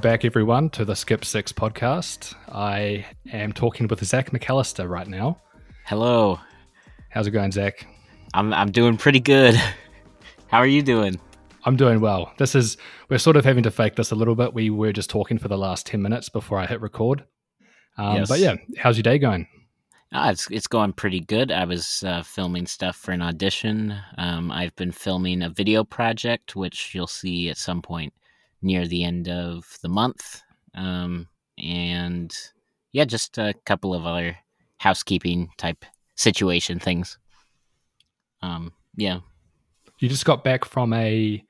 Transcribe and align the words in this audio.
Welcome 0.00 0.12
back, 0.12 0.24
everyone, 0.24 0.70
to 0.70 0.86
the 0.86 0.96
Skip 0.96 1.26
Six 1.26 1.52
podcast. 1.52 2.34
I 2.48 3.04
am 3.34 3.52
talking 3.52 3.86
with 3.86 4.02
Zak 4.02 4.30
McAllister 4.30 4.88
right 4.88 5.06
now. 5.06 5.38
Hello. 5.84 6.40
How's 7.10 7.26
it 7.26 7.32
going, 7.32 7.52
Zak? 7.52 7.86
I'm 8.32 8.54
I'm 8.54 8.70
doing 8.72 8.96
pretty 8.96 9.20
good. 9.20 9.56
How 10.46 10.56
are 10.56 10.66
you 10.66 10.80
doing? 10.80 11.20
I'm 11.66 11.76
doing 11.76 12.00
well. 12.00 12.32
This 12.38 12.54
is 12.54 12.78
we're 13.10 13.18
sort 13.18 13.36
of 13.36 13.44
having 13.44 13.62
to 13.64 13.70
fake 13.70 13.96
this 13.96 14.10
a 14.10 14.14
little 14.14 14.34
bit. 14.34 14.54
We 14.54 14.70
were 14.70 14.90
just 14.90 15.10
talking 15.10 15.36
for 15.36 15.48
the 15.48 15.58
last 15.58 15.84
ten 15.84 16.00
minutes 16.00 16.30
before 16.30 16.58
I 16.58 16.64
hit 16.64 16.80
record. 16.80 17.24
Um, 17.98 18.16
Yes. 18.16 18.28
But 18.30 18.38
yeah, 18.38 18.54
how's 18.78 18.96
your 18.96 19.02
day 19.02 19.18
going? 19.18 19.46
Ah, 20.14 20.30
it's 20.30 20.50
it's 20.50 20.66
going 20.66 20.94
pretty 20.94 21.20
good. 21.20 21.52
I 21.52 21.66
was 21.66 22.02
uh, 22.06 22.22
filming 22.22 22.64
stuff 22.64 22.96
for 22.96 23.12
an 23.12 23.20
audition. 23.20 23.94
Um, 24.16 24.50
I've 24.50 24.74
been 24.76 24.92
filming 24.92 25.42
a 25.42 25.50
video 25.50 25.84
project, 25.84 26.56
which 26.56 26.94
you'll 26.94 27.06
see 27.06 27.50
at 27.50 27.58
some 27.58 27.82
point 27.82 28.14
near 28.62 28.86
the 28.86 29.04
end 29.04 29.28
of 29.28 29.64
the 29.82 29.88
month. 29.88 30.42
Um, 30.74 31.28
and 31.58 32.34
yeah, 32.92 33.04
just 33.04 33.38
a 33.38 33.54
couple 33.64 33.94
of 33.94 34.06
other 34.06 34.36
housekeeping 34.78 35.50
type 35.56 35.84
situation 36.16 36.78
things. 36.78 37.18
Um, 38.42 38.72
yeah. 38.96 39.20
You 39.98 40.08
just 40.08 40.24
got 40.24 40.44
back 40.44 40.64
from 40.64 40.92
a 40.92 41.44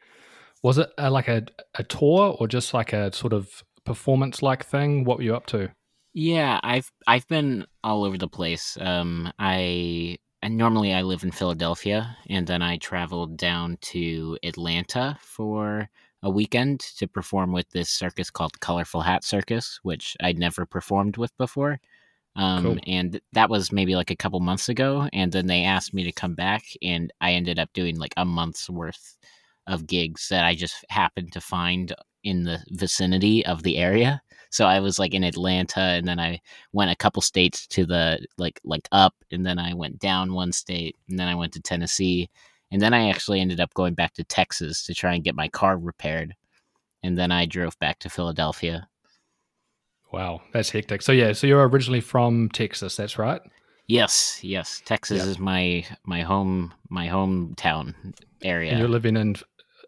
was 0.63 0.79
it 0.79 0.91
a, 0.99 1.11
like 1.11 1.29
a 1.29 1.47
a 1.77 1.85
tour 1.85 2.37
or 2.39 2.49
just 2.49 2.75
like 2.75 2.93
a 2.93 3.13
sort 3.13 3.33
of 3.33 3.63
performance 3.85 4.43
like 4.43 4.65
thing? 4.65 5.05
What 5.05 5.19
were 5.19 5.25
you 5.25 5.35
up 5.35 5.47
to? 5.47 5.71
Yeah, 6.13 6.59
I've 6.63 6.91
I've 7.07 7.27
been 7.29 7.67
all 7.85 8.05
over 8.05 8.19
the 8.19 8.29
place. 8.29 8.77
Um, 8.81 9.33
I 9.39 10.19
and 10.43 10.57
normally 10.57 10.93
I 10.93 11.03
live 11.03 11.23
in 11.23 11.31
Philadelphia, 11.31 12.17
and 12.29 12.47
then 12.47 12.63
I 12.63 12.79
traveled 12.79 13.37
down 13.37 13.79
to 13.93 14.39
Atlanta 14.43 15.19
for 15.21 15.89
a 16.23 16.31
weekend 16.31 16.81
to 16.99 17.07
perform 17.09 17.53
with 17.53 17.69
this 17.71 17.89
circus 17.91 18.31
called 18.31 18.61
Colorful 18.61 19.01
Hat 19.03 19.25
Circus, 19.25 19.81
which 19.83 20.17
I'd 20.21 20.39
never 20.39 20.67
performed 20.67 21.17
with 21.17 21.37
before. 21.39 21.81
Um, 22.37 22.63
Cool. 22.65 22.79
and 22.87 23.21
that 23.33 23.51
was 23.51 23.73
maybe 23.73 23.97
like 23.97 24.11
a 24.11 24.17
couple 24.17 24.39
months 24.41 24.69
ago, 24.69 25.09
and 25.13 25.33
then 25.33 25.47
they 25.47 25.65
asked 25.65 25.93
me 25.95 26.05
to 26.05 26.13
come 26.13 26.35
back, 26.35 26.63
and 26.83 27.13
I 27.21 27.33
ended 27.33 27.59
up 27.59 27.71
doing 27.73 27.99
like 27.99 28.15
a 28.17 28.25
month's 28.25 28.71
worth 28.71 29.17
of 29.67 29.87
gigs 29.87 30.29
that 30.29 30.45
I 30.45 30.55
just 30.55 30.85
happened 30.91 31.33
to 31.33 31.41
find 31.41 31.93
in 32.23 32.45
the 32.45 32.63
vicinity 32.71 33.45
of 33.47 33.63
the 33.63 33.79
area. 33.79 34.21
So 34.51 34.67
I 34.67 34.81
was 34.81 34.99
like 34.99 35.15
in 35.15 35.25
Atlanta, 35.25 35.81
and 35.81 36.07
then 36.07 36.19
I 36.21 36.41
went 36.73 36.91
a 36.91 36.97
couple 36.97 37.23
states 37.23 37.67
to 37.69 37.85
the 37.87 38.25
like 38.39 38.61
like 38.65 38.89
up, 38.93 39.15
and 39.33 39.45
then 39.45 39.59
I 39.59 39.75
went 39.75 39.99
down 39.99 40.33
one 40.35 40.53
state, 40.53 40.97
and 41.09 41.19
then 41.19 41.29
I 41.29 41.35
went 41.35 41.53
to 41.55 41.61
Tennessee, 41.61 42.29
and 42.71 42.81
then 42.81 42.95
I 42.95 43.09
actually 43.11 43.41
ended 43.41 43.61
up 43.61 43.75
going 43.75 43.95
back 43.95 44.15
to 44.15 44.25
Texas 44.25 44.85
to 44.85 44.95
try 44.95 45.15
and 45.15 45.25
get 45.25 45.35
my 45.35 45.49
car 45.49 45.77
repaired, 45.79 46.35
and 47.03 47.19
then 47.19 47.31
I 47.33 47.47
drove 47.47 47.79
back 47.79 47.99
to 48.01 48.11
Philadelphia. 48.11 48.89
Wow, 50.13 50.43
that's 50.53 50.71
hectic. 50.71 51.03
So 51.03 51.13
yeah, 51.13 51.33
so 51.33 51.47
you're 51.47 51.69
originally 51.69 52.01
from 52.01 52.49
Texas, 52.51 52.97
that's 52.97 53.19
right? 53.19 53.41
Yes, 53.87 54.39
yes, 54.43 54.83
Texas 54.85 55.25
Yeah. 55.25 55.31
is 55.31 55.39
my 55.39 55.85
my 56.05 56.23
home 56.23 56.73
my 56.89 57.09
hometown 57.09 57.95
area. 58.43 58.71
And 58.71 58.79
you're 58.81 58.89
living 58.89 59.17
in 59.17 59.37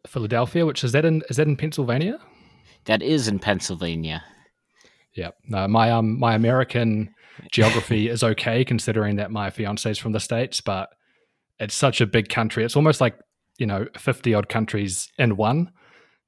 Philadelphia, 0.06 0.66
which 0.66 0.84
is 0.84 0.92
that 0.92 1.04
in 1.04 1.22
is 1.28 1.36
that 1.36 1.46
in 1.48 1.56
Pennsylvania? 1.56 2.18
that 2.86 3.00
is 3.00 3.28
in 3.28 3.38
Pennsylvania. 3.38 4.24
Yeah. 5.14 5.30
No, 5.46 5.68
my 5.68 5.90
um 5.92 6.18
my 6.18 6.34
American 6.34 7.14
geography 7.52 8.08
is 8.14 8.22
okay 8.24 8.64
considering 8.64 9.16
that 9.16 9.30
my 9.30 9.50
fiance's 9.50 9.98
from 9.98 10.12
the 10.12 10.18
States, 10.20 10.60
but 10.60 10.88
it's 11.62 11.74
such 11.74 12.00
a 12.00 12.06
big 12.06 12.28
country. 12.28 12.64
It's 12.64 12.76
almost 12.76 13.00
like, 13.00 13.18
you 13.58 13.66
know, 13.66 13.86
50 13.96 14.34
odd 14.34 14.48
countries 14.48 15.10
in 15.18 15.36
one, 15.36 15.70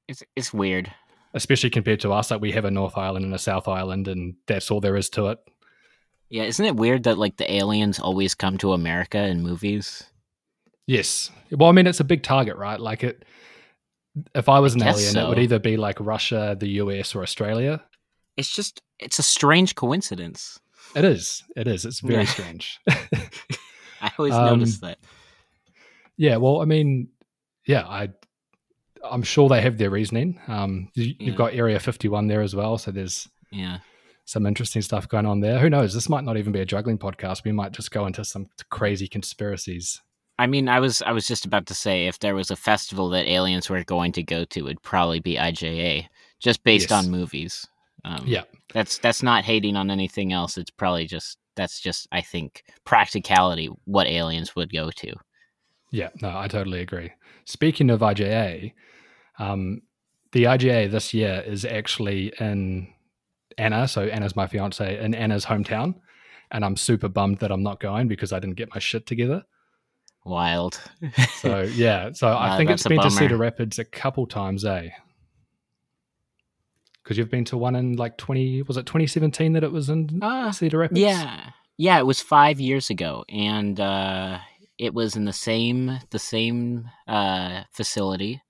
It's 0.07 0.23
it's 0.35 0.53
weird. 0.53 0.91
especially 1.33 1.69
compared 1.69 1.99
to 2.01 2.13
us. 2.13 2.31
Like 2.31 2.41
we 2.41 2.51
have 2.53 2.65
a 2.65 2.71
North 2.71 2.97
Island 2.97 3.25
and 3.25 3.33
a 3.33 3.39
South 3.39 3.67
Island 3.67 4.07
and 4.07 4.35
that's 4.47 4.71
all 4.71 4.79
there 4.81 4.95
is 4.97 5.09
to 5.11 5.27
it. 5.27 5.39
Yeah, 6.29 6.43
isn't 6.43 6.65
it 6.65 6.75
weird 6.75 7.03
that 7.03 7.17
like 7.17 7.37
the 7.37 7.51
aliens 7.53 7.99
always 7.99 8.33
come 8.35 8.57
to 8.59 8.73
America 8.73 9.19
in 9.19 9.41
movies? 9.43 10.03
Yes. 10.87 11.31
Well, 11.51 11.69
I 11.69 11.71
mean 11.73 11.87
it's 11.87 11.99
a 11.99 12.03
big 12.05 12.23
target, 12.23 12.55
right? 12.57 12.79
Like 12.79 13.03
it 13.03 13.25
if 14.33 14.47
I 14.47 14.59
was 14.59 14.75
an 14.75 14.83
alien, 14.83 15.17
it 15.17 15.27
would 15.27 15.39
either 15.39 15.59
be 15.59 15.75
like 15.77 15.99
Russia, 15.99 16.55
the 16.57 16.69
US, 16.81 17.13
or 17.15 17.21
Australia. 17.23 17.83
It's 18.37 18.49
just 18.55 18.81
it's 18.99 19.19
a 19.19 19.23
strange 19.23 19.75
coincidence. 19.75 20.59
It 20.95 21.03
is. 21.03 21.43
It 21.57 21.67
is. 21.67 21.83
It's 21.83 21.99
very 21.99 22.25
strange. 22.25 22.79
I 24.01 24.11
always 24.17 24.33
Um, 24.41 24.59
notice 24.59 24.77
that. 24.79 24.99
Yeah, 26.17 26.37
well, 26.37 26.61
I 26.61 26.65
mean, 26.65 27.09
yeah, 27.65 27.85
I, 27.85 28.09
I'm 29.03 29.23
sure 29.23 29.49
they 29.49 29.61
have 29.61 29.77
their 29.77 29.89
reasoning. 29.89 30.39
Um, 30.47 30.89
you, 30.93 31.05
Yeah. 31.05 31.13
You've 31.19 31.35
got 31.35 31.53
Area 31.53 31.79
51 31.79 32.27
there 32.27 32.41
as 32.41 32.55
well, 32.55 32.77
so 32.77 32.91
there's 32.91 33.27
Yeah. 33.51 33.79
some 34.25 34.45
interesting 34.45 34.81
stuff 34.81 35.07
going 35.07 35.25
on 35.25 35.41
there. 35.41 35.59
Who 35.59 35.69
knows? 35.69 35.93
This 35.93 36.09
might 36.09 36.23
not 36.23 36.37
even 36.37 36.51
be 36.51 36.61
a 36.61 36.65
juggling 36.65 36.97
podcast. 36.97 37.43
We 37.43 37.51
might 37.51 37.71
just 37.73 37.91
go 37.91 38.05
into 38.05 38.23
some 38.25 38.47
crazy 38.69 39.07
conspiracies. 39.07 40.01
I 40.37 40.47
mean, 40.47 40.67
I 40.67 40.79
was 40.81 41.01
I 41.01 41.11
was 41.13 41.27
just 41.27 41.45
about 41.45 41.65
to 41.67 41.73
say 41.73 42.07
if 42.07 42.19
there 42.19 42.35
was 42.35 42.51
a 42.51 42.57
festival 42.57 43.07
that 43.09 43.25
aliens 43.29 43.69
were 43.69 43.83
going 43.85 44.11
to 44.13 44.23
go 44.23 44.43
to, 44.45 44.65
it'd 44.65 44.81
probably 44.81 45.21
be 45.21 45.35
IJA, 45.37 46.07
just 46.39 46.61
based 46.63 46.89
Yes. 46.89 47.05
on 47.05 47.11
movies. 47.11 47.65
Um, 48.03 48.23
Yeah. 48.27 48.43
that's 48.73 48.97
that's 48.97 49.23
not 49.23 49.45
hating 49.45 49.77
on 49.77 49.89
anything 49.89 50.33
else. 50.33 50.57
It's 50.57 50.71
probably 50.71 51.05
just 51.07 51.37
that's 51.55 51.79
just 51.79 52.07
I 52.11 52.19
think 52.21 52.63
practicality 52.83 53.69
what 53.85 54.07
aliens 54.07 54.55
would 54.57 54.73
go 54.73 54.91
to. 54.91 55.13
Yeah, 55.95 56.09
no, 56.21 56.37
I 56.37 56.47
totally 56.47 56.81
agree. 56.81 57.11
Speaking 57.45 57.89
of 57.89 58.01
IJA, 58.01 58.73
um, 59.39 59.81
the 60.33 60.43
IJA 60.43 60.91
this 60.91 61.13
year 61.13 61.41
is 61.45 61.63
actually 61.63 62.33
in 62.39 62.87
Anna. 63.57 63.87
So 63.87 64.01
Anna's 64.03 64.35
my 64.35 64.47
fiance 64.47 64.99
in 64.99 65.15
Anna's 65.15 65.45
hometown, 65.45 65.95
and 66.51 66.65
I'm 66.65 66.75
super 66.75 67.07
bummed 67.07 67.37
that 67.39 67.51
I'm 67.51 67.63
not 67.63 67.79
going 67.79 68.07
because 68.09 68.33
I 68.33 68.39
didn't 68.39 68.57
get 68.57 68.73
my 68.73 68.79
shit 68.79 69.05
together. 69.07 69.43
Wild. 70.25 70.81
So 71.37 71.61
yeah, 71.61 72.11
so 72.13 72.27
I 72.45 72.49
Uh, 72.49 72.57
think 72.57 72.71
it's 72.71 72.83
been 72.87 72.99
to. 73.01 73.09
Cedar 73.11 73.37
Rapids 73.37 73.79
a 73.79 73.85
couple 73.85 74.25
times, 74.27 74.65
eh? 74.65 74.89
Because 77.03 77.17
you've 77.17 77.29
been 77.29 77.45
to 77.45 77.57
one 77.57 77.75
in 77.75 77.95
like 77.95 78.17
twenty 78.17 78.63
was 78.63 78.77
it 78.77 78.85
twenty 78.85 79.07
seventeen 79.07 79.53
that 79.53 79.63
it 79.63 79.71
was 79.71 79.89
in 79.89 80.19
Ah, 80.21 80.51
Cedar 80.51 80.79
Rapids? 80.79 80.99
Yeah, 80.99 81.51
yeah. 81.77 81.99
It 81.99 82.05
was 82.05 82.19
five 82.19 82.59
years 82.59 82.89
ago, 82.89 83.23
and 83.29 83.79
uh, 83.79 84.39
it 84.77 84.93
was 84.93 85.15
in 85.15 85.25
the 85.25 85.33
same 85.33 85.99
the 86.09 86.19
same 86.19 86.89
uh, 87.07 87.63
facility. 87.71 88.41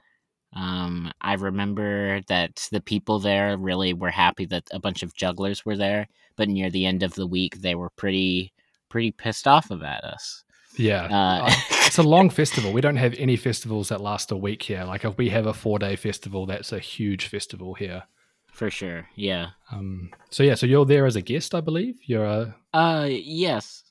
Um, 0.54 1.12
I 1.20 1.34
remember 1.34 2.22
that 2.30 2.68
the 2.72 2.80
people 2.80 3.20
there 3.20 3.58
really 3.58 3.94
were 3.94 4.12
happy 4.12 4.46
that 4.46 4.64
a 4.72 4.80
bunch 4.80 5.04
of 5.04 5.14
jugglers 5.14 5.66
were 5.66 5.76
there, 5.76 6.08
but 6.38 6.48
near 6.48 6.70
the 6.70 6.86
end 6.86 7.04
of 7.04 7.14
the 7.16 7.28
week, 7.28 7.62
they 7.62 7.76
were 7.76 7.90
pretty 7.90 8.54
pretty 8.90 9.12
pissed 9.12 9.48
off 9.48 9.70
about 9.72 10.04
us. 10.04 10.44
yeah. 10.78 11.06
Uh, 11.06 11.52
it's 11.86 11.98
a 11.98 12.04
long 12.04 12.30
festival. 12.30 12.72
We 12.72 12.82
don't 12.82 12.96
have 12.96 13.14
any 13.18 13.36
festivals 13.36 13.90
that 13.90 14.00
last 14.02 14.32
a 14.32 14.38
week 14.38 14.62
here. 14.64 14.84
Like 14.86 15.04
if 15.06 15.18
we 15.18 15.30
have 15.30 15.46
a 15.46 15.54
four 15.54 15.80
day 15.80 15.96
festival, 15.96 16.46
that's 16.46 16.72
a 16.72 16.80
huge 16.80 17.28
festival 17.28 17.74
here. 17.74 18.04
for 18.52 18.70
sure. 18.70 19.08
Yeah. 19.16 19.50
Um, 19.72 20.12
so 20.30 20.44
yeah, 20.44 20.56
so 20.56 20.66
you're 20.66 20.86
there 20.86 21.06
as 21.06 21.18
a 21.18 21.22
guest, 21.22 21.54
I 21.54 21.60
believe. 21.62 22.00
You're 22.06 22.26
a 22.26 22.56
Uh, 22.74 23.08
yes. 23.10 23.84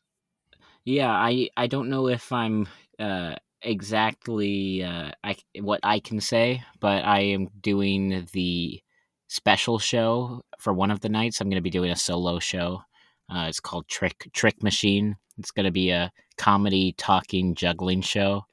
Yeah, 0.84 1.11
I 1.11 1.49
I 1.56 1.67
don't 1.67 1.89
know 1.89 2.09
if 2.09 2.31
I'm 2.33 2.69
uh 2.99 3.37
exactly 3.62 4.83
uh 4.84 5.12
I 5.22 5.37
what 5.61 5.81
I 5.83 6.01
can 6.01 6.21
say, 6.21 6.63
but 6.81 7.04
I 7.04 7.21
am 7.21 7.48
doing 7.60 8.27
the 8.33 8.83
special 9.28 9.78
show 9.78 10.42
for 10.59 10.72
one 10.72 10.91
of 10.91 11.01
the 11.01 11.09
nights. 11.09 11.41
I'm 11.41 11.48
going 11.48 11.57
to 11.57 11.63
be 11.63 11.71
doing 11.71 11.91
a 11.91 11.97
solo 11.97 12.39
show. 12.39 12.83
Uh, 13.28 13.47
it's 13.48 13.60
called 13.60 13.89
Trick 13.89 14.31
Trick 14.33 14.63
Machine. 14.63 15.16
It's 15.39 15.51
going 15.51 15.65
to 15.65 15.72
be 15.72 15.91
a 15.91 16.13
comedy 16.36 16.95
talking 16.98 17.54
juggling 17.54 18.03
show, 18.03 18.45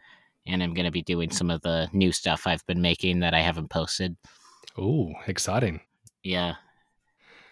and 0.47 0.63
I'm 0.63 0.73
going 0.73 0.85
to 0.85 0.91
be 0.91 1.03
doing 1.03 1.29
some 1.29 1.49
of 1.49 1.61
the 1.61 1.89
new 1.93 2.11
stuff 2.11 2.47
I've 2.47 2.65
been 2.65 2.81
making 2.81 3.19
that 3.19 3.33
I 3.33 3.41
haven't 3.41 3.69
posted. 3.69 4.15
oh 4.77 5.11
exciting. 5.27 5.81
Yeah. 6.23 6.55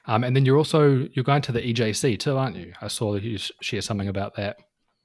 Um, 0.06 0.24
and 0.24 0.36
then 0.36 0.46
you're 0.46 0.58
also 0.58 1.08
you're 1.14 1.24
going 1.24 1.42
to 1.44 1.52
the 1.52 1.62
EJC 1.62 2.18
too, 2.20 2.38
aren't 2.38 2.56
you? 2.56 2.74
I 2.82 2.88
saw 2.88 3.16
you 3.16 3.38
share 3.62 3.82
something 3.82 4.08
about 4.08 4.36
that. 4.36 4.58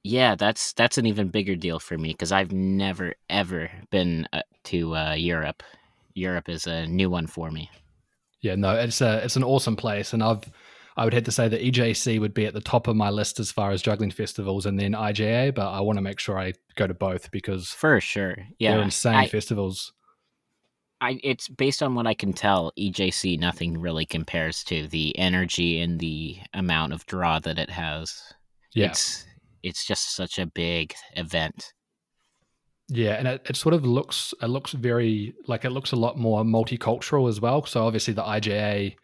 Yeah, 0.05 0.35
that's 0.35 0.71
that's 0.73 0.99
an 0.99 1.07
even 1.07 1.29
bigger 1.29 1.55
deal 1.55 1.79
for 1.79 1.97
me 1.97 2.09
because 2.09 2.31
I've 2.31 2.51
never 2.51 3.15
ever 3.27 3.71
been 3.89 4.27
uh, 4.31 4.43
to 4.65 4.95
uh, 4.95 5.13
Europe. 5.13 5.63
Europe 6.13 6.47
is 6.47 6.67
a 6.67 6.85
new 6.85 7.09
one 7.09 7.25
for 7.25 7.49
me. 7.49 7.71
Yeah, 8.39 8.53
no, 8.53 8.75
it's 8.75 9.01
a 9.01 9.23
it's 9.23 9.35
an 9.35 9.43
awesome 9.43 9.75
place, 9.75 10.13
and 10.13 10.21
I've 10.21 10.43
I 10.95 11.05
would 11.05 11.13
have 11.15 11.23
to 11.23 11.31
say 11.31 11.47
that 11.47 11.59
EJC 11.59 12.19
would 12.19 12.35
be 12.35 12.45
at 12.45 12.53
the 12.53 12.61
top 12.61 12.87
of 12.87 12.95
my 12.95 13.09
list 13.09 13.39
as 13.39 13.51
far 13.51 13.71
as 13.71 13.81
juggling 13.81 14.11
festivals, 14.11 14.67
and 14.67 14.79
then 14.79 14.91
IJA. 14.91 15.55
But 15.55 15.71
I 15.71 15.81
want 15.81 15.97
to 15.97 16.03
make 16.03 16.19
sure 16.19 16.37
I 16.37 16.53
go 16.75 16.85
to 16.85 16.93
both 16.93 17.31
because 17.31 17.69
For 17.69 17.99
sure. 17.99 18.37
Yeah. 18.59 18.75
they're 18.75 18.83
insane 18.83 19.15
I, 19.15 19.27
festivals. 19.27 19.91
I, 21.01 21.19
it's 21.23 21.49
based 21.49 21.81
on 21.81 21.95
what 21.95 22.05
I 22.05 22.13
can 22.13 22.31
tell, 22.31 22.71
EJC 22.77 23.39
nothing 23.39 23.79
really 23.79 24.05
compares 24.05 24.63
to 24.65 24.87
the 24.87 25.17
energy 25.17 25.79
and 25.79 25.99
the 25.99 26.37
amount 26.53 26.93
of 26.93 27.07
draw 27.07 27.39
that 27.39 27.57
it 27.57 27.71
has. 27.71 28.21
Yeah, 28.75 28.89
It's 28.89 29.25
it's 29.65 29.83
just 29.83 30.15
such 30.15 30.37
a 30.37 30.45
big 30.45 30.93
event. 31.15 31.73
Yeah, 32.87 33.13
and 33.13 33.27
it, 33.27 33.41
it 33.49 33.55
sort 33.55 33.73
of 33.73 33.83
looks 33.83 34.33
it 34.41 34.47
looks 34.47 34.71
very 34.71 35.33
like 35.47 35.65
it 35.65 35.71
looks 35.71 35.91
a 35.91 35.95
lot 35.95 36.19
more 36.19 36.43
multicultural 36.43 37.27
as 37.27 37.41
well. 37.41 37.65
So 37.65 37.85
obviously 37.85 38.13
the 38.13 38.23
IJA, 38.23 38.95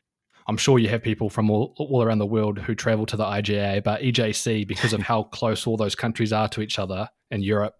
I'm 0.47 0.57
sure 0.57 0.77
you 0.77 0.89
have 0.89 1.01
people 1.01 1.31
from 1.31 1.49
all, 1.49 1.73
all 1.77 2.03
around 2.03 2.19
the 2.19 2.27
world 2.27 2.59
who 2.59 2.75
travel 2.75 3.07
to 3.07 3.17
the 3.17 3.23
IJA, 3.25 3.83
but 3.83 4.01
EJC 4.01 4.67
because 4.67 4.93
of 4.93 5.01
how 5.11 5.23
close 5.23 5.65
all 5.65 5.77
those 5.77 5.95
countries 5.95 6.31
are 6.31 6.47
to 6.49 6.61
each 6.61 6.77
other 6.77 7.09
in 7.31 7.41
Europe, 7.41 7.73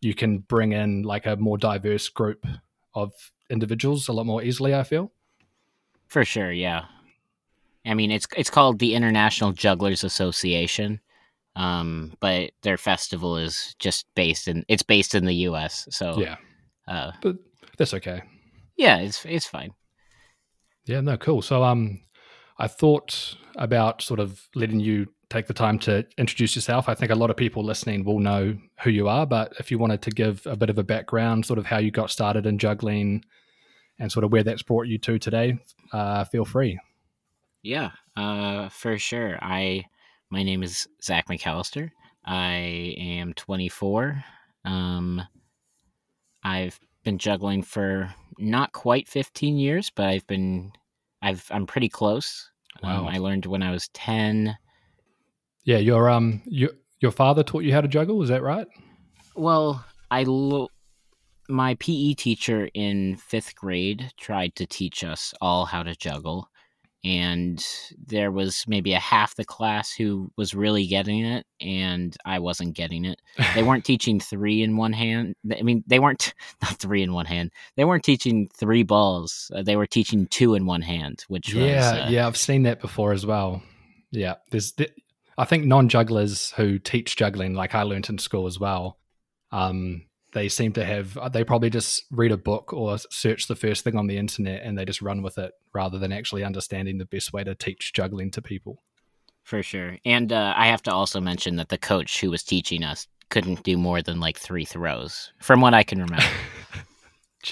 you 0.00 0.14
can 0.14 0.38
bring 0.38 0.72
in 0.72 1.02
like 1.02 1.26
a 1.26 1.36
more 1.36 1.58
diverse 1.58 2.08
group 2.08 2.46
of 2.94 3.12
individuals 3.50 4.08
a 4.08 4.12
lot 4.12 4.24
more 4.24 4.42
easily. 4.42 4.74
I 4.74 4.82
feel. 4.82 5.12
For 6.08 6.24
sure, 6.24 6.52
yeah. 6.52 6.86
I 7.84 7.92
mean, 7.92 8.10
it's 8.10 8.26
it's 8.34 8.50
called 8.50 8.78
the 8.78 8.94
International 8.94 9.52
Jugglers 9.52 10.04
Association, 10.04 11.00
um, 11.56 12.12
but 12.20 12.50
their 12.62 12.76
festival 12.76 13.36
is 13.36 13.74
just 13.78 14.06
based 14.14 14.48
in 14.48 14.64
it's 14.68 14.82
based 14.82 15.14
in 15.14 15.24
the 15.24 15.34
U.S. 15.48 15.86
So 15.90 16.18
Yeah, 16.18 16.36
uh, 16.88 17.12
but 17.22 17.36
that's 17.78 17.94
okay. 17.94 18.22
yeah, 18.76 18.98
it's 18.98 19.24
it's 19.24 19.46
fine. 19.46 19.72
Yeah, 20.86 21.00
no, 21.00 21.16
cool. 21.16 21.40
So, 21.42 21.64
um, 21.64 22.00
I 22.58 22.68
thought 22.68 23.36
about 23.56 24.02
sort 24.02 24.20
of 24.20 24.48
letting 24.54 24.80
you 24.80 25.06
take 25.30 25.46
the 25.46 25.54
time 25.54 25.78
to 25.80 26.04
introduce 26.18 26.54
yourself. 26.54 26.88
I 26.88 26.94
think 26.94 27.10
a 27.10 27.14
lot 27.16 27.30
of 27.30 27.36
people 27.36 27.64
listening 27.64 28.04
will 28.04 28.20
know 28.20 28.56
who 28.82 28.90
you 28.90 29.08
are, 29.08 29.26
but 29.26 29.54
if 29.58 29.70
you 29.70 29.78
wanted 29.78 30.02
to 30.02 30.10
give 30.10 30.46
a 30.46 30.56
bit 30.56 30.70
of 30.70 30.78
a 30.78 30.84
background, 30.84 31.46
sort 31.46 31.58
of 31.58 31.66
how 31.66 31.78
you 31.78 31.90
got 31.90 32.10
started 32.10 32.46
in 32.46 32.58
juggling, 32.58 33.24
and 33.98 34.12
sort 34.12 34.24
of 34.24 34.32
where 34.32 34.42
that's 34.42 34.62
brought 34.62 34.86
you 34.86 34.98
to 34.98 35.18
today, 35.18 35.58
uh, 35.92 36.24
feel 36.24 36.44
free. 36.44 36.78
Yeah, 37.62 37.92
uh, 38.14 38.68
for 38.68 38.98
sure. 38.98 39.38
I 39.40 39.86
my 40.34 40.42
name 40.42 40.64
is 40.64 40.88
Zak 41.00 41.28
McAllister. 41.28 41.92
I 42.26 42.96
am 42.98 43.34
24. 43.34 44.24
Um, 44.64 45.22
I've 46.42 46.80
been 47.04 47.18
juggling 47.18 47.62
for 47.62 48.12
not 48.36 48.72
quite 48.72 49.06
15 49.06 49.56
years, 49.56 49.92
but 49.94 50.06
I've 50.06 50.26
been 50.26 50.72
I've 51.22 51.46
I'm 51.52 51.66
pretty 51.66 51.88
close. 51.88 52.50
Um, 52.82 53.04
Wow. 53.04 53.10
I 53.12 53.18
learned 53.18 53.46
when 53.46 53.62
I 53.62 53.70
was 53.70 53.88
10. 53.94 54.56
Yeah, 55.62 55.78
your 55.78 56.10
um, 56.10 56.42
your 56.46 56.70
your 56.98 57.12
father 57.12 57.44
taught 57.44 57.62
you 57.62 57.72
how 57.72 57.80
to 57.80 57.86
juggle. 57.86 58.20
Is 58.20 58.28
that 58.30 58.42
right? 58.42 58.66
Well, 59.36 59.84
I 60.10 60.24
lo- 60.24 60.68
my 61.48 61.76
PE 61.76 62.14
teacher 62.14 62.68
in 62.74 63.18
fifth 63.18 63.54
grade 63.54 64.10
tried 64.18 64.56
to 64.56 64.66
teach 64.66 65.04
us 65.04 65.32
all 65.40 65.64
how 65.64 65.84
to 65.84 65.94
juggle, 65.94 66.48
and 67.04 67.62
there 68.06 68.30
was 68.30 68.64
maybe 68.66 68.94
a 68.94 68.98
half 68.98 69.36
the 69.36 69.44
class 69.44 69.92
who 69.92 70.30
was 70.36 70.54
really 70.54 70.86
getting 70.86 71.24
it, 71.24 71.44
and 71.60 72.16
I 72.24 72.38
wasn't 72.38 72.74
getting 72.74 73.04
it. 73.04 73.20
They 73.54 73.62
weren't 73.62 73.84
teaching 73.84 74.20
three 74.20 74.62
in 74.62 74.78
one 74.78 74.94
hand. 74.94 75.34
I 75.54 75.62
mean, 75.62 75.84
they 75.86 75.98
weren't 75.98 76.32
not 76.62 76.76
three 76.76 77.02
in 77.02 77.12
one 77.12 77.26
hand. 77.26 77.50
They 77.76 77.84
weren't 77.84 78.04
teaching 78.04 78.48
three 78.56 78.82
balls. 78.82 79.50
Uh, 79.54 79.62
they 79.62 79.76
were 79.76 79.86
teaching 79.86 80.26
two 80.28 80.54
in 80.54 80.64
one 80.64 80.82
hand, 80.82 81.24
which 81.28 81.52
yeah, 81.52 81.62
was 81.62 82.00
uh, 82.00 82.06
yeah, 82.10 82.26
I've 82.26 82.38
seen 82.38 82.62
that 82.62 82.80
before 82.80 83.12
as 83.12 83.26
well. 83.26 83.62
Yeah, 84.10 84.36
there's, 84.50 84.72
th- 84.72 84.94
I 85.36 85.44
think 85.44 85.66
non-jugglers 85.66 86.52
who 86.52 86.78
teach 86.78 87.16
juggling, 87.16 87.54
like 87.54 87.74
I 87.74 87.82
learned 87.82 88.08
in 88.08 88.18
school 88.18 88.46
as 88.46 88.58
well, 88.58 88.98
um, 89.52 90.06
they 90.34 90.48
seem 90.48 90.72
to 90.74 90.84
have, 90.84 91.16
they 91.32 91.44
probably 91.44 91.70
just 91.70 92.04
read 92.10 92.32
a 92.32 92.36
book 92.36 92.72
or 92.72 92.98
search 93.10 93.46
the 93.46 93.56
first 93.56 93.84
thing 93.84 93.96
on 93.96 94.06
the 94.06 94.18
internet 94.18 94.62
and 94.62 94.76
they 94.76 94.84
just 94.84 95.00
run 95.00 95.22
with 95.22 95.38
it 95.38 95.52
rather 95.72 95.98
than 95.98 96.12
actually 96.12 96.44
understanding 96.44 96.98
the 96.98 97.06
best 97.06 97.32
way 97.32 97.42
to 97.44 97.54
teach 97.54 97.92
juggling 97.92 98.30
to 98.32 98.42
people. 98.42 98.82
for 99.44 99.62
sure. 99.62 99.98
And 100.04 100.32
uh, 100.32 100.52
I 100.56 100.66
have 100.66 100.82
to 100.82 100.92
also 100.92 101.20
mention 101.20 101.56
that 101.56 101.68
the 101.68 101.78
coach 101.78 102.20
who 102.20 102.30
was 102.30 102.42
teaching 102.42 102.82
us 102.82 103.06
couldn't 103.30 103.62
do 103.62 103.76
more 103.76 104.02
than 104.02 104.20
like 104.20 104.38
three 104.38 104.64
throws, 104.64 105.32
from 105.40 105.60
what 105.60 105.74
I 105.74 105.82
can 105.82 106.00
remember. 106.00 106.26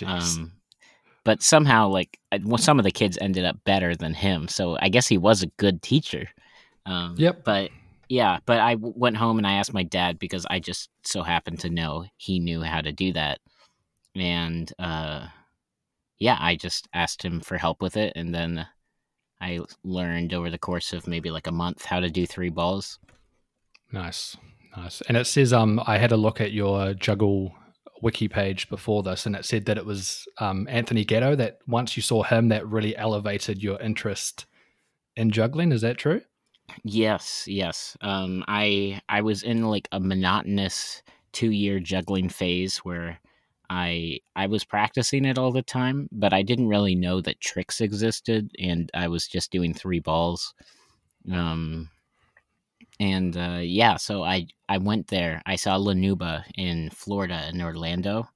Um, 0.06 0.52
but 1.25 1.43
somehow, 1.43 1.88
like 1.88 2.19
uh, 2.32 2.56
some 2.56 2.79
of 2.79 2.84
the 2.84 2.90
kids 2.90 3.19
ended 3.20 3.44
up 3.44 3.56
better 3.64 3.94
than 3.94 4.14
him, 4.14 4.49
so 4.49 4.79
I 4.81 4.88
guess 4.88 5.06
he 5.06 5.19
was 5.19 5.43
a 5.43 5.49
good 5.58 5.82
teacher. 5.82 6.29
Um, 6.87 7.14
Yep. 7.19 7.44
But 7.44 7.70
yeah, 8.12 8.41
but 8.44 8.61
I 8.61 8.75
w- 8.75 8.93
went 8.94 9.17
home 9.17 9.38
and 9.38 9.47
I 9.47 9.55
asked 9.55 9.73
my 9.73 9.85
dad 9.85 10.19
because 10.19 10.44
I 10.50 10.59
just 10.59 10.91
so 11.03 11.23
happened 11.23 11.61
to 11.61 11.70
know 11.70 12.05
he 12.19 12.41
knew 12.41 12.61
how 12.61 12.82
to 12.82 12.93
do 12.93 13.11
that, 13.14 13.41
and 14.14 14.70
uh, 14.79 15.29
yeah, 16.19 16.37
I 16.38 16.56
just 16.56 16.87
asked 16.93 17.23
him 17.23 17.41
for 17.41 17.56
help 17.56 17.81
with 17.81 17.97
it, 17.97 18.12
and 18.14 18.35
then 18.35 18.67
I 19.41 19.61
learned 19.82 20.35
over 20.35 20.50
the 20.50 20.59
course 20.59 20.93
of 20.93 21.06
maybe 21.06 21.31
like 21.31 21.47
a 21.47 21.53
month 21.53 21.87
how 21.87 22.00
to 22.00 22.11
do 22.11 22.26
three 22.26 22.50
balls. 22.50 22.99
Nice, 23.93 24.37
nice. 24.76 25.00
And 25.08 25.17
it 25.17 25.26
says, 25.26 25.55
um, 25.55 25.81
I 25.87 25.97
had 25.97 26.12
a 26.12 26.17
look 26.19 26.38
at 26.38 26.53
your 26.53 26.93
juggle 26.93 27.55
wiki 28.03 28.29
page 28.29 28.69
before 28.69 29.03
this, 29.03 29.25
and 29.25 29.35
it 29.35 29.47
said 29.47 29.65
that 29.65 29.79
it 29.79 29.87
was 29.87 30.29
um, 30.37 30.67
Anthony 30.69 31.06
Gatto 31.06 31.35
that 31.37 31.61
once 31.67 31.97
you 31.97 32.03
saw 32.03 32.25
him, 32.25 32.50
that 32.50 32.69
really 32.69 32.94
elevated 32.94 33.62
your 33.62 33.81
interest 33.81 34.44
in 35.17 35.31
juggling. 35.31 35.73
Is 35.73 35.81
that 35.81 35.97
true? 35.97 36.20
Yes, 36.84 37.44
yes. 37.46 37.96
Um, 38.00 38.44
I 38.48 39.00
I 39.08 39.20
was 39.20 39.42
in 39.42 39.62
like 39.62 39.88
a 39.92 40.00
monotonous 40.00 41.02
two 41.32 41.50
year 41.50 41.80
juggling 41.80 42.28
phase 42.28 42.78
where 42.78 43.19
I 43.70 44.20
I 44.36 44.46
was 44.46 44.64
practicing 44.64 45.24
it 45.24 45.38
all 45.38 45.52
the 45.52 45.62
time, 45.62 46.08
but 46.12 46.32
I 46.32 46.42
didn't 46.42 46.69
really 46.69 46.94
know 46.94 47.20
that 47.20 47.40
tricks 47.40 47.80
existed, 47.80 48.50
and 48.58 48.90
I 48.94 49.08
was 49.08 49.26
just 49.26 49.50
doing 49.50 49.72
three 49.74 50.00
balls. 50.00 50.54
Um, 51.30 51.88
and 53.00 53.36
uh, 53.36 53.60
yeah, 53.62 53.96
so 53.96 54.22
I 54.22 54.46
I 54.69 54.78
went 54.78 55.08
there. 55.08 55.42
I 55.46 55.56
saw 55.56 55.76
La 55.76 55.92
Nouba 55.92 56.44
in 56.56 56.90
Florida 56.90 57.48
in 57.48 57.62
Orlando. 57.62 58.28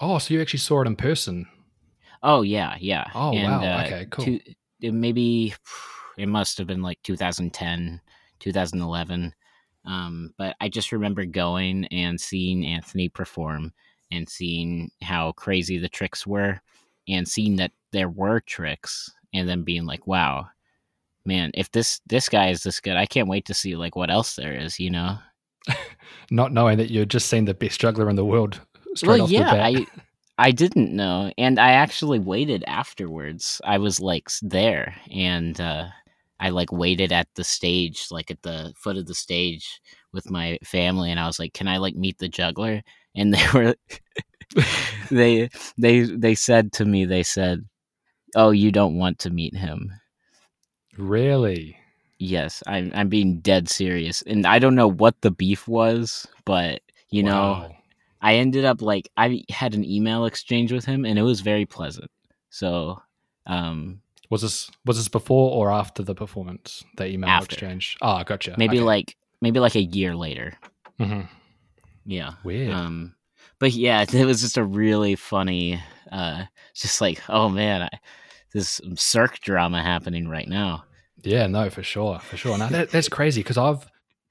Oh, 0.00 0.18
so 0.18 0.34
you 0.34 0.40
actually 0.40 0.60
saw 0.60 0.82
it 0.82 0.86
in 0.86 0.96
person? 0.96 1.46
Oh 2.22 2.42
yeah, 2.42 2.76
yeah. 2.80 3.06
Oh, 3.14 3.32
and, 3.32 3.62
wow. 3.62 3.78
uh, 3.78 3.84
Okay, 3.84 4.06
cool. 4.10 4.24
two- 4.24 4.40
maybe 4.92 5.54
it 6.16 6.28
must 6.28 6.58
have 6.58 6.66
been 6.66 6.82
like 6.82 7.02
2010, 7.02 8.00
2011. 8.38 9.34
Um, 9.84 10.34
but 10.36 10.56
I 10.60 10.68
just 10.68 10.92
remember 10.92 11.24
going 11.24 11.86
and 11.86 12.20
seeing 12.20 12.66
Anthony 12.66 13.08
perform 13.08 13.72
and 14.10 14.28
seeing 14.28 14.90
how 15.02 15.32
crazy 15.32 15.78
the 15.78 15.88
tricks 15.88 16.26
were, 16.26 16.60
and 17.08 17.26
seeing 17.26 17.56
that 17.56 17.72
there 17.92 18.08
were 18.08 18.40
tricks, 18.40 19.10
and 19.32 19.48
then 19.48 19.62
being 19.62 19.84
like, 19.84 20.06
"Wow, 20.06 20.48
man! 21.24 21.50
If 21.54 21.70
this 21.70 22.00
this 22.06 22.28
guy 22.28 22.48
is 22.48 22.62
this 22.62 22.80
good, 22.80 22.96
I 22.96 23.06
can't 23.06 23.28
wait 23.28 23.46
to 23.46 23.54
see 23.54 23.76
like 23.76 23.96
what 23.96 24.10
else 24.10 24.34
there 24.34 24.54
is." 24.54 24.80
You 24.80 24.90
know? 24.90 25.18
Not 26.30 26.52
knowing 26.52 26.78
that 26.78 26.90
you'd 26.90 27.10
just 27.10 27.28
seen 27.28 27.44
the 27.44 27.54
best 27.54 27.80
juggler 27.80 28.08
in 28.10 28.16
the 28.16 28.24
world 28.24 28.60
straight 28.94 29.18
well, 29.18 29.24
off 29.24 29.30
yeah, 29.30 29.38
the 29.38 29.44
bat. 29.44 29.60
I 29.60 29.86
I 30.38 30.50
didn't 30.50 30.94
know, 30.94 31.32
and 31.38 31.58
I 31.58 31.72
actually 31.72 32.18
waited 32.18 32.64
afterwards. 32.66 33.60
I 33.64 33.78
was 33.78 34.00
like 34.00 34.28
there, 34.42 34.94
and 35.10 35.58
uh, 35.60 35.86
I 36.40 36.50
like 36.50 36.72
waited 36.72 37.12
at 37.12 37.28
the 37.34 37.44
stage, 37.44 38.06
like 38.10 38.30
at 38.30 38.42
the 38.42 38.72
foot 38.76 38.96
of 38.96 39.06
the 39.06 39.14
stage 39.14 39.80
with 40.12 40.30
my 40.30 40.58
family, 40.64 41.10
and 41.10 41.20
I 41.20 41.26
was 41.26 41.38
like, 41.38 41.54
"Can 41.54 41.68
I 41.68 41.78
like 41.78 41.96
meet 41.96 42.18
the 42.18 42.28
juggler?" 42.28 42.82
And 43.14 43.32
they 43.34 43.44
were 43.54 43.74
they 45.10 45.48
they 45.78 46.00
they 46.02 46.34
said 46.34 46.72
to 46.74 46.84
me, 46.84 47.04
they 47.04 47.22
said, 47.22 47.64
"Oh, 48.34 48.50
you 48.50 48.72
don't 48.72 48.98
want 48.98 49.18
to 49.20 49.30
meet 49.30 49.56
him." 49.56 49.92
really? 50.98 51.76
Yes, 52.18 52.62
I'm 52.66 52.90
I'm 52.94 53.08
being 53.08 53.40
dead 53.40 53.68
serious, 53.68 54.22
and 54.22 54.46
I 54.46 54.58
don't 54.58 54.74
know 54.74 54.88
what 54.88 55.20
the 55.20 55.30
beef 55.30 55.68
was, 55.68 56.26
but 56.44 56.80
you 57.10 57.22
know. 57.22 57.72
I 58.22 58.36
ended 58.36 58.64
up 58.64 58.82
like 58.82 59.10
I 59.16 59.44
had 59.50 59.74
an 59.74 59.84
email 59.84 60.24
exchange 60.24 60.72
with 60.72 60.84
him 60.84 61.04
and 61.04 61.18
it 61.18 61.22
was 61.22 61.40
very 61.42 61.66
pleasant. 61.66 62.10
So, 62.50 63.00
um 63.46 64.00
Was 64.30 64.42
this 64.42 64.70
was 64.84 64.96
this 64.96 65.08
before 65.08 65.52
or 65.52 65.70
after 65.72 66.02
the 66.02 66.14
performance? 66.14 66.84
The 66.96 67.06
email 67.08 67.30
After. 67.30 67.54
exchange. 67.54 67.96
Oh, 68.02 68.22
gotcha. 68.24 68.54
maybe 68.58 68.78
Okay. 68.78 68.84
like 68.84 69.16
maybe 69.40 69.60
like 69.60 69.74
a 69.76 69.82
year 69.82 70.14
later. 70.16 70.54
Mhm. 71.00 71.28
Yeah. 72.04 72.32
weird. 72.44 72.72
Um 72.72 73.14
but 73.58 73.72
yeah, 73.72 74.04
it 74.12 74.24
was 74.24 74.40
just 74.40 74.56
a 74.56 74.64
really 74.64 75.14
funny 75.16 75.80
uh 76.10 76.44
just 76.74 77.00
like, 77.00 77.22
oh 77.28 77.48
man, 77.48 77.82
I, 77.82 77.88
this 78.52 78.80
circ 78.94 79.40
drama 79.40 79.82
happening 79.82 80.28
right 80.28 80.48
now. 80.48 80.84
Yeah, 81.22 81.46
no, 81.46 81.70
for 81.70 81.82
sure, 81.82 82.18
for 82.20 82.36
sure. 82.36 82.56
Now 82.58 82.68
that, 82.68 82.90
that's 82.90 83.08
crazy 83.08 83.40
because 83.42 83.58
I've 83.58 83.86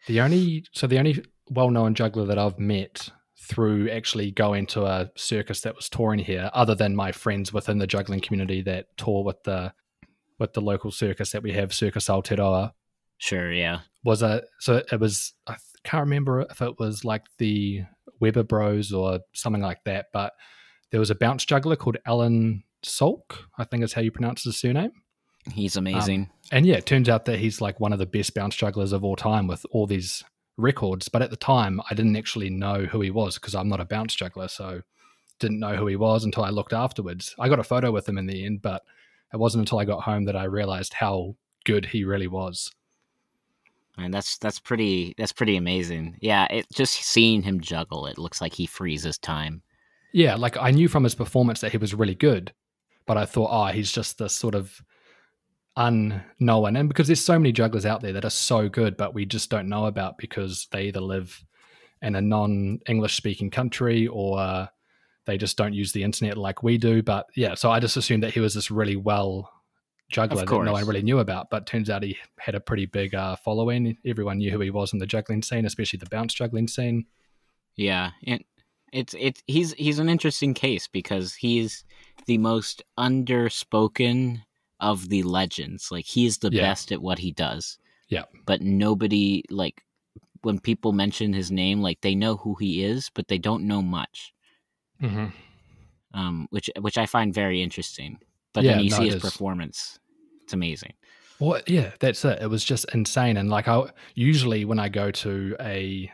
the 0.08 0.22
only 0.22 0.66
so 0.72 0.88
the 0.88 1.00
only 1.00 1.24
well-known 1.50 1.94
juggler 1.96 2.26
that 2.26 2.38
I've 2.40 2.58
met 2.60 3.10
through 3.38 3.90
actually 3.92 4.32
going 4.32 4.66
to 4.66 4.86
a 4.86 5.12
circus 5.16 5.62
that 5.62 5.76
was 5.76 5.88
touring 5.90 6.20
here, 6.20 6.50
other 6.54 6.74
than 6.74 6.96
my 6.96 7.12
friends 7.12 7.54
within 7.54 7.78
the 7.78 7.86
juggling 7.86 8.20
community 8.22 8.62
that 8.64 8.88
tour 8.98 9.24
with 9.24 9.44
the 9.44 9.72
with 10.40 10.54
the 10.54 10.62
local 10.62 10.92
circus 10.92 11.32
that 11.32 11.44
we 11.44 11.54
have, 11.54 11.74
Circus 11.74 12.08
Aotearoa, 12.08 12.72
Sure, 13.18 13.52
yeah. 13.52 13.80
was 14.04 14.22
a 14.22 14.44
so 14.60 14.82
it 14.92 15.00
was 15.00 15.34
I 15.48 15.56
can't 15.84 16.02
remember 16.02 16.42
if 16.42 16.62
it 16.62 16.80
was 16.80 17.06
like 17.06 17.24
the 17.38 17.84
Weber 18.20 18.44
Bros 18.44 18.92
or 18.92 19.20
something 19.34 19.62
like 19.62 19.84
that, 19.86 20.08
but 20.14 20.34
there 20.92 21.00
was 21.00 21.12
a 21.12 21.16
bounce 21.16 21.46
juggler 21.46 21.76
called 21.76 21.98
Alan 22.06 22.64
Sulc, 22.84 23.38
I 23.58 23.64
think 23.64 23.84
is 23.84 23.94
how 23.94 24.02
you 24.02 24.12
pronounce 24.12 24.44
his 24.44 24.58
surname. 24.58 24.92
He's 25.54 25.76
amazing. 25.76 26.22
Um, 26.22 26.30
and 26.52 26.66
yeah, 26.66 26.76
it 26.76 26.86
turns 26.86 27.08
out 27.08 27.26
that 27.26 27.40
he's 27.40 27.62
like 27.62 27.80
one 27.80 27.94
of 27.94 28.00
the 28.00 28.06
best 28.06 28.34
bounce 28.34 28.56
jugglers 28.56 28.92
of 28.92 29.04
all 29.04 29.16
time 29.16 29.48
with 29.48 29.66
all 29.72 29.86
these 29.86 30.24
records, 30.58 31.08
but 31.08 31.22
at 31.22 31.30
the 31.30 31.36
time 31.36 31.82
I 31.90 31.94
didn't 31.94 32.16
actually 32.16 32.50
know 32.50 32.86
who 32.86 33.02
he 33.02 33.12
was 33.12 33.36
because 33.36 33.56
I'm 33.56 33.70
not 33.70 33.82
a 33.82 33.86
bounce 33.86 34.16
juggler, 34.16 34.48
so 34.48 34.82
didn't 35.40 35.60
know 35.60 35.76
who 35.76 35.88
he 35.88 35.96
was 35.96 36.24
until 36.24 36.44
I 36.44 36.50
looked 36.50 36.74
afterwards. 36.74 37.36
I 37.40 37.50
got 37.50 37.60
a 37.60 37.64
photo 37.64 37.92
with 37.92 38.08
him 38.08 38.18
in 38.18 38.26
the 38.26 38.46
end, 38.46 38.62
but 38.62 38.84
it 39.36 39.40
wasn't 39.40 39.64
until 39.64 39.80
I 39.80 39.86
got 39.86 40.04
home 40.04 40.24
that 40.26 40.38
I 40.38 40.46
realized 40.46 40.94
how 40.94 41.36
good 41.66 41.86
he 41.86 42.06
really 42.06 42.28
was. 42.28 42.72
And 43.98 44.14
that's 44.14 44.38
that's 44.38 44.60
pretty 44.60 45.14
that's 45.18 45.34
pretty 45.34 45.58
amazing. 45.58 46.18
Yeah, 46.22 46.48
it 46.50 46.66
just 46.74 46.94
seeing 46.94 47.42
him 47.42 47.60
juggle, 47.60 48.08
it 48.08 48.18
looks 48.18 48.40
like 48.40 48.54
he 48.54 48.66
freezes 48.66 49.18
time. 49.18 49.62
Yeah, 50.14 50.36
like 50.36 50.56
I 50.56 50.72
knew 50.72 50.88
from 50.88 51.04
his 51.04 51.16
performance 51.16 51.60
that 51.60 51.74
he 51.74 51.78
was 51.78 51.94
really 51.94 52.16
good, 52.16 52.54
but 53.06 53.18
I 53.18 53.26
thought, 53.26 53.50
oh, 53.52 53.74
he's 53.74 53.92
just 53.92 54.18
this 54.18 54.34
sort 54.34 54.56
of 54.56 54.82
unknown. 55.76 56.78
And 56.78 56.88
because 56.88 57.08
there's 57.08 57.24
so 57.24 57.38
many 57.38 57.52
jugglers 57.52 57.86
out 57.86 58.02
there 58.02 58.14
that 58.14 58.24
are 58.24 58.30
so 58.30 58.70
good, 58.70 58.96
but 58.96 59.14
we 59.14 59.26
just 59.26 59.50
don't 59.50 59.68
know 59.68 59.86
about 59.86 60.18
because 60.18 60.70
they 60.72 60.84
either 60.84 61.02
live 61.02 61.44
in 62.02 62.16
a 62.16 62.22
non 62.22 62.80
English 62.88 63.16
speaking 63.18 63.52
country 63.52 64.08
or 64.08 64.40
uh, 64.40 64.68
they 65.26 65.38
just 65.38 65.58
don't 65.58 65.74
use 65.74 65.92
the 65.92 66.04
internet 66.04 66.38
like 66.38 66.64
we 66.64 66.78
do. 66.78 67.02
But 67.02 67.28
yeah, 67.36 67.56
so 67.56 67.72
I 67.72 67.80
just 67.80 67.98
assumed 67.98 68.24
that 68.24 68.34
he 68.34 68.40
was 68.40 68.54
this 68.54 68.72
really 68.72 68.96
well 68.96 69.52
juggler 70.10 70.46
that 70.46 70.64
no 70.64 70.72
one 70.72 70.86
really 70.86 71.02
knew 71.02 71.20
about. 71.20 71.50
But 71.50 71.66
turns 71.66 71.90
out 71.90 72.04
he 72.04 72.18
had 72.40 72.56
a 72.56 72.60
pretty 72.60 72.86
big 72.86 73.16
uh, 73.16 73.36
following. 73.38 73.98
Everyone 74.06 74.38
knew 74.38 74.52
who 74.52 74.60
he 74.60 74.70
was 74.70 74.94
in 74.94 75.00
the 75.00 75.08
juggling 75.08 75.42
scene, 75.42 75.66
especially 75.66 75.98
the 75.98 76.10
bounce 76.10 76.34
juggling 76.34 76.68
scene. 76.68 77.06
Yeah, 77.76 78.12
and 78.26 78.44
it's 78.94 79.16
it's 79.18 79.44
he's 79.48 79.74
he's 79.74 80.00
an 80.00 80.10
interesting 80.10 80.54
case 80.54 80.88
because 80.88 81.34
he's 81.36 81.84
the 82.28 82.38
most 82.38 82.84
underspoken 82.98 84.42
of 84.80 85.10
the 85.10 85.24
legends. 85.24 85.90
Like 85.92 86.06
he's 86.06 86.38
the 86.38 86.52
yeah. 86.52 86.62
best 86.62 86.92
at 86.92 87.02
what 87.02 87.20
he 87.20 87.32
does. 87.32 87.78
Yeah. 88.10 88.24
But 88.46 88.62
nobody 88.62 89.44
like 89.50 89.82
when 90.42 90.60
people 90.60 90.92
mention 90.92 91.34
his 91.34 91.52
name, 91.52 91.82
like 91.82 92.02
they 92.02 92.16
know 92.16 92.38
who 92.38 92.56
he 92.56 92.84
is, 92.84 93.10
but 93.14 93.28
they 93.28 93.38
don't 93.38 93.68
know 93.68 93.82
much. 93.82 94.34
Mm-hmm. 95.02 95.26
Um, 96.14 96.48
which 96.50 96.70
which 96.80 96.98
I 96.98 97.06
find 97.06 97.34
very 97.34 97.62
interesting. 97.62 98.20
But 98.54 98.64
yeah, 98.64 98.76
then 98.76 98.84
you 98.86 98.90
no, 98.92 98.98
see 98.98 99.10
his 99.10 99.22
performance; 99.22 100.00
it's 100.44 100.54
amazing. 100.54 100.94
Well, 101.40 101.62
yeah, 101.68 101.92
that's 102.00 102.24
it. 102.24 102.42
It 102.42 102.50
was 102.50 102.64
just 102.64 102.86
insane. 102.94 103.38
And 103.38 103.50
like, 103.50 103.68
I 103.68 103.90
usually 104.14 104.66
when 104.66 104.80
I 104.80 104.90
go 104.90 105.12
to 105.12 105.56
a 105.60 106.12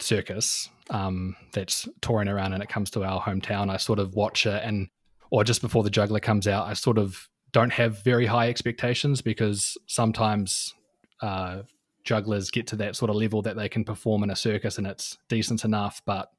circus 0.00 0.70
um, 0.90 1.36
that's 1.52 1.88
touring 2.00 2.28
around 2.28 2.52
and 2.52 2.62
it 2.62 2.68
comes 2.68 2.90
to 2.92 3.04
our 3.04 3.20
hometown, 3.20 3.70
I 3.70 3.76
sort 3.76 3.98
of 3.98 4.14
watch 4.14 4.46
it 4.46 4.62
and, 4.64 4.88
or 5.30 5.44
just 5.44 5.60
before 5.60 5.82
the 5.82 5.90
juggler 5.90 6.20
comes 6.20 6.48
out, 6.48 6.66
I 6.66 6.72
sort 6.72 6.98
of 6.98 7.28
don't 7.52 7.72
have 7.72 8.02
very 8.02 8.26
high 8.26 8.48
expectations 8.48 9.20
because 9.20 9.76
sometimes 9.86 10.74
uh, 11.20 11.62
jugglers 12.02 12.50
get 12.50 12.66
to 12.68 12.76
that 12.76 12.96
sort 12.96 13.10
of 13.10 13.16
level 13.16 13.42
that 13.42 13.56
they 13.56 13.68
can 13.68 13.84
perform 13.84 14.22
in 14.22 14.30
a 14.30 14.36
circus 14.36 14.78
and 14.78 14.86
it's 14.86 15.18
decent 15.28 15.64
enough. 15.64 16.00
But 16.06 16.30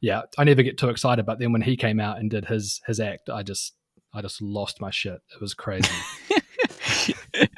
yeah, 0.00 0.22
I 0.38 0.44
never 0.44 0.62
get 0.62 0.78
too 0.78 0.88
excited. 0.88 1.26
But 1.26 1.38
then 1.38 1.52
when 1.52 1.62
he 1.62 1.76
came 1.76 2.00
out 2.00 2.18
and 2.18 2.30
did 2.30 2.44
his 2.44 2.80
his 2.86 3.00
act, 3.00 3.30
I 3.30 3.42
just 3.42 3.74
I 4.12 4.22
just 4.22 4.40
lost 4.40 4.80
my 4.80 4.90
shit. 4.90 5.20
It 5.34 5.40
was 5.40 5.54
crazy. 5.54 5.88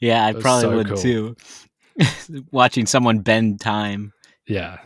yeah, 0.00 0.24
I 0.24 0.32
probably 0.32 0.62
so 0.62 0.76
would 0.76 0.88
cool. 0.88 0.96
too. 0.96 1.36
Watching 2.50 2.86
someone 2.86 3.20
bend 3.20 3.60
time. 3.60 4.12
Yeah. 4.46 4.78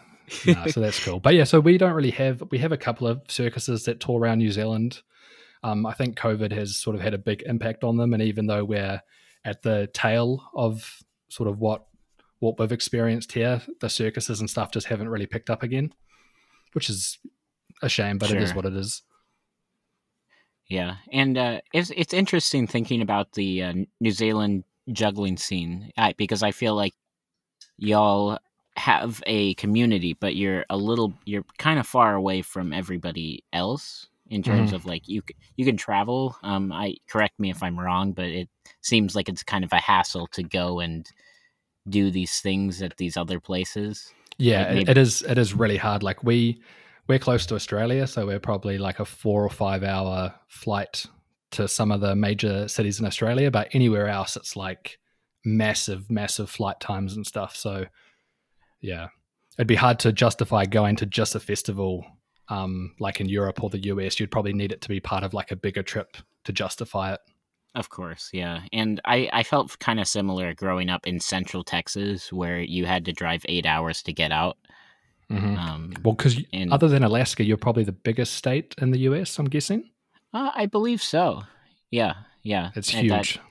Nah, 0.47 0.67
so 0.67 0.81
that's 0.81 1.05
cool. 1.05 1.21
But 1.21 1.35
yeah, 1.35 1.45
so 1.45 1.61
we 1.61 1.79
don't 1.79 1.93
really 1.93 2.11
have 2.13 2.43
we 2.51 2.59
have 2.59 2.73
a 2.73 2.77
couple 2.77 3.07
of 3.07 3.21
circuses 3.29 3.85
that 3.85 4.01
tour 4.01 4.19
around 4.19 4.39
New 4.39 4.51
Zealand. 4.51 5.03
Um, 5.63 5.87
I 5.87 5.93
think 5.93 6.19
COVID 6.19 6.53
has 6.53 6.77
sort 6.77 6.97
of 6.97 7.03
had 7.03 7.15
a 7.15 7.19
big 7.19 7.43
impact 7.43 7.85
on 7.85 7.97
them, 7.97 8.15
and 8.15 8.23
even 8.23 8.47
though 8.47 8.65
we're 8.65 9.01
at 9.45 9.63
the 9.63 9.89
tail 9.93 10.43
of 10.55 10.99
sort 11.29 11.49
of 11.49 11.59
what 11.59 11.85
what 12.41 12.59
we've 12.59 12.73
experienced 12.73 13.33
here, 13.33 13.63
the 13.81 13.89
circuses 13.89 14.41
and 14.41 14.51
stuff 14.51 14.73
just 14.73 14.87
haven't 14.87 15.09
really 15.09 15.27
picked 15.27 15.51
up 15.51 15.63
again, 15.63 15.93
which 16.73 16.91
is 16.91 17.19
a 17.83 17.89
shame, 17.89 18.19
but 18.19 18.29
sure. 18.29 18.39
it 18.39 18.43
is 18.43 18.55
what 18.55 18.65
it 18.65 18.75
is. 18.75 19.03
Yeah, 20.69 20.97
and 21.13 21.37
uh, 21.37 21.61
it's 21.73 21.91
it's 21.95 22.15
interesting 22.15 22.67
thinking 22.67 23.03
about 23.03 23.33
the 23.33 23.63
uh, 23.63 23.75
New 24.01 24.13
Zealand 24.13 24.65
juggling 24.91 25.37
scene 25.37 25.91
I, 25.97 26.15
because 26.17 26.43
I 26.43 26.51
feel 26.51 26.75
like 26.75 26.95
y'all 27.77 28.39
have 28.77 29.23
a 29.27 29.55
community, 29.55 30.15
but 30.15 30.35
you're 30.35 30.65
a 30.71 30.77
little 30.77 31.13
you're 31.25 31.45
kind 31.59 31.79
of 31.79 31.87
far 31.87 32.15
away 32.15 32.43
from 32.43 32.73
everybody 32.73 33.45
else 33.53 34.09
in 34.31 34.43
terms 34.43 34.69
mm-hmm. 34.69 34.77
of 34.77 34.87
like 34.87 35.09
you 35.09 35.23
you 35.57 35.65
can 35.65 35.77
travel. 35.77 36.37
Um, 36.43 36.73
I 36.73 36.97
correct 37.09 37.39
me 37.39 37.51
if 37.51 37.63
I'm 37.63 37.79
wrong, 37.79 38.13
but 38.13 38.27
it 38.27 38.49
seems 38.81 39.15
like 39.15 39.29
it's 39.29 39.43
kind 39.43 39.65
of 39.65 39.73
a 39.73 39.77
hassle 39.77 40.27
to 40.29 40.43
go 40.43 40.81
and 40.81 41.07
do 41.89 42.11
these 42.11 42.41
things 42.41 42.81
at 42.81 42.97
these 42.97 43.17
other 43.17 43.41
places. 43.41 44.15
Yeah, 44.39 44.65
like 44.65 44.75
maybe- 44.75 44.91
it 44.91 44.99
is. 44.99 45.23
It 45.23 45.39
is 45.39 45.55
really 45.55 45.77
hard. 45.77 46.03
Like 46.03 46.23
we 46.25 46.61
we're 47.09 47.19
close 47.19 47.47
to 47.47 47.55
Australia, 47.55 48.07
so 48.07 48.27
we're 48.27 48.41
probably 48.41 48.79
like 48.79 49.01
a 49.01 49.05
four 49.05 49.45
or 49.45 49.51
five 49.51 49.83
hour 49.83 50.35
flight 50.49 51.07
to 51.53 51.69
some 51.69 51.93
of 51.93 52.01
the 52.01 52.17
major 52.17 52.67
cities 52.69 52.99
in 52.99 53.07
Australia, 53.07 53.51
but 53.51 53.69
anywhere 53.73 54.09
else, 54.09 54.37
it's 54.37 54.57
like 54.57 54.99
massive, 55.45 56.11
massive 56.11 56.49
flight 56.49 56.81
times 56.81 57.15
and 57.15 57.27
stuff. 57.27 57.55
So, 57.55 57.87
yeah, 58.81 59.09
it'd 59.59 59.67
be 59.67 59.75
hard 59.75 59.99
to 60.01 60.13
justify 60.13 60.65
going 60.65 60.97
to 60.97 61.07
just 61.07 61.35
a 61.35 61.41
festival 61.41 62.07
um, 62.49 62.95
like 62.99 63.21
in 63.21 63.29
Europe 63.29 63.63
or 63.63 63.71
the 63.71 63.85
US. 63.85 64.19
You'd 64.19 64.31
probably 64.31 64.53
need 64.53 64.73
it 64.73 64.81
to 64.83 64.89
be 64.89 65.01
part 65.01 65.25
of 65.25 65.35
like 65.35 65.51
a 65.51 65.57
bigger 65.57 65.83
trip 65.83 66.17
to 66.45 66.53
justify 66.53 67.13
it. 67.15 67.21
Of 67.75 67.89
course, 67.89 68.29
yeah. 68.33 68.63
And 68.73 69.01
I, 69.05 69.31
I 69.33 69.43
felt 69.43 69.79
kind 69.79 69.99
of 69.99 70.07
similar 70.07 70.53
growing 70.53 70.91
up 70.91 71.07
in 71.07 71.21
central 71.21 71.65
Texas 71.65 72.33
where 72.33 72.61
you 72.61 72.85
had 72.85 73.05
to 73.07 73.13
drive 73.13 73.47
eight 73.49 73.65
hours 73.65 74.03
to 74.03 74.13
get 74.13 74.31
out. 74.31 74.59
Mm-hmm. 75.31 75.57
Um, 75.57 75.93
well, 76.05 76.15
because 76.15 76.39
other 76.71 76.89
than 76.89 77.03
Alaska, 77.03 77.45
you're 77.45 77.57
probably 77.57 77.85
the 77.85 77.93
biggest 77.93 78.35
state 78.35 78.75
in 78.79 78.91
the 78.91 78.99
US, 79.01 79.39
I'm 79.39 79.47
guessing. 79.47 79.91
Uh, 80.35 80.51
I 80.55 80.67
believe 80.67 81.03
so. 81.03 81.43
Yeah, 81.91 82.15
yeah. 82.43 82.71
It's 82.75 82.91
huge. 82.91 83.09
That, 83.35 83.43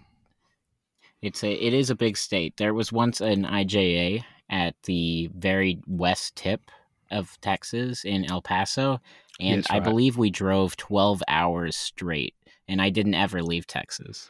it's 1.22 1.44
a 1.44 1.52
it 1.52 1.74
is 1.74 1.90
a 1.90 1.96
big 1.96 2.18
state. 2.18 2.58
There 2.58 2.74
was 2.74 2.92
once 2.92 3.22
an 3.22 3.46
IJA 3.46 4.24
at 4.50 4.76
the 4.84 5.30
very 5.36 5.80
west 5.88 6.36
tip 6.36 6.72
of 7.10 7.40
Texas 7.42 8.04
in 8.04 8.30
El 8.30 8.42
Paso, 8.42 9.00
and 9.40 9.58
yes, 9.58 9.70
right. 9.70 9.78
I 9.78 9.80
believe 9.80 10.18
we 10.18 10.30
drove 10.30 10.78
12 10.78 11.24
hours 11.28 11.76
straight, 11.76 12.36
and 12.72 12.82
I 12.82 12.90
didn't 12.90 13.16
ever 13.16 13.44
leave 13.44 13.68
Texas. 13.68 14.30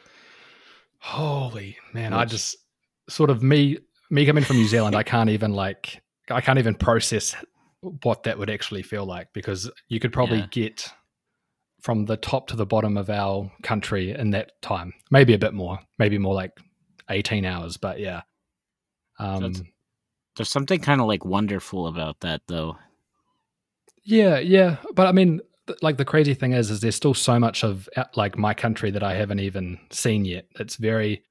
Holy 0.98 1.76
man, 1.92 2.12
Which, 2.12 2.18
I 2.18 2.24
just 2.24 2.56
sort 3.08 3.30
of 3.30 3.42
me 3.42 3.78
me 4.10 4.26
coming 4.26 4.44
from 4.44 4.56
New 4.56 4.66
Zealand, 4.66 4.94
I 4.94 5.02
can't 5.02 5.30
even 5.30 5.52
like 5.52 6.02
I 6.30 6.40
can't 6.40 6.58
even 6.58 6.74
process 6.74 7.34
what 7.80 8.24
that 8.24 8.38
would 8.38 8.50
actually 8.50 8.82
feel 8.82 9.04
like 9.04 9.32
because 9.32 9.70
you 9.88 9.98
could 9.98 10.12
probably 10.12 10.38
yeah. 10.38 10.46
get 10.50 10.92
from 11.80 12.04
the 12.04 12.16
top 12.16 12.46
to 12.48 12.56
the 12.56 12.66
bottom 12.66 12.96
of 12.96 13.10
our 13.10 13.50
country 13.62 14.12
in 14.12 14.30
that 14.30 14.52
time. 14.62 14.92
Maybe 15.10 15.34
a 15.34 15.38
bit 15.38 15.52
more, 15.52 15.80
maybe 15.98 16.16
more 16.16 16.34
like 16.34 16.52
18 17.10 17.44
hours, 17.44 17.76
but 17.76 17.98
yeah. 17.98 18.22
Um, 19.18 19.52
there's 20.36 20.48
something 20.48 20.80
kind 20.80 21.00
of 21.00 21.08
like 21.08 21.24
wonderful 21.24 21.88
about 21.88 22.20
that 22.20 22.42
though. 22.46 22.76
Yeah, 24.04 24.38
yeah, 24.38 24.76
but 24.94 25.06
I 25.06 25.12
mean 25.12 25.40
like 25.80 25.96
the 25.96 26.04
crazy 26.04 26.34
thing 26.34 26.52
is 26.52 26.70
is 26.70 26.80
there's 26.80 26.96
still 26.96 27.14
so 27.14 27.38
much 27.38 27.64
of 27.64 27.88
like 28.14 28.36
my 28.36 28.54
country 28.54 28.90
that 28.90 29.02
I 29.02 29.14
haven't 29.14 29.40
even 29.40 29.78
seen 29.90 30.24
yet. 30.24 30.46
It's 30.58 30.76
very 30.76 31.22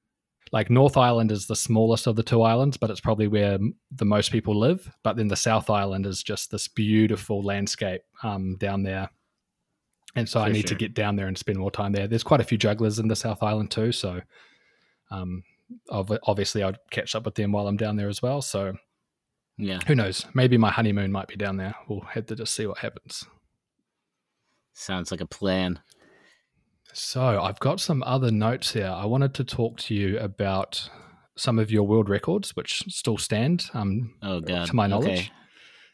like 0.52 0.68
North 0.68 0.96
Island 0.96 1.32
is 1.32 1.46
the 1.46 1.56
smallest 1.56 2.06
of 2.06 2.14
the 2.16 2.22
two 2.22 2.42
islands, 2.42 2.76
but 2.76 2.90
it's 2.90 3.00
probably 3.00 3.26
where 3.26 3.58
the 3.90 4.04
most 4.04 4.30
people 4.30 4.54
live. 4.58 4.90
But 5.02 5.16
then 5.16 5.28
the 5.28 5.36
South 5.36 5.70
Island 5.70 6.06
is 6.06 6.22
just 6.22 6.50
this 6.50 6.68
beautiful 6.68 7.42
landscape 7.42 8.02
um, 8.22 8.56
down 8.58 8.82
there. 8.82 9.08
And 10.14 10.28
so 10.28 10.40
For 10.40 10.46
I 10.46 10.52
need 10.52 10.68
sure. 10.68 10.76
to 10.76 10.84
get 10.84 10.92
down 10.94 11.16
there 11.16 11.26
and 11.26 11.38
spend 11.38 11.58
more 11.58 11.70
time 11.70 11.92
there. 11.92 12.06
There's 12.06 12.22
quite 12.22 12.42
a 12.42 12.44
few 12.44 12.58
jugglers 12.58 12.98
in 12.98 13.08
the 13.08 13.16
South 13.16 13.42
Island 13.42 13.70
too. 13.70 13.92
So 13.92 14.20
um, 15.10 15.42
obviously 15.88 16.62
I'd 16.62 16.78
catch 16.90 17.14
up 17.14 17.24
with 17.24 17.34
them 17.34 17.52
while 17.52 17.66
I'm 17.66 17.78
down 17.78 17.96
there 17.96 18.10
as 18.10 18.20
well. 18.20 18.42
So 18.42 18.74
yeah, 19.56 19.78
who 19.86 19.94
knows? 19.94 20.26
Maybe 20.34 20.58
my 20.58 20.70
honeymoon 20.70 21.12
might 21.12 21.28
be 21.28 21.36
down 21.36 21.56
there. 21.56 21.74
We'll 21.88 22.00
have 22.00 22.26
to 22.26 22.36
just 22.36 22.54
see 22.54 22.66
what 22.66 22.78
happens. 22.78 23.24
Sounds 24.72 25.10
like 25.10 25.20
a 25.20 25.26
plan. 25.26 25.80
So 26.92 27.40
I've 27.42 27.58
got 27.60 27.80
some 27.80 28.02
other 28.02 28.30
notes 28.30 28.72
here. 28.72 28.92
I 28.94 29.06
wanted 29.06 29.34
to 29.34 29.44
talk 29.44 29.78
to 29.78 29.94
you 29.94 30.18
about 30.18 30.88
some 31.36 31.58
of 31.58 31.70
your 31.70 31.84
world 31.84 32.08
records, 32.08 32.54
which 32.54 32.82
still 32.88 33.16
stand. 33.16 33.64
Um, 33.72 34.14
oh 34.22 34.40
God, 34.40 34.66
to 34.66 34.76
my 34.76 34.86
knowledge. 34.86 35.20
Okay. 35.20 35.30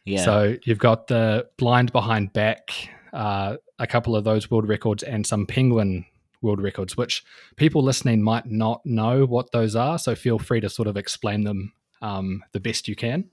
Yeah. 0.04 0.24
So 0.24 0.56
you've 0.64 0.78
got 0.78 1.06
the 1.06 1.48
blind 1.56 1.92
behind 1.92 2.32
back, 2.32 2.70
uh, 3.12 3.56
a 3.78 3.86
couple 3.86 4.16
of 4.16 4.24
those 4.24 4.50
world 4.50 4.68
records, 4.68 5.02
and 5.02 5.26
some 5.26 5.46
penguin 5.46 6.06
world 6.42 6.60
records, 6.60 6.96
which 6.96 7.22
people 7.56 7.82
listening 7.82 8.22
might 8.22 8.46
not 8.46 8.84
know 8.84 9.24
what 9.24 9.52
those 9.52 9.76
are. 9.76 9.98
So 9.98 10.14
feel 10.14 10.38
free 10.38 10.60
to 10.60 10.68
sort 10.68 10.88
of 10.88 10.96
explain 10.96 11.44
them 11.44 11.72
um, 12.00 12.42
the 12.52 12.60
best 12.60 12.88
you 12.88 12.96
can. 12.96 13.30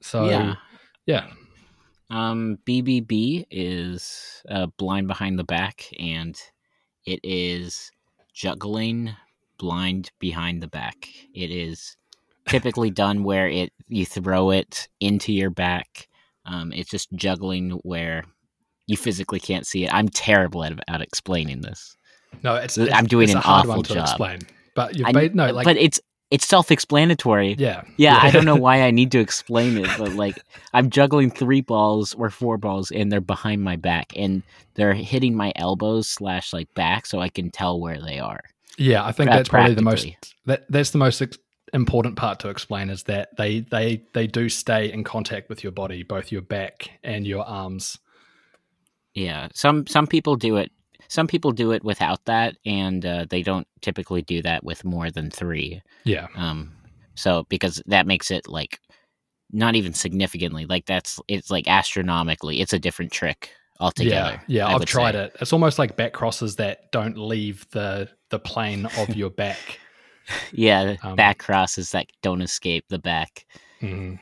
So 0.00 0.28
yeah, 0.28 0.54
yeah. 1.06 1.26
Um, 2.10 2.58
BBB 2.66 3.46
is 3.50 4.42
uh, 4.48 4.66
blind 4.78 5.08
behind 5.08 5.38
the 5.38 5.44
back, 5.44 5.86
and 5.98 6.40
it 7.06 7.20
is 7.22 7.90
juggling 8.32 9.14
blind 9.58 10.10
behind 10.18 10.62
the 10.62 10.68
back. 10.68 11.08
It 11.34 11.50
is 11.50 11.96
typically 12.46 12.90
done 13.04 13.24
where 13.24 13.48
it 13.48 13.72
you 13.88 14.04
throw 14.04 14.50
it 14.50 14.88
into 15.00 15.32
your 15.32 15.50
back. 15.50 16.08
Um, 16.46 16.72
it's 16.72 16.90
just 16.90 17.12
juggling 17.14 17.70
where 17.82 18.24
you 18.86 18.96
physically 18.96 19.40
can't 19.40 19.66
see 19.66 19.84
it. 19.84 19.94
I'm 19.94 20.08
terrible 20.08 20.62
at, 20.64 20.72
at 20.88 21.00
explaining 21.00 21.62
this. 21.62 21.96
No, 22.42 22.56
it's, 22.56 22.76
I'm 22.76 23.06
doing 23.06 23.24
it's 23.24 23.32
an 23.32 23.38
a 23.38 23.42
hard 23.42 23.60
awful 23.60 23.74
one 23.76 23.84
to 23.84 23.94
job. 23.94 24.08
explain. 24.08 24.40
But 24.74 24.98
made 25.14 25.34
no 25.34 25.52
like 25.52 25.64
but 25.64 25.76
it's 25.76 26.00
it's 26.34 26.46
self-explanatory. 26.46 27.54
yeah, 27.58 27.82
Yeah, 27.96 28.18
I 28.20 28.30
don't 28.30 28.44
know 28.44 28.56
why 28.66 28.82
I 28.82 28.90
need 28.90 29.12
to 29.12 29.20
explain 29.20 29.78
it, 29.78 29.88
but 29.96 30.12
like 30.14 30.36
I'm 30.72 30.90
juggling 30.90 31.30
three 31.30 31.60
balls 31.60 32.14
or 32.14 32.28
four 32.28 32.58
balls, 32.58 32.90
and 32.90 33.10
they're 33.10 33.20
behind 33.20 33.62
my 33.62 33.76
back, 33.76 34.12
and 34.16 34.42
they're 34.74 34.94
hitting 34.94 35.36
my 35.36 35.52
elbows 35.54 36.08
slash 36.08 36.52
like 36.52 36.72
back, 36.74 37.06
so 37.06 37.20
I 37.20 37.28
can 37.28 37.50
tell 37.50 37.80
where 37.80 38.00
they 38.00 38.18
are. 38.18 38.40
Yeah, 38.76 39.04
I 39.04 39.12
think 39.12 39.28
pra- 39.28 39.36
that's 39.38 39.48
probably 39.48 39.74
the 39.74 39.82
most 39.82 40.06
that 40.46 40.64
that's 40.68 40.90
the 40.90 40.98
most 40.98 41.22
ex- 41.22 41.38
important 41.72 42.16
part 42.16 42.40
to 42.40 42.48
explain 42.48 42.90
is 42.90 43.04
that 43.04 43.36
they 43.36 43.60
they 43.60 44.02
they 44.12 44.26
do 44.26 44.48
stay 44.48 44.92
in 44.92 45.04
contact 45.04 45.48
with 45.48 45.62
your 45.62 45.72
body, 45.72 46.02
both 46.02 46.32
your 46.32 46.42
back 46.42 46.90
and 47.04 47.26
your 47.26 47.44
arms. 47.44 47.98
Yeah, 49.14 49.48
some 49.54 49.86
some 49.86 50.08
people 50.08 50.34
do 50.34 50.56
it. 50.56 50.72
Some 51.14 51.28
people 51.28 51.52
do 51.52 51.70
it 51.70 51.84
without 51.84 52.24
that, 52.24 52.56
and 52.66 53.06
uh, 53.06 53.26
they 53.30 53.42
don't 53.44 53.68
typically 53.82 54.20
do 54.22 54.42
that 54.42 54.64
with 54.64 54.84
more 54.84 55.12
than 55.12 55.30
three. 55.30 55.80
Yeah, 56.02 56.26
Um, 56.34 56.72
so 57.14 57.44
because 57.48 57.80
that 57.86 58.08
makes 58.08 58.32
it 58.32 58.48
like 58.48 58.80
not 59.52 59.76
even 59.76 59.94
significantly 59.94 60.66
like 60.66 60.86
that's 60.86 61.20
it's 61.28 61.50
like 61.52 61.68
astronomically, 61.68 62.60
it's 62.60 62.72
a 62.72 62.80
different 62.80 63.12
trick 63.12 63.50
altogether. 63.78 64.40
yeah, 64.48 64.66
yeah. 64.66 64.66
I 64.66 64.74
I've 64.74 64.84
tried 64.86 65.14
say. 65.14 65.24
it. 65.26 65.36
It's 65.40 65.52
almost 65.52 65.78
like 65.78 65.94
back 65.96 66.12
crosses 66.12 66.56
that 66.56 66.90
don't 66.90 67.16
leave 67.16 67.64
the 67.70 68.08
the 68.30 68.40
plane 68.40 68.86
of 68.98 69.14
your 69.14 69.30
back. 69.44 69.78
Yeah, 70.52 70.96
Um, 71.04 71.14
back 71.14 71.38
crosses 71.38 71.92
that 71.92 72.06
don't 72.22 72.42
escape 72.42 72.86
the 72.88 72.98
back. 72.98 73.46
Mhm. 73.80 74.18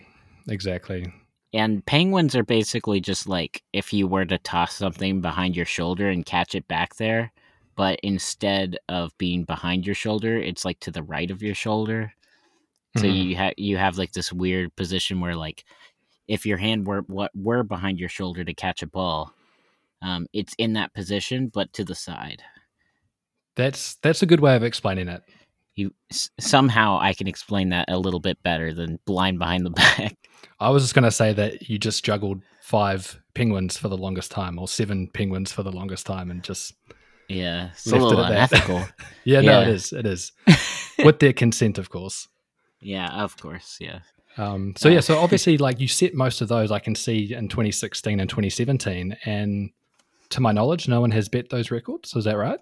Exactly. 0.48 1.10
And 1.54 1.84
penguins 1.84 2.34
are 2.34 2.44
basically 2.44 3.00
just 3.00 3.28
like 3.28 3.62
if 3.72 3.92
you 3.92 4.06
were 4.06 4.24
to 4.24 4.38
toss 4.38 4.74
something 4.74 5.20
behind 5.20 5.56
your 5.56 5.66
shoulder 5.66 6.08
and 6.08 6.24
catch 6.24 6.54
it 6.54 6.66
back 6.68 6.96
there, 6.96 7.32
but 7.76 8.00
instead 8.02 8.78
of 8.88 9.16
being 9.18 9.44
behind 9.44 9.86
your 9.86 9.94
shoulder, 9.94 10.36
it's 10.38 10.64
like 10.64 10.80
to 10.80 10.90
the 10.90 11.02
right 11.02 11.30
of 11.30 11.42
your 11.42 11.54
shoulder. 11.54 12.12
So 12.96 13.06
Mhm. 13.06 13.30
you 13.30 13.36
have 13.36 13.54
you 13.58 13.76
have 13.78 13.98
like 13.98 14.12
this 14.12 14.32
weird 14.32 14.74
position 14.76 15.20
where 15.20 15.36
like 15.36 15.64
if 16.28 16.46
your 16.46 16.58
hand 16.58 16.86
were 16.86 17.02
what 17.02 17.32
were 17.36 17.62
behind 17.64 18.00
your 18.00 18.08
shoulder 18.10 18.44
to 18.44 18.54
catch 18.54 18.82
a 18.82 18.86
ball, 18.86 19.34
um, 20.02 20.26
it's 20.32 20.54
in 20.58 20.74
that 20.74 20.94
position 20.94 21.48
but 21.48 21.72
to 21.74 21.84
the 21.84 21.94
side. 21.96 22.42
That's 23.56 23.96
that's 23.96 24.22
a 24.22 24.26
good 24.26 24.40
way 24.40 24.56
of 24.56 24.62
explaining 24.62 25.08
it. 25.08 25.22
You 25.74 25.92
s- 26.10 26.30
somehow 26.38 26.98
I 27.00 27.14
can 27.14 27.26
explain 27.26 27.70
that 27.70 27.90
a 27.90 27.98
little 27.98 28.20
bit 28.20 28.42
better 28.42 28.74
than 28.74 28.98
blind 29.06 29.38
behind 29.38 29.64
the 29.64 29.70
back. 29.70 30.16
I 30.60 30.70
was 30.70 30.82
just 30.84 30.94
going 30.94 31.04
to 31.04 31.10
say 31.10 31.32
that 31.32 31.68
you 31.68 31.78
just 31.78 32.04
juggled 32.04 32.42
five 32.60 33.20
penguins 33.34 33.76
for 33.78 33.88
the 33.88 33.96
longest 33.96 34.30
time, 34.30 34.58
or 34.58 34.68
seven 34.68 35.08
penguins 35.08 35.50
for 35.52 35.62
the 35.62 35.72
longest 35.72 36.06
time, 36.06 36.30
and 36.30 36.42
just 36.42 36.74
Yeah, 37.28 37.70
it's 37.72 37.86
a 37.86 37.90
Left 37.96 38.02
it 38.02 38.06
little 38.08 38.24
that. 38.24 38.32
unethical. 38.52 38.88
yeah, 39.24 39.40
no, 39.40 39.62
it 39.62 39.68
Yeah. 39.68 39.72
is, 39.74 39.92
it 39.92 40.06
is 40.06 40.32
with 41.04 41.18
their 41.20 41.32
consent, 41.32 41.78
of 41.78 41.88
course. 41.90 42.28
yeah, 42.80 43.08
of 43.22 43.36
course. 43.38 43.78
Yeah. 43.80 44.00
Um, 44.36 44.74
so 44.76 44.88
Uh, 44.88 44.92
yeah, 44.92 45.00
so 45.00 45.18
obviously, 45.18 45.58
like 45.58 45.80
you 45.80 45.88
set 45.88 46.14
most 46.14 46.40
of 46.40 46.48
those, 46.48 46.70
I 46.70 46.78
can 46.78 46.94
see 46.94 47.32
in 47.34 47.48
2016 47.48 48.20
and 48.20 48.28
2017, 48.30 49.16
and 49.24 49.70
to 50.30 50.40
my 50.40 50.52
knowledge, 50.52 50.86
no 50.88 51.00
one 51.00 51.10
has 51.12 51.28
bet 51.28 51.50
those 51.50 51.70
records. 51.70 52.14
Is 52.16 52.24
that 52.24 52.36
right? 52.36 52.58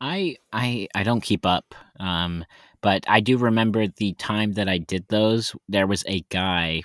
I 0.00 0.36
I 0.52 0.88
I 0.94 1.02
don't 1.02 1.22
keep 1.22 1.46
up. 1.46 1.74
Um, 2.00 2.44
but 2.82 3.04
I 3.08 3.20
do 3.20 3.38
remember 3.38 3.86
the 3.86 4.12
time 4.14 4.52
that 4.52 4.68
I 4.68 4.78
did 4.78 5.06
those. 5.08 5.56
There 5.68 5.86
was 5.86 6.04
a 6.06 6.20
guy 6.28 6.82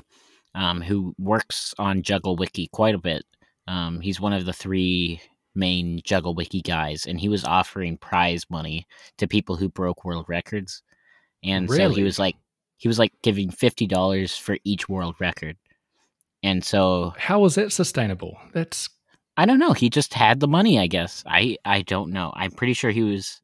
um, 0.56 0.82
who 0.82 1.14
works 1.18 1.74
on 1.78 2.04
Juggle 2.04 2.36
Wiki 2.38 2.70
quite 2.72 2.96
a 2.96 3.00
bit. 3.00 3.26
Um, 3.68 4.00
he's 4.00 4.22
one 4.22 4.34
of 4.34 4.46
the 4.46 4.54
three 4.54 5.22
main 5.56 6.00
Juggle 6.04 6.36
Wiki 6.36 6.62
guys, 6.62 7.06
and 7.06 7.20
he 7.20 7.30
was 7.30 7.44
offering 7.44 7.98
prize 7.98 8.46
money 8.50 8.88
to 9.18 9.28
people 9.28 9.56
who 9.56 9.70
broke 9.70 10.06
world 10.06 10.26
records. 10.28 10.82
And 11.44 11.70
so 11.70 11.90
he 11.90 12.04
was 12.04 12.20
like, 12.20 12.36
he 12.78 12.88
was 12.88 13.00
like 13.00 13.14
giving 13.22 13.52
fifty 13.52 13.86
dollars 13.86 14.38
for 14.38 14.58
each 14.64 14.88
world 14.88 15.16
record. 15.20 15.58
And 16.44 16.64
so 16.64 17.14
How 17.18 17.44
is 17.44 17.56
that 17.56 17.74
sustainable? 17.74 18.38
That's 18.54 18.90
I 19.40 19.46
don't 19.46 19.60
know. 19.60 19.72
He 19.72 19.90
just 19.90 20.14
had 20.14 20.40
the 20.42 20.48
money, 20.50 20.78
I 20.80 20.88
guess. 20.88 21.24
I 21.26 21.58
I 21.64 21.82
don't 21.84 22.12
know. 22.12 22.34
I'm 22.36 22.52
pretty 22.52 22.74
sure 22.74 22.92
he 22.92 23.04
was. 23.04 23.42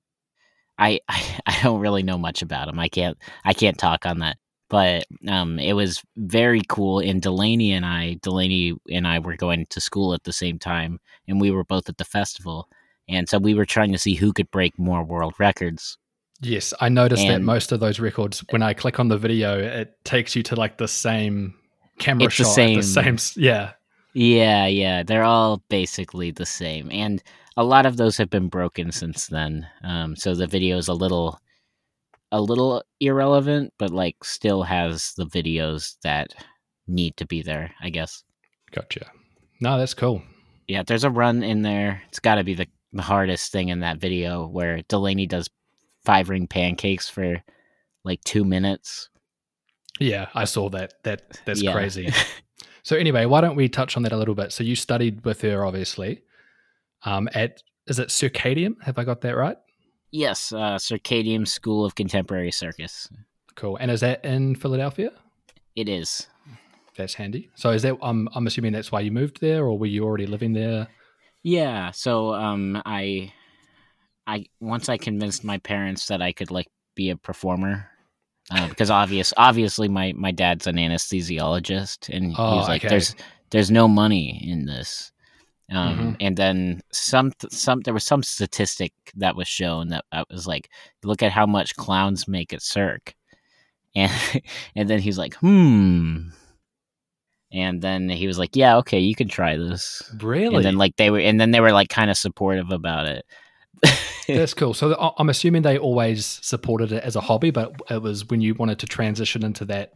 I 0.78 1.00
I, 1.08 1.22
I 1.46 1.60
don't 1.64 1.80
really 1.80 2.04
know 2.04 2.18
much 2.18 2.42
about 2.42 2.68
him. 2.68 2.80
I 2.80 2.90
can't 2.90 3.18
I 3.46 3.54
can't 3.54 3.78
talk 3.78 4.06
on 4.06 4.20
that. 4.20 4.38
But 4.68 5.06
um, 5.28 5.58
it 5.60 5.74
was 5.74 6.02
very 6.18 6.62
cool. 6.68 7.00
And 7.00 7.22
Delaney 7.22 7.72
and 7.72 7.86
I, 7.86 8.18
Delaney 8.24 8.74
and 8.92 9.08
I 9.08 9.20
were 9.20 9.38
going 9.38 9.68
to 9.70 9.80
school 9.80 10.14
at 10.14 10.24
the 10.24 10.34
same 10.34 10.58
time, 10.60 11.00
and 11.28 11.40
we 11.40 11.52
were 11.52 11.64
both 11.64 11.88
at 11.88 11.98
the 11.98 12.04
festival. 12.04 12.68
And 13.08 13.30
so 13.30 13.38
we 13.38 13.54
were 13.54 13.66
trying 13.66 13.92
to 13.92 14.00
see 14.00 14.16
who 14.16 14.34
could 14.34 14.50
break 14.50 14.78
more 14.80 15.04
world 15.04 15.36
records. 15.40 15.98
yes. 16.42 16.74
I 16.82 16.90
noticed 16.90 17.26
that 17.28 17.42
most 17.44 17.72
of 17.72 17.80
those 17.80 18.00
records, 18.00 18.44
when 18.50 18.64
I 18.64 18.74
click 18.74 19.00
on 19.00 19.08
the 19.08 19.20
video, 19.20 19.60
it 19.60 19.94
takes 20.04 20.36
you 20.36 20.42
to 20.44 20.56
like 20.56 20.78
the 20.80 20.88
same 20.88 21.54
camera 22.00 22.26
It's 22.26 22.38
the 22.38 22.44
shot, 22.44 22.50
at 22.50 22.84
same- 22.84 23.14
the 23.14 23.18
same, 23.20 23.42
yeah. 23.44 23.72
Yeah, 24.16 24.66
yeah, 24.68 25.04
they're 25.04 25.24
all 25.26 25.62
basically 25.70 26.32
the 26.32 26.46
same, 26.46 26.90
and 26.90 27.22
a 27.58 27.64
lot 27.66 27.86
of 27.86 27.98
those 27.98 28.16
have 28.18 28.30
been 28.30 28.48
broken 28.48 28.92
since 28.92 29.28
then. 29.28 29.68
Um, 29.84 30.16
so 30.16 30.34
the 30.34 30.48
video 30.48 30.78
is 30.78 30.88
a 30.88 30.94
little, 30.94 31.38
a 32.32 32.40
little 32.42 32.82
irrelevant, 33.02 33.74
but 33.78 33.92
like 33.92 34.24
still 34.24 34.64
has 34.64 35.14
the 35.18 35.26
videos 35.26 35.98
that 36.04 36.34
need 36.88 37.18
to 37.18 37.26
be 37.26 37.42
there. 37.42 37.72
I 37.82 37.90
guess. 37.90 38.24
Gotcha. 38.72 39.12
No, 39.60 39.78
that's 39.78 39.94
cool. 39.94 40.22
Yeah, 40.70 40.84
there's 40.84 41.04
a 41.04 41.10
run 41.12 41.44
in 41.44 41.62
there. 41.62 42.02
It's 42.08 42.20
got 42.20 42.36
to 42.36 42.44
be 42.46 42.54
the 42.54 42.68
the 42.94 43.02
hardest 43.02 43.52
thing 43.52 43.68
in 43.68 43.82
that 43.82 43.98
video 44.00 44.48
where 44.48 44.82
Delaney 44.88 45.28
does 45.28 45.50
five 46.06 46.30
ring 46.30 46.48
pancakes 46.48 47.10
for 47.10 47.44
like 48.06 48.24
two 48.24 48.46
minutes. 48.46 49.10
Yeah, 50.00 50.30
I 50.34 50.46
saw 50.46 50.70
that. 50.70 50.94
That 51.04 51.42
that's 51.46 51.62
Yeah. 51.62 51.74
crazy. 51.74 52.10
So 52.86 52.96
anyway, 52.96 53.26
why 53.26 53.42
don't 53.42 53.56
we 53.56 53.68
touch 53.68 53.98
on 53.98 54.04
that 54.04 54.12
a 54.12 54.18
little 54.18 54.36
bit? 54.36 54.54
So 54.54 54.64
you 54.64 54.76
studied 54.76 55.26
with 55.26 55.42
her, 55.42 55.66
obviously. 55.66 56.22
Um, 57.02 57.28
at 57.34 57.64
is 57.88 57.98
it 57.98 58.10
Circadium? 58.10 58.82
Have 58.84 59.00
I 59.00 59.04
got 59.04 59.22
that 59.22 59.36
right? 59.36 59.58
yes, 60.12 60.52
uh, 60.54 60.78
Circadium 60.78 61.48
School 61.48 61.84
of 61.84 61.96
Contemporary 61.96 62.52
Circus. 62.52 63.10
Cool. 63.56 63.78
And 63.78 63.90
is 63.90 64.02
that 64.02 64.24
in 64.24 64.54
Philadelphia? 64.56 65.12
It 65.76 65.90
is. 65.90 66.28
That's 66.96 67.16
handy. 67.16 67.50
So 67.56 67.72
is 67.72 67.82
that 67.82 67.98
I'm 68.04 68.30
I'm 68.36 68.46
assuming 68.46 68.72
that's 68.72 68.92
why 68.92 69.00
you 69.02 69.12
moved 69.12 69.42
there, 69.42 69.66
or 69.66 69.78
were 69.78 69.88
you 69.88 70.06
already 70.06 70.28
living 70.28 70.54
there? 70.54 70.88
Yeah, 71.42 71.90
so 71.90 72.34
um 72.36 72.82
I 72.86 73.34
I 74.28 74.46
once 74.60 74.90
I 74.90 74.98
convinced 74.98 75.44
my 75.44 75.58
parents 75.58 76.06
that 76.06 76.22
I 76.22 76.32
could 76.32 76.52
like 76.52 76.68
be 76.94 77.10
a 77.10 77.18
performer 77.18 77.90
uh, 78.52 78.68
because 78.70 78.90
obvious 78.92 79.34
obviously 79.38 79.88
my 79.88 80.14
my 80.16 80.32
dad's 80.32 80.68
an 80.68 80.76
anesthesiologist 80.76 82.10
and 82.16 82.32
he 82.32 82.36
Oh, 82.38 82.58
was 82.58 82.68
like 82.68 82.82
okay. 82.82 82.90
there's 82.90 83.16
there's 83.52 83.72
no 83.72 83.88
money 83.88 84.44
in 84.48 84.66
this. 84.66 85.12
Um 85.72 85.98
Mhm. 85.98 86.16
and 86.20 86.38
then 86.38 86.82
some 86.92 87.32
some 87.50 87.82
there 87.82 87.94
was 87.94 88.04
some 88.04 88.22
statistic 88.24 88.94
that 89.16 89.36
was 89.36 89.48
shown 89.48 89.88
that 89.90 90.06
I 90.12 90.24
was 90.30 90.46
like 90.46 90.70
look 91.04 91.24
at 91.24 91.32
how 91.32 91.46
much 91.48 91.76
clowns 91.76 92.28
make 92.28 92.54
at 92.54 92.62
Cirque. 92.62 93.16
And 93.96 94.12
and 94.76 94.90
then 94.90 95.00
he's 95.00 95.18
like, 95.18 95.36
"Hmm." 95.36 96.30
And 97.52 97.82
then 97.82 98.10
he 98.10 98.28
was 98.28 98.38
like, 98.38 98.56
"Yeah, 98.56 98.78
okay, 98.78 99.00
you 99.00 99.16
can 99.16 99.30
try 99.30 99.56
this." 99.58 100.04
Really? 100.22 100.58
and 100.58 100.66
then 100.66 100.76
like 100.78 100.96
they 100.98 101.10
were 101.10 101.20
and 101.20 101.40
then 101.40 101.52
they 101.52 101.62
were 101.62 101.72
like 101.72 101.88
kind 101.90 102.10
of 102.12 102.18
supportive 102.18 102.72
about 102.72 103.06
it 103.08 103.26
that's 104.36 104.54
cool. 104.54 104.74
So 104.74 105.14
I'm 105.18 105.30
assuming 105.30 105.62
they 105.62 105.78
always 105.78 106.26
supported 106.42 106.92
it 106.92 107.04
as 107.04 107.16
a 107.16 107.22
hobby, 107.22 107.52
but 107.52 107.74
it 107.90 108.02
was 108.02 108.26
when 108.26 108.42
you 108.42 108.54
wanted 108.56 108.80
to 108.80 108.86
transition 108.86 109.44
into 109.44 109.66
that. 109.66 109.94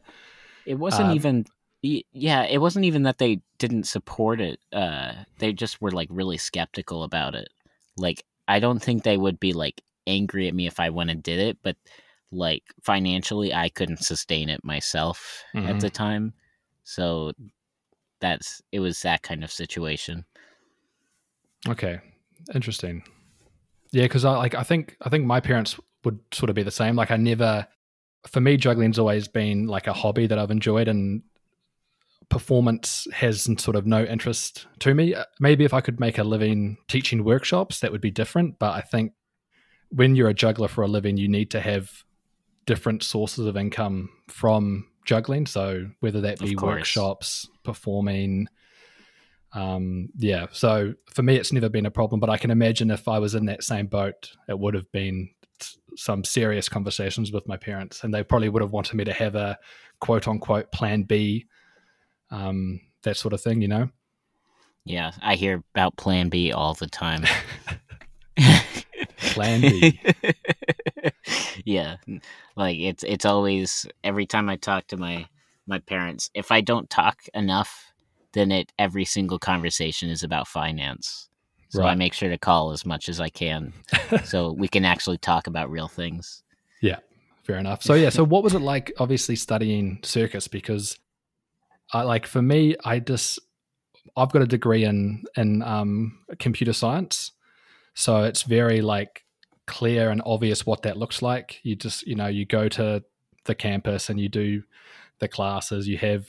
it 0.65 0.76
wasn't 0.76 1.10
Um, 1.10 1.15
even 1.15 1.46
yeah 1.82 2.44
it 2.44 2.58
wasn't 2.58 2.84
even 2.84 3.04
that 3.04 3.20
they 3.20 3.39
didn't 3.58 3.86
support 3.86 4.42
it 4.42 4.60
uh 4.74 5.13
they 5.38 5.54
just 5.54 5.82
were 5.82 5.92
like 5.92 6.10
really 6.12 6.36
skeptical 6.38 7.04
about 7.04 7.36
it 7.36 7.48
like 7.96 8.26
i 8.50 8.60
don't 8.60 8.84
think 8.84 9.04
they 9.04 9.15
would 9.15 9.39
be 9.39 9.54
like 9.54 9.82
angry 10.06 10.50
at 10.50 10.54
me 10.54 10.68
if 10.68 10.78
i 10.78 10.89
went 10.89 11.10
and 11.10 11.24
did 11.24 11.39
it 11.39 11.58
but 11.63 11.78
like 12.34 12.63
financially 12.84 13.54
i 13.54 13.70
couldn't 13.70 14.04
sustain 14.04 14.50
it 14.50 14.62
myself 14.65 15.42
at 15.56 15.62
Mhm. 15.62 15.80
the 15.80 15.89
time 15.89 16.34
so 16.84 17.32
that's 18.20 18.62
it 18.74 18.82
was 18.82 19.02
that 19.02 19.22
kind 19.22 19.42
of 19.42 19.52
situation 19.52 20.26
Okay, 21.68 22.00
interesting. 22.54 23.04
Yeah, 23.91 24.04
because 24.04 24.25
I 24.25 24.36
like 24.38 24.56
I 24.56 24.63
think 24.63 24.97
I 25.02 25.10
think 25.10 25.25
my 25.25 25.39
parents 25.39 25.80
would 26.04 26.19
sort 26.32 26.49
of 26.49 26.56
be 26.56 26.63
the 26.63 26.71
same. 26.71 26.95
Like 26.95 27.12
I 27.12 27.17
never, 27.17 27.67
for 28.28 28.39
me, 28.39 28.58
juggling's 28.58 28.99
always 28.99 29.28
been 29.28 29.67
like 29.67 29.88
a 29.88 29.93
hobby 29.93 30.28
that 30.28 30.38
I've 30.39 30.52
enjoyed, 30.52 30.88
and 30.88 31.23
performance 32.30 33.08
has 33.13 33.49
sort 33.58 33.75
of 33.75 33.88
no 33.88 34.04
interest 34.04 34.67
to 34.80 34.93
me. 34.93 35.15
Uh, 35.15 35.25
Maybe 35.39 35.65
if 35.65 35.73
I 35.73 35.82
could 35.82 35.99
make 35.99 36.17
a 36.17 36.23
living 36.23 36.78
teaching 36.88 37.23
workshops, 37.23 37.80
that 37.80 37.91
would 37.91 38.02
be 38.02 38.12
different. 38.12 38.60
But 38.60 38.75
I 38.75 38.82
think 38.82 39.13
when 39.89 40.15
you're 40.15 40.30
a 40.30 40.34
juggler 40.34 40.67
for 40.67 40.84
a 40.84 40.88
living, 40.88 41.17
you 41.17 41.28
need 41.28 41.52
to 41.52 41.60
have 41.60 42.04
different 42.65 43.02
sources 43.02 43.47
of 43.47 43.58
income 43.58 44.10
from 44.28 44.88
juggling. 45.06 45.47
So 45.47 45.89
whether 46.02 46.21
that 46.21 46.39
be 46.39 46.56
workshops, 46.56 47.49
performing, 47.63 48.47
um, 49.54 50.10
yeah. 50.18 50.48
So 50.52 50.94
for 51.14 51.24
me, 51.24 51.36
it's 51.36 51.52
never 51.52 51.70
been 51.70 51.86
a 51.86 51.92
problem. 51.92 52.20
But 52.20 52.30
I 52.30 52.38
can 52.38 52.52
imagine 52.52 52.92
if 52.92 53.08
I 53.08 53.20
was 53.20 53.36
in 53.36 53.46
that 53.46 53.64
same 53.64 53.88
boat, 53.88 54.32
it 54.48 54.60
would 54.60 54.74
have 54.74 54.92
been 54.92 55.30
some 55.96 56.24
serious 56.24 56.70
conversations 56.70 57.32
with 57.32 57.48
my 57.48 57.58
parents, 57.58 58.04
and 58.04 58.14
they 58.14 58.24
probably 58.24 58.50
would 58.50 58.62
have 58.62 58.72
wanted 58.72 58.96
me 58.96 59.04
to 59.06 59.14
have 59.14 59.36
a 59.36 59.58
quote 60.00 60.28
unquote 60.28 60.72
plan 60.72 61.04
B, 61.04 61.48
um, 62.32 62.80
that 63.04 63.18
sort 63.18 63.34
of 63.34 63.42
thing. 63.42 63.62
You 63.62 63.68
know. 63.68 63.90
Yeah, 64.86 65.12
I 65.22 65.36
hear 65.36 65.64
about 65.76 65.98
Plan 65.98 66.30
B 66.30 66.52
all 66.52 66.74
the 66.74 66.88
time. 66.88 67.24
Plan 69.18 69.62
B. 69.62 70.00
yeah, 71.66 71.98
like 72.56 72.78
it's 72.80 73.04
it's 73.04 73.26
always 73.26 73.86
every 74.04 74.26
time 74.26 74.50
I 74.50 74.56
talk 74.56 74.88
to 74.88 74.98
my 74.98 75.28
my 75.68 75.80
parents, 75.80 76.32
if 76.34 76.52
I 76.52 76.62
don't 76.62 76.90
talk 76.90 77.20
enough, 77.34 77.88
then 78.34 78.52
it 78.52 78.72
every 78.78 79.06
single 79.06 79.39
conversation 79.39 80.10
is 80.10 80.24
about 80.24 80.48
finance. 80.48 81.30
So 81.72 81.84
I 81.84 81.94
make 81.94 82.13
sure 82.13 82.30
to 82.30 82.38
call 82.38 82.72
as 82.72 82.84
much 82.84 83.10
as 83.10 83.20
I 83.20 83.30
can, 83.30 83.74
so 84.24 84.52
we 84.54 84.68
can 84.68 84.86
actually 84.86 85.20
talk 85.20 85.46
about 85.46 85.70
real 85.70 85.88
things. 85.88 86.42
Yeah, 86.82 86.98
fair 87.44 87.58
enough. 87.58 87.84
So 87.84 87.94
yeah, 87.94 88.10
so 88.10 88.24
what 88.24 88.44
was 88.44 88.56
it 88.56 88.62
like 88.62 88.92
obviously 88.98 89.36
studying 89.36 90.00
circus 90.02 90.48
because 90.48 90.98
I 91.94 92.02
like 92.02 92.26
for 92.26 92.42
me 92.42 92.76
I 92.84 92.98
just 92.98 93.38
I've 94.18 94.32
got 94.32 94.42
a 94.42 94.48
degree 94.48 94.84
in 94.84 95.26
in 95.38 95.62
um 95.62 96.20
computer 96.39 96.74
science. 96.74 97.34
So 97.94 98.24
it's 98.24 98.44
very 98.44 98.82
like 98.82 99.26
clear 99.70 100.10
and 100.10 100.22
obvious 100.26 100.65
what 100.65 100.82
that 100.82 100.98
looks 100.98 101.22
like. 101.22 101.60
You 101.63 101.76
just, 101.76 102.08
you 102.08 102.15
know, 102.15 102.28
you 102.28 102.46
go 102.46 102.68
to 102.70 103.04
the 103.46 103.56
campus 103.56 104.10
and 104.10 104.20
you 104.20 104.28
do 104.28 104.63
the 105.20 105.28
classes, 105.28 105.88
you 105.88 105.98
have 106.00 106.28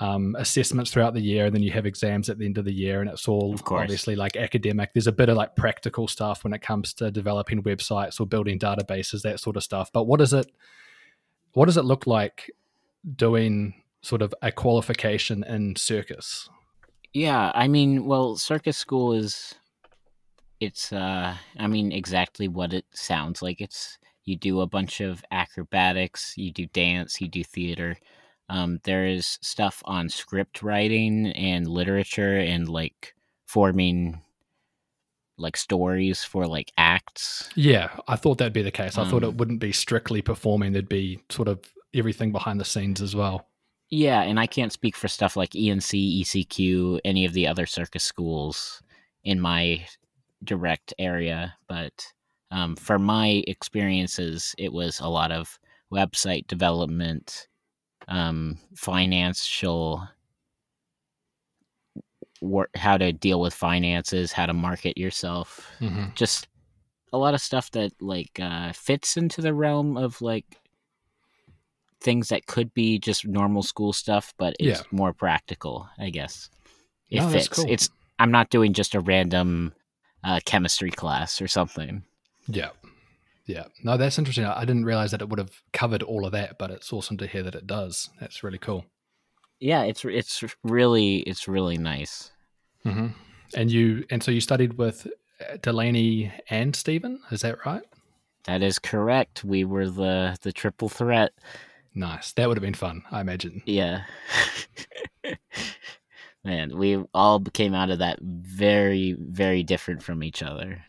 um, 0.00 0.34
assessments 0.38 0.90
throughout 0.90 1.14
the 1.14 1.20
year, 1.20 1.46
and 1.46 1.54
then 1.54 1.62
you 1.62 1.70
have 1.70 1.86
exams 1.86 2.28
at 2.28 2.38
the 2.38 2.46
end 2.46 2.58
of 2.58 2.64
the 2.64 2.72
year, 2.72 3.00
and 3.00 3.08
it's 3.08 3.28
all 3.28 3.56
obviously 3.66 4.16
like 4.16 4.36
academic. 4.36 4.92
There's 4.92 5.06
a 5.06 5.12
bit 5.12 5.28
of 5.28 5.36
like 5.36 5.56
practical 5.56 6.08
stuff 6.08 6.44
when 6.44 6.52
it 6.52 6.62
comes 6.62 6.92
to 6.94 7.10
developing 7.10 7.62
websites 7.62 8.20
or 8.20 8.26
building 8.26 8.58
databases, 8.58 9.22
that 9.22 9.40
sort 9.40 9.56
of 9.56 9.62
stuff. 9.62 9.90
But 9.92 10.04
what 10.04 10.18
does 10.18 10.32
it, 10.32 10.50
what 11.52 11.66
does 11.66 11.76
it 11.76 11.84
look 11.84 12.06
like 12.06 12.50
doing 13.16 13.74
sort 14.02 14.22
of 14.22 14.34
a 14.42 14.50
qualification 14.50 15.44
in 15.44 15.76
circus? 15.76 16.48
Yeah, 17.12 17.52
I 17.54 17.68
mean, 17.68 18.06
well, 18.06 18.36
circus 18.36 18.76
school 18.76 19.12
is 19.12 19.54
it's 20.60 20.92
uh 20.92 21.34
I 21.58 21.66
mean 21.66 21.92
exactly 21.92 22.48
what 22.48 22.72
it 22.72 22.84
sounds 22.92 23.42
like. 23.42 23.60
It's 23.60 23.98
you 24.24 24.36
do 24.36 24.60
a 24.60 24.66
bunch 24.66 25.00
of 25.00 25.22
acrobatics, 25.30 26.34
you 26.36 26.50
do 26.50 26.66
dance, 26.66 27.20
you 27.20 27.28
do 27.28 27.44
theater. 27.44 27.96
Um 28.48 28.80
there 28.84 29.06
is 29.06 29.38
stuff 29.42 29.82
on 29.86 30.08
script 30.08 30.62
writing 30.62 31.28
and 31.28 31.66
literature 31.66 32.38
and 32.38 32.68
like 32.68 33.14
forming 33.46 34.20
like 35.36 35.56
stories 35.56 36.22
for 36.22 36.46
like 36.46 36.72
acts. 36.78 37.48
Yeah, 37.56 37.90
I 38.06 38.16
thought 38.16 38.38
that'd 38.38 38.52
be 38.52 38.62
the 38.62 38.70
case. 38.70 38.96
I 38.98 39.04
thought 39.08 39.24
it 39.24 39.28
Um, 39.30 39.36
wouldn't 39.36 39.60
be 39.60 39.72
strictly 39.72 40.22
performing. 40.22 40.72
There'd 40.72 40.88
be 40.88 41.20
sort 41.28 41.48
of 41.48 41.60
everything 41.92 42.30
behind 42.32 42.60
the 42.60 42.64
scenes 42.64 43.00
as 43.02 43.16
well. 43.16 43.48
Yeah, 43.90 44.22
and 44.22 44.38
I 44.40 44.46
can't 44.46 44.72
speak 44.72 44.96
for 44.96 45.08
stuff 45.08 45.36
like 45.36 45.50
ENC, 45.54 46.20
ECQ, 46.22 47.00
any 47.04 47.24
of 47.24 47.32
the 47.32 47.46
other 47.46 47.66
circus 47.66 48.02
schools 48.04 48.82
in 49.24 49.40
my 49.40 49.86
direct 50.42 50.94
area, 50.98 51.54
but 51.68 52.06
um, 52.50 52.76
for 52.76 52.98
my 52.98 53.42
experiences, 53.46 54.54
it 54.58 54.72
was 54.72 55.00
a 55.00 55.08
lot 55.08 55.32
of 55.32 55.58
website 55.92 56.46
development, 56.46 57.48
um, 58.08 58.58
financial, 58.76 60.06
work, 62.40 62.70
how 62.76 62.96
to 62.96 63.12
deal 63.12 63.40
with 63.40 63.54
finances, 63.54 64.32
how 64.32 64.46
to 64.46 64.52
market 64.52 64.98
yourself, 64.98 65.66
hmm 65.78 66.04
just 66.14 66.48
a 67.12 67.18
lot 67.18 67.34
of 67.34 67.40
stuff 67.40 67.70
that 67.72 67.92
like 68.00 68.38
uh, 68.40 68.72
fits 68.72 69.16
into 69.16 69.40
the 69.40 69.54
realm 69.54 69.96
of 69.96 70.20
like 70.20 70.44
things 72.00 72.28
that 72.28 72.46
could 72.46 72.72
be 72.74 72.98
just 72.98 73.26
normal 73.26 73.62
school 73.62 73.92
stuff, 73.92 74.34
but 74.36 74.54
it's 74.60 74.80
Yeah. 74.80 74.82
more 74.90 75.12
practical, 75.12 75.88
I 75.98 76.10
guess. 76.10 76.50
It 77.10 77.20
No, 77.20 77.28
fits. 77.30 77.48
cool. 77.48 77.66
It's 77.70 77.88
I'm 78.18 78.30
not 78.30 78.50
doing 78.50 78.72
just 78.72 78.94
a 78.94 79.00
random 79.00 79.72
uh, 80.22 80.40
chemistry 80.44 80.90
class 80.90 81.40
or 81.40 81.48
something. 81.48 82.04
Yeah. 82.48 82.70
Yeah. 83.46 83.64
No, 83.82 83.96
that's 83.96 84.18
interesting. 84.18 84.44
I 84.44 84.64
didn't 84.64 84.86
realize 84.86 85.10
that 85.10 85.20
it 85.20 85.28
would 85.28 85.38
have 85.38 85.62
covered 85.72 86.02
all 86.02 86.24
of 86.24 86.32
that, 86.32 86.58
but 86.58 86.70
it's 86.70 86.92
awesome 86.92 87.16
to 87.18 87.26
hear 87.26 87.42
that 87.42 87.54
it 87.54 87.66
does. 87.66 88.08
That's 88.20 88.42
really 88.42 88.58
cool. 88.58 88.86
Yeah, 89.60 89.82
it's 89.82 90.04
it's 90.04 90.42
really 90.62 91.18
it's 91.20 91.46
really 91.48 91.78
nice. 91.78 92.30
hmm 92.82 93.08
And 93.54 93.70
you, 93.70 94.04
and 94.10 94.22
so 94.22 94.30
you 94.30 94.40
studied 94.40 94.78
with 94.78 95.06
uh, 95.40 95.56
Delaney 95.62 96.32
and 96.50 96.74
Stephen, 96.74 97.20
is 97.30 97.42
that 97.42 97.64
right? 97.64 97.82
That 98.44 98.62
is 98.62 98.78
correct. 98.78 99.44
We 99.44 99.64
were 99.64 99.88
the 99.88 100.36
the 100.42 100.52
triple 100.52 100.88
threat. 100.88 101.32
Nice. 101.94 102.32
That 102.32 102.48
would 102.48 102.56
have 102.56 102.62
been 102.62 102.74
fun, 102.74 103.02
I 103.10 103.20
imagine. 103.20 103.62
Yeah. 103.66 104.02
Man, 106.44 106.76
we 106.76 107.02
all 107.14 107.40
came 107.40 107.72
out 107.74 107.90
of 107.90 108.00
that 108.00 108.18
very, 108.20 109.16
very 109.18 109.62
different 109.62 110.02
from 110.02 110.22
each 110.22 110.42
other. 110.42 110.84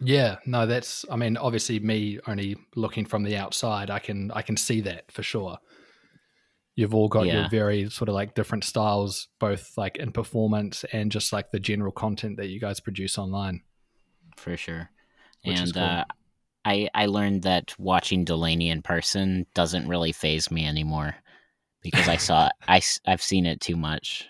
Yeah. 0.00 0.36
No, 0.46 0.66
that's. 0.66 1.04
I 1.10 1.16
mean, 1.16 1.36
obviously, 1.36 1.80
me 1.80 2.18
only 2.26 2.56
looking 2.74 3.06
from 3.06 3.22
the 3.22 3.36
outside, 3.36 3.90
I 3.90 3.98
can 3.98 4.30
I 4.32 4.42
can 4.42 4.56
see 4.56 4.80
that 4.82 5.10
for 5.10 5.22
sure. 5.22 5.58
You've 6.74 6.94
all 6.94 7.08
got 7.08 7.26
your 7.26 7.48
very 7.48 7.88
sort 7.88 8.10
of 8.10 8.14
like 8.14 8.34
different 8.34 8.62
styles, 8.62 9.28
both 9.40 9.72
like 9.78 9.96
in 9.96 10.12
performance 10.12 10.84
and 10.92 11.10
just 11.10 11.32
like 11.32 11.50
the 11.50 11.58
general 11.58 11.90
content 11.90 12.36
that 12.36 12.48
you 12.48 12.60
guys 12.60 12.80
produce 12.80 13.16
online. 13.16 13.62
for 14.36 14.56
sure. 14.58 14.90
Which 15.42 15.54
is 15.54 15.70
and 15.70 15.74
cool. 15.74 15.82
uh, 15.82 16.04
I 16.66 16.88
I 16.94 17.06
learned 17.06 17.44
that 17.44 17.74
watching 17.78 18.24
Delaney 18.24 18.68
in 18.68 18.82
person 18.82 19.46
doesn't 19.54 19.88
really 19.88 20.12
phase 20.12 20.50
me 20.50 20.66
anymore 20.66 21.16
because 21.80 22.08
I 22.08 22.16
saw 22.16 22.50
I 22.68 22.82
I 23.06 23.10
have 23.10 23.22
seen 23.22 23.46
it 23.46 23.60
too 23.62 23.76
much. 23.76 24.28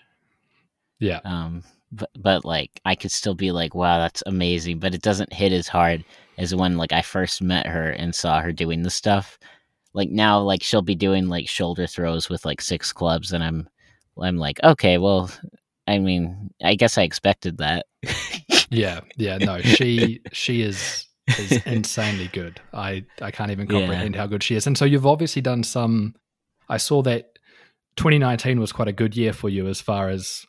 Yeah. 0.99 1.19
Um, 1.25 1.63
but 1.91 2.09
but 2.17 2.45
like 2.45 2.81
I 2.85 2.95
could 2.95 3.11
still 3.11 3.35
be 3.35 3.51
like, 3.51 3.75
wow, 3.75 3.97
that's 3.99 4.23
amazing, 4.25 4.79
but 4.79 4.93
it 4.93 5.01
doesn't 5.01 5.33
hit 5.33 5.51
as 5.51 5.67
hard 5.67 6.03
as 6.37 6.53
when 6.53 6.77
like 6.77 6.91
I 6.91 7.01
first 7.01 7.41
met 7.41 7.67
her 7.67 7.89
and 7.91 8.13
saw 8.13 8.41
her 8.41 8.51
doing 8.51 8.83
the 8.83 8.89
stuff. 8.89 9.39
Like 9.93 10.09
now, 10.09 10.39
like 10.41 10.61
she'll 10.61 10.81
be 10.81 10.95
doing 10.95 11.27
like 11.27 11.47
shoulder 11.47 11.87
throws 11.87 12.29
with 12.29 12.45
like 12.45 12.61
six 12.61 12.93
clubs, 12.93 13.31
and 13.31 13.43
I'm 13.43 13.67
I'm 14.21 14.37
like, 14.37 14.59
okay, 14.63 14.97
well, 14.97 15.31
I 15.87 15.99
mean, 15.99 16.51
I 16.63 16.75
guess 16.75 16.97
I 16.97 17.03
expected 17.03 17.57
that. 17.57 17.85
Yeah, 18.69 19.01
yeah, 19.15 19.37
no, 19.37 19.61
she 19.61 20.21
she 20.33 20.61
is 20.61 21.07
is 21.37 21.57
insanely 21.65 22.27
good. 22.27 22.59
I 22.73 23.05
I 23.21 23.31
can't 23.31 23.51
even 23.51 23.67
Yeah. 23.67 23.79
comprehend 23.79 24.15
how 24.15 24.27
good 24.27 24.43
she 24.43 24.55
is. 24.55 24.67
And 24.67 24.77
so 24.77 24.85
you've 24.85 25.05
obviously 25.05 25.41
done 25.41 25.63
some. 25.63 26.15
I 26.69 26.77
saw 26.77 27.01
that 27.03 27.39
2019 27.95 28.59
was 28.59 28.71
quite 28.73 28.87
a 28.89 28.93
good 28.93 29.15
year 29.15 29.33
for 29.33 29.49
you 29.49 29.67
as 29.67 29.81
far 29.81 30.09
as 30.09 30.45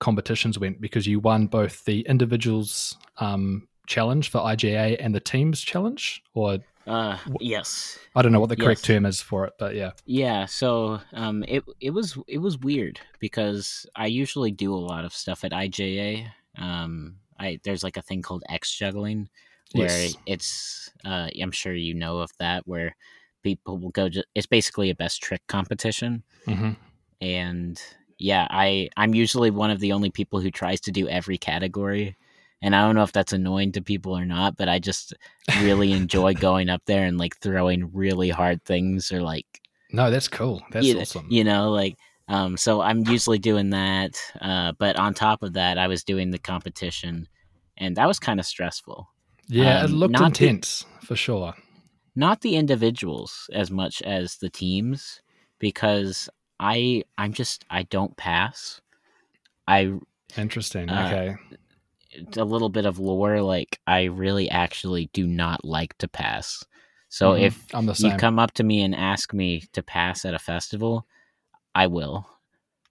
competitions 0.00 0.58
went 0.58 0.80
because 0.80 1.06
you 1.06 1.20
won 1.20 1.46
both 1.46 1.84
the 1.84 2.02
individuals 2.02 2.96
um, 3.18 3.68
challenge 3.86 4.30
for 4.30 4.38
IJA 4.40 4.96
and 5.00 5.14
the 5.14 5.20
teams 5.20 5.60
challenge, 5.60 6.22
or 6.34 6.58
Uh, 6.86 7.18
yes. 7.40 7.98
I 8.14 8.22
don't 8.22 8.30
know 8.32 8.38
what 8.40 8.48
the 8.50 8.56
correct 8.56 8.84
Yes. 8.84 8.84
term 8.84 9.04
is 9.06 9.20
for 9.20 9.46
it, 9.46 9.54
but 9.58 9.74
yeah, 9.74 9.92
Yeah, 10.06 10.46
so 10.46 11.00
um, 11.12 11.44
it 11.46 11.62
it 11.80 11.90
was 11.90 12.18
it 12.26 12.38
was 12.38 12.58
weird 12.58 13.00
because 13.20 13.86
I 13.94 14.06
usually 14.06 14.50
do 14.50 14.74
a 14.74 14.76
lot 14.76 15.04
of 15.04 15.12
stuff 15.14 15.44
at 15.44 15.52
IJA. 15.52 16.26
Um, 16.56 17.18
I 17.38 17.60
there's 17.64 17.84
like 17.84 17.96
a 17.96 18.02
thing 18.02 18.22
called 18.22 18.42
X 18.48 18.74
juggling 18.76 19.28
where 19.72 20.08
Yes. 20.08 20.16
it's 20.26 20.90
uh, 21.04 21.28
I'm 21.40 21.52
sure 21.52 21.74
you 21.74 21.94
know 21.94 22.18
of 22.18 22.32
that 22.38 22.66
where 22.66 22.96
people 23.42 23.78
will 23.78 23.90
go. 23.90 24.08
Ju- 24.08 24.24
it's 24.34 24.46
basically 24.46 24.90
a 24.90 24.94
best 24.94 25.22
trick 25.22 25.42
competition, 25.48 26.24
hmm 26.46 26.72
and 27.20 27.80
yeah, 28.20 28.46
I 28.50 28.90
I'm 28.96 29.14
usually 29.14 29.50
one 29.50 29.70
of 29.70 29.80
the 29.80 29.92
only 29.92 30.10
people 30.10 30.40
who 30.40 30.50
tries 30.50 30.80
to 30.82 30.92
do 30.92 31.08
every 31.08 31.38
category. 31.38 32.16
And 32.62 32.76
I 32.76 32.82
don't 32.84 32.94
know 32.94 33.02
if 33.02 33.12
that's 33.12 33.32
annoying 33.32 33.72
to 33.72 33.80
people 33.80 34.16
or 34.16 34.26
not, 34.26 34.58
but 34.58 34.68
I 34.68 34.78
just 34.78 35.14
really 35.62 35.92
enjoy 35.92 36.34
going 36.48 36.68
up 36.68 36.82
there 36.84 37.06
and 37.06 37.16
like 37.16 37.38
throwing 37.38 37.90
really 37.94 38.28
hard 38.28 38.62
things 38.64 39.10
or 39.10 39.22
like 39.22 39.46
no, 39.92 40.10
that's 40.10 40.28
cool. 40.28 40.62
That's 40.70 40.86
you, 40.86 41.00
awesome. 41.00 41.26
You 41.30 41.44
know, 41.44 41.70
like 41.70 41.96
um, 42.28 42.56
so 42.56 42.80
I'm 42.80 43.06
usually 43.08 43.38
doing 43.38 43.70
that, 43.70 44.20
uh, 44.40 44.72
but 44.78 44.96
on 44.96 45.14
top 45.14 45.42
of 45.42 45.54
that, 45.54 45.78
I 45.78 45.88
was 45.88 46.04
doing 46.04 46.30
the 46.30 46.38
competition, 46.38 47.26
and 47.76 47.96
that 47.96 48.06
was 48.06 48.20
kind 48.20 48.38
of 48.38 48.46
stressful. 48.46 49.08
yeah, 49.48 49.80
it 49.80 49.86
um, 49.86 49.92
looked 49.92 50.12
not 50.12 50.34
the- 50.34 50.46
intense 50.46 50.84
for 51.02 51.16
sure. 51.16 51.54
Not 52.14 52.42
the 52.42 52.56
individuals 52.56 53.48
as 53.52 53.70
much 53.70 54.02
as 54.02 54.36
the 54.36 54.50
teams, 54.50 55.22
because 55.58 56.28
I 56.60 57.02
I'm 57.18 57.32
just 57.32 57.64
I 57.70 57.84
don't 57.84 58.16
pass. 58.16 58.80
I 59.66 59.94
Interesting. 60.36 60.88
Uh, 60.88 61.06
okay. 61.06 61.36
a 62.36 62.44
little 62.44 62.68
bit 62.68 62.86
of 62.86 62.98
lore, 62.98 63.40
like 63.40 63.80
I 63.86 64.04
really 64.04 64.48
actually 64.50 65.10
do 65.12 65.26
not 65.26 65.64
like 65.64 65.96
to 65.98 66.08
pass. 66.08 66.64
So 67.08 67.32
Mhm. 67.32 67.40
if 67.42 67.74
I'm 67.74 67.86
the 67.86 67.94
you 67.98 68.16
come 68.16 68.38
up 68.38 68.52
to 68.52 68.62
me 68.64 68.82
and 68.82 68.94
ask 68.94 69.32
me 69.32 69.62
to 69.72 69.82
pass 69.82 70.24
at 70.24 70.34
a 70.34 70.38
festival, 70.38 71.06
I 71.74 71.86
will. 71.86 72.28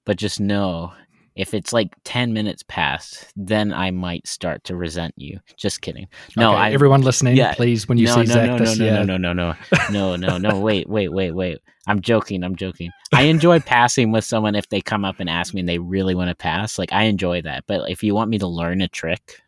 But 0.06 0.18
just 0.18 0.40
know 0.40 0.94
if 1.40 1.54
it's 1.54 1.72
like 1.72 1.94
10 2.04 2.34
minutes 2.34 2.64
past, 2.68 3.32
then 3.36 3.72
I 3.74 3.92
might 3.92 4.28
start 4.28 4.64
to 4.66 4.76
resent 4.76 5.14
you. 5.18 5.40
Just 5.58 5.82
kidding. 5.82 6.08
No, 6.36 6.52
Okay, 6.52 6.60
I 6.62 6.72
everyone 6.72 7.02
listening, 7.02 7.38
yeah, 7.38 7.54
please, 7.54 7.88
when 7.88 7.98
you 7.98 8.08
no, 8.08 8.14
see 8.16 8.20
no, 8.22 8.26
Zak 8.26 8.48
no, 8.48 8.58
this 8.58 8.78
no, 8.78 8.86
year, 8.86 8.94
no, 9.06 9.18
no, 9.18 9.32
no, 9.34 9.34
no, 9.34 9.56
no, 9.92 10.16
no, 10.16 10.38
no. 10.38 10.60
Wait, 10.60 10.90
wait, 10.90 11.10
wait, 11.12 11.32
wait. 11.32 11.60
I'm 11.88 12.02
joking. 12.02 12.44
I'm 12.44 12.56
joking. 12.56 12.92
I 13.14 13.24
enjoy 13.24 13.60
passing 13.62 14.12
with 14.12 14.24
someone 14.26 14.54
if 14.54 14.70
they 14.70 14.82
come 14.82 15.04
up 15.06 15.20
and 15.20 15.30
ask 15.30 15.54
me 15.54 15.62
and 15.62 15.70
they 15.70 15.80
really 15.80 16.14
want 16.14 16.30
to 16.30 16.36
pass. 16.36 16.78
Like 16.78 16.94
I 16.94 17.04
enjoy 17.04 17.42
that. 17.44 17.64
But 17.68 17.90
if 17.90 18.04
you 18.04 18.14
want 18.14 18.30
me 18.30 18.38
to 18.40 18.48
learn 18.48 18.82
a 18.82 18.88
trick, 18.88 19.42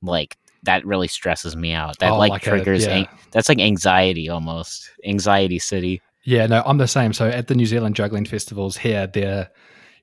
like 0.00 0.36
that 0.62 0.86
really 0.86 1.08
stresses 1.08 1.56
me 1.56 1.72
out. 1.72 1.98
That 1.98 2.12
Oh, 2.12 2.18
like, 2.18 2.30
like 2.30 2.46
a- 2.46 2.50
triggers. 2.50 2.86
yeah. 2.86 2.94
an- 2.98 3.08
that's 3.32 3.48
like 3.48 3.58
anxiety 3.60 4.28
almost. 4.28 4.90
Anxiety 5.04 5.58
city. 5.58 6.00
Yeah, 6.24 6.46
no, 6.46 6.62
I'm 6.64 6.78
the 6.78 6.86
same. 6.86 7.12
So 7.12 7.26
at 7.28 7.48
the 7.48 7.54
New 7.54 7.66
Zealand 7.66 7.96
juggling 7.96 8.24
festivals 8.24 8.76
here, 8.76 9.06
there 9.08 9.50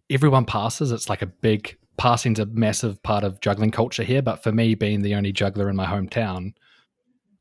everyone 0.10 0.46
passes. 0.46 0.92
It's 0.92 1.10
like 1.10 1.22
a 1.22 1.28
big 1.28 1.78
passing's 1.98 2.40
a 2.40 2.46
massive 2.48 3.02
part 3.04 3.24
of 3.24 3.40
juggling 3.42 3.72
culture 3.72 4.04
here. 4.04 4.22
But 4.22 4.42
for 4.42 4.52
me, 4.52 4.76
being 4.76 5.02
the 5.02 5.16
only 5.16 5.32
juggler 5.32 5.70
in 5.70 5.76
my 5.76 5.86
hometown, 5.86 6.54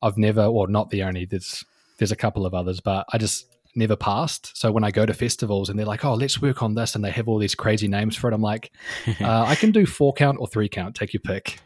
I've 0.02 0.18
never, 0.18 0.44
or 0.44 0.68
not 0.68 0.90
the 0.90 1.02
only. 1.02 1.24
There's 1.24 1.64
there's 1.98 2.12
a 2.12 2.16
couple 2.16 2.46
of 2.46 2.54
others, 2.54 2.80
but 2.80 3.06
I 3.12 3.18
just 3.18 3.46
never 3.74 3.96
passed. 3.96 4.56
So 4.56 4.70
when 4.72 4.84
I 4.84 4.90
go 4.90 5.06
to 5.06 5.14
festivals 5.14 5.68
and 5.68 5.78
they're 5.78 5.86
like, 5.86 6.04
"Oh, 6.04 6.14
let's 6.14 6.42
work 6.42 6.62
on 6.62 6.74
this," 6.74 6.94
and 6.94 7.04
they 7.04 7.10
have 7.10 7.28
all 7.28 7.38
these 7.38 7.54
crazy 7.54 7.88
names 7.88 8.16
for 8.16 8.30
it, 8.30 8.34
I'm 8.34 8.42
like, 8.42 8.70
uh, 9.20 9.44
I 9.44 9.54
can 9.54 9.72
do 9.72 9.86
four 9.86 10.12
count 10.12 10.38
or 10.40 10.46
three 10.46 10.68
count. 10.68 10.94
Take 10.94 11.14
your 11.14 11.22
pick. 11.22 11.60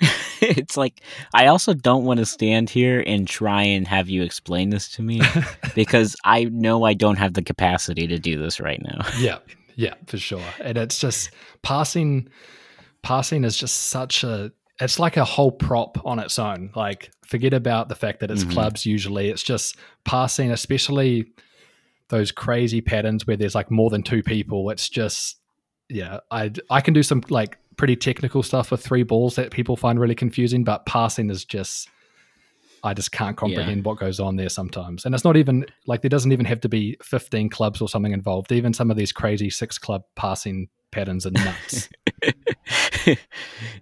it's 0.40 0.76
like 0.76 1.00
I 1.32 1.46
also 1.46 1.72
don't 1.72 2.04
want 2.04 2.18
to 2.18 2.26
stand 2.26 2.68
here 2.68 3.02
and 3.06 3.28
try 3.28 3.62
and 3.62 3.86
have 3.86 4.08
you 4.08 4.22
explain 4.22 4.70
this 4.70 4.88
to 4.90 5.02
me 5.02 5.20
because 5.74 6.16
I 6.24 6.44
know 6.44 6.82
I 6.82 6.94
don't 6.94 7.16
have 7.16 7.34
the 7.34 7.42
capacity 7.42 8.08
to 8.08 8.18
do 8.18 8.36
this 8.36 8.60
right 8.60 8.82
now. 8.82 9.06
yeah 9.18 9.38
yeah 9.76 9.94
for 10.06 10.18
sure. 10.18 10.42
And 10.60 10.76
it's 10.78 10.98
just 10.98 11.30
passing 11.62 12.28
passing 13.02 13.44
is 13.44 13.56
just 13.56 13.88
such 13.88 14.24
a 14.24 14.52
it's 14.80 14.98
like 14.98 15.16
a 15.16 15.24
whole 15.24 15.52
prop 15.52 16.04
on 16.04 16.18
its 16.18 16.38
own. 16.38 16.70
Like 16.74 17.10
forget 17.26 17.54
about 17.54 17.88
the 17.88 17.94
fact 17.94 18.20
that 18.20 18.30
it's 18.30 18.44
Mhm. 18.44 18.52
clubs 18.52 18.84
usually. 18.86 19.28
It's 19.30 19.42
just 19.42 19.76
passing 20.04 20.50
especially 20.50 21.26
those 22.08 22.32
crazy 22.32 22.80
patterns 22.80 23.26
where 23.26 23.36
there's 23.36 23.54
like 23.54 23.70
more 23.70 23.90
than 23.90 24.02
two 24.02 24.22
people. 24.22 24.68
It's 24.70 24.88
just 24.88 25.38
yeah 25.90 26.18
i 26.30 26.50
i 26.70 26.80
can 26.80 26.94
do 26.94 27.02
some 27.02 27.22
like 27.28 27.58
pretty 27.76 27.94
technical 27.94 28.42
stuff 28.42 28.70
with 28.70 28.82
three 28.82 29.02
balls 29.02 29.36
that 29.36 29.50
people 29.50 29.76
find 29.76 30.00
really 30.00 30.14
confusing 30.14 30.64
but 30.64 30.86
passing 30.86 31.28
is 31.28 31.44
just 31.44 31.90
I 32.84 32.94
just 32.94 33.12
can't 33.12 33.36
comprehend 33.36 33.84
what 33.84 33.98
goes 33.98 34.20
on 34.20 34.36
there 34.36 34.48
sometimes. 34.48 35.04
And 35.04 35.14
it's 35.14 35.24
not 35.24 35.36
even 35.36 35.66
like 35.86 36.02
there 36.02 36.08
doesn't 36.08 36.32
even 36.32 36.46
have 36.46 36.60
to 36.60 36.68
be 36.68 36.96
15 37.02 37.48
clubs 37.48 37.80
or 37.80 37.88
something 37.88 38.12
involved. 38.12 38.52
Even 38.52 38.74
some 38.74 38.90
of 38.90 38.96
these 38.96 39.10
crazy 39.10 39.50
six 39.50 39.78
club 39.78 40.02
passing 40.16 40.68
patterns 40.90 41.26
are 41.26 41.30
nuts. 41.30 41.88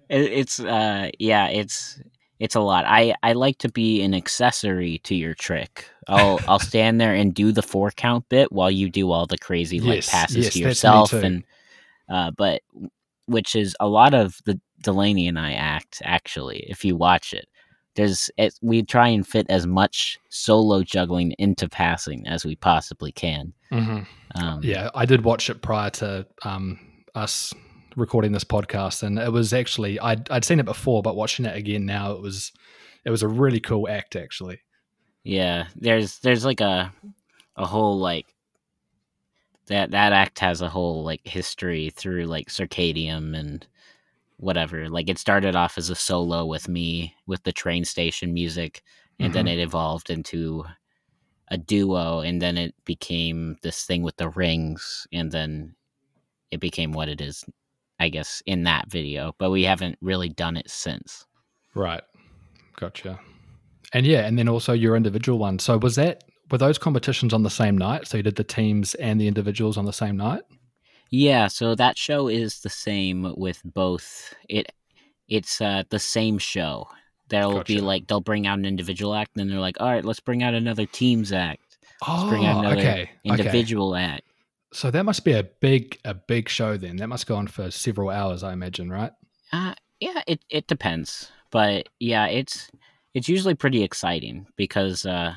It's 0.09 0.59
uh 0.59 1.09
yeah 1.17 1.47
it's 1.47 1.99
it's 2.39 2.55
a 2.55 2.59
lot 2.59 2.83
i 2.85 3.15
i 3.23 3.33
like 3.33 3.57
to 3.59 3.69
be 3.69 4.01
an 4.01 4.13
accessory 4.13 4.99
to 4.99 5.15
your 5.15 5.33
trick 5.33 5.89
i'll 6.07 6.39
i'll 6.47 6.59
stand 6.59 6.99
there 6.99 7.13
and 7.13 7.33
do 7.33 7.51
the 7.51 7.61
four 7.61 7.89
count 7.91 8.27
bit 8.29 8.51
while 8.51 8.69
you 8.69 8.89
do 8.89 9.11
all 9.11 9.25
the 9.25 9.37
crazy 9.37 9.79
like 9.79 10.05
passes 10.05 10.45
yes, 10.45 10.53
to 10.53 10.59
yourself 10.59 11.13
and 11.13 11.43
uh 12.09 12.31
but 12.31 12.61
which 13.27 13.55
is 13.55 13.75
a 13.79 13.87
lot 13.87 14.13
of 14.13 14.37
the 14.45 14.59
delaney 14.81 15.27
and 15.27 15.39
i 15.39 15.53
act 15.53 16.01
actually 16.03 16.65
if 16.69 16.83
you 16.83 16.95
watch 16.95 17.33
it 17.33 17.47
there's 17.95 18.29
it, 18.37 18.57
we 18.61 18.81
try 18.83 19.07
and 19.07 19.27
fit 19.27 19.45
as 19.49 19.67
much 19.67 20.19
solo 20.29 20.83
juggling 20.83 21.33
into 21.37 21.69
passing 21.69 22.25
as 22.27 22.43
we 22.45 22.55
possibly 22.55 23.11
can 23.11 23.53
Mhm. 23.71 24.05
um 24.35 24.59
Yeah, 24.63 24.89
I 24.95 25.05
did 25.05 25.23
watch 25.23 25.49
it 25.49 25.61
prior 25.61 25.89
to 25.91 26.25
um, 26.43 26.79
us 27.15 27.53
recording 27.95 28.31
this 28.31 28.43
podcast, 28.43 29.03
and 29.03 29.19
it 29.19 29.31
was 29.31 29.53
actually 29.53 29.99
I'd, 29.99 30.29
I'd 30.31 30.45
seen 30.45 30.59
it 30.59 30.65
before, 30.65 31.01
but 31.03 31.15
watching 31.15 31.45
it 31.45 31.55
again 31.55 31.85
now, 31.85 32.13
it 32.13 32.21
was 32.21 32.51
it 33.05 33.11
was 33.11 33.21
a 33.23 33.27
really 33.27 33.59
cool 33.59 33.87
act 33.89 34.15
actually. 34.15 34.59
Yeah, 35.23 35.67
there's 35.75 36.19
there's 36.19 36.43
like 36.45 36.61
a 36.61 36.93
a 37.55 37.65
whole 37.65 37.99
like 37.99 38.25
that 39.67 39.91
that 39.91 40.11
act 40.11 40.39
has 40.39 40.61
a 40.61 40.69
whole 40.69 41.03
like 41.03 41.21
history 41.25 41.89
through 41.91 42.25
like 42.25 42.47
circadium 42.49 43.37
and 43.37 43.65
whatever. 44.43 44.89
Like 44.89 45.09
it 45.09 45.17
started 45.17 45.55
off 45.55 45.77
as 45.77 45.89
a 45.89 45.95
solo 45.95 46.45
with 46.45 46.67
me 46.67 47.15
with 47.25 47.43
the 47.43 47.51
train 47.51 47.85
station 47.85 48.33
music 48.33 48.83
and 49.19 49.33
then 49.33 49.45
mm-hmm. 49.45 49.59
it 49.59 49.63
evolved 49.63 50.09
into 50.09 50.65
a 51.49 51.57
duo 51.57 52.19
and 52.19 52.41
then 52.41 52.57
it 52.57 52.73
became 52.85 53.57
this 53.61 53.85
thing 53.85 54.01
with 54.01 54.17
the 54.17 54.29
rings 54.29 55.07
and 55.13 55.31
then 55.31 55.75
it 56.51 56.59
became 56.59 56.91
what 56.91 57.09
it 57.09 57.21
is 57.21 57.45
I 57.99 58.09
guess 58.09 58.41
in 58.45 58.63
that 58.63 58.89
video, 58.89 59.33
but 59.37 59.51
we 59.51 59.63
haven't 59.63 59.97
really 60.01 60.29
done 60.29 60.57
it 60.57 60.69
since. 60.69 61.25
Right, 61.75 62.01
gotcha. 62.75 63.19
And 63.93 64.05
yeah, 64.05 64.25
and 64.25 64.37
then 64.37 64.49
also 64.49 64.73
your 64.73 64.95
individual 64.95 65.39
one. 65.39 65.59
So 65.59 65.77
was 65.77 65.95
that 65.95 66.23
were 66.51 66.57
those 66.57 66.77
competitions 66.77 67.33
on 67.33 67.43
the 67.43 67.49
same 67.49 67.77
night? 67.77 68.07
So 68.07 68.17
you 68.17 68.23
did 68.23 68.35
the 68.35 68.43
teams 68.43 68.95
and 68.95 69.21
the 69.21 69.27
individuals 69.27 69.77
on 69.77 69.85
the 69.85 69.93
same 69.93 70.17
night? 70.17 70.41
Yeah, 71.13 71.45
so 71.47 71.75
that 71.75 71.95
show 71.95 72.27
is 72.27 72.61
the 72.61 72.71
same 72.71 73.35
with 73.37 73.61
both. 73.63 74.33
It 74.49 74.71
it's 75.27 75.61
uh 75.61 75.83
the 75.89 75.99
same 75.99 76.39
show. 76.39 76.87
There'll 77.29 77.63
be 77.63 77.81
like 77.81 78.07
they'll 78.07 78.19
bring 78.19 78.47
out 78.47 78.57
an 78.57 78.65
individual 78.65 79.13
act, 79.13 79.31
and 79.35 79.41
then 79.41 79.49
they're 79.49 79.59
like, 79.59 79.79
all 79.79 79.91
right, 79.91 80.03
let's 80.03 80.19
bring 80.19 80.41
out 80.41 80.55
another 80.55 80.87
teams 80.87 81.31
act, 81.31 81.77
Oh, 82.07 82.27
bring 82.29 82.47
out 82.47 82.65
another 82.65 82.77
okay. 82.81 83.01
okay. 83.03 83.11
individual 83.23 83.95
act. 83.95 84.23
So 84.73 84.89
that 84.89 85.03
must 85.03 85.23
be 85.23 85.33
a 85.33 85.43
big 85.43 85.99
a 86.03 86.15
big 86.15 86.49
show 86.49 86.77
then. 86.77 86.95
That 86.95 87.09
must 87.09 87.27
go 87.27 87.35
on 87.35 87.45
for 87.45 87.69
several 87.69 88.09
hours, 88.09 88.41
I 88.41 88.53
imagine, 88.53 88.89
right? 88.91 89.11
Uh 89.51 89.75
yeah, 89.99 90.23
it 90.25 90.43
it 90.49 90.65
depends, 90.65 91.31
but 91.51 91.89
yeah, 91.99 92.25
it's 92.25 92.71
it's 93.13 93.29
usually 93.29 93.53
pretty 93.53 93.83
exciting 93.83 94.47
because 94.55 95.05
uh 95.05 95.35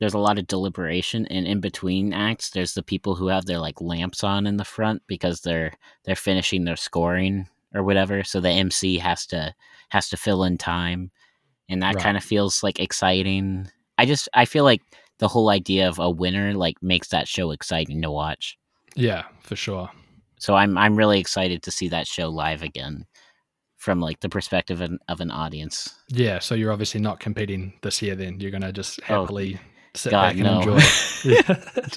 there's 0.00 0.14
a 0.14 0.18
lot 0.18 0.38
of 0.38 0.46
deliberation 0.46 1.26
and 1.26 1.46
in 1.46 1.60
between 1.60 2.12
acts 2.12 2.50
there's 2.50 2.74
the 2.74 2.82
people 2.82 3.14
who 3.14 3.28
have 3.28 3.46
their 3.46 3.58
like 3.58 3.80
lamps 3.80 4.24
on 4.24 4.46
in 4.46 4.56
the 4.56 4.64
front 4.64 5.02
because 5.06 5.40
they're 5.40 5.72
they're 6.04 6.16
finishing 6.16 6.64
their 6.64 6.76
scoring 6.76 7.48
or 7.74 7.82
whatever 7.82 8.22
so 8.24 8.40
the 8.40 8.48
mc 8.50 8.98
has 8.98 9.24
to 9.26 9.54
has 9.90 10.08
to 10.08 10.16
fill 10.16 10.44
in 10.44 10.58
time 10.58 11.10
and 11.68 11.82
that 11.82 11.94
Right. 11.94 12.02
kind 12.04 12.16
of 12.16 12.24
feels 12.24 12.62
like 12.62 12.80
exciting 12.80 13.68
i 13.98 14.04
just 14.04 14.28
i 14.34 14.44
feel 14.44 14.64
like 14.64 14.82
the 15.18 15.28
whole 15.28 15.48
idea 15.48 15.88
of 15.88 15.98
a 15.98 16.10
winner 16.10 16.54
like 16.54 16.82
makes 16.82 17.08
that 17.08 17.28
show 17.28 17.50
exciting 17.52 18.02
to 18.02 18.10
watch 18.10 18.58
Yeah, 18.96 19.22
for 19.40 19.56
sure. 19.56 19.88
so 20.38 20.54
i'm 20.54 20.76
i'm 20.76 20.96
really 20.96 21.20
excited 21.20 21.62
to 21.62 21.70
see 21.70 21.88
that 21.88 22.06
show 22.08 22.28
live 22.28 22.62
again 22.62 23.06
from 23.76 24.00
like 24.00 24.20
the 24.20 24.28
perspective 24.28 24.80
of, 24.80 24.92
of 25.08 25.20
an 25.20 25.30
audience 25.30 25.94
Yeah, 26.08 26.38
so 26.40 26.54
you're 26.54 26.72
obviously 26.72 27.00
not 27.00 27.20
competing 27.20 27.74
this 27.82 28.00
year 28.02 28.14
then. 28.16 28.40
You're 28.40 28.50
gonna 28.50 28.72
just 28.72 28.98
Oh, 29.10 29.20
happily 29.22 29.58
sit 29.94 30.10
God, 30.10 30.22
back 30.22 30.34
and 30.34 30.42
no. 30.44 30.76
enjoy. 30.76 30.82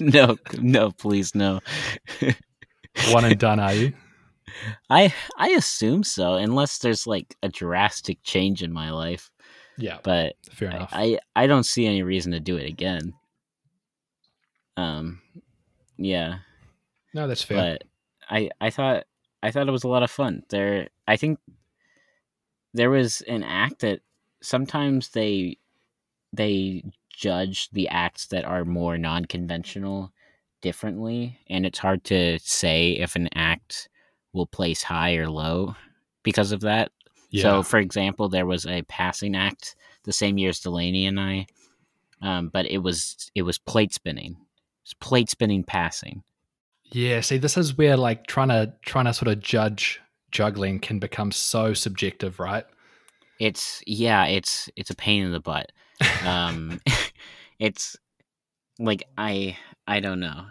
no 0.00 0.36
no 0.60 0.90
please 0.92 1.34
no 1.34 1.60
One 3.10 3.24
and 3.24 3.38
done, 3.38 3.60
are 3.60 3.74
you? 3.74 3.92
I 4.90 5.14
I 5.36 5.50
assume 5.50 6.02
so, 6.02 6.34
unless 6.34 6.78
there's 6.78 7.06
like 7.06 7.36
a 7.42 7.48
drastic 7.48 8.18
change 8.24 8.62
in 8.62 8.72
my 8.72 8.90
life. 8.90 9.30
Yeah, 9.76 9.98
But 10.02 10.34
fair 10.50 10.72
I, 10.72 10.76
enough. 10.76 10.90
I 10.92 11.18
I 11.36 11.46
don't 11.46 11.62
see 11.64 11.86
any 11.86 12.02
reason 12.02 12.32
to 12.32 12.40
do 12.40 12.56
it 12.56 12.66
again. 12.68 13.14
Um, 14.76 15.20
yeah, 15.96 16.38
no, 17.14 17.28
that's 17.28 17.42
fair. 17.42 17.78
but 17.78 17.84
I 18.28 18.50
I 18.60 18.70
thought 18.70 19.04
I 19.42 19.50
thought 19.52 19.68
it 19.68 19.72
was 19.72 19.84
a 19.84 19.88
lot 19.88 20.02
of 20.02 20.10
fun. 20.10 20.42
There, 20.50 20.88
I 21.06 21.16
think 21.16 21.38
there 22.74 22.90
was 22.90 23.20
an 23.22 23.44
act 23.44 23.80
that 23.80 24.00
sometimes 24.42 25.10
they 25.10 25.58
they 26.32 26.82
judge 27.18 27.68
the 27.70 27.88
acts 27.88 28.26
that 28.26 28.44
are 28.44 28.64
more 28.64 28.96
non-conventional 28.96 30.12
differently 30.60 31.38
and 31.48 31.66
it's 31.66 31.78
hard 31.78 32.02
to 32.04 32.38
say 32.40 32.92
if 32.92 33.16
an 33.16 33.28
act 33.34 33.88
will 34.32 34.46
place 34.46 34.82
high 34.82 35.14
or 35.14 35.28
low 35.28 35.74
because 36.22 36.52
of 36.52 36.60
that 36.60 36.90
yeah. 37.30 37.42
so, 37.42 37.62
for 37.62 37.78
example, 37.78 38.28
there 38.28 38.46
was 38.46 38.66
a 38.66 38.82
passing 38.82 39.36
act 39.36 39.76
the 40.04 40.12
same 40.12 40.38
year 40.38 40.50
as 40.50 40.60
Delaney 40.60 41.06
and 41.06 41.20
I, 41.20 41.46
um, 42.22 42.48
but 42.48 42.66
it 42.66 42.78
was 42.78 43.30
it 43.34 43.42
was 43.42 43.58
plate 43.58 43.92
spinning. 43.92 44.36
It's 44.84 44.94
plate 44.94 45.28
spinning 45.28 45.64
passing. 45.64 46.22
Yeah, 46.90 47.20
see, 47.20 47.36
this 47.36 47.58
is 47.58 47.76
where 47.76 47.96
like 47.96 48.26
trying 48.26 48.48
to 48.48 48.72
trying 48.82 49.04
to 49.04 49.12
sort 49.14 49.28
of 49.28 49.40
judge 49.40 50.00
juggling 50.30 50.80
can 50.80 50.98
become 50.98 51.32
so 51.32 51.74
subjective, 51.74 52.40
right? 52.40 52.64
It's 53.38 53.82
yeah, 53.86 54.24
it's 54.24 54.70
it's 54.76 54.90
a 54.90 54.96
pain 54.96 55.24
in 55.24 55.32
the 55.32 55.40
butt. 55.40 55.70
Um, 56.24 56.80
it's 57.58 57.96
like 58.78 59.02
I 59.16 59.56
I 59.86 60.00
don't 60.00 60.20
know. 60.20 60.46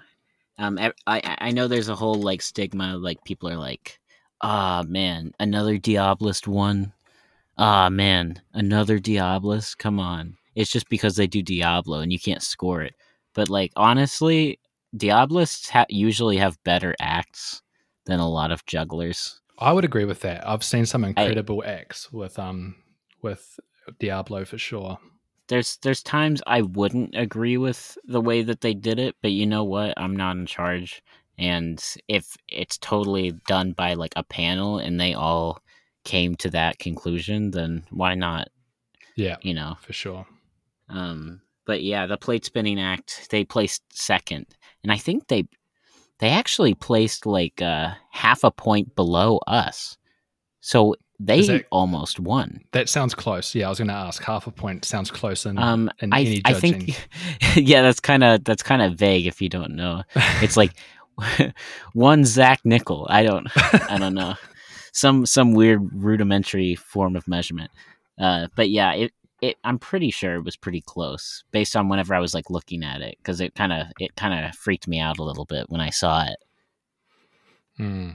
Um, 0.58 0.80
I 1.06 1.38
I 1.40 1.52
know 1.52 1.68
there's 1.68 1.90
a 1.90 1.96
whole 1.96 2.16
like 2.16 2.42
stigma. 2.42 2.98
Like 2.98 3.24
people 3.24 3.50
are 3.50 3.58
like, 3.58 4.00
ah 4.42 4.84
man, 4.88 5.32
another 5.40 5.78
Diabolist 5.78 6.48
one. 6.48 6.94
Ah 7.58 7.90
man, 7.90 8.42
another 8.54 9.00
Diabolist. 9.00 9.78
Come 9.78 10.00
on. 10.00 10.36
it's 10.56 10.72
just 10.72 10.90
because 10.90 11.16
they 11.16 11.28
do 11.28 11.44
Diablo 11.44 12.00
and 12.00 12.12
you 12.12 12.20
can't 12.20 12.42
score 12.42 12.82
it. 12.82 12.96
But 13.36 13.50
like 13.50 13.72
honestly, 13.76 14.60
Diabolists 14.96 15.70
ha- 15.70 15.86
usually 15.90 16.38
have 16.38 16.62
better 16.64 16.96
acts 17.00 17.62
than 18.06 18.20
a 18.20 18.30
lot 18.30 18.52
of 18.52 18.66
jugglers. 18.66 19.40
I 19.60 19.72
would 19.74 19.86
agree 19.86 20.06
with 20.06 20.22
that. 20.22 20.48
I've 20.48 20.64
seen 20.64 20.86
some 20.86 21.04
incredible 21.04 21.64
I, 21.66 21.70
acts 21.70 22.12
with 22.12 22.40
um 22.40 22.76
with 23.22 23.60
Diablo 24.00 24.46
for 24.46 24.58
sure. 24.58 24.98
There's 25.48 25.78
there's 25.82 26.04
times 26.04 26.42
I 26.46 26.62
wouldn't 26.62 27.16
agree 27.16 27.58
with 27.58 27.98
the 28.06 28.22
way 28.22 28.42
that 28.44 28.62
they 28.62 28.74
did 28.74 29.00
it, 29.00 29.16
but 29.22 29.32
you 29.32 29.46
know 29.46 29.64
what? 29.64 29.94
I'm 29.98 30.16
not 30.16 30.36
in 30.36 30.46
charge. 30.46 31.02
And 31.38 31.84
if 32.08 32.36
it's 32.48 32.78
totally 32.78 33.32
done 33.48 33.74
by 33.74 33.94
like 33.94 34.14
a 34.16 34.24
panel 34.24 34.80
and 34.80 35.00
they 35.00 35.14
all 35.14 35.60
came 36.04 36.36
to 36.38 36.50
that 36.50 36.80
conclusion, 36.80 37.52
then 37.52 37.86
why 37.92 38.16
not? 38.16 38.50
Yeah. 39.16 39.38
You 39.42 39.54
know. 39.54 39.78
For 39.82 39.94
sure. 39.94 40.26
Um 40.90 41.42
but 41.66 41.84
yeah, 41.84 42.06
the 42.06 42.18
plate 42.18 42.46
spinning 42.46 42.80
act, 42.80 43.28
they 43.30 43.44
placed 43.44 43.84
second. 43.92 44.46
And 44.84 44.92
I 44.92 44.98
think 44.98 45.28
they 45.28 45.46
they 46.20 46.30
actually 46.30 46.74
placed 46.74 47.26
like 47.26 47.62
uh, 47.62 47.92
half 48.12 48.44
a 48.44 48.52
point 48.52 48.96
below 48.96 49.40
us. 49.48 49.98
So 50.62 50.96
they 51.20 51.42
that, 51.48 51.66
almost 51.72 52.20
won. 52.20 52.62
That 52.74 52.90
sounds 52.90 53.16
close. 53.16 53.56
Yeah, 53.56 53.68
I 53.68 53.70
was 53.70 53.80
going 53.80 53.88
to 53.88 53.94
ask. 53.94 54.22
Half 54.22 54.46
a 54.46 54.52
point 54.52 54.86
sounds 54.86 55.10
close 55.10 55.46
in, 55.46 55.58
um, 55.58 55.90
in 56.00 56.14
I, 56.14 56.22
any 56.22 56.42
judging. 56.42 56.56
I 56.56 56.60
think, 56.60 57.10
yeah, 57.56 57.82
that's 57.82 58.00
kind 58.00 58.24
of 58.24 58.44
that's 58.44 58.64
kind 58.64 58.82
of 58.82 58.96
vague 58.96 59.26
if 59.26 59.42
you 59.42 59.50
don't 59.50 59.76
know. 59.76 60.04
It's 60.42 60.58
like 60.58 60.74
one 61.94 62.24
Zak 62.24 62.64
Nickel. 62.64 63.08
I 63.10 63.24
don't, 63.24 63.48
I 63.90 63.98
don't 63.98 64.14
know, 64.14 64.36
some 64.94 65.26
some 65.26 65.54
weird 65.54 65.90
rudimentary 65.92 66.76
form 66.76 67.16
of 67.16 67.28
measurement. 67.28 67.72
Uh, 68.20 68.48
but 68.56 68.70
yeah, 68.70 68.94
it, 68.94 69.12
it 69.42 69.58
I'm 69.64 69.80
pretty 69.80 70.12
sure 70.12 70.36
it 70.36 70.46
was 70.46 70.56
pretty 70.56 70.82
close 70.82 71.44
based 71.52 71.76
on 71.76 71.90
whenever 71.90 72.14
I 72.14 72.20
was 72.20 72.36
like 72.36 72.52
looking 72.52 72.84
at 72.84 73.02
it 73.02 73.18
because 73.18 73.42
it 73.42 73.56
kind 73.56 73.74
of 73.74 73.88
it 74.00 74.16
kind 74.16 74.46
of 74.46 74.56
freaked 74.56 74.88
me 74.88 75.00
out 75.00 75.18
a 75.18 75.24
little 75.24 75.46
bit 75.46 75.66
when 75.70 75.82
I 75.82 75.90
saw 75.90 76.26
it. 76.26 76.38
Hmm. 77.78 78.10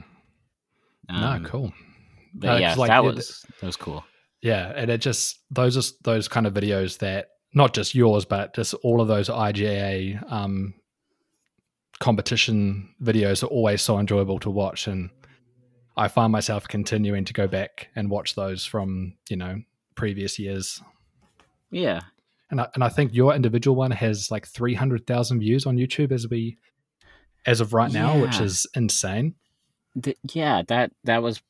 Um, 1.09 1.43
no, 1.43 1.49
cool. 1.49 1.73
But 2.33 2.49
uh, 2.49 2.57
yeah, 2.57 2.75
like, 2.75 2.89
that 2.89 3.03
was 3.03 3.45
that 3.59 3.65
was 3.65 3.75
cool. 3.75 4.03
Yeah, 4.41 4.73
and 4.75 4.89
it 4.89 4.99
just 4.99 5.39
those 5.51 5.77
are 5.77 5.93
those 6.03 6.27
kind 6.27 6.47
of 6.47 6.53
videos 6.53 6.97
that 6.99 7.27
not 7.53 7.73
just 7.73 7.95
yours, 7.95 8.25
but 8.25 8.55
just 8.55 8.73
all 8.83 8.99
of 8.99 9.07
those 9.07 9.29
IJA 9.29 10.31
um, 10.31 10.73
competition 11.99 12.93
videos 13.01 13.43
are 13.43 13.47
always 13.47 13.81
so 13.81 13.99
enjoyable 13.99 14.39
to 14.39 14.49
watch, 14.49 14.87
and 14.87 15.09
I 15.95 16.07
find 16.07 16.31
myself 16.31 16.67
continuing 16.67 17.25
to 17.25 17.33
go 17.33 17.47
back 17.47 17.89
and 17.95 18.09
watch 18.09 18.35
those 18.35 18.65
from 18.65 19.13
you 19.29 19.37
know 19.37 19.61
previous 19.95 20.39
years. 20.39 20.81
Yeah. 21.71 22.01
And 22.49 22.61
I, 22.61 22.67
and 22.75 22.83
I 22.83 22.89
think 22.89 23.15
your 23.15 23.33
individual 23.33 23.75
one 23.75 23.89
has 23.89 24.29
like 24.29 24.45
300,000 24.45 25.39
views 25.39 25.65
on 25.65 25.77
YouTube 25.77 26.11
as 26.11 26.27
we 26.29 26.57
as 27.45 27.61
of 27.61 27.73
right 27.73 27.91
now, 27.91 28.21
which 28.21 28.39
is 28.39 28.67
insane. 28.75 29.35
The, 29.95 30.15
yeah, 30.31 30.61
that 30.67 30.91
that 31.03 31.21
was 31.23 31.41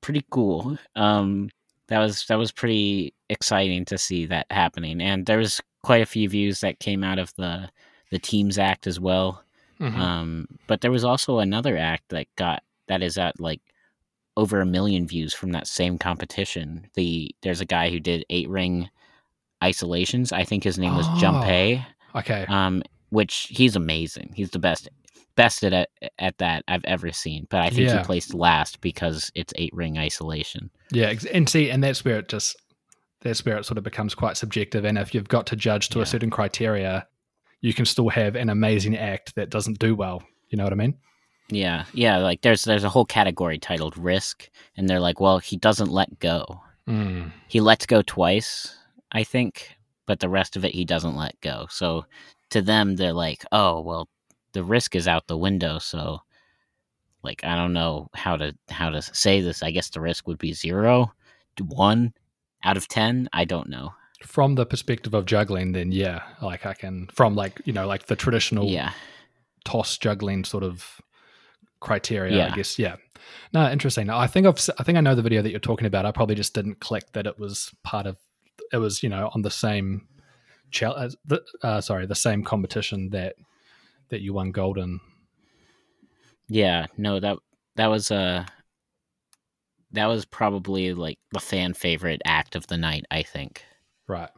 pretty 0.00 0.24
cool. 0.30 0.78
Um 0.96 1.50
that 1.88 1.98
was 1.98 2.26
that 2.26 2.36
was 2.36 2.52
pretty 2.52 3.14
exciting 3.30 3.84
to 3.86 3.98
see 3.98 4.26
that 4.26 4.46
happening. 4.50 5.00
And 5.00 5.26
there 5.26 5.38
was 5.38 5.60
quite 5.82 6.02
a 6.02 6.06
few 6.06 6.28
views 6.28 6.60
that 6.60 6.80
came 6.80 7.02
out 7.04 7.18
of 7.18 7.32
the 7.36 7.68
the 8.10 8.18
Teams 8.18 8.58
Act 8.58 8.86
as 8.86 9.00
well. 9.00 9.42
Mm-hmm. 9.80 10.00
Um 10.00 10.48
but 10.66 10.80
there 10.80 10.90
was 10.90 11.04
also 11.04 11.38
another 11.38 11.76
act 11.76 12.08
that 12.10 12.26
got 12.36 12.62
that 12.88 13.02
is 13.02 13.18
at 13.18 13.40
like 13.40 13.60
over 14.36 14.60
a 14.60 14.66
million 14.66 15.06
views 15.06 15.34
from 15.34 15.50
that 15.52 15.66
same 15.66 15.98
competition. 15.98 16.86
The 16.94 17.34
there's 17.42 17.60
a 17.60 17.66
guy 17.66 17.90
who 17.90 18.00
did 18.00 18.24
eight 18.30 18.48
ring 18.48 18.88
isolations. 19.62 20.32
I 20.32 20.44
think 20.44 20.64
his 20.64 20.78
name 20.78 20.94
was 20.94 21.06
oh, 21.08 21.18
Junpei. 21.20 21.84
Okay. 22.14 22.46
Um, 22.48 22.82
which 23.10 23.48
he's 23.50 23.74
amazing. 23.76 24.32
He's 24.34 24.50
the 24.50 24.58
best 24.58 24.88
best 25.38 25.62
at 25.62 25.88
at 26.18 26.38
that 26.38 26.64
I've 26.66 26.84
ever 26.84 27.12
seen. 27.12 27.46
But 27.48 27.60
I 27.60 27.70
think 27.70 27.88
yeah. 27.88 27.98
he 27.98 28.04
placed 28.04 28.34
last 28.34 28.80
because 28.80 29.30
it's 29.36 29.54
eight 29.56 29.72
ring 29.72 29.96
isolation. 29.96 30.68
Yeah, 30.90 31.14
and 31.32 31.48
see, 31.48 31.70
and 31.70 31.82
that's 31.82 32.04
where 32.04 32.18
it 32.18 32.28
just 32.28 32.56
that's 33.22 33.44
where 33.46 33.56
it 33.56 33.64
sort 33.64 33.78
of 33.78 33.84
becomes 33.84 34.14
quite 34.14 34.36
subjective. 34.36 34.84
And 34.84 34.98
if 34.98 35.14
you've 35.14 35.28
got 35.28 35.46
to 35.46 35.56
judge 35.56 35.90
to 35.90 35.98
yeah. 35.98 36.02
a 36.02 36.06
certain 36.06 36.30
criteria, 36.30 37.06
you 37.60 37.72
can 37.72 37.86
still 37.86 38.08
have 38.08 38.34
an 38.34 38.50
amazing 38.50 38.96
act 38.96 39.36
that 39.36 39.48
doesn't 39.48 39.78
do 39.78 39.94
well. 39.94 40.22
You 40.48 40.58
know 40.58 40.64
what 40.64 40.72
I 40.72 40.76
mean? 40.76 40.94
Yeah, 41.50 41.84
yeah. 41.94 42.18
Like 42.18 42.42
there's 42.42 42.64
there's 42.64 42.84
a 42.84 42.90
whole 42.90 43.06
category 43.06 43.58
titled 43.58 43.96
risk, 43.96 44.50
and 44.76 44.88
they're 44.88 45.00
like, 45.00 45.20
well, 45.20 45.38
he 45.38 45.56
doesn't 45.56 45.90
let 45.90 46.18
go. 46.18 46.60
Mm. 46.88 47.30
He 47.46 47.60
lets 47.60 47.86
go 47.86 48.02
twice, 48.02 48.76
I 49.12 49.22
think, 49.22 49.76
but 50.04 50.18
the 50.18 50.28
rest 50.28 50.56
of 50.56 50.64
it 50.64 50.74
he 50.74 50.84
doesn't 50.84 51.16
let 51.16 51.40
go. 51.40 51.66
So 51.70 52.06
to 52.50 52.60
them, 52.60 52.96
they're 52.96 53.12
like, 53.12 53.44
oh, 53.52 53.80
well, 53.80 54.08
the 54.58 54.64
risk 54.64 54.96
is 54.96 55.06
out 55.06 55.28
the 55.28 55.38
window. 55.38 55.78
So, 55.78 56.18
like, 57.22 57.44
I 57.44 57.54
don't 57.54 57.72
know 57.72 58.08
how 58.12 58.36
to 58.36 58.52
how 58.68 58.90
to 58.90 59.00
say 59.00 59.40
this. 59.40 59.62
I 59.62 59.70
guess 59.70 59.88
the 59.90 60.00
risk 60.00 60.26
would 60.26 60.38
be 60.38 60.52
zero, 60.52 61.12
one 61.60 62.12
out 62.64 62.76
of 62.76 62.88
ten. 62.88 63.28
I 63.32 63.44
don't 63.44 63.68
know. 63.68 63.94
From 64.24 64.56
the 64.56 64.66
perspective 64.66 65.14
of 65.14 65.26
juggling, 65.26 65.72
then 65.72 65.92
yeah, 65.92 66.22
like 66.42 66.66
I 66.66 66.74
can 66.74 67.06
from 67.14 67.36
like 67.36 67.60
you 67.66 67.72
know 67.72 67.86
like 67.86 68.06
the 68.06 68.16
traditional 68.16 68.66
yeah 68.66 68.90
toss 69.64 69.96
juggling 69.96 70.42
sort 70.44 70.64
of 70.64 71.00
criteria. 71.78 72.36
Yeah. 72.36 72.52
I 72.52 72.56
guess 72.56 72.80
yeah. 72.80 72.96
No, 73.54 73.70
interesting. 73.70 74.10
I 74.10 74.26
think 74.26 74.44
I've 74.44 74.58
I 74.80 74.82
think 74.82 74.98
I 74.98 75.00
know 75.00 75.14
the 75.14 75.22
video 75.22 75.40
that 75.40 75.50
you're 75.50 75.60
talking 75.60 75.86
about. 75.86 76.04
I 76.04 76.10
probably 76.10 76.34
just 76.34 76.52
didn't 76.52 76.80
click 76.80 77.12
that 77.12 77.28
it 77.28 77.38
was 77.38 77.72
part 77.84 78.08
of 78.08 78.16
it 78.72 78.78
was 78.78 79.04
you 79.04 79.08
know 79.08 79.30
on 79.34 79.42
the 79.42 79.52
same 79.52 80.08
uh, 80.82 81.08
uh, 81.62 81.80
sorry 81.80 82.06
the 82.06 82.16
same 82.16 82.42
competition 82.42 83.10
that 83.10 83.36
that 84.10 84.20
you 84.20 84.32
won 84.32 84.52
gold 84.52 84.78
in? 84.78 85.00
Yeah 86.48 86.86
no 86.96 87.20
that 87.20 87.38
that 87.76 87.88
was 87.88 88.10
a 88.10 88.16
uh, 88.16 88.44
that 89.92 90.06
was 90.06 90.24
probably 90.24 90.92
like 90.92 91.18
the 91.32 91.40
fan 91.40 91.72
favorite 91.72 92.20
act 92.24 92.56
of 92.56 92.66
the 92.66 92.76
night 92.76 93.04
i 93.10 93.22
think. 93.22 93.64
Right. 94.06 94.30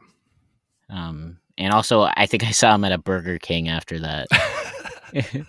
Um 0.89 1.37
and 1.57 1.73
also 1.73 2.01
i 2.01 2.25
think 2.25 2.43
i 2.43 2.51
saw 2.51 2.75
him 2.75 2.83
at 2.83 2.91
a 2.91 2.97
burger 2.97 3.37
king 3.37 3.69
after 3.69 3.99
that. 3.99 4.27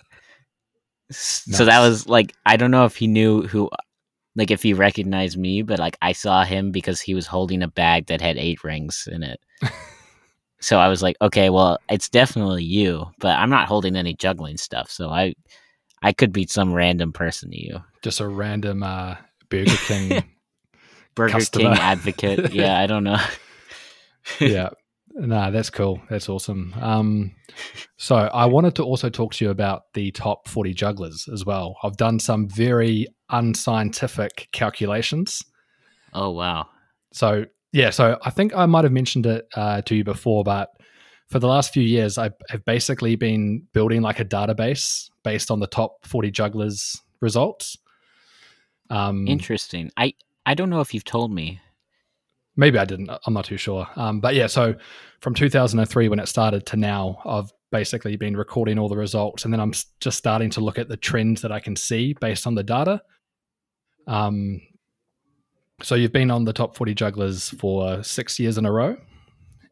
So 1.14 1.66
that 1.66 1.80
was 1.80 2.08
like 2.08 2.32
i 2.46 2.56
don't 2.56 2.70
know 2.70 2.86
if 2.86 2.96
he 2.96 3.06
knew 3.06 3.42
who 3.42 3.68
like 4.34 4.50
if 4.50 4.62
he 4.62 4.72
recognized 4.72 5.36
me, 5.36 5.62
but 5.62 5.78
like 5.78 5.98
I 6.00 6.12
saw 6.12 6.44
him 6.44 6.70
because 6.70 7.00
he 7.00 7.14
was 7.14 7.26
holding 7.26 7.62
a 7.62 7.68
bag 7.68 8.06
that 8.06 8.20
had 8.20 8.38
eight 8.38 8.64
rings 8.64 9.08
in 9.10 9.22
it. 9.22 9.40
so 10.62 10.78
I 10.78 10.88
was 10.88 11.02
like, 11.02 11.16
okay, 11.20 11.50
well, 11.50 11.78
it's 11.90 12.08
definitely 12.08 12.64
you, 12.64 13.06
but 13.18 13.36
I'm 13.38 13.50
not 13.50 13.66
holding 13.66 13.96
any 13.96 14.14
juggling 14.14 14.56
stuff, 14.56 14.90
so 14.90 15.08
I 15.10 15.34
I 16.02 16.12
could 16.12 16.32
be 16.32 16.46
some 16.46 16.72
random 16.72 17.12
person 17.12 17.50
to 17.50 17.60
you. 17.60 17.78
Just 18.02 18.20
a 18.20 18.28
random 18.28 18.82
uh, 18.82 19.16
Burger 19.48 19.76
King 19.86 20.24
Burger 21.14 21.32
customer. 21.32 21.74
King 21.74 21.78
advocate. 21.82 22.52
Yeah, 22.52 22.78
I 22.78 22.86
don't 22.86 23.04
know. 23.04 23.20
yeah. 24.40 24.70
Nah, 25.14 25.50
that's 25.50 25.68
cool. 25.68 26.00
That's 26.08 26.28
awesome. 26.28 26.74
Um, 26.80 27.34
so 27.98 28.16
I 28.16 28.46
wanted 28.46 28.74
to 28.76 28.84
also 28.84 29.10
talk 29.10 29.34
to 29.34 29.44
you 29.44 29.50
about 29.50 29.92
the 29.92 30.10
top 30.12 30.48
40 30.48 30.72
jugglers 30.72 31.28
as 31.30 31.44
well. 31.44 31.76
I've 31.82 31.98
done 31.98 32.18
some 32.18 32.48
very 32.48 33.08
unscientific 33.28 34.48
calculations. 34.52 35.42
Oh, 36.14 36.30
wow. 36.30 36.68
So, 37.12 37.44
yeah, 37.72 37.90
so 37.90 38.18
I 38.22 38.30
think 38.30 38.54
I 38.54 38.66
might 38.66 38.84
have 38.84 38.92
mentioned 38.92 39.26
it 39.26 39.48
uh, 39.54 39.82
to 39.82 39.94
you 39.94 40.04
before, 40.04 40.44
but 40.44 40.70
for 41.28 41.38
the 41.38 41.48
last 41.48 41.72
few 41.72 41.82
years, 41.82 42.18
I 42.18 42.30
have 42.50 42.64
basically 42.66 43.16
been 43.16 43.66
building 43.72 44.02
like 44.02 44.20
a 44.20 44.24
database 44.24 45.08
based 45.24 45.50
on 45.50 45.60
the 45.60 45.66
top 45.66 46.06
40 46.06 46.30
jugglers 46.30 47.00
results. 47.20 47.78
Um, 48.90 49.26
Interesting. 49.26 49.90
I, 49.96 50.12
I 50.44 50.52
don't 50.52 50.68
know 50.68 50.80
if 50.80 50.92
you've 50.92 51.04
told 51.04 51.32
me. 51.32 51.60
Maybe 52.54 52.78
I 52.78 52.84
didn't. 52.84 53.10
I'm 53.26 53.32
not 53.32 53.46
too 53.46 53.56
sure. 53.56 53.88
Um, 53.96 54.20
but 54.20 54.34
yeah, 54.34 54.46
so 54.46 54.74
from 55.20 55.32
2003 55.32 56.08
when 56.10 56.18
it 56.18 56.28
started 56.28 56.66
to 56.66 56.76
now, 56.76 57.18
I've 57.24 57.50
basically 57.70 58.16
been 58.16 58.36
recording 58.36 58.78
all 58.78 58.90
the 58.90 58.96
results, 58.98 59.46
and 59.46 59.54
then 59.54 59.60
I'm 59.60 59.72
just 60.00 60.18
starting 60.18 60.50
to 60.50 60.60
look 60.60 60.78
at 60.78 60.88
the 60.88 60.98
trends 60.98 61.40
that 61.40 61.50
I 61.50 61.60
can 61.60 61.76
see 61.76 62.12
based 62.20 62.46
on 62.46 62.54
the 62.54 62.62
data. 62.62 63.00
Um, 64.06 64.60
so 65.82 65.94
you've 65.94 66.12
been 66.12 66.30
on 66.30 66.44
the 66.44 66.52
top 66.52 66.76
40 66.76 66.94
jugglers 66.94 67.50
for 67.50 68.02
six 68.02 68.38
years 68.38 68.58
in 68.58 68.66
a 68.66 68.72
row, 68.72 68.96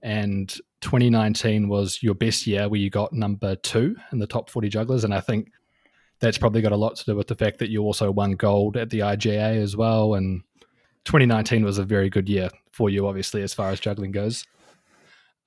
and 0.02 0.48
2019 0.80 1.68
was 1.68 2.02
your 2.02 2.14
best 2.14 2.46
year 2.46 2.68
where 2.68 2.80
you 2.80 2.90
got 2.90 3.12
number 3.12 3.54
two 3.56 3.96
in 4.12 4.18
the 4.18 4.26
top 4.26 4.50
40 4.50 4.68
jugglers, 4.68 5.04
and 5.04 5.14
I 5.14 5.20
think 5.20 5.48
that's 6.20 6.38
probably 6.38 6.62
got 6.62 6.72
a 6.72 6.76
lot 6.76 6.96
to 6.96 7.04
do 7.04 7.16
with 7.16 7.28
the 7.28 7.34
fact 7.34 7.58
that 7.58 7.70
you 7.70 7.82
also 7.82 8.10
won 8.10 8.32
gold 8.32 8.76
at 8.76 8.90
the 8.90 9.00
IJA 9.00 9.62
as 9.62 9.76
well, 9.76 10.14
and 10.14 10.42
2019 11.04 11.64
was 11.64 11.78
a 11.78 11.84
very 11.84 12.10
good 12.10 12.28
year 12.28 12.50
for 12.72 12.90
you, 12.90 13.06
obviously, 13.06 13.42
as 13.42 13.54
far 13.54 13.70
as 13.70 13.80
juggling 13.80 14.12
goes. 14.12 14.44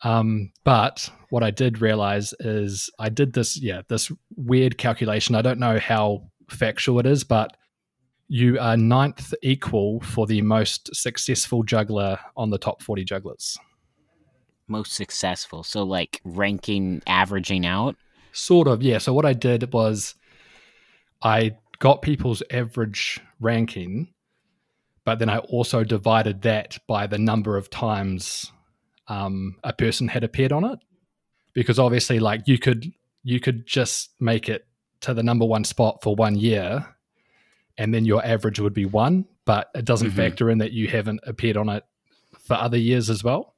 Um, 0.04 0.52
but 0.64 1.10
what 1.30 1.44
I 1.44 1.52
did 1.52 1.82
realize 1.82 2.34
is 2.40 2.90
I 3.00 3.10
did 3.10 3.34
this, 3.34 3.58
yeah, 3.62 3.84
this 3.88 4.12
weird 4.36 4.78
calculation. 4.78 5.36
I 5.36 5.42
don't 5.42 5.60
know 5.60 5.80
how 5.80 6.30
factual 6.50 7.00
it 7.00 7.06
is, 7.06 7.24
but 7.24 7.56
you 8.28 8.58
are 8.60 8.78
ninth 8.78 9.34
equal 9.44 10.00
for 10.02 10.26
the 10.26 10.42
most 10.42 10.96
successful 10.96 11.64
juggler 11.64 12.20
on 12.36 12.50
the 12.50 12.58
top 12.58 12.82
40 12.82 13.04
jugglers. 13.04 13.58
Most 14.68 14.94
successful. 14.94 15.64
So 15.64 15.84
like 15.84 16.22
ranking 16.24 17.02
averaging 17.06 17.66
out. 17.66 17.96
Sort 18.32 18.68
of, 18.68 18.82
yeah. 18.82 18.98
So 18.98 19.14
what 19.14 19.26
I 19.26 19.34
did 19.34 19.72
was 19.74 20.16
I 21.22 21.58
got 21.80 22.02
people's 22.02 22.42
average 22.50 23.20
ranking, 23.40 24.14
but 25.06 25.20
then 25.20 25.30
I 25.30 25.40
also 25.40 25.84
divided 25.84 26.42
that 26.44 26.78
by 26.88 27.08
the 27.08 27.18
number 27.18 27.58
of 27.58 27.70
times 27.70 28.52
um, 29.08 29.58
a 29.64 29.74
person 29.74 30.08
had 30.08 30.24
appeared 30.24 30.52
on 30.52 30.64
it. 30.64 30.80
Because 31.54 31.78
obviously, 31.78 32.20
like 32.20 32.48
you 32.48 32.58
could 32.58 32.92
you 33.24 33.40
could 33.40 33.68
just 33.68 34.10
make 34.20 34.50
it 34.50 34.66
to 35.02 35.14
the 35.14 35.22
number 35.22 35.46
one 35.46 35.64
spot 35.64 36.00
for 36.02 36.16
one 36.16 36.36
year, 36.36 36.93
and 37.78 37.94
then 37.94 38.06
your 38.06 38.26
average 38.26 38.60
would 38.60 38.74
be 38.74 38.86
one, 38.86 39.26
but 39.46 39.70
it 39.76 39.86
doesn't 39.86 40.12
Mhm. 40.12 40.16
factor 40.16 40.50
in 40.50 40.60
that 40.60 40.72
you 40.72 40.88
haven't 40.88 41.20
appeared 41.26 41.58
on 41.58 41.70
it 41.70 41.84
for 42.40 42.56
other 42.56 42.78
years 42.78 43.10
as 43.10 43.24
well. 43.24 43.56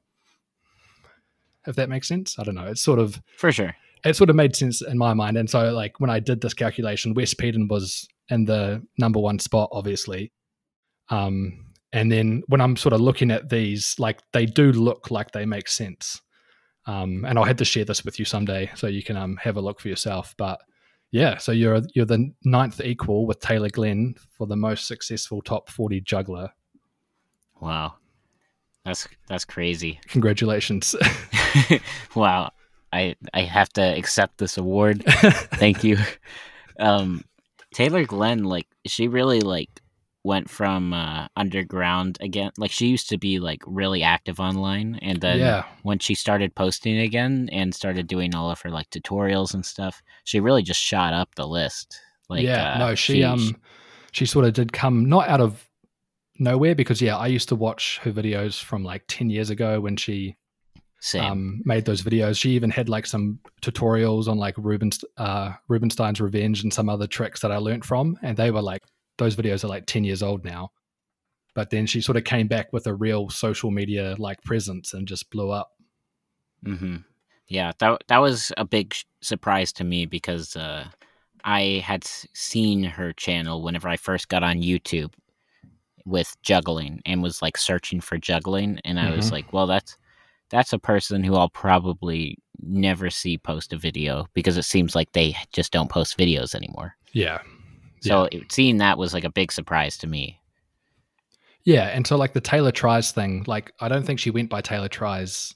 If 1.66 1.76
that 1.76 1.88
makes 1.88 2.06
sense, 2.08 2.38
I 2.38 2.44
don't 2.44 2.54
know. 2.54 2.66
It's 2.66 2.80
sort 2.82 2.98
of 2.98 3.20
For 3.36 3.50
sure. 3.50 3.74
it 4.04 4.14
sort 4.16 4.30
of 4.30 4.36
made 4.36 4.54
sense 4.54 4.82
in 4.82 4.98
my 4.98 5.14
mind. 5.14 5.36
And 5.36 5.50
so, 5.50 5.72
like 5.72 5.98
when 5.98 6.10
I 6.10 6.20
did 6.20 6.40
this 6.40 6.54
calculation, 6.54 7.14
Wes 7.14 7.34
Peden 7.34 7.66
was 7.68 8.06
in 8.28 8.44
the 8.44 8.82
number 8.98 9.18
one 9.18 9.38
spot, 9.38 9.68
obviously. 9.72 10.32
Um, 11.08 11.66
and 11.92 12.10
then 12.10 12.42
when 12.48 12.60
I'm 12.60 12.76
sort 12.76 12.92
of 12.92 13.00
looking 13.00 13.30
at 13.30 13.48
these, 13.48 13.96
like 13.98 14.20
they 14.32 14.46
do 14.46 14.70
look 14.72 15.10
like 15.10 15.32
they 15.32 15.44
make 15.46 15.68
sense. 15.68 16.20
Um, 16.86 17.24
and 17.24 17.36
I'll 17.36 17.44
have 17.44 17.56
to 17.56 17.64
share 17.64 17.84
this 17.84 18.04
with 18.04 18.18
you 18.20 18.24
someday 18.24 18.70
so 18.76 18.86
you 18.86 19.02
can 19.02 19.16
um, 19.16 19.36
have 19.38 19.56
a 19.56 19.60
look 19.60 19.80
for 19.80 19.88
yourself. 19.88 20.34
But 20.38 20.60
yeah, 21.16 21.38
so 21.38 21.50
you're 21.50 21.80
you're 21.94 22.04
the 22.04 22.30
ninth 22.44 22.78
equal 22.78 23.26
with 23.26 23.40
Taylor 23.40 23.70
Glenn 23.70 24.16
for 24.36 24.46
the 24.46 24.54
most 24.54 24.86
successful 24.86 25.40
top 25.40 25.70
40 25.70 26.02
juggler. 26.02 26.50
Wow. 27.58 27.94
That's 28.84 29.08
that's 29.26 29.46
crazy. 29.46 29.98
Congratulations. 30.08 30.94
wow. 32.14 32.50
I 32.92 33.16
I 33.32 33.40
have 33.42 33.70
to 33.70 33.80
accept 33.80 34.36
this 34.36 34.58
award. 34.58 35.04
Thank 35.06 35.82
you. 35.84 35.98
Um 36.78 37.24
Taylor 37.72 38.04
Glenn 38.04 38.44
like 38.44 38.66
she 38.86 39.08
really 39.08 39.40
like 39.40 39.80
went 40.26 40.50
from 40.50 40.92
uh 40.92 41.28
underground 41.36 42.18
again. 42.20 42.50
Like 42.58 42.72
she 42.72 42.88
used 42.88 43.08
to 43.10 43.16
be 43.16 43.38
like 43.38 43.62
really 43.64 44.02
active 44.02 44.40
online 44.40 44.98
and 45.00 45.20
then 45.20 45.38
yeah. 45.38 45.64
when 45.82 46.00
she 46.00 46.14
started 46.14 46.54
posting 46.54 46.98
again 46.98 47.48
and 47.52 47.74
started 47.74 48.08
doing 48.08 48.34
all 48.34 48.50
of 48.50 48.60
her 48.62 48.70
like 48.70 48.90
tutorials 48.90 49.54
and 49.54 49.64
stuff, 49.64 50.02
she 50.24 50.40
really 50.40 50.62
just 50.62 50.80
shot 50.80 51.14
up 51.14 51.34
the 51.36 51.46
list. 51.46 51.98
Like 52.28 52.42
yeah, 52.42 52.74
uh, 52.74 52.78
no, 52.78 52.94
she, 52.96 53.22
um 53.22 53.56
she 54.10 54.26
sort 54.26 54.44
of 54.44 54.52
did 54.52 54.72
come 54.72 55.08
not 55.08 55.28
out 55.28 55.40
of 55.40 55.68
nowhere 56.38 56.74
because 56.74 57.00
yeah, 57.00 57.16
I 57.16 57.28
used 57.28 57.48
to 57.50 57.56
watch 57.56 58.00
her 58.02 58.10
videos 58.10 58.60
from 58.60 58.82
like 58.82 59.04
10 59.06 59.30
years 59.30 59.50
ago 59.50 59.80
when 59.80 59.96
she 59.96 60.36
um 61.20 61.62
made 61.64 61.84
those 61.84 62.02
videos. 62.02 62.36
She 62.36 62.50
even 62.50 62.70
had 62.70 62.88
like 62.88 63.06
some 63.06 63.38
tutorials 63.62 64.26
on 64.26 64.38
like 64.38 64.56
Ruben's 64.58 65.04
uh 65.18 65.52
Rubenstein's 65.68 66.20
Revenge 66.20 66.64
and 66.64 66.74
some 66.74 66.88
other 66.88 67.06
tricks 67.06 67.40
that 67.42 67.52
I 67.52 67.58
learned 67.58 67.84
from 67.84 68.18
and 68.22 68.36
they 68.36 68.50
were 68.50 68.62
like 68.62 68.82
those 69.18 69.36
videos 69.36 69.64
are 69.64 69.68
like 69.68 69.86
10 69.86 70.04
years 70.04 70.22
old 70.22 70.44
now. 70.44 70.72
But 71.54 71.70
then 71.70 71.86
she 71.86 72.00
sort 72.02 72.18
of 72.18 72.24
came 72.24 72.48
back 72.48 72.72
with 72.72 72.86
a 72.86 72.94
real 72.94 73.30
social 73.30 73.70
media 73.70 74.14
like 74.18 74.42
presence 74.42 74.92
and 74.94 75.08
just 75.08 75.30
blew 75.30 75.50
up. 75.50 75.72
hmm 76.64 76.96
Yeah, 77.48 77.72
that 77.78 78.02
that 78.08 78.18
was 78.18 78.52
a 78.56 78.64
big 78.64 78.94
sh- 78.94 79.04
surprise 79.22 79.72
to 79.74 79.84
me 79.84 80.06
because 80.06 80.56
uh, 80.56 80.88
I 81.44 81.82
had 81.84 82.04
seen 82.04 82.84
her 82.84 83.12
channel 83.12 83.62
whenever 83.62 83.88
I 83.88 83.96
first 83.96 84.28
got 84.28 84.42
on 84.42 84.62
YouTube 84.62 85.12
with 86.04 86.36
juggling 86.42 87.00
and 87.04 87.22
was 87.22 87.42
like 87.42 87.56
searching 87.56 88.00
for 88.00 88.18
juggling, 88.18 88.80
and 88.84 88.98
I 89.00 89.10
was 89.10 89.28
Mhm. 89.28 89.32
like, 89.32 89.52
well, 89.52 89.66
that's 89.66 89.96
that's 90.50 90.72
a 90.72 90.78
person 90.78 91.24
who 91.24 91.34
I'll 91.36 91.48
probably 91.50 92.38
never 92.62 93.10
see 93.10 93.38
post 93.38 93.72
a 93.72 93.76
video 93.78 94.26
because 94.34 94.56
it 94.58 94.64
seems 94.64 94.94
like 94.94 95.12
they 95.12 95.36
just 95.52 95.72
don't 95.72 95.90
post 95.90 96.16
videos 96.18 96.54
anymore. 96.54 96.96
Yeah. 97.12 97.40
So 98.08 98.28
it, 98.32 98.52
seeing 98.52 98.78
that 98.78 98.98
was 98.98 99.12
like 99.14 99.24
a 99.24 99.30
big 99.30 99.52
surprise 99.52 99.96
to 99.98 100.06
me. 100.06 100.40
Yeah, 101.64 101.88
and 101.88 102.06
so 102.06 102.16
like 102.16 102.32
the 102.32 102.40
Taylor 102.40 102.70
tries 102.72 103.10
thing, 103.12 103.44
like 103.46 103.72
I 103.80 103.88
don't 103.88 104.06
think 104.06 104.20
she 104.20 104.30
went 104.30 104.50
by 104.50 104.60
Taylor 104.60 104.88
tries 104.88 105.54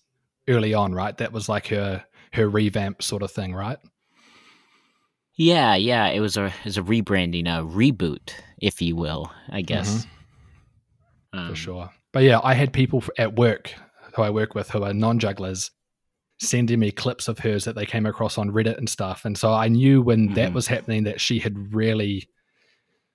early 0.49 0.75
on, 0.75 0.93
right? 0.93 1.17
That 1.19 1.33
was 1.33 1.49
like 1.49 1.69
her 1.69 2.05
her 2.33 2.49
revamp 2.49 3.03
sort 3.03 3.23
of 3.23 3.31
thing, 3.31 3.55
right? 3.55 3.79
Yeah, 5.37 5.75
yeah, 5.77 6.09
it 6.09 6.21
was 6.21 6.37
a 6.37 6.47
it 6.47 6.65
was 6.65 6.77
a 6.79 6.83
rebranding, 6.83 7.47
a 7.47 7.65
reboot, 7.65 8.33
if 8.61 8.83
you 8.83 8.97
will, 8.97 9.31
I 9.49 9.63
guess. 9.63 10.07
for 11.33 11.39
Um, 11.39 11.55
sure. 11.55 11.91
But 12.13 12.25
yeah, 12.25 12.41
I 12.43 12.55
had 12.55 12.73
people 12.73 13.05
at 13.17 13.37
work 13.37 13.73
who 14.15 14.23
I 14.23 14.31
work 14.31 14.55
with 14.55 14.71
who 14.71 14.83
are 14.83 14.93
non 14.93 15.19
jugglers 15.21 15.71
sending 16.41 16.81
me 16.81 16.91
clips 16.91 17.29
of 17.29 17.39
hers 17.39 17.65
that 17.67 17.75
they 17.77 17.87
came 17.87 18.07
across 18.07 18.39
on 18.39 18.51
Reddit 18.51 18.79
and 18.79 18.89
stuff. 18.89 19.25
And 19.25 19.37
so 19.39 19.53
I 19.53 19.69
knew 19.69 20.01
when 20.03 20.33
that 20.33 20.51
Mhm. 20.51 20.55
was 20.55 20.67
happening 20.67 21.05
that 21.05 21.21
she 21.21 21.39
had 21.39 21.73
really 21.75 22.29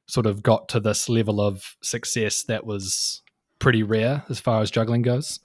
sort 0.08 0.26
of 0.26 0.44
got 0.44 0.70
to 0.70 0.80
this 0.80 1.10
level 1.10 1.42
of 1.42 1.76
success 1.82 2.44
that 2.44 2.66
was 2.66 3.22
pretty 3.60 3.84
rare 3.84 4.24
as 4.30 4.40
far 4.40 4.62
as 4.62 4.70
juggling 4.72 5.02
goes. 5.02 5.40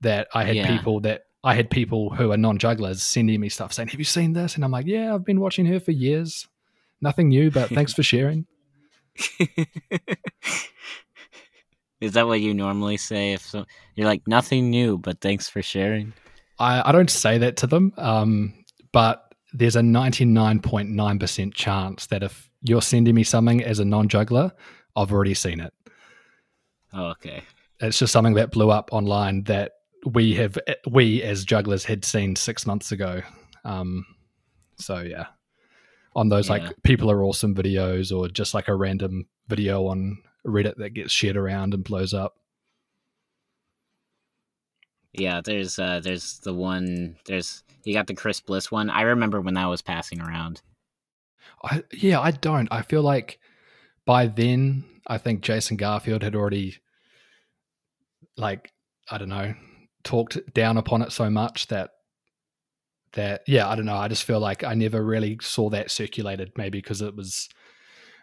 That 0.00 0.28
I 0.32 0.44
had 0.44 0.56
Yeah. 0.56 0.66
people 0.68 1.00
that 1.00 1.22
I 1.42 1.54
had 1.54 1.70
people 1.70 2.10
who 2.10 2.30
are 2.32 2.36
non 2.36 2.58
jugglers 2.58 3.02
sending 3.02 3.40
me 3.40 3.48
stuff 3.48 3.72
saying, 3.72 3.88
Have 3.88 3.98
you 3.98 4.04
seen 4.04 4.32
this? 4.32 4.54
And 4.54 4.64
I'm 4.64 4.70
like, 4.70 4.86
Yeah, 4.86 5.14
I've 5.14 5.24
been 5.24 5.40
watching 5.40 5.66
her 5.66 5.80
for 5.80 5.90
years. 5.92 6.46
Nothing 7.00 7.28
new, 7.28 7.50
but 7.50 7.70
thanks 7.70 7.92
for 7.94 8.02
sharing. 8.02 8.46
Is 12.00 12.12
that 12.12 12.26
what 12.28 12.40
you 12.40 12.54
normally 12.54 12.96
say? 12.96 13.32
If 13.32 13.42
so, 13.42 13.64
you're 13.96 14.06
like 14.06 14.22
nothing 14.28 14.70
new, 14.70 14.98
but 14.98 15.20
thanks 15.20 15.48
for 15.48 15.62
sharing. 15.62 16.12
I, 16.58 16.88
I 16.88 16.92
don't 16.92 17.10
say 17.10 17.38
that 17.38 17.56
to 17.58 17.66
them, 17.66 17.92
um, 17.96 18.54
but 18.92 19.32
there's 19.52 19.74
a 19.76 19.80
99.9% 19.80 21.54
chance 21.54 22.06
that 22.06 22.22
if 22.22 22.47
you're 22.62 22.82
sending 22.82 23.14
me 23.14 23.24
something 23.24 23.62
as 23.62 23.78
a 23.78 23.84
non 23.84 24.08
juggler, 24.08 24.52
I've 24.96 25.12
already 25.12 25.34
seen 25.34 25.60
it. 25.60 25.72
Oh, 26.92 27.06
okay. 27.10 27.42
It's 27.80 27.98
just 27.98 28.12
something 28.12 28.34
that 28.34 28.50
blew 28.50 28.70
up 28.70 28.88
online 28.92 29.44
that 29.44 29.72
we 30.04 30.34
have, 30.34 30.58
we 30.90 31.22
as 31.22 31.44
jugglers 31.44 31.84
had 31.84 32.04
seen 32.04 32.34
six 32.36 32.66
months 32.66 32.90
ago. 32.92 33.22
Um, 33.64 34.04
so, 34.76 34.98
yeah, 35.00 35.26
on 36.16 36.28
those 36.28 36.48
Yeah. 36.48 36.54
like 36.54 36.82
people 36.82 37.10
are 37.10 37.22
awesome 37.22 37.54
videos 37.54 38.16
or 38.16 38.28
just 38.28 38.54
like 38.54 38.68
a 38.68 38.74
random 38.74 39.26
video 39.48 39.86
on 39.86 40.18
Reddit 40.46 40.76
that 40.76 40.90
gets 40.94 41.12
shared 41.12 41.36
around 41.36 41.74
and 41.74 41.84
blows 41.84 42.14
up. 42.14 42.34
Yeah, 45.12 45.40
there's 45.44 45.78
uh 45.78 46.00
there's 46.00 46.38
the 46.40 46.54
one 46.54 47.16
there's 47.26 47.62
you 47.84 47.94
got 47.94 48.06
the 48.06 48.14
Chris 48.14 48.40
Bliss 48.40 48.70
one. 48.70 48.90
I 48.90 49.02
remember 49.02 49.40
when 49.40 49.54
that 49.54 49.66
was 49.66 49.82
passing 49.82 50.20
around. 50.20 50.62
I, 51.62 51.82
yeah, 51.92 52.20
I 52.20 52.30
don't. 52.30 52.68
I 52.70 52.82
feel 52.82 53.02
like 53.02 53.38
by 54.04 54.26
then, 54.26 54.84
I 55.06 55.18
think 55.18 55.42
Jason 55.42 55.76
Garfield 55.76 56.22
had 56.22 56.34
already, 56.34 56.76
like, 58.36 58.72
I 59.10 59.18
don't 59.18 59.28
know, 59.28 59.54
talked 60.04 60.38
down 60.54 60.76
upon 60.76 61.02
it 61.02 61.12
so 61.12 61.30
much 61.30 61.66
that 61.68 61.90
that 63.14 63.42
yeah, 63.46 63.68
I 63.68 63.74
don't 63.74 63.86
know. 63.86 63.96
I 63.96 64.08
just 64.08 64.24
feel 64.24 64.40
like 64.40 64.64
I 64.64 64.74
never 64.74 65.02
really 65.02 65.38
saw 65.40 65.70
that 65.70 65.90
circulated. 65.90 66.52
Maybe 66.56 66.78
because 66.78 67.02
it 67.02 67.16
was 67.16 67.48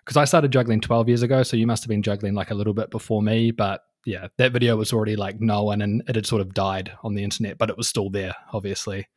because 0.04 0.18
I 0.18 0.26
started 0.26 0.52
juggling 0.52 0.82
twelve 0.82 1.08
years 1.08 1.24
ago, 1.24 1.44
so 1.44 1.58
you 1.58 1.68
must 1.68 1.84
have 1.84 1.90
been 1.90 2.04
juggling 2.04 2.36
like 2.36 2.52
a 2.52 2.56
little 2.56 2.74
bit 2.74 2.92
before 2.92 3.24
me. 3.24 3.52
But 3.52 3.82
yeah, 4.06 4.28
that 4.38 4.54
video 4.54 4.76
was 4.76 4.94
already 4.94 5.16
like 5.16 5.42
known 5.42 5.82
and 5.82 6.04
it 6.08 6.16
had 6.16 6.28
sort 6.28 6.42
of 6.42 6.54
died 6.54 6.92
on 7.04 7.16
the 7.16 7.24
internet, 7.24 7.58
but 7.58 7.70
it 7.70 7.78
was 7.78 7.88
still 7.88 8.10
there, 8.10 8.36
obviously. 8.54 9.08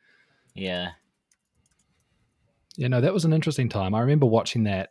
Yeah. 0.55 0.93
You 2.79 2.89
know 2.89 3.01
that 3.01 3.13
was 3.13 3.27
an 3.27 3.35
interesting 3.35 3.69
time. 3.69 3.95
I 3.95 4.01
remember 4.01 4.27
watching 4.27 4.65
that 4.65 4.91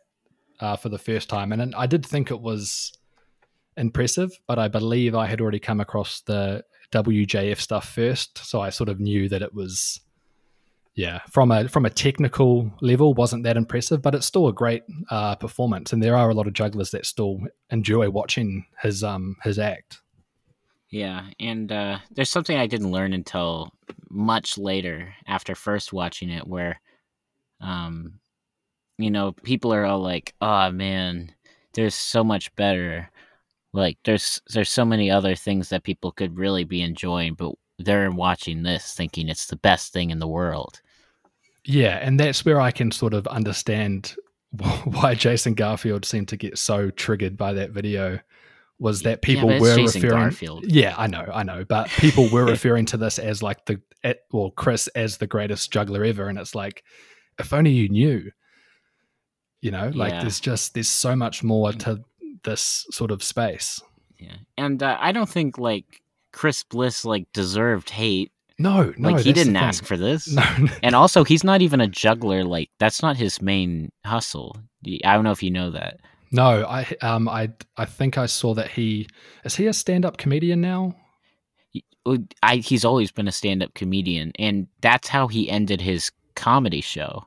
uh, 0.60 0.76
for 0.76 0.88
the 0.88 0.98
first 0.98 1.28
time 1.28 1.52
and 1.52 1.74
i 1.74 1.86
did 1.86 2.04
think 2.04 2.30
it 2.30 2.40
was 2.40 2.92
impressive 3.76 4.30
but 4.46 4.58
i 4.58 4.66
believe 4.68 5.14
i 5.14 5.26
had 5.26 5.40
already 5.40 5.58
come 5.58 5.80
across 5.80 6.20
the 6.22 6.64
wjf 6.92 7.58
stuff 7.58 7.88
first 7.88 8.38
so 8.38 8.60
i 8.60 8.70
sort 8.70 8.88
of 8.88 8.98
knew 8.98 9.28
that 9.28 9.42
it 9.42 9.54
was 9.54 10.00
yeah 10.94 11.20
from 11.30 11.52
a 11.52 11.68
from 11.68 11.84
a 11.84 11.90
technical 11.90 12.72
level 12.80 13.14
wasn't 13.14 13.44
that 13.44 13.56
impressive 13.56 14.02
but 14.02 14.14
it's 14.14 14.26
still 14.26 14.48
a 14.48 14.52
great 14.52 14.82
uh, 15.10 15.36
performance 15.36 15.92
and 15.92 16.02
there 16.02 16.16
are 16.16 16.30
a 16.30 16.34
lot 16.34 16.46
of 16.48 16.52
jugglers 16.52 16.90
that 16.90 17.06
still 17.06 17.38
enjoy 17.70 18.10
watching 18.10 18.64
his 18.82 19.04
um 19.04 19.36
his 19.44 19.58
act. 19.58 20.00
Yeah, 20.90 21.26
and 21.38 21.70
uh, 21.70 21.98
there's 22.10 22.30
something 22.30 22.56
I 22.56 22.66
didn't 22.66 22.90
learn 22.90 23.12
until 23.12 23.74
much 24.08 24.56
later 24.56 25.14
after 25.26 25.54
first 25.54 25.92
watching 25.92 26.30
it, 26.30 26.46
where, 26.46 26.80
um, 27.60 28.14
you 28.98 29.10
know, 29.10 29.32
people 29.32 29.72
are 29.72 29.84
all 29.84 30.00
like, 30.00 30.34
"Oh 30.40 30.70
man, 30.70 31.32
there's 31.74 31.94
so 31.94 32.24
much 32.24 32.54
better." 32.56 33.10
Like, 33.72 33.98
there's 34.04 34.40
there's 34.52 34.70
so 34.70 34.84
many 34.84 35.10
other 35.10 35.34
things 35.34 35.68
that 35.68 35.84
people 35.84 36.12
could 36.12 36.38
really 36.38 36.64
be 36.64 36.82
enjoying, 36.82 37.34
but 37.34 37.52
they're 37.78 38.10
watching 38.10 38.62
this 38.62 38.94
thinking 38.94 39.28
it's 39.28 39.46
the 39.46 39.56
best 39.56 39.92
thing 39.92 40.10
in 40.10 40.18
the 40.18 40.28
world. 40.28 40.80
Yeah, 41.64 41.98
and 42.00 42.18
that's 42.18 42.44
where 42.44 42.60
I 42.60 42.70
can 42.70 42.90
sort 42.90 43.14
of 43.14 43.26
understand 43.26 44.16
why 44.84 45.14
Jason 45.14 45.54
Garfield 45.54 46.04
seemed 46.04 46.28
to 46.28 46.36
get 46.36 46.58
so 46.58 46.90
triggered 46.90 47.36
by 47.36 47.52
that 47.54 47.70
video 47.70 48.18
was 48.80 49.02
that 49.02 49.22
people 49.22 49.50
it's 49.50 49.60
were 49.60 49.74
Jason 49.74 50.02
referring 50.02 50.22
Garfield. 50.22 50.64
Yeah, 50.72 50.94
I 50.96 51.08
know, 51.08 51.28
I 51.32 51.42
know, 51.42 51.64
but 51.64 51.88
people 51.88 52.28
were 52.30 52.44
referring 52.46 52.86
to 52.86 52.96
this 52.96 53.18
as 53.18 53.42
like 53.42 53.64
the 53.66 53.80
at, 54.04 54.20
well 54.32 54.50
Chris 54.52 54.86
as 54.88 55.18
the 55.18 55.26
greatest 55.26 55.72
juggler 55.72 56.04
ever, 56.04 56.28
and 56.28 56.38
it's 56.38 56.54
like 56.54 56.84
if 57.38 57.52
only 57.52 57.70
you 57.70 57.88
knew. 57.88 58.30
You 59.60 59.70
know, 59.72 59.90
like 59.94 60.12
Yeah. 60.12 60.20
there's 60.22 60.40
just 60.40 60.74
there's 60.74 60.88
so 60.88 61.16
much 61.16 61.42
more 61.42 61.72
to 61.72 62.00
this 62.44 62.86
sort 62.90 63.10
of 63.10 63.22
space. 63.22 63.80
Yeah, 64.18 64.36
and 64.56 64.82
uh, 64.82 64.96
I 65.00 65.12
don't 65.12 65.28
think 65.28 65.58
like 65.58 66.02
Chris 66.32 66.62
Bliss 66.62 67.04
like 67.04 67.26
deserved 67.32 67.90
hate. 67.90 68.30
No, 68.60 68.92
no, 68.96 69.10
like 69.10 69.24
he 69.24 69.32
didn't 69.32 69.56
ask 69.56 69.84
for 69.84 69.96
this. 69.96 70.32
No, 70.32 70.42
And 70.82 70.94
also, 70.94 71.22
he's 71.24 71.44
not 71.44 71.62
even 71.62 71.80
a 71.80 71.86
juggler. 71.86 72.42
Like 72.44 72.70
that's 72.78 73.02
not 73.02 73.16
his 73.16 73.40
main 73.42 73.90
hustle. 74.04 74.56
I 75.04 75.14
don't 75.14 75.24
know 75.24 75.30
if 75.32 75.42
you 75.42 75.50
know 75.50 75.70
that. 75.70 75.98
no. 76.32 76.64
I 76.64 76.86
um 77.02 77.28
I 77.28 77.50
I 77.76 77.84
think 77.84 78.16
I 78.18 78.26
saw 78.26 78.54
that 78.54 78.70
he 78.70 79.08
is 79.44 79.56
he 79.56 79.66
a 79.66 79.72
stand 79.72 80.04
up 80.04 80.18
comedian 80.18 80.60
now. 80.60 80.94
I 82.42 82.56
he's 82.56 82.84
always 82.84 83.10
been 83.12 83.28
a 83.28 83.32
stand-up 83.32 83.74
comedian, 83.74 84.32
and 84.38 84.66
that's 84.80 85.08
how 85.08 85.28
he 85.28 85.50
ended 85.50 85.80
his 85.82 86.10
comedy 86.38 86.80
show. 86.80 87.26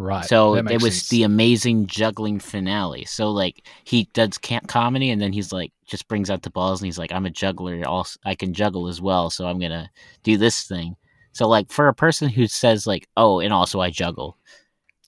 Right. 0.00 0.24
so 0.24 0.54
it 0.54 0.80
was 0.80 0.94
sense. 0.94 1.08
the 1.08 1.24
amazing 1.24 1.88
juggling 1.88 2.38
finale. 2.38 3.04
So 3.04 3.30
like 3.32 3.66
he 3.82 4.08
does 4.12 4.38
camp 4.38 4.68
comedy, 4.68 5.10
and 5.10 5.20
then 5.20 5.32
he's 5.32 5.52
like 5.52 5.72
just 5.86 6.06
brings 6.06 6.30
out 6.30 6.42
the 6.42 6.50
balls, 6.50 6.80
and 6.80 6.86
he's 6.86 6.98
like, 6.98 7.10
"I'm 7.10 7.26
a 7.26 7.30
juggler. 7.30 7.82
Also, 7.84 8.18
I 8.24 8.36
can 8.36 8.54
juggle 8.54 8.86
as 8.86 9.00
well. 9.00 9.28
So 9.28 9.46
I'm 9.48 9.58
gonna 9.58 9.90
do 10.22 10.36
this 10.36 10.62
thing." 10.62 10.94
So 11.32 11.48
like 11.48 11.72
for 11.72 11.88
a 11.88 11.94
person 11.94 12.28
who 12.28 12.46
says 12.46 12.86
like, 12.86 13.08
"Oh, 13.16 13.40
and 13.40 13.52
also 13.52 13.80
I 13.80 13.90
juggle," 13.90 14.36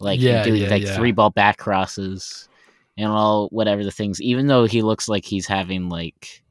like 0.01 0.18
Yeah, 0.18 0.42
doing 0.42 0.62
yeah, 0.62 0.70
like 0.70 0.82
yeah. 0.82 0.96
three 0.96 1.12
ball 1.12 1.30
back 1.30 1.59
crosses 1.59 2.48
and 2.98 3.07
all 3.07 3.46
whatever 3.51 3.84
the 3.84 3.92
things, 3.92 4.20
even 4.20 4.48
though 4.48 4.64
he 4.64 4.82
looks 4.82 5.09
like 5.09 5.24
he's 5.24 5.46
having 5.46 5.88
like 5.88 6.42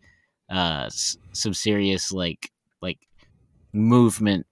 uh 0.49 0.83
s- 0.85 1.17
some 1.33 1.53
serious 1.53 2.13
like 2.13 2.51
like 2.81 2.99
movement 3.73 4.45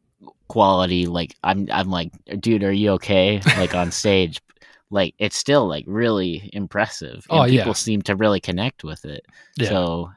quality 0.48 1.06
like 1.06 1.36
i'm 1.44 1.68
i'm 1.72 1.90
like 1.90 2.12
dude 2.40 2.64
are 2.64 2.72
you 2.72 2.92
okay 2.92 3.42
like 3.58 3.76
on 3.76 3.92
stage 3.92 4.40
like 4.90 5.14
it's 5.20 5.36
still 5.38 5.68
like 5.68 5.84
really 5.88 6.50
impressive 6.54 7.26
and 7.30 7.40
Oh, 7.40 7.44
yeah. 7.44 7.62
people 7.62 7.74
seem 7.74 8.02
to 8.04 8.16
really 8.16 8.40
connect 8.40 8.84
with 8.84 9.04
it 9.06 9.26
yeah. 9.58 9.70
so 9.70 10.12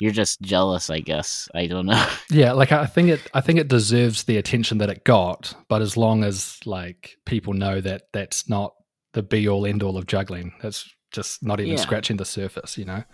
you're 0.00 0.12
just 0.12 0.40
jealous 0.40 0.90
i 0.90 1.00
guess 1.00 1.48
i 1.54 1.66
don't 1.66 1.86
know 1.86 2.06
Yeah, 2.30 2.52
like 2.52 2.72
I 2.72 2.86
think 2.86 3.08
it 3.10 3.20
I 3.34 3.40
think 3.42 3.58
it 3.58 3.68
deserves 3.68 4.24
the 4.24 4.38
attention 4.38 4.78
that 4.78 4.88
it 4.88 5.04
got, 5.04 5.54
but 5.68 5.82
as 5.82 5.96
long 5.98 6.24
as 6.24 6.58
like 6.64 7.16
people 7.26 7.52
know 7.52 7.80
that 7.82 8.04
that's 8.12 8.48
not 8.48 8.72
the 9.12 9.22
be 9.22 9.46
all 9.48 9.66
end 9.66 9.82
all 9.82 9.98
of 9.98 10.06
juggling. 10.06 10.54
That's 10.62 10.88
just 11.10 11.42
not 11.44 11.60
even 11.60 11.74
Yeah. 11.74 11.80
scratching 11.82 12.16
the 12.16 12.24
surface, 12.24 12.78
you 12.78 12.86
know. 12.86 13.04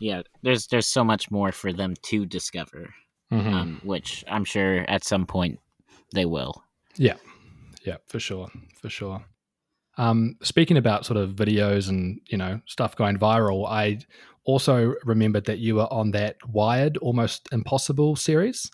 yeah 0.00 0.20
there's 0.42 0.66
there's 0.66 0.86
so 0.86 1.02
much 1.02 1.30
more 1.30 1.50
for 1.52 1.72
them 1.72 1.94
to 2.10 2.26
discover 2.26 2.92
Mhm. 3.32 3.52
um 3.54 3.80
which 3.84 4.22
i'm 4.28 4.44
sure 4.44 4.84
at 4.90 5.04
some 5.04 5.24
point 5.26 5.58
they 6.12 6.24
will 6.24 6.62
Yeah, 6.96 7.16
Yeah, 7.84 7.96
for 8.06 8.20
sure, 8.20 8.48
for 8.80 8.88
sure. 8.88 9.24
Um, 9.98 10.36
speaking 10.42 10.78
about 10.78 11.04
sort 11.04 11.18
of 11.18 11.30
videos 11.30 11.88
and 11.88 12.20
you 12.26 12.38
know 12.38 12.60
stuff 12.66 12.96
going 12.96 13.18
viral, 13.18 13.68
I 13.68 13.98
also 14.44 14.94
remembered 15.04 15.44
that 15.46 15.58
you 15.58 15.76
were 15.76 15.92
on 15.92 16.12
that 16.12 16.36
Wired 16.48 16.96
Almost 16.98 17.48
Impossible 17.52 18.16
series, 18.16 18.70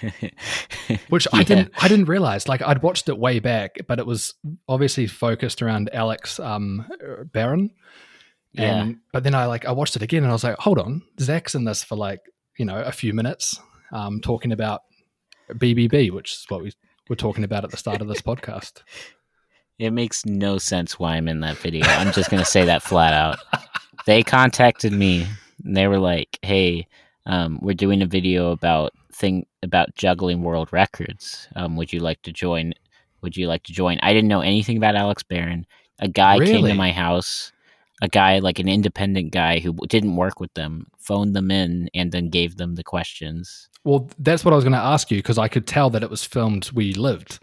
which 1.08 1.26
I 1.32 1.42
didn't 1.44 1.72
I 1.82 1.88
didn't 1.88 2.08
realize. 2.08 2.46
Like 2.48 2.62
I'd 2.62 2.82
watched 2.82 3.08
it 3.08 3.18
way 3.18 3.38
back, 3.38 3.76
but 3.86 3.98
it 3.98 4.06
was 4.06 4.34
obviously 4.68 5.06
focused 5.06 5.62
around 5.62 5.90
Alex 5.92 6.38
um, 6.38 6.86
Barron. 7.32 7.70
yeah 8.52 8.92
but 9.12 9.24
then 9.24 9.34
I 9.34 9.46
like 9.46 9.64
I 9.64 9.72
watched 9.72 9.96
it 9.96 10.02
again 10.02 10.22
and 10.24 10.30
I 10.30 10.34
was 10.34 10.44
like, 10.44 10.58
hold 10.58 10.78
on, 10.78 11.02
Zak's 11.20 11.54
in 11.54 11.64
this 11.64 11.82
for 11.82 11.96
like 11.96 12.20
you 12.58 12.64
know 12.64 12.80
a 12.80 12.92
few 12.92 13.14
minutes, 13.14 13.58
um, 13.92 14.20
talking 14.20 14.52
about 14.52 14.82
BBB, 15.54 16.10
which 16.10 16.32
is 16.32 16.44
what 16.48 16.62
we 16.62 16.72
were 17.08 17.16
talking 17.16 17.44
about 17.44 17.64
at 17.64 17.70
the 17.70 17.76
start 17.76 18.00
of 18.00 18.08
this 18.08 18.22
podcast. 18.22 18.82
It 19.78 19.92
makes 19.92 20.26
no 20.26 20.58
sense 20.58 20.98
why 20.98 21.14
I'm 21.14 21.28
in 21.28 21.38
that 21.40 21.56
video. 21.56 21.86
I'm 21.86 22.12
just 22.12 22.30
gonna 22.30 22.44
say 22.44 22.64
that 22.64 22.82
flat 22.82 23.12
out. 23.12 23.38
They 24.06 24.24
contacted 24.24 24.92
me 24.92 25.24
and 25.64 25.76
they 25.76 25.86
were 25.86 26.00
like, 26.00 26.36
"Hey, 26.42 26.88
um, 27.26 27.60
we're 27.62 27.74
doing 27.74 28.02
a 28.02 28.06
video 28.06 28.50
about 28.50 28.92
thing 29.12 29.46
about 29.62 29.94
juggling 29.94 30.42
world 30.42 30.72
records. 30.72 31.46
Um, 31.54 31.76
would 31.76 31.92
you 31.92 32.00
like 32.00 32.20
to 32.22 32.32
join? 32.32 32.74
Would 33.22 33.36
you 33.36 33.46
like 33.46 33.62
to 33.64 33.72
join?" 33.72 34.00
I 34.02 34.12
didn't 34.12 34.28
know 34.28 34.40
anything 34.40 34.78
about 34.78 34.96
Alex 34.96 35.22
Barron. 35.22 35.64
A 36.00 36.08
guy 36.08 36.38
came 36.40 36.66
to 36.66 36.74
my 36.74 36.90
house. 36.90 37.52
A 38.02 38.08
guy, 38.08 38.40
like 38.40 38.58
an 38.58 38.68
independent 38.68 39.32
guy 39.32 39.60
who 39.60 39.74
didn't 39.88 40.16
work 40.16 40.40
with 40.40 40.54
them, 40.54 40.86
phoned 41.08 41.34
them 41.34 41.50
in 41.50 41.88
and 41.94 42.12
then 42.12 42.28
gave 42.28 42.56
them 42.56 42.74
the 42.76 42.84
questions. 42.84 43.68
Well, 43.84 44.08
that's 44.18 44.44
what 44.44 44.52
I 44.52 44.56
was 44.56 44.64
going 44.64 44.72
to 44.82 44.90
ask 44.94 45.10
you 45.10 45.18
because 45.18 45.38
I 45.38 45.48
could 45.48 45.66
tell 45.66 45.90
that 45.90 46.02
it 46.02 46.10
was 46.10 46.24
filmed 46.24 46.66
where 46.66 46.84
you 46.84 47.00
lived. 47.00 47.38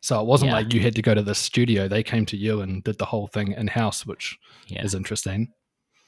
So 0.00 0.20
it 0.20 0.26
wasn't 0.26 0.50
Yeah. 0.50 0.56
like 0.58 0.74
you 0.74 0.80
had 0.80 0.94
to 0.96 1.02
go 1.02 1.14
to 1.14 1.22
the 1.22 1.34
studio. 1.34 1.88
They 1.88 2.02
came 2.02 2.26
to 2.26 2.36
you 2.36 2.60
and 2.60 2.84
did 2.84 2.98
the 2.98 3.06
whole 3.06 3.28
thing 3.28 3.52
in 3.52 3.68
house, 3.68 4.04
which 4.04 4.36
Yeah. 4.68 4.84
is 4.84 4.94
interesting. 4.94 5.48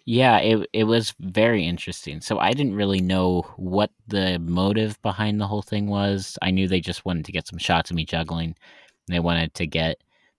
Yeah, 0.05 0.39
it 0.39 0.69
it 0.73 0.85
was 0.85 1.15
very 1.21 1.65
interesting. 1.67 2.21
So 2.21 2.39
I 2.39 2.53
didn't 2.53 2.75
really 2.83 3.01
know 3.01 3.43
what 3.57 3.91
the 4.07 4.39
motive 4.39 5.01
behind 5.03 5.41
the 5.41 5.47
whole 5.49 5.63
thing 5.63 5.89
was. 5.89 6.39
I 6.43 6.51
knew 6.53 6.69
they 6.69 6.81
just 6.81 7.05
wanted 7.05 7.25
to 7.27 7.33
get 7.33 7.49
some 7.49 7.59
shots 7.59 7.91
of 7.91 7.97
me 7.97 8.05
juggling. 8.05 8.55
They 9.09 9.21
wanted 9.21 9.53
to 9.55 9.67
get 9.67 9.97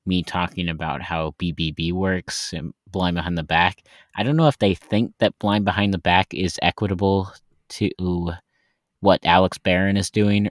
me 0.07 0.23
talking 0.23 0.69
about 0.69 1.01
how 1.01 1.35
BBB 1.39 1.93
works 1.93 2.53
and 2.53 2.73
blind 2.89 3.15
behind 3.15 3.37
the 3.37 3.43
back. 3.43 3.83
I 4.15 4.23
don't 4.23 4.37
know 4.37 4.47
if 4.47 4.57
they 4.57 4.73
think 4.73 5.13
that 5.19 5.37
blind 5.39 5.65
behind 5.65 5.93
the 5.93 5.99
back 5.99 6.33
is 6.33 6.57
equitable 6.61 7.31
to 7.69 8.31
what 9.01 9.25
Alex 9.25 9.57
Barron 9.57 9.97
is 9.97 10.09
doing 10.09 10.49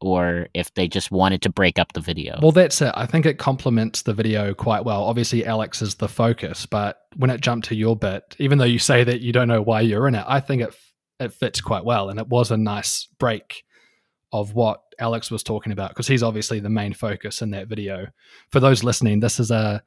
or 0.00 0.48
if 0.52 0.72
they 0.74 0.88
just 0.88 1.10
wanted 1.10 1.40
to 1.42 1.48
break 1.48 1.78
up 1.78 1.92
the 1.92 2.00
video. 2.00 2.38
Well, 2.42 2.52
that's 2.52 2.82
it. 2.82 2.92
I 2.94 3.06
think 3.06 3.24
it 3.24 3.38
complements 3.38 4.02
the 4.02 4.12
video 4.12 4.52
quite 4.52 4.84
well. 4.84 5.04
Obviously, 5.04 5.46
Alex 5.46 5.80
is 5.80 5.94
the 5.94 6.08
focus, 6.08 6.66
but 6.66 6.98
when 7.16 7.30
it 7.30 7.40
jumped 7.40 7.68
to 7.68 7.74
your 7.74 7.96
bit, 7.96 8.36
even 8.38 8.58
though 8.58 8.64
you 8.64 8.78
say 8.78 9.04
that 9.04 9.20
you 9.20 9.32
don't 9.32 9.48
know 9.48 9.62
why 9.62 9.80
you're 9.80 10.08
in 10.08 10.14
it, 10.14 10.24
I 10.26 10.40
think 10.40 10.62
it 10.62 10.74
it 11.20 11.32
fits 11.32 11.60
quite 11.60 11.84
well, 11.84 12.10
and 12.10 12.18
it 12.18 12.28
was 12.28 12.50
a 12.50 12.56
nice 12.56 13.08
break 13.18 13.64
of 14.32 14.52
what 14.54 14.82
Alex 14.98 15.30
was 15.30 15.42
talking 15.42 15.72
about 15.72 15.90
because 15.90 16.06
he's 16.06 16.22
obviously 16.22 16.60
the 16.60 16.70
main 16.70 16.92
focus 16.92 17.42
in 17.42 17.50
that 17.50 17.68
video. 17.68 18.06
For 18.50 18.60
those 18.60 18.82
listening, 18.84 19.20
this 19.20 19.38
is 19.40 19.50
a 19.50 19.82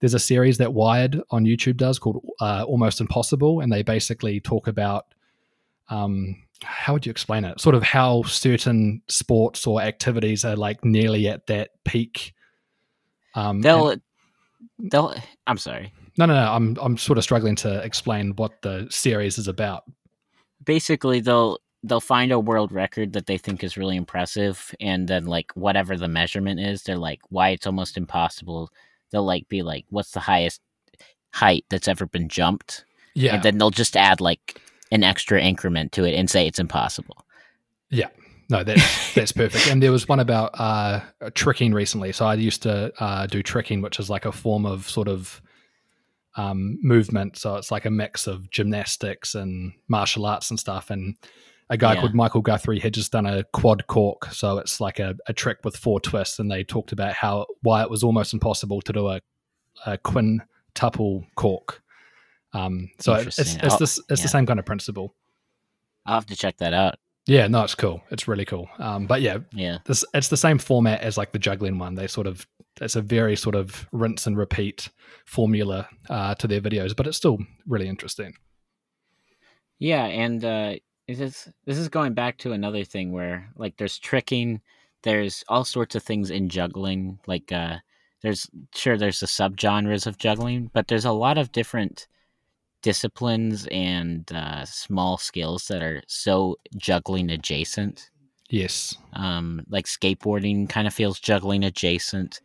there's 0.00 0.14
a 0.14 0.18
series 0.18 0.58
that 0.58 0.72
Wired 0.72 1.20
on 1.30 1.44
YouTube 1.44 1.76
does 1.76 1.98
called 1.98 2.24
uh, 2.40 2.64
Almost 2.66 3.00
Impossible, 3.00 3.60
and 3.60 3.70
they 3.72 3.82
basically 3.82 4.40
talk 4.40 4.66
about 4.66 5.06
um, 5.88 6.36
how 6.62 6.92
would 6.92 7.04
you 7.04 7.10
explain 7.10 7.44
it? 7.44 7.60
Sort 7.60 7.74
of 7.74 7.82
how 7.82 8.22
certain 8.22 9.02
sports 9.08 9.66
or 9.66 9.80
activities 9.82 10.44
are 10.44 10.56
like 10.56 10.84
nearly 10.84 11.28
at 11.28 11.46
that 11.48 11.70
peak. 11.84 12.34
Um, 13.34 13.60
they'll 13.60 13.90
and- 13.90 14.02
they'll 14.78 15.14
I'm 15.46 15.58
sorry. 15.58 15.92
no, 16.18 16.26
no, 16.26 16.34
no. 16.34 16.52
I'm 16.52 16.76
I'm 16.80 16.96
sort 16.96 17.18
of 17.18 17.24
struggling 17.24 17.56
to 17.56 17.82
explain 17.84 18.32
what 18.36 18.62
the 18.62 18.86
series 18.90 19.38
is 19.38 19.48
about. 19.48 19.84
basically 20.64 21.20
they'll 21.20 21.58
they'll 21.82 22.00
find 22.00 22.30
a 22.32 22.38
world 22.38 22.72
record 22.72 23.12
that 23.14 23.26
they 23.26 23.38
think 23.38 23.64
is 23.64 23.76
really 23.76 23.96
impressive 23.96 24.74
and 24.80 25.08
then 25.08 25.24
like 25.24 25.50
whatever 25.54 25.96
the 25.96 26.08
measurement 26.08 26.60
is 26.60 26.82
they're 26.82 26.96
like 26.96 27.20
why 27.30 27.50
it's 27.50 27.66
almost 27.66 27.96
impossible 27.96 28.70
they'll 29.10 29.24
like 29.24 29.48
be 29.48 29.62
like 29.62 29.84
what's 29.88 30.10
the 30.10 30.20
highest 30.20 30.60
height 31.32 31.64
that's 31.70 31.88
ever 31.88 32.06
been 32.06 32.28
jumped 32.28 32.84
Yeah, 33.14 33.34
and 33.34 33.42
then 33.42 33.58
they'll 33.58 33.70
just 33.70 33.96
add 33.96 34.20
like 34.20 34.60
an 34.92 35.04
extra 35.04 35.40
increment 35.40 35.92
to 35.92 36.04
it 36.04 36.14
and 36.14 36.28
say 36.28 36.46
it's 36.46 36.58
impossible 36.58 37.24
Yeah. 37.88 38.08
no, 38.50 38.64
that's 38.64 39.14
that's 39.14 39.32
perfect. 39.32 39.68
And 39.68 39.80
there 39.82 39.92
was 39.92 40.08
one 40.08 40.18
about 40.20 40.50
uh, 40.58 41.00
tricking 41.34 41.72
recently. 41.72 42.12
So 42.12 42.26
I 42.26 42.34
used 42.34 42.62
to 42.64 42.92
uh, 42.98 43.26
do 43.26 43.42
tricking, 43.42 43.80
which 43.80 44.00
is 44.00 44.10
like 44.10 44.24
a 44.26 44.32
form 44.32 44.66
of 44.66 44.88
sort 44.88 45.06
of 45.08 45.40
um, 46.36 46.78
movement. 46.82 47.36
So 47.38 47.54
it's 47.56 47.70
like 47.70 47.84
a 47.86 47.90
mix 47.90 48.26
of 48.26 48.50
gymnastics 48.50 49.34
and 49.36 49.72
martial 49.88 50.26
arts 50.26 50.50
and 50.50 50.58
stuff. 50.58 50.90
And 50.90 51.16
a 51.70 51.76
guy 51.78 51.94
Yeah. 51.94 52.00
called 52.00 52.14
Michael 52.14 52.42
Guthrie 52.42 52.78
had 52.80 52.92
just 52.92 53.12
done 53.12 53.24
a 53.26 53.44
quad 53.52 53.86
cork. 53.86 54.26
So 54.32 54.58
it's 54.58 54.80
like 54.80 54.98
a, 54.98 55.14
a 55.26 55.32
trick 55.32 55.58
with 55.64 55.76
four 55.76 56.00
twists. 56.00 56.38
And 56.38 56.50
they 56.50 56.62
talked 56.64 56.92
about 56.92 57.14
how 57.14 57.46
why 57.62 57.82
it 57.82 57.88
was 57.88 58.02
almost 58.04 58.34
impossible 58.34 58.82
to 58.82 58.92
do 58.92 59.08
a, 59.08 59.20
a 59.86 59.96
quintuple 59.96 61.24
cork. 61.36 61.82
Um, 62.52 62.90
so 62.98 63.14
it- 63.14 63.28
it's 63.28 63.38
it's 63.38 63.76
this 63.76 63.98
it's 64.10 64.20
yeah. 64.20 64.24
the 64.24 64.28
same 64.28 64.44
kind 64.46 64.58
of 64.58 64.66
principle. 64.66 65.14
i'll 66.06 66.14
have 66.14 66.26
to 66.26 66.36
check 66.36 66.56
that 66.58 66.74
out 66.74 66.96
Yeah, 67.26 67.46
no, 67.46 67.62
it's 67.62 67.76
cool. 67.76 68.02
It's 68.10 68.26
really 68.26 68.44
cool. 68.44 68.68
Um, 68.78 69.06
but 69.06 69.20
yeah, 69.22 69.38
yeah 69.52 69.78
this 69.84 70.04
it's 70.14 70.28
the 70.28 70.36
same 70.36 70.58
format 70.58 71.00
as 71.02 71.16
like 71.16 71.30
the 71.32 71.38
juggling 71.38 71.78
one. 71.78 71.94
They 71.94 72.08
sort 72.08 72.26
of 72.26 72.46
it's 72.80 72.96
a 72.96 73.02
very 73.02 73.36
sort 73.36 73.54
of 73.54 73.86
rinse 73.92 74.26
and 74.26 74.36
repeat 74.36 74.88
formula 75.26 75.88
uh, 76.08 76.34
to 76.36 76.48
their 76.48 76.60
videos, 76.60 76.96
but 76.96 77.06
it's 77.06 77.16
still 77.16 77.38
really 77.66 77.86
interesting. 77.88 78.34
Yeah, 79.78 80.04
and 80.04 80.44
uh, 80.44 80.74
this 81.16 81.46
is 81.46 81.52
this 81.64 81.78
is 81.78 81.88
going 81.88 82.14
back 82.14 82.38
to 82.38 82.52
another 82.52 82.84
thing 82.84 83.12
where 83.12 83.50
like 83.56 83.76
there's 83.76 83.98
tricking, 83.98 84.60
there's 85.02 85.44
all 85.48 85.64
sorts 85.64 85.94
of 85.94 86.02
things 86.02 86.30
in 86.30 86.48
juggling. 86.48 87.18
Like 87.26 87.50
uh, 87.52 87.78
there's 88.22 88.48
sure 88.74 88.96
there's 88.96 89.20
the 89.20 89.26
subgenres 89.26 90.06
of 90.06 90.18
juggling, 90.18 90.70
but 90.72 90.88
there's 90.88 91.04
a 91.04 91.12
lot 91.12 91.38
of 91.38 91.52
different 91.52 92.06
disciplines 92.82 93.66
and 93.70 94.30
uh, 94.32 94.64
small 94.64 95.18
skills 95.18 95.68
that 95.68 95.82
are 95.82 96.02
so 96.06 96.56
juggling 96.76 97.30
adjacent. 97.30 98.10
Yes. 98.48 98.96
Um, 99.12 99.62
like 99.68 99.86
skateboarding 99.86 100.68
kind 100.68 100.86
of 100.86 100.94
feels 100.94 101.20
juggling 101.20 101.64
adjacent. 101.64 102.40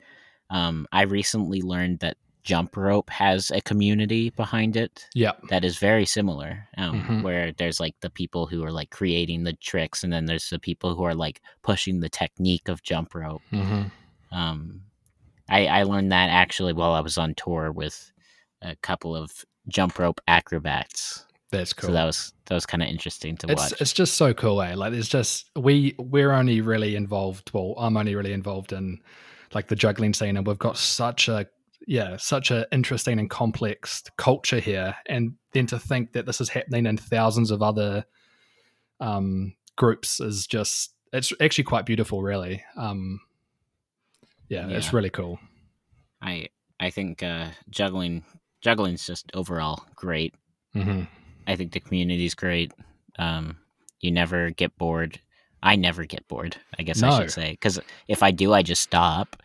Um, 0.49 0.87
I 0.91 1.03
recently 1.03 1.61
learned 1.61 1.99
that 1.99 2.17
jump 2.45 2.77
rope 2.77 3.09
has 3.09 3.51
a 3.51 3.59
community 3.61 4.29
behind 4.29 4.77
it 4.77 5.09
Yeah. 5.15 5.33
that 5.49 5.65
is 5.65 5.77
very 5.79 6.05
similar 6.05 6.51
um, 6.77 6.93
Mhm. 7.01 7.21
where 7.23 7.51
there's 7.57 7.79
like 7.79 7.95
the 8.01 8.09
people 8.21 8.45
who 8.45 8.63
are 8.63 8.71
like 8.71 8.91
creating 8.91 9.43
the 9.43 9.53
tricks 9.53 10.03
and 10.03 10.13
then 10.13 10.25
there's 10.25 10.49
the 10.49 10.59
people 10.59 10.95
who 10.95 11.03
are 11.03 11.15
like 11.25 11.41
pushing 11.63 11.99
the 11.99 12.09
technique 12.09 12.67
of 12.69 12.83
jump 12.83 13.15
rope 13.15 13.43
hmm 13.49 13.83
um, 14.31 14.81
I, 15.49 15.67
I 15.67 15.83
learned 15.83 16.11
that 16.11 16.29
actually 16.29 16.73
while 16.73 16.93
i 16.93 16.99
was 17.01 17.17
on 17.17 17.33
tour 17.35 17.71
with 17.71 18.11
a 18.61 18.75
couple 18.77 19.15
of 19.15 19.31
jump 19.67 19.97
rope 19.99 20.21
acrobats 20.27 21.25
That's 21.51 21.73
cool. 21.73 21.89
so 21.89 21.93
that 21.93 22.05
was 22.05 22.33
that 22.45 22.55
was 22.55 22.65
kind 22.65 22.83
of 22.83 22.89
interesting 22.89 23.37
to 23.37 23.51
it's 23.51 23.71
watch 23.71 23.81
it's 23.81 23.93
just 23.93 24.13
so 24.17 24.33
cool, 24.33 24.61
eh? 24.61 24.75
Like 24.75 24.93
it's 24.93 25.07
just 25.09 25.49
we 25.55 25.95
we're 25.97 26.31
only 26.31 26.61
really 26.61 26.95
involved. 26.95 27.49
Well, 27.53 27.73
I'm 27.77 27.97
only 27.97 28.13
really 28.15 28.33
involved 28.33 28.71
in 28.71 28.99
like 29.53 29.67
the 29.67 29.75
juggling 29.75 30.13
scene, 30.13 30.37
and 30.37 30.45
we've 30.45 30.59
got 30.59 30.77
such 30.77 31.27
a 31.27 31.47
yeah, 31.87 32.17
such 32.17 32.51
an 32.51 32.65
interesting 32.71 33.19
and 33.19 33.29
complex 33.29 34.03
culture 34.17 34.59
here. 34.59 34.95
And 35.07 35.33
then 35.53 35.67
to 35.67 35.79
think 35.79 36.13
that 36.13 36.25
this 36.25 36.41
is 36.41 36.49
happening 36.49 36.85
in 36.85 36.97
thousands 36.97 37.51
of 37.51 37.61
other 37.61 38.05
um, 38.99 39.53
groups 39.75 40.19
is 40.19 40.47
just 40.47 40.93
it's 41.13 41.31
actually 41.39 41.63
quite 41.65 41.85
beautiful, 41.85 42.21
really. 42.21 42.63
Um, 42.77 43.19
yeah, 44.49 44.67
it's 44.69 44.93
really 44.93 45.09
cool. 45.09 45.39
i 46.21 46.47
i 46.79 46.89
think 46.89 47.23
uh, 47.23 47.47
juggling 47.69 48.23
juggling's 48.63 49.05
just 49.05 49.31
overall 49.33 49.85
great 49.95 50.35
hmm 50.73 51.03
I 51.47 51.55
think 51.55 51.73
the 51.73 51.79
community's 51.79 52.33
great. 52.33 52.71
Um, 53.19 53.57
you 54.01 54.11
never 54.11 54.49
get 54.49 54.75
bored. 54.77 55.19
I 55.61 55.75
never 55.75 56.03
get 56.05 56.27
bored. 56.27 56.57
I 56.79 56.81
guess 56.83 57.03
I 57.03 57.19
should 57.19 57.31
say 57.31 57.51
because 57.51 57.79
if 58.07 58.23
I 58.23 58.31
do, 58.31 58.51
I 58.51 58.63
just 58.63 58.81
stop. 58.81 59.43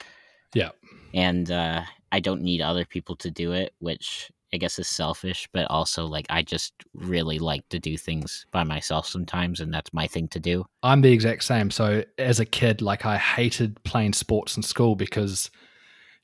Yeah. 0.54 0.70
and 1.12 1.50
uh, 1.50 1.82
I 2.12 2.20
don't 2.20 2.42
need 2.42 2.60
other 2.60 2.84
people 2.84 3.16
to 3.16 3.30
do 3.30 3.52
it, 3.52 3.72
which 3.78 4.30
I 4.52 4.56
guess 4.56 4.78
is 4.78 4.88
selfish. 4.88 5.48
But 5.52 5.70
also, 5.70 6.06
like, 6.06 6.26
I 6.28 6.42
just 6.42 6.72
really 6.92 7.38
like 7.38 7.68
to 7.68 7.78
do 7.78 7.96
things 7.96 8.46
by 8.50 8.64
myself 8.64 9.06
sometimes, 9.06 9.60
and 9.60 9.72
that's 9.72 9.92
my 9.92 10.06
thing 10.06 10.28
to 10.28 10.40
do. 10.40 10.64
I'm 10.82 11.02
the 11.02 11.12
exact 11.12 11.44
same. 11.44 11.70
So 11.70 12.04
as 12.18 12.40
a 12.40 12.44
kid, 12.44 12.82
like 12.82 13.06
I 13.06 13.16
hated 13.16 13.82
playing 13.84 14.12
sports 14.14 14.56
in 14.56 14.62
school 14.62 14.96
because 14.96 15.50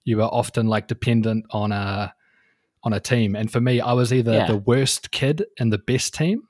you 0.05 0.17
were 0.17 0.25
often 0.25 0.67
like 0.67 0.89
dependent 0.89 1.45
on 1.51 1.73
a 1.73 2.13
on 2.83 2.93
a 2.93 3.01
team. 3.01 3.35
And 3.35 3.51
for 3.51 3.61
me, 3.61 3.81
I 3.81 3.93
was 3.93 4.13
either 4.13 4.33
Yeah. 4.35 4.47
the 4.47 4.57
worst 4.59 5.11
kid 5.11 5.45
in 5.59 5.71
the 5.71 5.79
best 5.79 6.15
team 6.15 6.43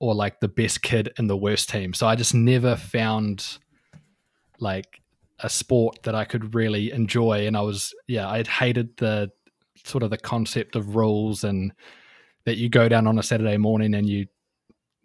or 0.00 0.14
like 0.14 0.40
the 0.40 0.48
best 0.48 0.82
kid 0.82 1.12
in 1.16 1.28
the 1.28 1.36
worst 1.36 1.68
team. 1.70 1.94
So 1.94 2.08
I 2.08 2.16
just 2.16 2.34
never 2.34 2.74
found 2.74 3.58
like 4.58 4.99
a 5.42 5.48
sport 5.48 6.02
that 6.04 6.14
I 6.14 6.24
could 6.24 6.54
really 6.54 6.92
enjoy. 6.92 7.46
And 7.46 7.56
I 7.56 7.62
was 7.62 7.94
yeah, 8.06 8.28
I'd 8.28 8.46
hated 8.46 8.96
the 8.96 9.30
sort 9.84 10.02
of 10.02 10.10
the 10.10 10.18
concept 10.18 10.76
of 10.76 10.96
rules 10.96 11.44
and 11.44 11.72
that 12.44 12.56
you 12.56 12.68
go 12.68 12.88
down 12.88 13.06
on 13.06 13.18
a 13.18 13.22
Saturday 13.22 13.56
morning 13.56 13.94
and 13.94 14.08
you 14.08 14.26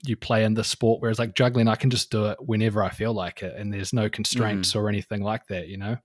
you 0.04 0.16
play 0.16 0.44
in 0.44 0.54
the 0.54 0.64
sport 0.64 1.02
whereas 1.02 1.18
like 1.18 1.34
juggling 1.34 1.68
i 1.68 1.74
can 1.74 1.90
just 1.90 2.12
do 2.12 2.26
it 2.26 2.38
whenever 2.40 2.84
i 2.84 2.90
feel 2.90 3.12
like 3.12 3.42
it 3.42 3.56
and 3.56 3.74
there's 3.74 3.92
no 3.92 4.08
constraints 4.08 4.74
mm. 4.74 4.76
or 4.76 4.88
anything 4.88 5.24
like 5.24 5.48
that 5.48 5.68
you 5.68 5.78
know 5.78 5.98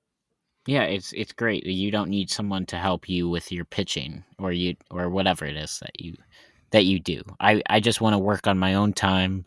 Yeah, 0.67 0.83
it's 0.83 1.13
it's 1.13 1.33
great. 1.33 1.65
You 1.65 1.91
don't 1.91 2.11
need 2.11 2.31
someone 2.31 2.67
to 2.67 2.77
help 2.77 3.09
you 3.09 3.29
with 3.29 3.51
your 3.51 3.65
pitching 3.65 4.25
or 4.39 4.53
you 4.53 4.77
or 4.91 5.09
whatever 5.09 5.45
it 5.45 5.57
is 5.57 5.79
that 5.81 5.99
you 5.99 6.15
that 6.71 6.85
you 6.85 7.01
do. 7.01 7.23
I 7.41 7.63
I 7.69 7.81
just 7.81 8.01
want 8.01 8.15
to 8.15 8.19
work 8.19 8.47
on 8.47 8.59
my 8.59 8.75
own 8.75 8.93
time. 8.93 9.47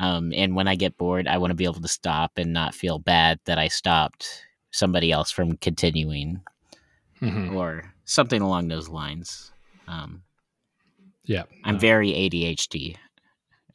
Um, 0.00 0.32
and 0.34 0.54
when 0.54 0.68
I 0.68 0.74
get 0.76 0.96
bored, 0.96 1.26
I 1.26 1.38
want 1.38 1.50
to 1.50 1.54
be 1.56 1.64
able 1.64 1.80
to 1.80 1.88
stop 1.88 2.32
and 2.36 2.52
not 2.52 2.74
feel 2.74 2.98
bad 2.98 3.40
that 3.46 3.58
I 3.58 3.68
stopped 3.68 4.44
somebody 4.70 5.10
else 5.10 5.30
from 5.30 5.56
continuing 5.56 6.40
Mhm. 7.20 7.52
or 7.52 7.92
something 8.04 8.40
along 8.40 8.68
those 8.68 8.88
lines. 8.88 9.50
Um, 9.88 10.22
yeah 11.24 11.44
I'm 11.64 11.74
no. 11.74 11.80
very 11.80 12.10
ADHD. 12.12 12.96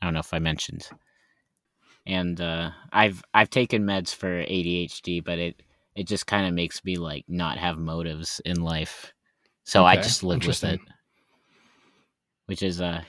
I 0.01 0.05
don't 0.05 0.13
know 0.13 0.19
if 0.21 0.33
I 0.33 0.39
mentioned. 0.39 0.87
And 2.05 2.39
uh, 2.41 2.71
I've 2.91 3.23
I've 3.33 3.49
taken 3.49 3.83
meds 3.83 4.13
for 4.13 4.43
ADHD, 4.43 5.23
but 5.23 5.39
it 5.39 5.61
it 5.95 6.07
just 6.07 6.25
kind 6.27 6.47
of 6.47 6.53
makes 6.53 6.83
me 6.83 6.97
like 6.97 7.25
not 7.27 7.57
have 7.57 7.77
motives 7.77 8.41
in 8.45 8.61
life. 8.61 9.13
So 9.63 9.85
I 9.85 9.95
just 9.97 10.23
live 10.23 10.45
with 10.45 10.63
it. 10.63 10.79
Which 12.47 12.61
is 12.63 12.81
uh 12.81 13.03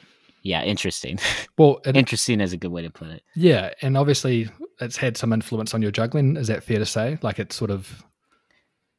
yeah, 0.45 0.63
interesting. 0.63 1.19
well 1.59 1.81
it, 1.85 1.97
interesting 1.97 2.41
is 2.41 2.53
a 2.53 2.57
good 2.57 2.71
way 2.71 2.83
to 2.83 2.91
put 2.91 3.09
it. 3.09 3.23
yeah 3.35 3.71
and 3.83 3.97
obviously 3.99 4.49
it's 4.81 4.97
had 4.97 5.17
some 5.17 5.33
influence 5.33 5.75
on 5.75 5.83
your 5.83 5.91
juggling 5.91 6.37
is 6.37 6.47
that 6.47 6.63
fair 6.63 6.79
to 6.79 6.87
say 6.87 7.19
like 7.23 7.39
it's 7.41 7.57
sort 7.57 7.71
of 7.73 8.05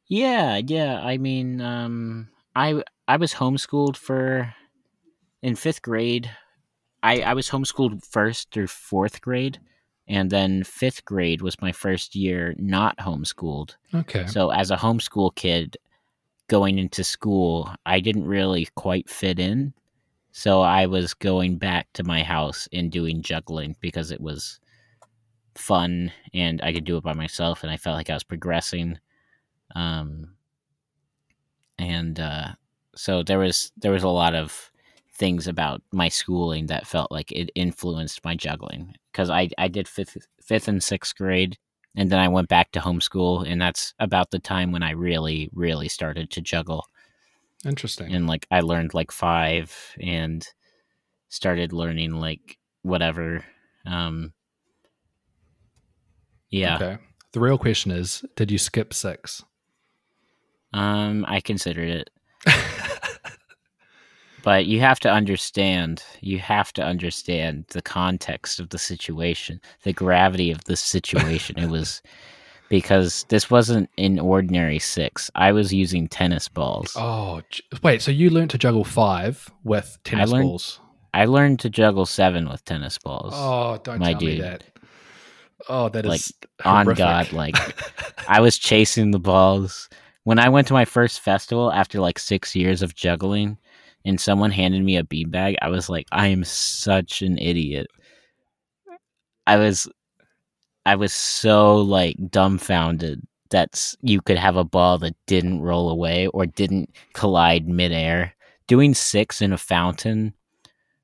Yeah, 0.08 0.60
yeah. 0.64 1.00
I 1.02 1.18
mean, 1.18 1.60
um, 1.60 2.28
I 2.54 2.82
I 3.08 3.16
was 3.16 3.34
homeschooled 3.34 3.96
for 3.96 4.54
in 5.42 5.56
fifth 5.56 5.82
grade. 5.82 6.30
I 7.02 7.22
I 7.22 7.34
was 7.34 7.48
homeschooled 7.50 8.04
first 8.04 8.50
through 8.52 8.68
fourth 8.68 9.20
grade, 9.20 9.58
and 10.08 10.30
then 10.30 10.62
fifth 10.64 11.04
grade 11.04 11.42
was 11.42 11.60
my 11.60 11.72
first 11.72 12.14
year 12.14 12.54
not 12.58 12.96
homeschooled. 12.98 13.74
okay 13.94 14.26
So 14.26 14.50
as 14.50 14.70
a 14.70 14.76
homeschool 14.76 15.34
kid, 15.34 15.76
going 16.48 16.78
into 16.78 17.02
school, 17.04 17.70
I 17.84 18.00
didn't 18.00 18.26
really 18.26 18.68
quite 18.76 19.10
fit 19.10 19.38
in. 19.38 19.74
So 20.36 20.60
I 20.60 20.84
was 20.84 21.14
going 21.14 21.56
back 21.56 21.90
to 21.94 22.04
my 22.04 22.22
house 22.22 22.68
and 22.70 22.92
doing 22.92 23.22
juggling 23.22 23.74
because 23.80 24.10
it 24.10 24.20
was 24.20 24.60
fun 25.54 26.12
and 26.34 26.60
I 26.60 26.74
could 26.74 26.84
do 26.84 26.98
it 26.98 27.04
by 27.04 27.14
myself, 27.14 27.62
and 27.62 27.72
I 27.72 27.78
felt 27.78 27.96
like 27.96 28.10
I 28.10 28.14
was 28.14 28.22
progressing. 28.22 28.98
Um, 29.74 30.34
and 31.78 32.20
uh, 32.20 32.48
so 32.94 33.22
there 33.22 33.38
was 33.38 33.72
there 33.78 33.92
was 33.92 34.02
a 34.02 34.08
lot 34.08 34.34
of 34.34 34.70
things 35.14 35.48
about 35.48 35.80
my 35.90 36.10
schooling 36.10 36.66
that 36.66 36.86
felt 36.86 37.10
like 37.10 37.32
it 37.32 37.50
influenced 37.54 38.22
my 38.22 38.36
juggling 38.36 38.94
because 39.12 39.30
I 39.30 39.48
I 39.56 39.68
did 39.68 39.88
fifth 39.88 40.18
fifth 40.42 40.68
and 40.68 40.82
sixth 40.82 41.16
grade 41.16 41.56
and 41.96 42.10
then 42.10 42.18
I 42.18 42.28
went 42.28 42.48
back 42.48 42.72
to 42.72 42.80
homeschool, 42.80 43.50
and 43.50 43.60
that's 43.60 43.94
about 43.98 44.30
the 44.30 44.38
time 44.38 44.70
when 44.70 44.82
I 44.82 44.90
really, 44.90 45.48
really 45.54 45.88
started 45.88 46.30
to 46.32 46.42
juggle. 46.42 46.84
Interesting 47.64 48.12
And 48.12 48.26
like 48.26 48.46
I 48.50 48.60
learned 48.60 48.94
like 48.94 49.10
five, 49.10 49.74
and 50.00 50.46
started 51.28 51.72
learning 51.72 52.12
like 52.12 52.58
whatever. 52.82 53.44
Um, 53.86 54.32
yeah, 56.50 56.76
okay 56.76 56.98
the 57.36 57.40
real 57.40 57.58
question 57.58 57.90
is 57.90 58.24
did 58.34 58.50
you 58.50 58.56
skip 58.56 58.94
six 58.94 59.44
um, 60.72 61.24
I 61.28 61.40
considered 61.40 61.88
it, 61.88 62.10
but 64.42 64.66
you 64.66 64.80
have 64.80 65.00
to 65.00 65.10
understand. 65.10 66.02
You 66.20 66.38
have 66.40 66.72
to 66.74 66.82
understand 66.84 67.64
the 67.68 67.80
context 67.80 68.60
of 68.60 68.68
the 68.70 68.78
situation, 68.78 69.60
the 69.84 69.94
gravity 69.94 70.50
of 70.50 70.64
the 70.64 70.76
situation. 70.76 71.58
it 71.58 71.70
was 71.70 72.02
because 72.68 73.24
this 73.28 73.50
wasn't 73.50 73.88
an 73.98 74.18
ordinary 74.18 74.78
six. 74.78 75.30
I 75.34 75.52
was 75.52 75.72
using 75.72 76.08
tennis 76.08 76.48
balls. 76.48 76.92
oh 76.96 77.42
wait 77.82 78.02
so 78.02 78.10
you 78.10 78.30
learned 78.30 78.50
to 78.50 78.58
juggle 78.58 78.84
five 78.84 79.48
with 79.64 79.98
tennis 80.04 80.30
learned- 80.30 80.44
balls 80.48 80.80
I 81.14 81.24
learned 81.24 81.60
to 81.60 81.70
juggle 81.70 82.04
seven 82.04 82.48
with 82.48 82.62
tennis 82.66 82.98
balls. 82.98 83.32
oh 83.34 83.78
don't 83.82 83.98
my 84.00 84.12
tell 84.12 84.20
me 84.20 84.34
dude. 84.36 84.44
that 84.44 84.64
oh 85.68 85.88
that 85.88 86.04
is 86.04 86.10
Like, 86.10 86.20
on 86.66 86.84
horrific. 86.86 86.98
God, 86.98 87.32
like 87.32 87.56
I 88.28 88.40
was 88.40 88.58
chasing 88.58 89.10
the 89.12 89.18
balls. 89.18 89.88
When 90.24 90.38
I 90.40 90.48
went 90.48 90.66
to 90.68 90.74
my 90.74 90.84
first 90.84 91.20
festival 91.20 91.72
after 91.72 92.00
like 92.00 92.18
six 92.18 92.54
years 92.56 92.82
of 92.82 92.94
juggling 92.96 93.56
and 94.04 94.20
someone 94.20 94.50
handed 94.50 94.82
me 94.84 94.96
a 94.96 95.04
beanbag, 95.04 95.54
I 95.62 95.68
was 95.68 95.88
like, 95.88 96.06
I 96.12 96.26
am 96.28 96.42
such 96.44 97.22
an 97.22 97.38
idiot. 97.38 97.86
I 99.46 99.56
was 99.56 99.88
I 100.86 100.94
was 100.94 101.12
so 101.12 101.78
like 101.78 102.16
dumbfounded 102.30 103.20
that 103.50 103.92
you 104.02 104.20
could 104.20 104.38
have 104.38 104.56
a 104.56 104.64
ball 104.64 104.98
that 104.98 105.16
didn't 105.26 105.60
roll 105.60 105.90
away 105.90 106.28
or 106.28 106.46
didn't 106.46 106.94
collide 107.12 107.68
midair. 107.68 108.34
Doing 108.68 108.94
six 108.94 109.42
in 109.42 109.52
a 109.52 109.58
fountain 109.58 110.32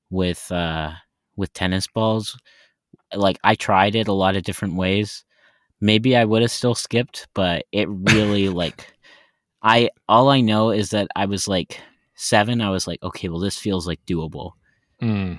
with 0.09 0.51
uh 0.53 0.93
with 1.37 1.53
tennis 1.53 1.89
balls, 1.89 2.39
like 3.13 3.39
I 3.43 3.57
tried 3.57 3.97
it 3.97 4.07
a 4.07 4.13
lot 4.13 4.37
of 4.37 4.45
different 4.45 4.77
ways. 4.77 5.25
Maybe 5.81 6.17
I 6.17 6.25
would 6.25 6.43
have 6.43 6.53
still 6.53 6.77
skipped, 6.77 7.27
but 7.35 7.65
it 7.73 7.89
really 7.89 8.49
like 8.63 8.87
I 9.63 9.91
all 10.09 10.29
I 10.29 10.43
know 10.43 10.71
is 10.71 10.91
that 10.91 11.09
I 11.17 11.27
was 11.27 11.49
like 11.49 11.81
seven. 12.15 12.61
I 12.61 12.71
was 12.71 12.87
like, 12.87 13.03
okay, 13.03 13.29
well 13.29 13.41
this 13.41 13.59
feels 13.59 13.89
like 13.89 14.05
doable. 14.07 14.53
Mm. 15.03 15.39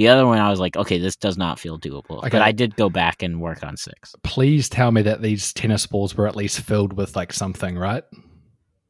The 0.00 0.08
other 0.08 0.26
one, 0.26 0.38
I 0.38 0.48
was 0.48 0.58
like, 0.58 0.76
okay, 0.78 0.96
this 0.98 1.14
does 1.14 1.36
not 1.36 1.58
feel 1.58 1.78
doable. 1.78 2.18
Okay. 2.20 2.30
But 2.30 2.40
I 2.40 2.52
did 2.52 2.74
go 2.74 2.88
back 2.88 3.22
and 3.22 3.38
work 3.38 3.62
on 3.62 3.76
six. 3.76 4.14
please 4.22 4.66
tell 4.70 4.90
me 4.92 5.02
that 5.02 5.20
these 5.20 5.52
tennis 5.52 5.86
balls 5.86 6.16
were 6.16 6.26
at 6.26 6.34
least 6.34 6.60
filled 6.60 6.94
with 6.94 7.14
like 7.16 7.34
something 7.34 7.76
right 7.76 8.02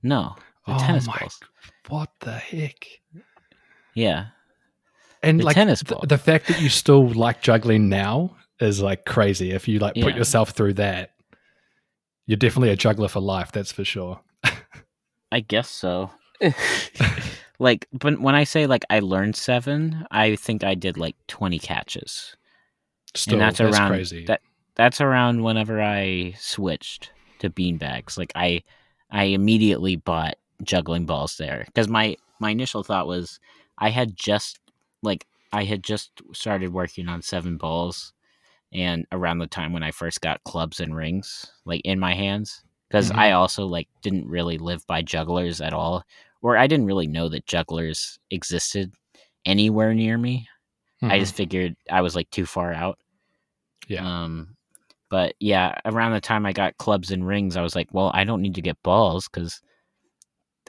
No, 0.05 0.37
the 0.69 0.75
Oh 0.75 0.79
tennis 0.79 1.09
my 1.09 1.17
balls. 1.19 1.41
what 1.89 2.11
the 2.21 2.35
heck 2.35 2.87
Yeah, 3.95 4.27
and 5.21 5.41
The 5.41 5.45
like 5.47 5.57
tennis 5.57 5.81
th- 5.83 5.99
ball. 5.99 6.07
the 6.07 6.17
fact 6.17 6.47
that 6.47 6.61
you 6.61 6.69
still 6.69 7.09
like 7.09 7.43
juggling 7.43 7.89
now 7.89 8.37
is 8.61 8.81
like 8.81 9.05
crazy. 9.05 9.51
If 9.51 9.67
you 9.67 9.81
like 9.81 9.95
put 9.95 10.13
Yeah. 10.13 10.17
yourself 10.19 10.51
through 10.51 10.75
that, 10.75 11.11
you're 12.27 12.37
definitely 12.37 12.71
a 12.71 12.77
juggler 12.77 13.09
for 13.09 13.19
life. 13.21 13.51
That's 13.51 13.73
for 13.73 13.85
sure. 13.85 14.21
I 15.33 15.41
guess 15.41 15.69
so. 15.69 16.11
like, 17.61 17.87
but 17.93 18.21
when 18.21 18.35
I 18.35 18.45
say 18.45 18.67
like 18.67 18.85
I 18.91 18.99
learned 19.01 19.37
seven, 19.37 20.07
I 20.11 20.35
think 20.35 20.65
I 20.65 20.75
did 20.75 20.97
like 20.97 21.15
twenty 21.29 21.59
catches. 21.59 22.35
Still, 23.15 23.35
and 23.35 23.43
that's, 23.43 23.59
that's, 23.59 23.77
around 23.79 23.91
crazy. 23.91 24.25
that 24.27 24.41
that's 24.75 25.01
around 25.01 25.43
whenever 25.43 25.81
I 25.81 26.35
switched 26.39 27.13
to 27.41 27.51
beanbags. 27.51 28.17
Like 28.19 28.33
I 28.35 28.63
I 29.11 29.25
immediately 29.25 29.97
bought 29.97 30.37
juggling 30.63 31.07
balls 31.07 31.37
there 31.37 31.65
because 31.67 31.87
my 31.89 32.17
my 32.41 32.51
initial 32.51 32.83
thought 32.83 33.07
was 33.07 33.39
I 33.79 33.91
had 33.91 34.17
just 34.17 34.59
like 35.03 35.27
I 35.53 35.65
had 35.65 35.83
just 35.83 36.11
started 36.33 36.73
working 36.73 37.09
on 37.09 37.23
seven 37.23 37.57
balls 37.57 38.13
and 38.73 39.05
around 39.13 39.39
the 39.39 39.47
time 39.47 39.73
when 39.73 39.83
I 39.83 39.91
first 39.91 40.21
got 40.21 40.45
clubs 40.45 40.81
and 40.81 40.95
rings 40.95 41.51
like 41.65 41.81
in 41.85 41.99
my 41.99 42.15
hands 42.15 42.63
because 42.89 43.11
Mhm. 43.11 43.17
I 43.17 43.33
also 43.33 43.67
like 43.67 43.89
didn't 44.03 44.29
really 44.29 44.59
live 44.59 44.87
by 44.87 45.03
jugglers 45.03 45.61
at 45.61 45.73
all 45.73 46.05
or 46.43 46.57
I 46.57 46.67
didn't 46.67 46.87
really 46.87 47.07
know 47.07 47.29
that 47.29 47.47
jugglers 47.47 48.19
existed 48.31 48.93
anywhere 49.47 49.95
near 49.95 50.17
me. 50.19 50.49
I 51.03 51.17
Mhm. 51.17 51.21
just 51.21 51.35
figured 51.35 51.77
I 51.91 52.01
was 52.03 52.15
like 52.15 52.31
too 52.31 52.47
far 52.47 52.73
out. 52.73 52.99
Yeah. 53.89 54.05
Um, 54.07 54.57
but 55.09 55.35
yeah, 55.41 55.79
around 55.87 56.13
the 56.13 56.21
time 56.21 56.45
I 56.47 56.53
got 56.53 56.77
clubs 56.79 57.11
and 57.11 57.27
rings, 57.27 57.57
I 57.57 57.63
was 57.63 57.75
like, 57.75 57.89
well, 57.93 58.11
I 58.15 58.25
don't 58.25 58.43
need 58.43 58.55
to 58.57 58.63
get 58.63 58.83
balls 58.83 59.29
because 59.29 59.61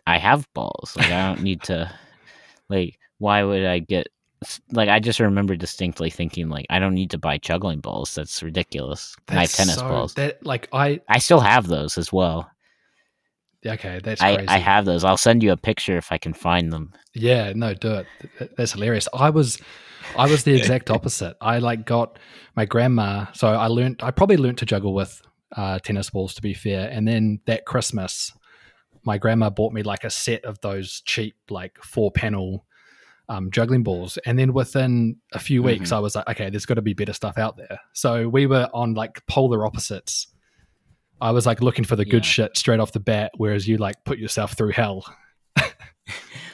I 0.07 0.17
have 0.17 0.47
balls. 0.53 0.93
Like 0.97 1.11
I 1.11 1.34
don't 1.34 1.43
need 1.43 1.61
to. 1.63 1.91
Like, 2.69 2.97
why 3.17 3.43
would 3.43 3.65
I 3.65 3.80
get? 3.80 4.07
Like 4.72 4.88
I 4.88 4.99
just 4.99 5.19
remember 5.19 5.57
distinctly 5.57 6.09
thinking, 6.09 6.47
like, 6.47 6.65
I 6.69 6.80
don't 6.80 6.95
need 6.95 7.09
to 7.11 7.17
buy 7.17 7.38
juggling 7.38 7.82
balls. 7.82 8.15
That's 8.15 8.41
ridiculous. 8.41 9.13
and 9.28 9.38
I 9.39 9.41
have 9.41 9.51
tennis 9.51 9.76
so- 9.76 9.89
balls. 9.89 10.13
That 10.13 10.43
like 10.45 10.69
I 10.72 11.01
I 11.09 11.19
still 11.19 11.41
have 11.41 11.67
those 11.67 11.97
as 11.97 12.13
well. 12.13 12.49
Okay. 13.66 13.99
That's 14.03 14.22
I, 14.22 14.36
crazy. 14.36 14.47
I 14.49 14.57
have 14.57 14.86
those. 14.86 15.03
I'll 15.03 15.18
send 15.18 15.43
you 15.43 15.51
a 15.51 15.57
picture 15.57 15.97
if 15.97 16.12
I 16.12 16.18
can 16.18 16.34
find 16.34 16.72
them. 16.72 16.93
Yeah, 17.14 17.53
no, 17.55 17.74
do 17.74 18.03
it. 18.39 18.55
That's 18.57 18.74
hilarious. 18.74 19.07
I 19.14 19.30
was, 19.30 19.59
I 20.18 20.30
was 20.30 20.43
the 20.43 20.55
exact 20.55 20.89
opposite. 20.91 21.36
I 21.41 21.59
like 21.59 21.86
got 21.86 22.18
my 22.55 22.66
grandma. 22.66 23.26
So 23.34 23.47
I 23.47 23.68
learned. 23.68 24.01
I 24.03 24.12
probably 24.12 24.38
learned 24.38 24.57
to 24.59 24.66
juggle 24.66 24.93
with 24.93 25.22
uh, 25.55 25.80
tennis 25.80 26.09
balls, 26.09 26.34
to 26.36 26.41
be 26.41 26.53
fair. 26.53 26.89
And 26.89 27.07
then 27.07 27.39
that 27.45 27.66
Christmas, 27.66 28.32
my 29.03 29.18
grandma 29.18 29.49
bought 29.49 29.74
me 29.74 29.84
like 29.84 30.03
a 30.03 30.09
set 30.09 30.45
of 30.45 30.59
those 30.62 31.01
cheap, 31.01 31.36
like 31.49 31.78
four 31.84 32.12
panel 32.12 32.66
um, 33.30 33.49
juggling 33.49 33.84
balls. 33.84 34.18
And 34.26 34.38
then 34.38 34.53
within 34.53 35.16
a 35.32 35.39
few 35.39 35.64
weeks, 35.64 35.91
I 35.93 35.99
was 35.99 36.16
like, 36.16 36.28
okay, 36.30 36.49
there's 36.49 36.66
got 36.66 36.74
to 36.74 36.82
be 36.82 36.93
better 36.93 37.14
stuff 37.14 37.38
out 37.38 37.55
there. 37.55 37.80
So 37.93 38.28
we 38.28 38.45
were 38.45 38.70
on 38.74 38.93
like 38.93 39.26
polar 39.26 39.66
opposites. 39.66 40.28
I 41.22 41.32
was 41.32 41.45
like 41.45 41.61
looking 41.61 41.86
for 41.86 41.95
the 41.95 42.03
good 42.05 42.26
Yeah. 42.26 42.32
shit 42.32 42.57
straight 42.57 42.80
off 42.80 42.91
the 42.93 42.99
bat, 42.99 43.32
whereas 43.38 43.67
you 43.67 43.78
like 43.78 44.03
put 44.05 44.17
yourself 44.17 44.53
through 44.57 44.72
hell. 44.72 45.05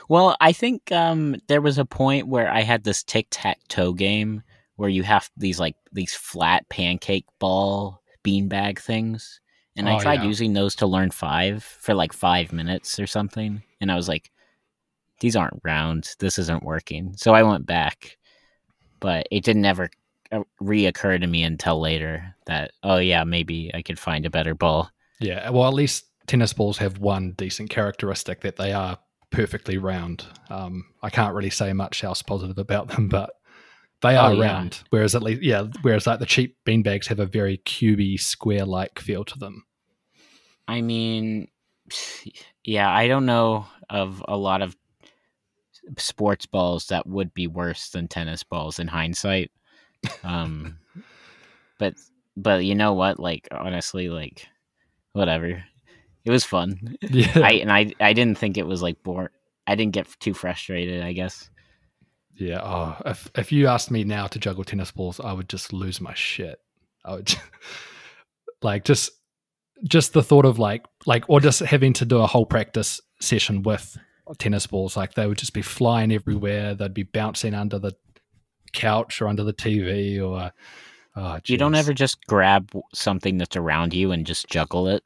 Well, 0.09 0.37
I 0.39 0.53
think 0.53 0.89
um, 0.93 1.35
there 1.49 1.59
was 1.59 1.77
a 1.77 1.83
point 1.83 2.27
where 2.29 2.49
I 2.49 2.61
had 2.61 2.85
this 2.85 3.03
tic 3.03 3.27
tac 3.29 3.59
toe 3.67 3.91
game 3.91 4.41
where 4.77 4.87
you 4.89 5.03
have 5.03 5.29
these 5.35 5.59
like 5.59 5.75
these 5.91 6.13
flat 6.13 6.67
pancake 6.69 7.25
ball 7.39 8.01
beanbag 8.23 8.79
things, 8.79 9.41
and 9.75 9.89
I 9.89 9.95
Oh, 9.97 9.99
tried 9.99 10.21
yeah. 10.21 10.27
using 10.27 10.53
those 10.53 10.75
to 10.75 10.87
learn 10.87 11.11
five 11.11 11.61
for 11.61 11.93
like 11.93 12.13
five 12.13 12.53
minutes 12.53 12.99
or 13.01 13.05
something, 13.07 13.61
and 13.81 13.91
I 13.91 13.95
was 13.97 14.07
like, 14.07 14.31
"These 15.19 15.35
aren't 15.35 15.59
round. 15.65 16.15
This 16.19 16.39
isn't 16.39 16.63
working." 16.63 17.13
So 17.17 17.33
I 17.33 17.43
went 17.43 17.65
back, 17.65 18.17
but 19.01 19.27
it 19.29 19.43
didn't 19.43 19.65
ever 19.65 19.89
reoccur 20.61 21.19
to 21.19 21.27
me 21.27 21.43
until 21.43 21.79
later 21.79 22.35
that 22.45 22.71
oh 22.83 22.97
yeah 22.97 23.23
maybe 23.23 23.71
I 23.73 23.81
could 23.81 23.99
find 23.99 24.25
a 24.25 24.29
better 24.29 24.55
ball. 24.55 24.89
Yeah, 25.19 25.49
well, 25.49 25.67
at 25.67 25.73
least 25.73 26.05
tennis 26.27 26.53
balls 26.53 26.77
have 26.77 26.99
one 26.99 27.31
decent 27.33 27.69
characteristic 27.69 28.41
that 28.41 28.57
they 28.57 28.71
are 28.73 28.97
perfectly 29.31 29.77
round. 29.77 30.25
Um, 30.49 30.85
I 31.01 31.09
can't 31.09 31.33
really 31.33 31.49
say 31.49 31.73
much 31.73 32.03
else 32.03 32.21
positive 32.21 32.57
about 32.57 32.89
them, 32.89 33.07
but 33.09 33.31
they 34.01 34.15
Oh, 34.15 34.19
are 34.21 34.33
yeah. 34.35 34.41
round. 34.41 34.83
Whereas 34.91 35.15
at 35.15 35.23
least, 35.23 35.41
yeah, 35.41 35.65
whereas 35.81 36.05
like 36.05 36.19
the 36.19 36.25
cheap 36.25 36.55
beanbags 36.65 37.07
have 37.07 37.19
a 37.19 37.25
very 37.25 37.57
cubey, 37.59 38.19
square-like 38.19 38.99
feel 38.99 39.25
to 39.25 39.39
them. 39.39 39.63
I 40.67 40.81
mean, 40.81 41.47
yeah, 42.63 42.89
I 42.91 43.07
don't 43.07 43.25
know 43.25 43.65
of 43.89 44.23
a 44.27 44.37
lot 44.37 44.61
of 44.61 44.75
sports 45.97 46.45
balls 46.45 46.87
that 46.87 47.07
would 47.07 47.33
be 47.33 47.47
worse 47.47 47.89
than 47.89 48.07
tennis 48.07 48.43
balls 48.43 48.79
in 48.79 48.87
hindsight. 48.87 49.51
Um, 50.23 50.77
but 51.79 51.95
but 52.35 52.63
you 52.65 52.75
know 52.75 52.93
what? 52.93 53.19
Like 53.19 53.47
honestly, 53.51 54.09
like 54.09 54.47
whatever. 55.13 55.63
It 56.25 56.31
was 56.31 56.43
fun. 56.43 56.97
Yeah, 57.09 57.31
I 57.37 57.51
and 57.53 57.71
I 57.71 57.93
I 57.99 58.13
didn't 58.13 58.37
think 58.37 58.57
it 58.57 58.67
was 58.67 58.81
like 58.81 59.01
boring. 59.03 59.29
I 59.65 59.75
didn't 59.75 59.93
get 59.93 60.07
too 60.19 60.33
frustrated. 60.33 61.03
I 61.03 61.13
guess. 61.13 61.49
yeah. 62.35 62.59
Oh, 62.63 62.95
if 63.05 63.29
if 63.35 63.51
you 63.51 63.67
asked 63.67 63.91
me 63.91 64.03
now 64.03 64.27
to 64.27 64.39
juggle 64.39 64.63
tennis 64.63 64.91
balls, 64.91 65.19
I 65.19 65.33
would 65.33 65.49
just 65.49 65.73
lose 65.73 66.01
my 66.01 66.13
shit. 66.13 66.59
I 67.05 67.15
would 67.15 67.33
like 68.61 68.83
just 68.83 69.11
just 69.85 70.13
the 70.13 70.23
thought 70.23 70.45
of 70.45 70.59
like 70.59 70.85
like 71.05 71.23
or 71.29 71.39
just 71.39 71.59
having 71.59 71.93
to 71.93 72.05
do 72.05 72.17
a 72.17 72.27
whole 72.27 72.45
practice 72.45 72.99
session 73.21 73.61
with 73.63 73.97
tennis 74.39 74.67
balls 74.67 74.97
like 74.97 75.13
they 75.13 75.25
would 75.27 75.37
just 75.37 75.53
be 75.53 75.61
flying 75.61 76.11
everywhere 76.11 76.75
they'd 76.75 76.93
be 76.93 77.03
bouncing 77.03 77.53
under 77.53 77.79
the 77.79 77.93
couch 78.73 79.21
or 79.21 79.27
under 79.27 79.43
the 79.43 79.53
tv 79.53 80.21
or 80.21 80.51
oh, 81.15 81.39
You 81.45 81.57
don't 81.57 81.75
ever 81.75 81.93
just 81.93 82.25
grab 82.27 82.71
something 82.93 83.37
that's 83.37 83.55
around 83.55 83.93
you 83.93 84.11
and 84.11 84.25
just 84.25 84.47
juggle 84.47 84.87
it. 84.87 85.03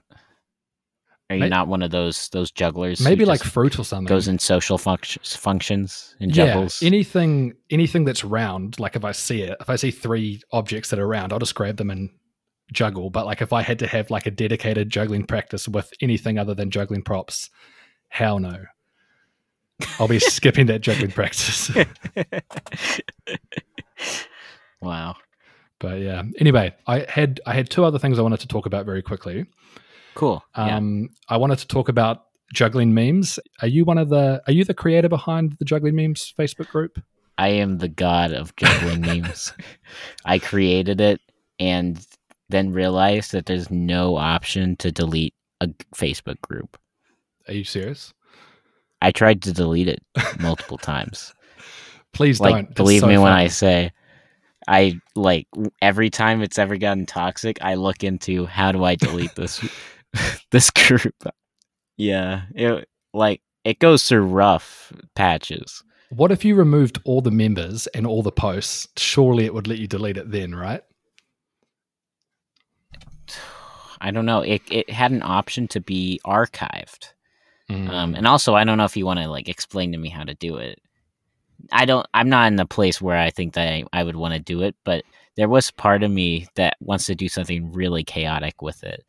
Are 1.30 1.36
you 1.36 1.39
May- 1.41 1.49
not 1.49 1.70
one 1.70 1.82
of 1.82 1.91
those 1.91 2.28
those 2.30 2.51
jugglers? 2.51 2.99
maybe 2.99 3.24
like 3.24 3.41
fruit 3.41 3.80
or 3.80 3.86
something 3.86 4.07
goes 4.07 4.28
in 4.28 4.38
social 4.38 4.78
functions 4.78 5.34
functions 5.34 6.14
and 6.20 6.36
yeah 6.36 6.68
anything 6.82 7.53
anything 7.70 8.03
that's 8.03 8.26
round 8.26 8.78
like 8.82 8.97
if 8.97 9.05
i 9.05 9.14
see 9.14 9.41
it 9.41 9.55
if 9.62 9.70
i 9.70 9.78
see 9.78 9.91
three 9.91 10.41
objects 10.51 10.89
that 10.89 10.99
are 10.99 11.07
round 11.07 11.32
i'll 11.32 11.39
just 11.39 11.55
grab 11.55 11.78
them 11.78 11.89
and 11.89 12.09
juggle 12.74 13.09
but 13.09 13.26
like 13.26 13.41
if 13.41 13.53
i 13.53 13.62
had 13.62 13.80
to 13.80 13.88
have 13.88 14.12
like 14.12 14.26
a 14.26 14.32
dedicated 14.32 14.89
juggling 14.89 15.26
practice 15.26 15.70
with 15.70 15.93
anything 16.01 16.38
other 16.38 16.53
than 16.53 16.70
juggling 16.70 17.01
props 17.01 17.49
hell 18.09 18.38
no 18.38 18.66
i'll 19.99 20.07
be 20.07 20.19
skipping 20.19 20.67
that 20.67 20.82
juggling 20.82 21.11
practice 21.11 21.69
wow. 24.82 25.15
but 25.79 25.99
yeah 25.99 26.23
anyway 26.39 26.73
i 26.88 27.05
had 27.09 27.39
i 27.45 27.53
had 27.53 27.69
two 27.69 27.84
other 27.86 27.99
things 27.99 28.19
i 28.19 28.21
wanted 28.21 28.39
to 28.39 28.47
talk 28.47 28.65
about 28.65 28.86
very 28.86 29.01
quickly 29.01 29.45
Cool. 30.15 30.43
yeah. 30.57 30.77
um 30.77 31.09
i 31.29 31.38
wanted 31.38 31.59
to 31.59 31.67
talk 31.67 31.89
about 31.89 32.23
juggling 32.53 32.93
memes 32.93 33.39
are 33.61 33.67
you 33.67 33.86
one 33.86 33.97
of 33.97 34.09
the 34.09 34.41
are 34.47 34.53
you 34.53 34.63
the 34.65 34.73
creator 34.73 35.09
behind 35.09 35.55
the 35.59 35.65
juggling 35.65 35.95
memes 35.95 36.34
facebook 36.38 36.69
group 36.69 36.99
I 37.38 37.47
am 37.47 37.79
the 37.79 37.88
god 37.88 38.34
of 38.34 38.55
juggling 38.55 39.01
memes. 39.23 39.51
I 40.25 40.38
created 40.38 41.01
it 41.01 41.19
and 41.59 42.05
then 42.49 42.71
realized 42.71 43.32
that 43.32 43.47
there's 43.47 43.71
no 43.71 44.15
option 44.17 44.75
to 44.77 44.91
delete 44.91 45.34
a 45.59 45.67
Facebook 45.95 46.39
group. 46.41 46.77
are 47.47 47.53
you 47.53 47.63
serious 47.63 48.13
I 49.02 49.12
tried 49.12 49.41
to 49.43 49.54
delete 49.54 49.88
it 49.88 50.04
multiple 50.39 50.78
times. 50.93 51.34
please 52.14 52.39
like 52.39 52.54
don't 52.54 52.76
believe 52.76 53.02
so 53.02 53.08
me 53.08 53.18
when. 53.18 53.32
I 53.32 53.47
say 53.47 53.91
I 54.68 54.99
like 55.16 55.47
every 55.82 56.10
time 56.10 56.41
it's 56.41 56.60
ever 56.60 56.78
gotten 56.78 57.06
toxic, 57.06 57.58
I 57.62 57.76
look 57.76 58.04
into 58.04 58.45
how 58.45 58.72
do 58.72 58.84
I 58.84 58.95
delete 58.95 59.36
this 59.36 59.64
this 60.52 60.70
group. 60.70 61.16
Yeah, 61.97 62.43
it 62.56 62.88
like 63.14 63.41
it 63.64 63.80
goes 63.80 64.08
through 64.08 64.26
rough 64.26 64.91
patches. 65.16 65.84
What 66.10 66.32
if 66.32 66.43
you 66.43 66.56
removed 66.56 66.99
all 67.06 67.22
the 67.22 67.32
members 67.32 67.88
and 67.88 68.06
all 68.06 68.22
the 68.22 68.32
posts? 68.32 68.88
Surely 68.97 69.45
it 69.45 69.54
would 69.54 69.68
let 69.68 69.78
you 69.78 69.88
delete 69.88 70.18
it 70.18 70.30
then, 70.30 70.54
right? 70.54 70.84
I 74.02 74.12
don't 74.12 74.26
know. 74.26 74.41
It 74.41 74.62
it 74.70 74.89
had 74.89 75.12
an 75.12 75.22
option 75.24 75.68
to 75.70 75.80
be 75.80 76.20
archived. 76.26 77.14
Mm. 77.72 77.89
Um, 77.89 78.15
and 78.15 78.28
also, 78.28 78.55
I 78.55 78.63
don't 78.63 78.78
know 78.78 78.86
if 78.86 78.97
you 78.97 79.05
want 79.05 79.19
to 79.19 79.28
like 79.28 79.49
explain 79.49 79.91
to 79.91 79.97
me 79.97 80.09
how 80.09 80.24
to 80.24 80.34
do 80.36 80.57
it. 80.57 80.80
I 81.72 81.86
don't. 81.86 82.05
I'm 82.13 82.30
not 82.30 82.47
in 82.47 82.55
the 82.55 82.65
place 82.65 83.01
where 83.01 83.17
I 83.17 83.30
think 83.30 83.53
that 83.53 83.67
I, 83.67 83.84
I 83.93 84.03
would 84.03 84.15
want 84.15 84.34
to 84.34 84.39
do 84.39 84.61
it, 84.63 84.76
but 84.84 85.03
there 85.36 85.49
was 85.49 85.72
part 85.72 86.03
of 86.03 86.11
me 86.11 86.47
that 86.55 86.78
wants 86.80 87.05
to 87.05 87.15
do 87.15 87.30
something 87.30 87.72
really 87.72 88.03
chaotic 88.03 88.61
with 88.61 88.84
it 88.84 89.03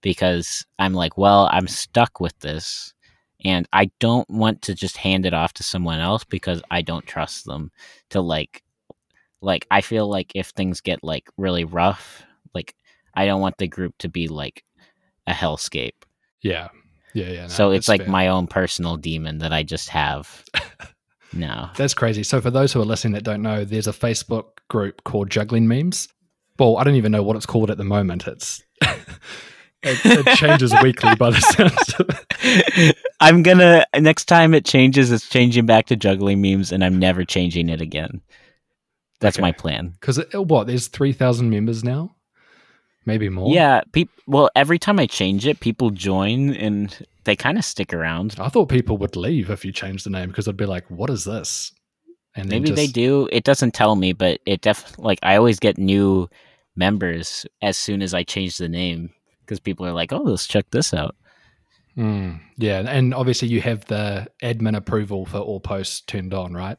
because 0.00 0.64
I'm 0.78 0.92
like, 0.92 1.16
well, 1.16 1.48
I'm 1.50 1.66
stuck 1.66 2.20
with 2.20 2.38
this, 2.40 2.92
and 3.44 3.66
I 3.72 3.90
don't 4.00 4.28
want 4.30 4.62
to 4.62 4.74
just 4.74 4.96
hand 4.96 5.26
it 5.26 5.34
off 5.34 5.54
to 5.54 5.62
someone 5.62 6.00
else 6.00 6.24
because 6.24 6.62
I 6.70 6.82
don't 6.82 7.06
trust 7.06 7.46
them 7.46 7.70
to 8.10 8.20
like, 8.20 8.62
like 9.40 9.66
I 9.70 9.80
feel 9.80 10.08
like 10.08 10.32
if 10.34 10.48
things 10.48 10.80
get 10.80 11.02
like 11.02 11.28
really 11.38 11.64
rough, 11.64 12.22
like 12.54 12.74
I 13.14 13.26
don't 13.26 13.40
want 13.40 13.56
the 13.58 13.68
group 13.68 13.94
to 13.98 14.08
be 14.08 14.28
like 14.28 14.62
a 15.26 15.32
hellscape 15.32 16.04
yeah, 16.44 16.68
yeah, 17.14 17.26
yeah. 17.28 17.42
no, 17.42 17.48
so 17.48 17.70
it's 17.70 17.88
like 17.88 18.02
fair. 18.02 18.10
my 18.10 18.28
own 18.28 18.46
personal 18.46 18.96
demon 18.96 19.38
that 19.38 19.52
I 19.52 19.62
just 19.62 19.88
have. 19.88 20.44
no. 21.32 21.70
That's 21.76 21.94
crazy. 21.94 22.22
So 22.22 22.40
for 22.40 22.50
those 22.50 22.72
who 22.72 22.80
are 22.82 22.84
listening 22.84 23.14
that 23.14 23.24
don't 23.24 23.42
know, 23.42 23.64
there's 23.64 23.86
a 23.88 23.92
Facebook 23.92 24.44
group 24.68 25.02
called 25.04 25.30
Juggling 25.30 25.66
Memes. 25.68 26.08
well, 26.58 26.76
I 26.76 26.84
don't 26.84 26.94
even 26.96 27.12
know 27.12 27.22
what 27.22 27.36
it's 27.36 27.46
called 27.46 27.70
at 27.70 27.78
the 27.78 27.84
moment. 27.84 28.26
It's 28.26 28.62
it, 28.82 30.00
it 30.04 30.36
changes 30.36 30.72
weekly 30.82 31.14
by 31.16 31.30
the 31.30 31.40
sounds. 31.40 32.94
I'm 33.20 33.42
gonna 33.42 33.86
next 33.98 34.24
time 34.26 34.54
it 34.54 34.64
changes, 34.64 35.10
it's 35.12 35.28
changing 35.28 35.66
back 35.66 35.86
to 35.86 35.96
juggling 35.96 36.40
memes, 36.42 36.72
and 36.72 36.84
I'm 36.84 36.98
never 36.98 37.24
changing 37.24 37.68
it 37.68 37.80
again. 37.80 38.20
That's 39.20 39.36
Okay. 39.36 39.42
my 39.42 39.52
plan. 39.52 39.94
Because 40.00 40.20
what? 40.34 40.66
There's 40.66 40.88
three 40.88 41.12
thousand 41.12 41.50
members 41.50 41.84
now, 41.84 42.14
maybe 43.06 43.28
more. 43.28 43.54
Yeah, 43.54 43.82
peop- 43.92 44.10
well, 44.26 44.50
every 44.54 44.78
time 44.78 44.98
I 44.98 45.06
change 45.06 45.46
it, 45.46 45.60
people 45.60 45.90
join 45.90 46.54
and 46.54 47.06
they 47.24 47.36
kind 47.36 47.58
of 47.58 47.64
stick 47.64 47.92
around. 47.92 48.36
I 48.38 48.48
thought 48.48 48.68
people 48.68 48.96
would 48.98 49.16
leave 49.16 49.50
if 49.50 49.64
you 49.64 49.72
changed 49.72 50.04
the 50.06 50.10
name 50.10 50.28
because 50.28 50.46
they'd 50.46 50.56
be 50.56 50.66
like, 50.66 50.90
"What 50.90 51.10
is 51.10 51.24
this?" 51.24 51.72
And 52.36 52.50
then 52.50 52.62
Maybe 52.62 52.74
they 52.74 52.86
do. 52.86 53.28
It 53.30 53.44
doesn't 53.44 53.74
tell 53.74 53.96
me, 53.96 54.12
but 54.12 54.40
it 54.44 54.60
def 54.60 54.98
like 54.98 55.18
I 55.22 55.36
always 55.36 55.60
get 55.60 55.78
new 55.78 56.28
members 56.76 57.46
as 57.62 57.76
soon 57.76 58.02
as 58.02 58.12
I 58.12 58.24
change 58.24 58.58
the 58.58 58.68
name 58.68 59.10
because 59.40 59.60
people 59.60 59.86
are 59.86 59.92
like, 59.92 60.12
"Oh, 60.12 60.22
let's 60.22 60.46
check 60.46 60.66
this 60.70 60.92
out." 60.92 61.14
Mm, 61.96 62.40
yeah, 62.56 62.82
and 62.86 63.14
obviously 63.14 63.48
you 63.48 63.60
have 63.60 63.84
the 63.86 64.26
admin 64.42 64.76
approval 64.76 65.26
for 65.26 65.38
all 65.38 65.60
posts 65.60 66.00
turned 66.00 66.34
on, 66.34 66.52
right? 66.52 66.76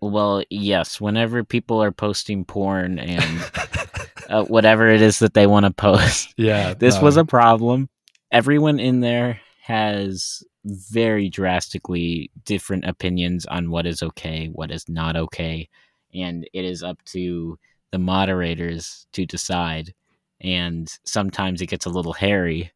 Well, 0.00 0.44
yes. 0.50 1.00
Whenever 1.00 1.44
people 1.44 1.82
are 1.82 1.92
posting 1.92 2.44
porn 2.44 2.98
and 2.98 3.40
uh, 4.28 4.44
whatever 4.44 4.88
it 4.88 5.02
is 5.02 5.18
that 5.20 5.34
they 5.34 5.46
want 5.46 5.66
to 5.66 5.72
post, 5.72 6.34
Yeah, 6.38 6.74
this 6.78 6.96
no. 6.96 7.02
was 7.02 7.16
a 7.16 7.24
problem. 7.24 7.88
Everyone 8.30 8.78
in 8.80 9.00
there 9.00 9.40
has 9.62 10.42
very 10.64 11.28
drastically 11.28 12.30
different 12.44 12.84
opinions 12.86 13.46
on 13.46 13.70
what 13.70 13.86
is 13.86 14.02
okay, 14.02 14.48
what 14.48 14.70
is 14.70 14.88
not 14.88 15.16
okay, 15.16 15.68
and 16.14 16.48
it 16.52 16.64
is 16.64 16.82
up 16.82 17.02
to 17.06 17.58
the 17.90 17.98
moderators 17.98 19.06
to 19.12 19.24
decide. 19.26 19.94
And 20.40 20.92
sometimes 21.04 21.62
it 21.62 21.66
gets 21.66 21.86
a 21.86 21.90
little 21.90 22.12
hairy, 22.12 22.72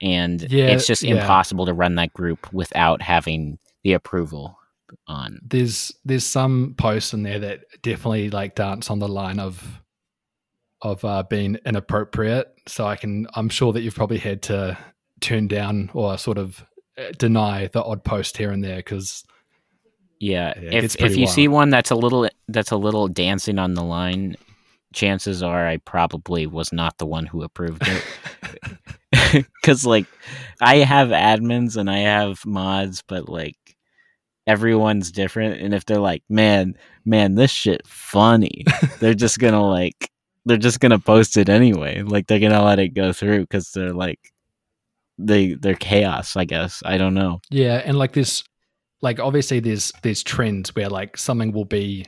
and 0.00 0.40
Yeah, 0.50 0.66
it's 0.66 0.86
just 0.86 1.02
yeah. 1.02 1.16
impossible 1.16 1.66
to 1.66 1.74
run 1.74 1.96
that 1.96 2.12
group 2.12 2.52
without 2.52 3.02
having 3.02 3.58
the 3.82 3.92
approval 3.94 4.58
on. 5.08 5.40
there's 5.42 5.90
there's 6.04 6.24
some 6.24 6.74
posts 6.76 7.14
in 7.14 7.22
there 7.22 7.38
that 7.38 7.64
definitely 7.82 8.28
like 8.30 8.54
dance 8.54 8.90
on 8.90 8.98
the 8.98 9.08
line 9.08 9.40
of 9.40 9.80
of 10.82 11.04
uh, 11.04 11.22
being 11.22 11.58
inappropriate. 11.64 12.52
So 12.66 12.86
I 12.86 12.96
can 12.96 13.26
I'm 13.34 13.48
sure 13.48 13.72
that 13.72 13.82
you've 13.82 13.94
probably 13.94 14.18
had 14.18 14.42
to 14.42 14.76
turn 15.20 15.48
down 15.48 15.90
or 15.94 16.18
sort 16.18 16.38
of 16.38 16.64
uh, 16.98 17.12
deny 17.16 17.68
the 17.68 17.82
odd 17.82 18.04
post 18.04 18.36
here 18.36 18.50
and 18.50 18.62
there 18.62 18.76
because 18.76 19.24
Yeah, 20.18 20.54
Yeah, 20.60 20.70
if 20.72 21.00
if 21.00 21.16
you 21.16 21.26
see 21.26 21.48
one 21.48 21.70
that's 21.70 21.90
a 21.90 21.96
little 21.96 22.28
that's 22.48 22.72
a 22.72 22.76
little 22.76 23.08
dancing 23.08 23.58
on 23.58 23.74
the 23.74 23.84
line, 23.84 24.36
chances 24.92 25.42
are 25.42 25.66
I 25.66 25.78
probably 25.78 26.46
was 26.46 26.72
not 26.72 26.98
the 26.98 27.06
one 27.06 27.26
who 27.26 27.42
approved 27.42 27.82
it. 27.86 29.46
Cuz 29.62 29.86
like 29.86 30.06
I 30.60 30.78
have 30.78 31.08
admins 31.08 31.76
and 31.76 31.88
I 31.88 31.98
have 31.98 32.44
mods, 32.44 33.02
but 33.06 33.28
like 33.28 33.56
everyone's 34.48 35.12
different 35.12 35.60
and 35.60 35.72
if 35.72 35.86
they're 35.86 35.98
like, 35.98 36.24
"Man, 36.28 36.74
man, 37.04 37.36
this 37.36 37.52
shit 37.52 37.86
funny." 37.86 38.64
they're 38.98 39.14
just 39.14 39.38
going 39.38 39.54
to 39.54 39.60
like 39.60 40.11
they're 40.44 40.56
just 40.56 40.80
going 40.80 40.90
to 40.90 40.98
post 40.98 41.36
it 41.36 41.48
anyway. 41.48 42.02
Like 42.02 42.26
they're 42.26 42.40
going 42.40 42.52
to 42.52 42.62
let 42.62 42.78
it 42.78 42.90
go 42.94 43.12
through 43.12 43.46
cuz 43.46 43.70
they're 43.72 43.92
like 43.94 44.18
they 45.18 45.54
they're 45.54 45.74
chaos, 45.74 46.36
I 46.36 46.44
guess. 46.44 46.82
I 46.84 46.96
don't 46.98 47.14
know. 47.14 47.40
yeah, 47.50 47.82
and 47.84 47.96
like 47.98 48.12
this 48.12 48.42
like 49.02 49.20
obviously 49.20 49.60
there's 49.60 49.92
there's 50.02 50.22
trends 50.22 50.74
where 50.74 50.88
like 50.88 51.16
something 51.16 51.52
will 51.52 51.64
be 51.64 52.06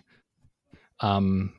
um 1.01 1.53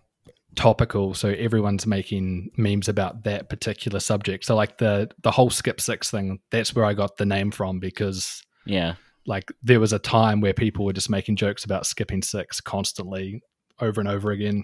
topical 0.56 1.14
so 1.14 1.30
everyone's 1.30 1.86
making 1.86 2.50
memes 2.56 2.88
about 2.88 3.24
that 3.26 3.50
particular 3.50 4.00
subject 4.00 4.46
so 4.46 4.56
like 4.56 4.78
the 4.78 5.10
the 5.24 5.30
whole 5.32 5.50
skip 5.50 5.82
six 5.82 6.10
thing 6.10 6.40
that's 6.50 6.74
where 6.74 6.86
i 6.86 6.94
got 6.94 7.18
the 7.18 7.26
name 7.26 7.52
from 7.52 7.78
because 7.78 8.42
Yeah. 8.66 8.96
like 9.28 9.52
there 9.62 9.82
was 9.82 9.92
a 9.92 10.00
time 10.00 10.40
where 10.40 10.54
people 10.54 10.86
were 10.86 10.94
just 10.94 11.10
making 11.10 11.36
jokes 11.36 11.66
about 11.66 11.86
skipping 11.86 12.22
six 12.22 12.62
constantly 12.62 13.42
over 13.82 14.00
and 14.00 14.08
over 14.10 14.32
again 14.32 14.64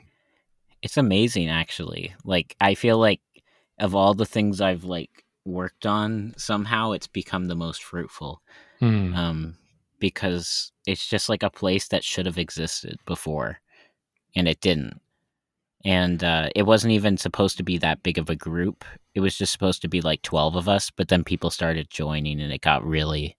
It's 0.82 0.98
amazing 0.98 1.50
actually. 1.50 2.14
Like 2.24 2.56
I 2.60 2.76
feel 2.76 2.98
like 2.98 3.22
of 3.80 3.96
all 3.96 4.14
the 4.14 4.26
things 4.26 4.62
I've 4.62 4.84
like 4.84 5.26
worked 5.46 5.86
on, 5.86 6.34
somehow 6.38 6.92
it's 6.92 7.08
become 7.08 7.48
the 7.48 7.56
most 7.56 7.84
fruitful. 7.84 8.42
Hmm. 8.80 9.14
Um 9.16 9.56
because 10.00 10.72
it's 10.88 11.06
just 11.06 11.30
like 11.30 11.44
a 11.44 11.50
place 11.50 11.88
that 11.90 12.04
should 12.04 12.26
have 12.26 12.40
existed 12.40 12.98
before 13.06 13.60
and 14.36 14.48
it 14.48 14.60
didn't. 14.60 15.00
And 15.84 16.24
uh, 16.24 16.50
it 16.56 16.64
wasn't 16.64 16.94
even 16.94 17.18
supposed 17.18 17.58
to 17.58 17.64
be 17.64 17.78
that 17.80 18.04
big 18.04 18.18
of 18.18 18.30
a 18.30 18.36
group. 18.36 18.86
It 19.16 19.20
was 19.20 19.38
just 19.38 19.52
supposed 19.52 19.82
to 19.82 19.88
be 19.88 20.02
like 20.02 20.22
12 20.22 20.56
of 20.56 20.70
us, 20.70 20.92
but 20.92 21.08
then 21.08 21.24
people 21.24 21.50
started 21.50 21.90
joining 21.90 22.40
and 22.40 22.52
it 22.52 22.62
got 22.62 22.86
really 22.86 23.36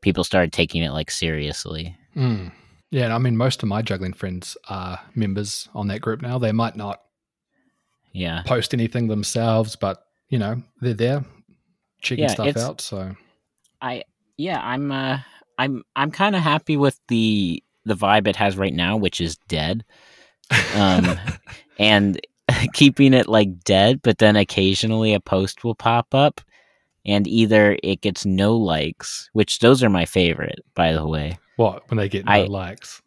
people 0.00 0.24
started 0.24 0.52
taking 0.52 0.82
it 0.82 0.92
like 0.92 1.10
seriously. 1.10 1.96
Hmm. 2.14 2.48
Yeah 2.90 3.04
and 3.04 3.12
i 3.12 3.18
mean 3.18 3.36
most 3.36 3.62
of 3.62 3.68
my 3.68 3.82
juggling 3.82 4.12
friends 4.12 4.56
are 4.68 4.98
members 5.14 5.68
on 5.74 5.88
that 5.88 6.00
group 6.00 6.22
now 6.22 6.38
they 6.38 6.52
might 6.52 6.76
not 6.76 7.00
Yeah. 8.12 8.42
post 8.44 8.72
anything 8.74 9.08
themselves 9.08 9.76
but 9.76 10.04
you 10.28 10.38
know 10.38 10.62
they're 10.80 10.94
there 10.94 11.24
checking 12.00 12.24
Yeah, 12.24 12.32
stuff 12.34 12.56
out 12.56 12.80
so 12.80 13.14
I 13.80 14.04
yeah, 14.36 14.60
I'm 14.62 14.90
uh 14.92 15.18
I'm 15.56 15.82
I'm 15.96 16.10
kind 16.10 16.34
of 16.36 16.42
happy 16.42 16.76
with 16.76 16.98
the 17.08 17.62
the 17.84 17.94
vibe 17.94 18.26
it 18.26 18.36
has 18.36 18.56
right 18.56 18.74
now, 18.74 18.96
which 18.96 19.20
is 19.20 19.36
dead. 19.48 19.84
Um 20.76 21.18
and 21.78 22.20
keeping 22.72 23.14
it 23.14 23.28
like 23.28 23.60
dead, 23.64 24.00
but 24.02 24.18
then 24.18 24.36
occasionally 24.36 25.14
a 25.14 25.20
post 25.20 25.64
will 25.64 25.74
pop 25.74 26.14
up 26.14 26.40
and 27.04 27.26
either 27.26 27.76
it 27.82 28.00
gets 28.00 28.26
no 28.26 28.56
likes, 28.56 29.28
which 29.32 29.58
those 29.60 29.82
are 29.82 29.90
my 29.90 30.04
favorite, 30.04 30.60
by 30.74 30.92
the 30.92 31.06
way. 31.06 31.38
What 31.58 31.88
when 31.90 31.98
they 31.98 32.08
get 32.08 32.24
no 32.24 32.32
I- 32.32 32.44
likes 32.46 33.02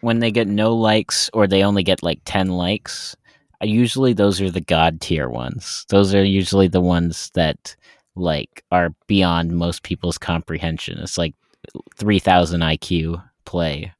When 0.00 0.20
they 0.20 0.30
get 0.30 0.46
no 0.48 0.74
likes 0.74 1.30
or 1.32 1.46
they 1.46 1.64
only 1.64 1.82
get 1.82 2.02
like 2.02 2.20
10 2.26 2.48
likes, 2.48 3.16
usually 3.62 4.12
those 4.12 4.40
are 4.40 4.50
the 4.50 4.60
god 4.60 5.00
tier 5.00 5.28
ones. 5.30 5.86
Those 5.88 6.14
are 6.14 6.22
usually 6.24 6.68
the 6.68 6.80
ones 6.82 7.30
that 7.34 7.74
like 8.14 8.62
are 8.70 8.90
beyond 9.06 9.56
most 9.56 9.82
people's 9.82 10.18
comprehension. 10.18 10.98
It's 10.98 11.16
like 11.18 11.34
3000 11.96 12.60
IQ 12.60 13.22
play. 13.46 13.92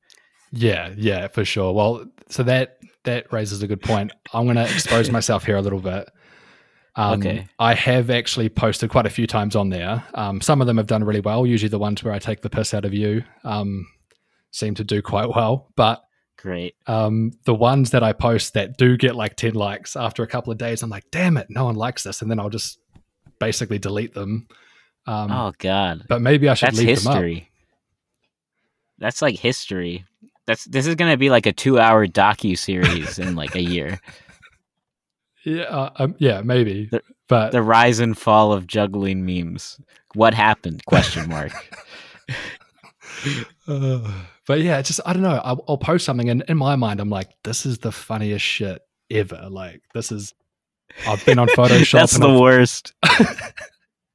Yeah, 0.53 0.93
yeah, 0.97 1.29
for 1.29 1.45
sure. 1.45 1.73
Well, 1.73 2.05
so 2.29 2.43
that 2.45 2.79
that 3.05 3.33
raises 3.33 3.63
a 3.63 3.67
good 3.67 3.81
point. 3.83 4.13
I'm 4.33 4.45
going 4.45 4.57
to 4.57 4.63
expose 4.75 5.11
myself 5.11 5.45
here 5.45 5.57
a 5.57 5.63
little 5.63 5.81
bit. 5.81 6.09
Um, 6.97 7.19
Okay. 7.21 7.47
I 7.59 7.75
have 7.75 8.09
actually 8.11 8.49
posted 8.49 8.89
quite 8.91 9.05
a 9.07 9.11
few 9.11 9.27
times 9.27 9.57
on 9.57 9.71
there. 9.71 10.05
Um, 10.15 10.41
some 10.41 10.61
of 10.61 10.67
them 10.67 10.77
have 10.77 10.87
done 10.87 11.03
really 11.05 11.21
well. 11.21 11.45
Usually, 11.47 11.69
the 11.69 11.79
ones 11.79 12.05
where 12.05 12.15
I 12.15 12.19
take 12.21 12.43
the 12.43 12.49
piss 12.51 12.73
out 12.73 12.85
of 12.85 12.95
you 12.95 13.25
um, 13.43 13.87
seem 14.55 14.75
to 14.77 14.85
do 14.85 15.03
quite 15.03 15.29
well. 15.29 15.71
But 15.77 16.03
Great. 16.39 16.75
um, 16.87 17.33
the 17.45 17.55
ones 17.55 17.91
that 17.91 18.03
I 18.03 18.13
post 18.13 18.55
that 18.55 18.77
do 18.77 18.97
get 18.97 19.17
like 19.17 19.37
10 19.37 19.55
likes 19.55 19.97
after 19.97 20.23
a 20.23 20.27
couple 20.27 20.53
of 20.53 20.59
days, 20.59 20.83
I'm 20.83 20.91
like, 20.91 21.05
damn 21.11 21.37
it, 21.37 21.47
no 21.51 21.65
one 21.65 21.75
likes 21.75 22.03
this. 22.05 22.23
And 22.23 22.31
then 22.31 22.39
I'll 22.39 22.51
just 22.51 22.79
basically 23.39 23.79
delete 23.79 24.15
them. 24.15 24.47
Um, 25.07 25.31
oh 25.31 25.53
god. 25.59 26.05
But 26.09 26.23
maybe 26.23 26.49
I 26.49 26.55
should 26.55 26.69
That's 26.69 26.79
leave 26.79 26.99
them 27.03 27.09
up. 27.09 27.15
history. 27.15 27.51
That's 28.99 29.21
like 29.21 29.37
history. 29.39 30.05
That's 30.47 30.65
this 30.67 30.87
is 30.87 30.95
going 30.95 31.11
to 31.11 31.17
be 31.17 31.31
like 31.31 31.47
a 31.47 31.53
2-hour 31.53 32.07
docu 32.07 32.57
series 32.57 33.19
in 33.19 33.35
like 33.35 33.55
a 33.55 33.63
year. 33.63 34.01
Yeah, 35.47 35.65
uh, 35.65 35.91
um, 35.97 36.15
yeah, 36.19 36.41
maybe. 36.41 36.87
The- 36.91 37.03
but 37.29 37.53
The 37.53 37.61
rise 37.61 38.01
and 38.01 38.17
fall 38.17 38.51
of 38.55 38.67
juggling 38.67 39.27
memes. 39.27 39.79
What 40.15 40.33
happened? 40.33 40.83
Question 40.87 41.29
mark. 41.29 41.53
Uh, 43.67 44.01
but 44.47 44.61
yeah, 44.61 44.79
it's 44.79 44.89
just 44.89 45.01
I 45.07 45.13
don't 45.13 45.23
know. 45.23 45.41
I'll, 45.45 45.65
I'll 45.69 45.79
post 45.79 46.05
something, 46.05 46.29
and 46.29 46.43
in 46.49 46.57
my 46.57 46.77
mind, 46.77 47.01
I'm 47.01 47.11
like, 47.11 47.31
this 47.45 47.65
is 47.67 47.79
the 47.79 47.93
funniest 47.93 48.45
shit 48.45 48.83
ever. 49.11 49.49
Like, 49.51 49.83
this 49.95 50.13
is. 50.13 50.35
I've 51.07 51.25
been 51.25 51.39
on 51.39 51.49
Photoshop. 51.57 51.93
That's 51.93 52.19
the 52.19 52.29
I've- 52.29 52.41
worst. 52.41 52.93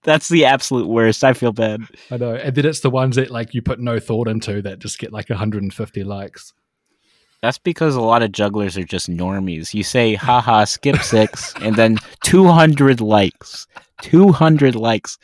That's 0.04 0.30
the 0.30 0.46
absolute 0.46 0.88
worst. 0.88 1.24
I 1.26 1.34
feel 1.34 1.52
bad. 1.52 1.82
I 2.10 2.18
know, 2.18 2.34
and 2.34 2.56
then 2.56 2.66
it's 2.66 2.80
the 2.80 2.90
ones 2.90 3.18
that 3.18 3.32
like 3.32 3.54
you 3.54 3.62
put 3.62 3.80
no 3.82 4.00
thought 4.00 4.28
into 4.30 4.62
that 4.62 4.80
just 4.80 4.98
get 4.98 5.12
like 5.12 5.30
150 5.30 6.04
likes. 6.06 6.54
That's 7.42 7.58
because 7.58 7.96
a 7.96 8.02
lot 8.02 8.22
of 8.24 8.32
jugglers 8.32 8.78
are 8.78 8.84
just 8.84 9.10
normies. 9.10 9.74
You 9.74 9.84
say, 9.84 10.16
haha, 10.16 10.64
skip 10.66 10.98
six, 11.02 11.54
and 11.62 11.76
then 11.76 11.98
200 12.24 13.02
likes. 13.02 13.68
200 14.02 14.76
likes. 14.76 15.18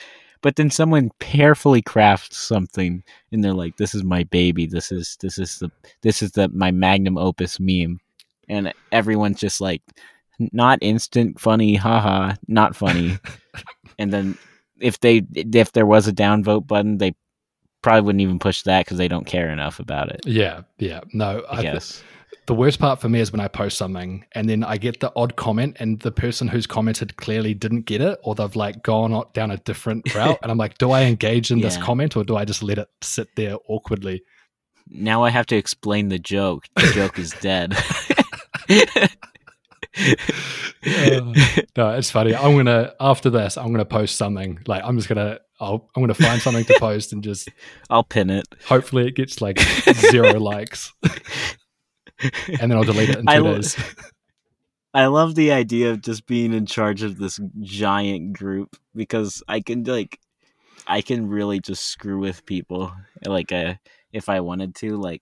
But 0.45 0.57
then 0.57 0.69
someone 0.69 1.09
carefully 1.19 1.81
crafts 1.81 2.37
something 2.37 3.03
and 3.31 3.43
they're 3.43 3.51
like, 3.51 3.77
this 3.77 3.95
is 3.95 4.03
my 4.03 4.25
baby. 4.25 4.67
This 4.67 4.91
is, 4.91 5.17
this 5.19 5.39
is 5.39 5.57
the, 5.57 5.71
this 6.03 6.21
is 6.21 6.33
the, 6.33 6.49
my 6.49 6.69
magnum 6.69 7.17
opus 7.17 7.59
meme. 7.59 7.99
And 8.47 8.71
everyone's 8.91 9.39
just 9.39 9.59
like, 9.59 9.81
not 10.37 10.77
instant 10.83 11.39
funny, 11.39 11.73
haha, 11.73 12.35
not 12.47 12.75
funny. 12.75 13.17
and 13.97 14.13
then 14.13 14.37
if 14.79 14.99
they, 14.99 15.23
if 15.35 15.71
there 15.71 15.87
was 15.87 16.07
a 16.07 16.13
downvote 16.13 16.67
button, 16.67 16.99
they 16.99 17.15
probably 17.81 18.01
wouldn't 18.01 18.21
even 18.21 18.37
push 18.37 18.61
that 18.61 18.85
because 18.85 18.99
they 18.99 19.07
don't 19.07 19.25
care 19.25 19.49
enough 19.49 19.79
about 19.79 20.11
it. 20.11 20.21
Yeah, 20.27 20.61
yeah. 20.77 20.99
No, 21.11 21.43
I 21.49 21.57
I 21.57 21.61
th- 21.63 21.73
guess. 21.73 22.03
The 22.47 22.53
worst 22.53 22.79
part 22.79 23.01
for 23.01 23.09
me 23.09 23.19
is 23.19 23.31
when 23.31 23.39
I 23.39 23.47
post 23.47 23.77
something 23.77 24.25
and 24.33 24.47
then 24.49 24.63
I 24.63 24.77
get 24.77 24.99
the 24.99 25.11
odd 25.15 25.35
comment 25.35 25.77
and 25.79 25.99
the 26.01 26.11
person 26.11 26.47
who's 26.47 26.67
commented 26.67 27.17
clearly 27.17 27.53
didn't 27.53 27.81
get 27.81 28.01
it 28.01 28.19
or 28.23 28.35
they've 28.35 28.55
like 28.55 28.83
gone 28.83 29.23
down 29.33 29.51
a 29.51 29.57
different 29.57 30.13
route. 30.15 30.37
and 30.41 30.51
I'm 30.51 30.57
like, 30.57 30.77
do 30.77 30.91
I 30.91 31.03
engage 31.03 31.51
in 31.51 31.61
this 31.61 31.77
comment 31.77 32.15
or 32.15 32.23
do 32.23 32.35
I 32.35 32.45
just 32.45 32.61
let 32.61 32.77
it 32.77 32.87
sit 33.01 33.29
there 33.35 33.55
awkwardly? 33.67 34.23
Now 34.87 35.23
I 35.23 35.31
have 35.31 35.47
to 35.47 35.55
explain 35.55 36.09
the 36.09 36.19
joke. 36.19 36.65
The 36.75 36.91
joke 36.93 37.17
is 37.17 37.31
dead. 37.41 37.75
Uh, 38.69 39.07
no, 41.77 41.89
it's 41.91 42.11
funny. 42.11 42.35
I'm 42.35 42.55
gonna 42.55 42.93
after 42.99 43.29
this, 43.29 43.57
I'm 43.57 43.71
gonna 43.71 43.85
post 43.85 44.17
something. 44.17 44.59
Like 44.67 44.83
I'm 44.83 44.97
just 44.97 45.09
gonna 45.09 45.39
I'll, 45.59 45.89
I'm 45.95 46.03
gonna 46.03 46.13
find 46.13 46.41
something 46.41 46.65
to 46.65 46.77
post 46.79 47.13
and 47.13 47.23
just 47.23 47.49
I'll 47.89 48.03
pin 48.03 48.29
it. 48.29 48.45
hopefully 48.65 49.07
it 49.07 49.15
gets 49.15 49.41
like 49.41 49.59
zero 49.59 50.39
likes. 50.39 50.93
And 52.47 52.71
then 52.71 52.73
I'll 52.73 52.83
delete 52.83 53.09
it 53.09 53.17
in 53.17 53.25
two 53.25 53.31
I 53.31 53.39
days. 53.41 53.75
I 54.93 55.07
love 55.07 55.35
the 55.35 55.51
idea 55.51 55.91
of 55.91 56.01
just 56.01 56.25
being 56.25 56.53
in 56.53 56.65
charge 56.65 57.03
of 57.03 57.17
this 57.17 57.39
giant 57.59 58.31
group 58.33 58.77
because 58.95 59.43
I 59.47 59.59
can 59.59 59.83
like 59.83 60.19
I 60.87 61.01
can 61.01 61.27
really 61.27 61.59
just 61.59 61.85
screw 61.85 62.19
with 62.19 62.45
people 62.45 62.93
like 63.25 63.51
uh, 63.51 63.73
if 64.13 64.29
I 64.29 64.39
wanted 64.39 64.73
to 64.75 64.95
like 64.95 65.21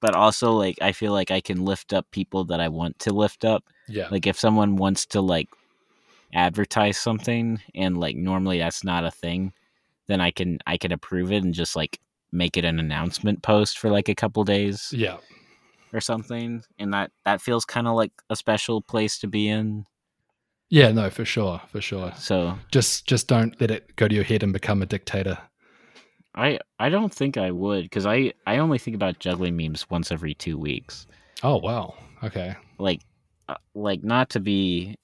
but 0.00 0.14
also 0.14 0.52
like 0.52 0.76
I 0.82 0.92
feel 0.92 1.12
like 1.12 1.30
I 1.30 1.40
can 1.40 1.64
lift 1.64 1.94
up 1.94 2.10
people 2.10 2.44
that 2.46 2.60
I 2.60 2.68
want 2.68 2.98
to 3.00 3.14
lift 3.14 3.46
up 3.46 3.64
Yeah. 3.88 4.08
like 4.10 4.26
if 4.26 4.38
someone 4.38 4.76
wants 4.76 5.06
to 5.06 5.22
like 5.22 5.48
advertise 6.34 6.98
something 6.98 7.60
and 7.74 7.96
like 7.96 8.16
normally 8.16 8.58
that's 8.58 8.84
not 8.84 9.04
a 9.04 9.10
thing 9.10 9.54
then 10.06 10.20
I 10.20 10.32
can 10.32 10.58
I 10.66 10.76
can 10.76 10.92
approve 10.92 11.32
it 11.32 11.42
and 11.44 11.54
just 11.54 11.76
like 11.76 11.98
make 12.32 12.58
it 12.58 12.64
an 12.66 12.78
announcement 12.78 13.42
post 13.42 13.78
for 13.78 13.88
like 13.88 14.10
a 14.10 14.14
couple 14.14 14.44
days 14.44 14.90
yeah. 14.92 15.16
Or 15.94 16.00
something 16.00 16.62
and 16.78 16.92
that 16.92 17.10
that 17.24 17.40
feels 17.40 17.64
kind 17.64 17.86
of 17.88 17.94
like 17.94 18.12
a 18.30 18.36
special 18.36 18.82
place 18.82 19.18
to 19.18 19.26
be 19.26 19.48
in 19.48 19.84
Yeah, 20.70 20.90
no, 20.92 21.08
for 21.10 21.24
sure, 21.24 21.60
for 21.68 21.80
sure. 21.80 22.12
so 22.16 22.58
Just 22.72 23.06
just 23.06 23.28
don't 23.28 23.58
let 23.60 23.70
it 23.70 23.94
go 23.96 24.08
to 24.08 24.14
your 24.14 24.24
head 24.24 24.42
and 24.42 24.52
become 24.52 24.82
a 24.82 24.86
dictator. 24.86 25.38
i 26.34 26.58
i 26.80 26.88
don't 26.88 27.14
think 27.14 27.36
i 27.36 27.50
would 27.50 27.84
because 27.84 28.06
i 28.06 28.32
i 28.46 28.58
only 28.58 28.78
think 28.78 28.94
about 28.96 29.20
juggling 29.20 29.56
memes 29.56 29.88
once 29.90 30.10
every 30.10 30.34
two 30.34 30.58
weeks 30.58 31.06
Oh 31.42 31.58
wow. 31.58 31.94
Okay. 32.24 32.56
like 32.78 33.02
uh, 33.48 33.54
like 33.74 34.02
not 34.02 34.30
to 34.30 34.40
be 34.40 34.96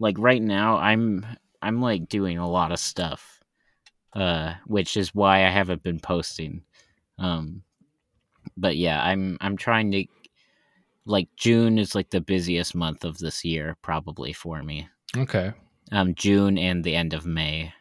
like 0.00 0.16
right 0.18 0.42
now 0.42 0.78
i'm 0.78 1.24
i'm 1.62 1.80
like 1.80 2.08
doing 2.08 2.38
a 2.38 2.48
lot 2.50 2.72
of 2.72 2.78
stuff 2.80 3.38
uh 4.16 4.54
which 4.66 4.96
is 4.96 5.14
why 5.14 5.46
i 5.46 5.50
haven't 5.50 5.82
been 5.82 6.00
posting 6.00 6.62
um 7.18 7.62
but 8.56 8.76
yeah 8.76 9.02
i'm 9.04 9.36
i'm 9.40 9.56
trying 9.56 9.90
to 9.92 10.04
like 11.06 11.28
june 11.36 11.78
is 11.78 11.94
like 11.94 12.10
the 12.10 12.20
busiest 12.20 12.74
month 12.74 13.04
of 13.04 13.18
this 13.18 13.44
year 13.44 13.76
probably 13.82 14.32
for 14.32 14.62
me 14.62 14.88
Okay. 15.16 15.52
um 15.92 16.14
june 16.14 16.56
and 16.58 16.82
the 16.84 16.94
end 16.96 17.12
of 17.14 17.26
may 17.26 17.72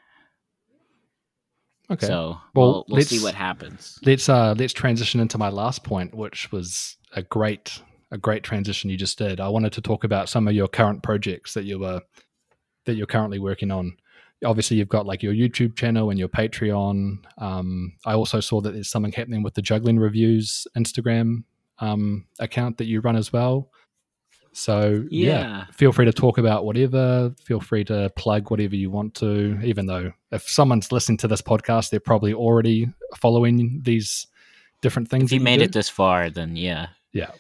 Okay. 1.92 2.08
so 2.08 2.38
Well, 2.56 2.72
we'll, 2.72 2.86
we'll 2.90 3.02
see 3.04 3.22
what 3.22 3.36
happens 3.36 4.00
let's 4.06 4.30
uh 4.30 4.56
let's 4.58 4.74
transition 4.74 5.20
into 5.20 5.38
my 5.38 5.50
last 5.50 5.84
point, 5.84 6.14
which 6.16 6.52
was 6.52 6.98
a 7.14 7.22
great 7.22 7.82
a 8.12 8.18
great 8.18 8.44
transition 8.44 8.90
you 8.90 8.98
just 8.98 9.18
did. 9.18 9.40
I 9.40 9.50
wanted 9.50 9.74
to 9.74 9.82
talk 9.82 10.04
about 10.04 10.30
some 10.30 10.48
of 10.48 10.54
your 10.54 10.68
current 10.68 11.04
projects 11.04 11.54
that 11.56 11.66
you 11.66 11.80
were 11.80 12.02
that 12.86 12.94
you're 12.96 13.06
currently 13.08 13.40
working 13.40 13.70
on. 13.72 13.98
Obviously, 14.46 14.78
you've 14.78 14.90
got 14.90 15.06
like 15.06 15.24
your 15.24 15.34
YouTube 15.34 15.76
channel 15.76 16.10
and 16.10 16.18
your 16.20 16.30
Patreon. 16.30 17.18
Um, 17.38 17.94
I 18.06 18.14
also 18.14 18.40
saw 18.40 18.62
that 18.62 18.72
there's 18.74 18.90
something 18.90 19.12
happening 19.12 19.42
with 19.44 19.56
the 19.56 19.62
Juggling 19.62 20.00
Reviews 20.00 20.68
Instagram 20.78 21.44
um, 21.80 22.26
account 22.40 22.78
that 22.78 22.86
you 22.86 23.02
run 23.02 23.16
as 23.16 23.32
well. 23.34 23.70
So 24.54 25.04
yeah. 25.10 25.28
Yeah. 25.28 25.66
feel 25.72 25.92
free 25.92 26.06
to 26.06 26.14
talk 26.14 26.38
about 26.38 26.64
whatever. 26.64 27.34
Feel 27.44 27.60
free 27.60 27.84
to 27.86 28.12
plug 28.16 28.52
whatever 28.52 28.76
you 28.76 28.92
want 28.92 29.16
to. 29.16 29.60
Even 29.64 29.88
though 29.88 30.14
if 30.32 30.48
someone's 30.48 30.92
listening 30.92 31.18
to 31.20 31.28
this 31.28 31.42
podcast, 31.42 31.90
they're 31.90 32.00
probably 32.00 32.34
already 32.34 32.88
following 33.18 33.82
these 33.84 34.28
different 34.82 35.10
things. 35.10 35.26
if 35.26 35.32
you 35.32 35.40
made 35.40 35.62
it 35.62 35.72
this 35.72 35.88
far 35.88 36.30
then 36.30 36.58
yeah 36.58 36.88
Yeah. 37.14 37.32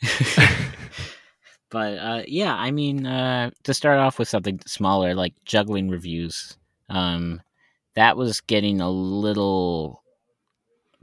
but 1.70 1.98
uh, 1.98 2.22
yeah, 2.26 2.54
I 2.54 2.70
mean, 2.70 3.06
uh, 3.06 3.50
to 3.64 3.74
start 3.74 3.98
off 3.98 4.18
with 4.18 4.28
something 4.28 4.60
smaller 4.66 5.14
like 5.14 5.34
juggling 5.44 5.88
reviews, 5.88 6.56
um, 6.88 7.42
that 7.94 8.16
was 8.16 8.40
getting 8.40 8.80
a 8.80 8.90
little 8.90 10.01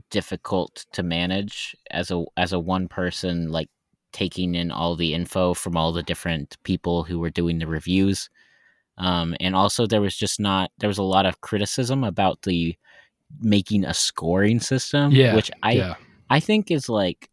difficult 0.09 0.85
to 0.93 1.03
manage 1.03 1.75
as 1.91 2.11
a 2.11 2.23
as 2.37 2.53
a 2.53 2.59
one 2.59 2.87
person 2.87 3.51
like 3.51 3.69
taking 4.11 4.55
in 4.55 4.71
all 4.71 4.95
the 4.95 5.13
info 5.13 5.53
from 5.53 5.77
all 5.77 5.91
the 5.91 6.03
different 6.03 6.57
people 6.63 7.03
who 7.03 7.19
were 7.19 7.29
doing 7.29 7.59
the 7.59 7.67
reviews. 7.67 8.29
Um, 8.97 9.35
and 9.39 9.55
also 9.55 9.85
there 9.85 10.01
was 10.01 10.15
just 10.15 10.39
not 10.39 10.71
there 10.79 10.89
was 10.89 10.97
a 10.97 11.03
lot 11.03 11.25
of 11.25 11.41
criticism 11.41 12.03
about 12.03 12.41
the 12.41 12.75
making 13.39 13.85
a 13.85 13.93
scoring 13.93 14.59
system, 14.59 15.11
yeah, 15.11 15.35
which 15.35 15.51
I 15.63 15.71
yeah, 15.73 15.95
I 16.29 16.39
think 16.39 16.71
is 16.71 16.89
like 16.89 17.29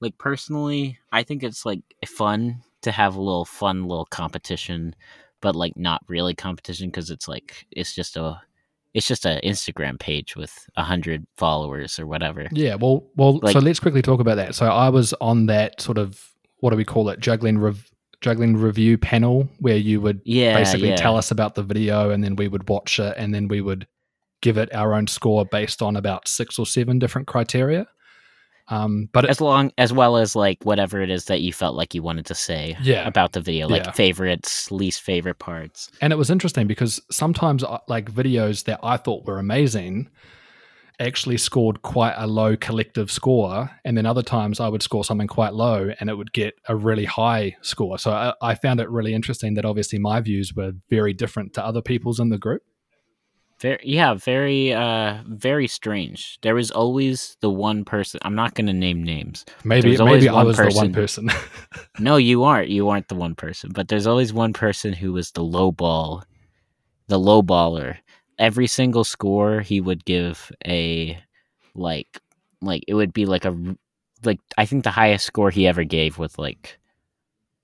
like 0.00 0.16
personally, 0.18 0.98
I 1.10 1.22
think 1.22 1.42
it's 1.42 1.64
like 1.64 1.80
fun 2.06 2.62
to 2.82 2.92
have 2.92 3.16
a 3.16 3.22
little 3.22 3.44
fun 3.44 3.88
little 3.88 4.06
competition, 4.06 4.94
but 5.40 5.56
like 5.56 5.76
not 5.76 6.02
really 6.08 6.34
competition 6.34 6.88
because 6.88 7.10
it's 7.10 7.26
like 7.26 7.66
it's 7.72 7.94
just 7.94 8.16
a 8.16 8.40
it's 8.96 9.06
just 9.06 9.26
an 9.26 9.38
Instagram 9.44 9.98
page 10.00 10.34
with 10.36 10.52
a 10.76 10.82
hundred 10.82 11.26
followers 11.36 11.98
or 11.98 12.06
whatever. 12.06 12.48
yeah. 12.50 12.74
Well, 12.74 13.04
well. 13.14 13.40
so 13.52 13.58
let's 13.58 13.78
quickly 13.78 14.00
talk 14.02 14.20
about 14.20 14.36
that. 14.36 14.54
So 14.54 14.66
I 14.66 14.88
was 14.88 15.12
on 15.20 15.46
that 15.46 15.80
sort 15.80 15.98
of 15.98 16.32
what 16.60 16.70
do 16.70 16.76
we 16.76 16.84
call 16.84 17.10
it? 17.10 17.20
Juggling 17.20 17.58
rev- 17.58 17.90
juggling 18.22 18.56
review 18.56 18.96
panel 18.96 19.46
where 19.60 19.76
you 19.76 20.00
would 20.00 20.22
Yeah, 20.24 20.54
basically 20.56 20.88
yeah. 20.88 20.96
tell 20.96 21.16
us 21.16 21.30
about 21.30 21.54
the 21.54 21.62
video 21.62 22.10
and 22.10 22.24
then 22.24 22.34
we 22.36 22.48
would 22.48 22.68
watch 22.70 22.98
it 22.98 23.14
and 23.18 23.34
then 23.34 23.48
we 23.48 23.60
would 23.60 23.86
give 24.40 24.56
it 24.56 24.74
our 24.74 24.94
own 24.94 25.06
score 25.06 25.44
based 25.44 25.82
on 25.82 25.96
about 25.96 26.26
six 26.26 26.58
or 26.58 26.64
seven 26.66 26.98
different 26.98 27.26
criteria. 27.26 27.86
Um, 28.68 29.08
but 29.12 29.24
as 29.30 29.40
long 29.40 29.70
as 29.78 29.92
well 29.92 30.16
as 30.16 30.34
like 30.34 30.58
whatever 30.64 31.00
it 31.00 31.08
is 31.10 31.26
that 31.26 31.40
you 31.40 31.52
felt 31.52 31.76
like 31.76 31.94
you 31.94 32.02
wanted 32.02 32.26
to 32.26 32.34
say 32.34 32.76
Yeah. 32.82 33.06
about 33.06 33.32
the 33.32 33.40
video, 33.40 33.68
like 33.68 33.84
Yeah. 33.84 33.92
favorites, 33.92 34.70
least 34.72 35.02
favorite 35.02 35.38
parts. 35.38 35.90
and 36.00 36.12
it 36.12 36.16
was 36.16 36.30
interesting 36.30 36.66
because 36.66 37.00
sometimes 37.10 37.62
uh, 37.62 37.78
like 37.88 38.10
videos 38.10 38.64
that 38.64 38.80
I 38.82 38.96
thought 38.96 39.24
were 39.26 39.38
amazing 39.38 40.08
actually 40.98 41.36
scored 41.36 41.82
quite 41.82 42.14
a 42.16 42.26
low 42.26 42.56
collective 42.56 43.10
score 43.10 43.70
and 43.84 43.96
then 43.98 44.06
other 44.06 44.22
times 44.22 44.60
I 44.60 44.68
would 44.68 44.82
score 44.82 45.04
something 45.04 45.26
quite 45.28 45.52
low 45.52 45.90
and 46.00 46.08
it 46.08 46.14
would 46.14 46.32
get 46.32 46.54
a 46.68 46.74
really 46.74 47.04
high 47.04 47.56
score. 47.60 47.98
So 47.98 48.12
I, 48.12 48.32
I 48.40 48.54
found 48.54 48.80
it 48.80 48.88
really 48.88 49.12
interesting 49.12 49.54
that 49.54 49.66
obviously 49.66 49.98
my 49.98 50.20
views 50.20 50.54
were 50.54 50.72
very 50.88 51.12
different 51.12 51.52
to 51.54 51.64
other 51.64 51.82
people's 51.82 52.18
in 52.18 52.30
the 52.30 52.38
group. 52.38 52.62
Very, 53.58 53.78
yeah, 53.84 54.12
very, 54.14 54.74
uh, 54.74 55.22
very 55.26 55.66
strange. 55.66 56.38
There 56.42 56.54
was 56.54 56.70
always 56.70 57.38
the 57.40 57.48
one 57.48 57.86
person. 57.86 58.20
I'm 58.22 58.34
not 58.34 58.54
going 58.54 58.66
to 58.66 58.74
name 58.74 59.02
names. 59.02 59.46
Maybe 59.64 59.96
maybe 59.96 60.28
I 60.28 60.42
was 60.42 60.58
the 60.58 60.64
one 60.64 60.92
person- 60.92 61.28
person. 61.28 61.30
No, 61.98 62.16
you 62.18 62.44
aren't. 62.44 62.68
You 62.68 62.90
aren't 62.90 63.08
the 63.08 63.14
one 63.14 63.34
person. 63.34 63.70
But 63.72 63.88
there's 63.88 64.06
always 64.06 64.32
one 64.32 64.52
person 64.52 64.92
who 64.92 65.14
was 65.14 65.30
the 65.30 65.42
low 65.42 65.72
ball, 65.72 66.24
the 67.08 67.18
low 67.18 67.42
baller. 67.42 67.96
Every 68.38 68.66
single 68.66 69.04
score, 69.04 69.60
he 69.62 69.80
would 69.80 70.04
give 70.04 70.52
a 70.66 71.18
like, 71.74 72.20
like 72.60 72.84
it 72.86 72.92
would 72.92 73.14
be 73.14 73.24
like 73.24 73.46
a 73.46 73.56
like. 74.22 74.40
I 74.58 74.66
think 74.66 74.84
the 74.84 74.90
highest 74.90 75.24
score 75.24 75.50
he 75.50 75.66
ever 75.66 75.84
gave 75.84 76.18
was 76.18 76.38
like 76.38 76.78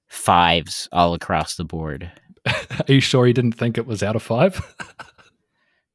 fives 0.08 0.88
all 0.90 1.12
across 1.12 1.56
the 1.56 1.64
board. 1.64 2.10
Are 2.46 2.92
you 2.92 3.00
sure 3.00 3.26
he 3.26 3.34
didn't 3.34 3.52
think 3.52 3.76
it 3.76 3.86
was 3.86 4.02
out 4.02 4.16
of 4.16 4.22
five? 4.22 4.74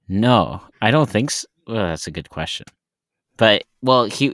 No, 0.07 0.61
I 0.81 0.91
don't 0.91 1.09
think 1.09 1.31
so. 1.31 1.47
Well, 1.67 1.87
that's 1.87 2.07
a 2.07 2.11
good 2.11 2.29
question. 2.29 2.65
But 3.35 3.63
well, 3.81 4.05
he 4.05 4.33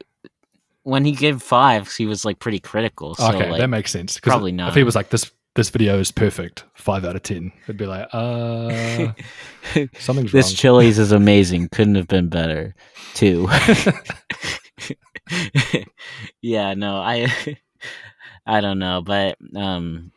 when 0.83 1.05
he 1.05 1.13
gave 1.13 1.41
fives, 1.41 1.95
he 1.95 2.05
was 2.05 2.25
like 2.25 2.39
pretty 2.39 2.59
critical. 2.59 3.15
So 3.15 3.29
okay, 3.29 3.49
like, 3.49 3.59
that 3.59 3.69
makes 3.69 3.91
sense. 3.91 4.19
probably 4.19 4.51
not. 4.51 4.69
If 4.69 4.75
he 4.75 4.83
was 4.83 4.95
like 4.95 5.09
this, 5.09 5.31
this 5.55 5.69
video 5.69 5.99
is 5.99 6.11
perfect, 6.11 6.65
five 6.75 7.05
out 7.05 7.15
of 7.15 7.23
ten. 7.23 7.51
It'd 7.63 7.77
be 7.77 7.85
like, 7.85 8.07
uh, 8.13 9.13
something's 9.97 10.31
this 10.31 10.51
wrong. 10.51 10.55
Chili's 10.55 10.99
is 10.99 11.11
amazing. 11.11 11.69
Couldn't 11.69 11.95
have 11.95 12.07
been 12.07 12.29
better. 12.29 12.75
Too. 13.15 13.47
yeah, 16.41 16.73
no, 16.73 16.97
I 16.97 17.27
I 18.45 18.61
don't 18.61 18.79
know, 18.79 19.01
but 19.01 19.37
um 19.55 20.11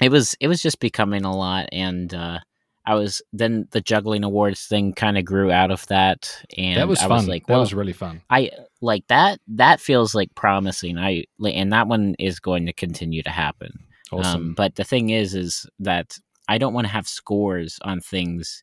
it 0.00 0.10
was 0.10 0.36
it 0.40 0.48
was 0.48 0.62
just 0.62 0.80
becoming 0.80 1.24
a 1.24 1.34
lot 1.34 1.68
and 1.72 2.12
uh 2.12 2.40
I 2.86 2.94
was 2.94 3.22
then 3.32 3.66
the 3.70 3.80
juggling 3.80 4.24
awards 4.24 4.66
thing 4.66 4.92
kind 4.92 5.16
of 5.16 5.24
grew 5.24 5.50
out 5.50 5.70
of 5.70 5.86
that 5.86 6.44
and 6.56 6.76
that 6.76 6.88
was 6.88 7.00
I 7.00 7.08
fun. 7.08 7.10
was 7.10 7.28
like 7.28 7.46
that 7.46 7.56
was 7.56 7.72
really 7.72 7.94
fun. 7.94 8.20
I 8.28 8.50
like 8.80 9.06
that 9.08 9.40
that 9.48 9.80
feels 9.80 10.14
like 10.14 10.34
promising. 10.34 10.98
I 10.98 11.24
like 11.38 11.54
and 11.54 11.72
that 11.72 11.88
one 11.88 12.14
is 12.18 12.40
going 12.40 12.66
to 12.66 12.72
continue 12.72 13.22
to 13.22 13.30
happen. 13.30 13.72
Awesome. 14.12 14.48
Um, 14.48 14.54
but 14.54 14.74
the 14.74 14.84
thing 14.84 15.10
is, 15.10 15.34
is 15.34 15.66
that 15.78 16.18
I 16.48 16.58
don't 16.58 16.74
want 16.74 16.86
to 16.86 16.92
have 16.92 17.08
scores 17.08 17.78
on 17.82 18.00
things 18.00 18.62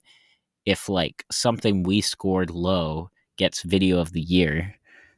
if 0.65 0.87
like 0.87 1.25
something 1.31 1.83
we 1.83 2.01
scored 2.01 2.51
low 2.51 3.09
gets 3.37 3.63
video 3.63 3.99
of 3.99 4.13
the 4.13 4.21
year, 4.21 4.75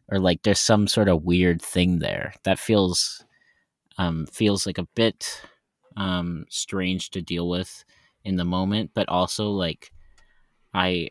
or 0.08 0.20
like 0.20 0.43
there's 0.43 0.60
some 0.60 0.88
sort 0.88 1.10
of 1.10 1.24
weird 1.24 1.62
thing 1.62 1.99
there 1.99 2.34
that 2.43 2.58
feels 2.58 3.24
um, 3.97 4.26
feels 4.28 4.66
like 4.66 4.78
a 4.78 4.88
bit 4.95 5.41
um, 5.97 6.45
strange 6.49 7.12
to 7.12 7.22
deal 7.22 7.49
with 7.49 7.84
in 8.26 8.36
the 8.36 8.46
moment, 8.46 8.92
but 8.94 9.10
also 9.10 9.50
like 9.50 9.92
I 10.74 11.10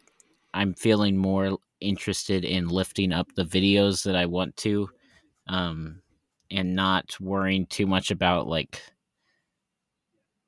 I'm 0.55 0.75
feeling 0.75 1.17
more 1.17 1.59
interested 1.81 2.45
in 2.45 2.69
lifting 2.69 3.13
up 3.13 3.35
the 3.35 3.45
videos 3.45 4.05
that 4.05 4.17
I 4.17 4.27
want 4.27 4.57
to, 4.59 4.89
um, 5.49 6.03
and 6.51 6.75
not 6.75 7.17
worrying 7.21 7.67
too 7.67 7.87
much 7.87 8.11
about 8.11 8.47
like 8.47 8.83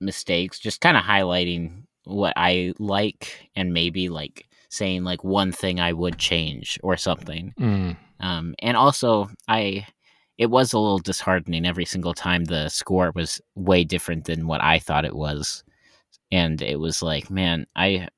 mistakes. 0.00 0.58
Just 0.58 0.80
kind 0.80 0.96
of 0.96 1.02
highlighting 1.02 1.84
what 2.04 2.34
I 2.36 2.74
like 2.78 3.48
and 3.56 3.72
maybe 3.72 4.08
like 4.08 4.46
saying 4.68 5.04
like 5.04 5.24
one 5.24 5.52
thing 5.52 5.80
I 5.80 5.92
would 5.92 6.18
change 6.18 6.78
or 6.82 6.96
something. 6.96 7.54
Mm. 7.58 7.96
Um, 8.20 8.54
and 8.60 8.76
also 8.76 9.30
I 9.48 9.86
it 10.36 10.46
was 10.46 10.72
a 10.72 10.78
little 10.78 10.98
disheartening 10.98 11.64
every 11.64 11.84
single 11.84 12.14
time 12.14 12.44
the 12.44 12.68
score 12.68 13.12
was 13.14 13.40
way 13.54 13.84
different 13.84 14.24
than 14.24 14.46
what 14.46 14.60
I 14.62 14.78
thought 14.78 15.04
it 15.04 15.14
was. 15.14 15.62
And 16.32 16.60
it 16.62 16.78
was 16.78 17.02
like, 17.02 17.30
man, 17.30 17.66
I 17.76 18.08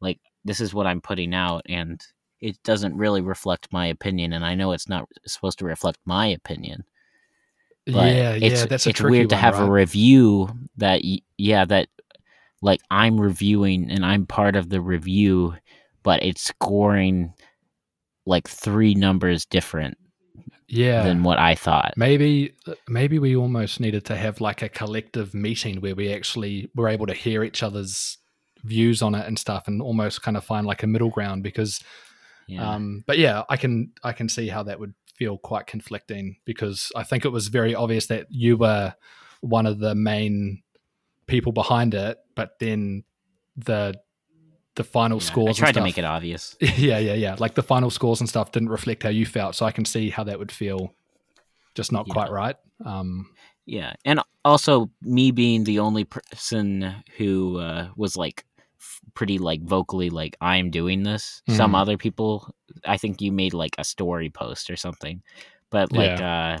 like 0.00 0.18
this 0.44 0.60
is 0.60 0.72
what 0.72 0.86
I'm 0.86 1.00
putting 1.00 1.34
out 1.34 1.62
and 1.68 2.00
it 2.40 2.62
doesn't 2.62 2.96
really 2.96 3.20
reflect 3.20 3.68
my 3.70 3.86
opinion 3.86 4.32
and 4.32 4.44
I 4.44 4.54
know 4.54 4.72
it's 4.72 4.88
not 4.88 5.08
supposed 5.26 5.58
to 5.58 5.66
reflect 5.66 5.98
my 6.04 6.26
opinion. 6.26 6.84
But 7.86 8.14
yeah, 8.14 8.32
it's, 8.32 8.60
yeah, 8.60 8.66
that's 8.66 8.86
it's 8.86 9.00
weird 9.00 9.30
to 9.30 9.34
one, 9.34 9.42
have 9.42 9.58
a 9.58 9.70
review 9.70 10.48
that 10.76 11.02
yeah 11.36 11.64
that 11.64 11.88
like 12.62 12.80
I'm 12.90 13.20
reviewing 13.20 13.90
and 13.90 14.04
I'm 14.04 14.26
part 14.26 14.56
of 14.56 14.68
the 14.68 14.80
review, 14.80 15.54
but 16.02 16.22
it's 16.22 16.42
scoring 16.42 17.34
like 18.26 18.48
three 18.48 18.94
numbers 18.94 19.44
different 19.46 19.98
yeah. 20.70 21.02
than 21.02 21.22
what 21.22 21.38
I 21.38 21.54
thought. 21.54 21.94
Maybe 21.96 22.54
maybe 22.88 23.18
we 23.18 23.36
almost 23.36 23.80
needed 23.80 24.04
to 24.06 24.16
have 24.16 24.40
like 24.40 24.62
a 24.62 24.68
collective 24.68 25.34
meeting 25.34 25.80
where 25.80 25.94
we 25.94 26.12
actually 26.12 26.70
were 26.74 26.88
able 26.88 27.06
to 27.06 27.14
hear 27.14 27.42
each 27.42 27.62
other's 27.62 28.18
views 28.62 29.02
on 29.02 29.14
it 29.14 29.26
and 29.26 29.38
stuff 29.38 29.66
and 29.66 29.82
almost 29.82 30.22
kind 30.22 30.36
of 30.36 30.44
find 30.44 30.66
like 30.66 30.82
a 30.82 30.86
middle 30.86 31.10
ground 31.10 31.42
because 31.42 31.80
Yeah. 32.46 32.74
um 32.74 33.04
but 33.06 33.18
yeah, 33.18 33.42
I 33.48 33.56
can 33.56 33.92
I 34.02 34.12
can 34.12 34.28
see 34.28 34.48
how 34.48 34.62
that 34.64 34.78
would 34.80 34.94
feel 35.16 35.38
quite 35.38 35.66
conflicting 35.66 36.36
because 36.44 36.90
I 36.96 37.02
think 37.02 37.24
it 37.24 37.30
was 37.32 37.48
very 37.48 37.74
obvious 37.74 38.06
that 38.06 38.26
you 38.30 38.56
were 38.56 38.94
one 39.40 39.66
of 39.66 39.78
the 39.78 39.94
main 39.94 40.62
people 41.26 41.52
behind 41.52 41.94
it, 41.94 42.18
but 42.34 42.58
then 42.58 43.04
the 43.56 43.94
the 44.80 44.84
final 44.84 45.18
Yeah, 45.20 45.26
scores 45.30 45.56
I 45.58 45.60
tried 45.60 45.74
to 45.78 45.82
make 45.82 45.98
it 45.98 46.04
obvious. 46.04 46.56
yeah, 46.60 46.98
yeah, 46.98 47.14
yeah. 47.14 47.36
Like 47.38 47.54
the 47.54 47.62
final 47.62 47.90
scores 47.90 48.20
and 48.20 48.28
stuff 48.28 48.52
didn't 48.52 48.70
reflect 48.70 49.02
how 49.02 49.10
you 49.10 49.26
felt, 49.26 49.54
so 49.54 49.66
I 49.66 49.72
can 49.72 49.84
see 49.84 50.10
how 50.10 50.24
that 50.24 50.38
would 50.38 50.52
feel 50.52 50.94
just 51.74 51.92
not 51.92 52.06
Yeah. 52.06 52.14
quite 52.14 52.30
right. 52.30 52.56
Um 52.84 53.26
Yeah, 53.66 53.92
and 54.04 54.20
also 54.44 54.90
me 55.02 55.30
being 55.32 55.64
the 55.64 55.78
only 55.80 56.04
person 56.04 56.94
who 57.18 57.58
uh, 57.58 57.88
was 57.96 58.16
like 58.16 58.44
f- 58.80 59.00
pretty 59.14 59.38
like 59.38 59.62
vocally 59.62 60.10
like 60.10 60.34
I'm 60.40 60.70
doing 60.70 61.04
this. 61.04 61.42
Some 61.48 61.72
Mhm. 61.74 61.80
other 61.80 61.96
people, 61.98 62.32
I 62.94 62.96
think 62.96 63.20
you 63.20 63.32
made 63.32 63.54
like 63.54 63.74
a 63.78 63.84
story 63.84 64.30
post 64.30 64.70
or 64.70 64.76
something, 64.76 65.22
but 65.70 65.92
like 65.92 66.18
uh, 66.20 66.58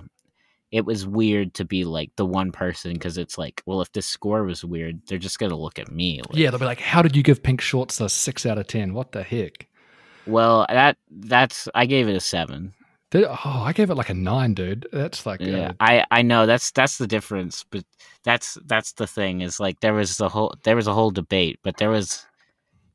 it 0.72 0.84
was 0.84 1.06
weird 1.06 1.54
to 1.54 1.64
be 1.64 1.84
like 1.84 2.10
the 2.16 2.26
one 2.26 2.52
person 2.52 2.92
because 2.92 3.18
it's 3.18 3.36
like, 3.36 3.62
well, 3.66 3.80
if 3.80 3.92
this 3.92 4.06
score 4.06 4.44
was 4.44 4.64
weird, 4.64 5.00
they're 5.06 5.18
just 5.18 5.38
gonna 5.38 5.56
look 5.56 5.78
at 5.78 5.90
me. 5.90 6.20
Like, 6.28 6.36
yeah, 6.36 6.50
they'll 6.50 6.60
be 6.60 6.66
like, 6.66 6.80
"How 6.80 7.02
did 7.02 7.16
you 7.16 7.22
give 7.22 7.42
Pink 7.42 7.60
Shorts 7.60 8.00
a 8.00 8.08
six 8.08 8.46
out 8.46 8.58
of 8.58 8.66
ten? 8.66 8.94
What 8.94 9.12
the 9.12 9.22
heck?" 9.22 9.66
Well, 10.26 10.66
that 10.68 10.96
that's 11.10 11.68
I 11.74 11.86
gave 11.86 12.08
it 12.08 12.14
a 12.14 12.20
seven. 12.20 12.74
Did, 13.10 13.24
oh, 13.24 13.36
I 13.44 13.72
gave 13.72 13.90
it 13.90 13.96
like 13.96 14.10
a 14.10 14.14
nine, 14.14 14.54
dude. 14.54 14.86
That's 14.92 15.26
like, 15.26 15.40
Yeah, 15.40 15.70
uh, 15.70 15.72
I 15.80 16.04
I 16.12 16.22
know 16.22 16.46
that's 16.46 16.70
that's 16.70 16.98
the 16.98 17.08
difference, 17.08 17.64
but 17.68 17.84
that's 18.22 18.56
that's 18.66 18.92
the 18.92 19.06
thing 19.06 19.40
is 19.40 19.58
like 19.58 19.80
there 19.80 19.94
was 19.94 20.16
the 20.16 20.28
whole 20.28 20.54
there 20.62 20.76
was 20.76 20.86
a 20.86 20.94
whole 20.94 21.10
debate, 21.10 21.58
but 21.64 21.78
there 21.78 21.90
was 21.90 22.24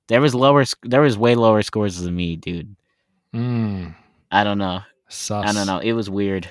there 0.08 0.22
was 0.22 0.34
lower 0.34 0.64
there 0.84 1.02
was 1.02 1.18
way 1.18 1.36
lower 1.36 1.62
scores 1.62 2.00
than 2.00 2.16
me, 2.16 2.38
dude. 2.38 2.76
mm, 3.34 3.94
I 4.32 4.44
don't 4.46 4.58
know. 4.58 4.82
sus. 5.10 5.46
I 5.46 5.52
don't 5.52 5.68
know. 5.68 5.80
It 5.80 5.94
was 5.94 6.10
weird. 6.10 6.48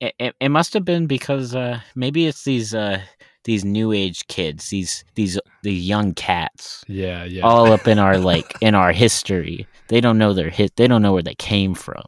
It, 0.00 0.14
it, 0.18 0.34
it 0.40 0.48
must 0.50 0.74
have 0.74 0.84
been 0.84 1.06
because 1.06 1.54
uh, 1.54 1.80
maybe 1.96 2.26
it's 2.26 2.44
these 2.44 2.74
uh, 2.74 3.00
these 3.44 3.64
new 3.64 3.92
age 3.92 4.26
kids, 4.28 4.68
these 4.70 5.04
these 5.14 5.38
these 5.62 5.86
young 5.88 6.14
cats, 6.14 6.84
Yeah, 6.86 7.24
yeah. 7.24 7.42
all 7.42 7.72
up 7.72 7.88
in 7.88 7.98
our 7.98 8.16
like 8.32 8.54
in 8.60 8.74
our 8.74 8.92
history. 8.92 9.66
They 9.88 10.00
don't 10.00 10.18
know 10.18 10.34
their 10.34 10.50
hit. 10.50 10.76
They 10.76 10.86
don't 10.86 11.02
know 11.02 11.12
where 11.14 11.22
they 11.22 11.34
came 11.34 11.74
from. 11.74 12.02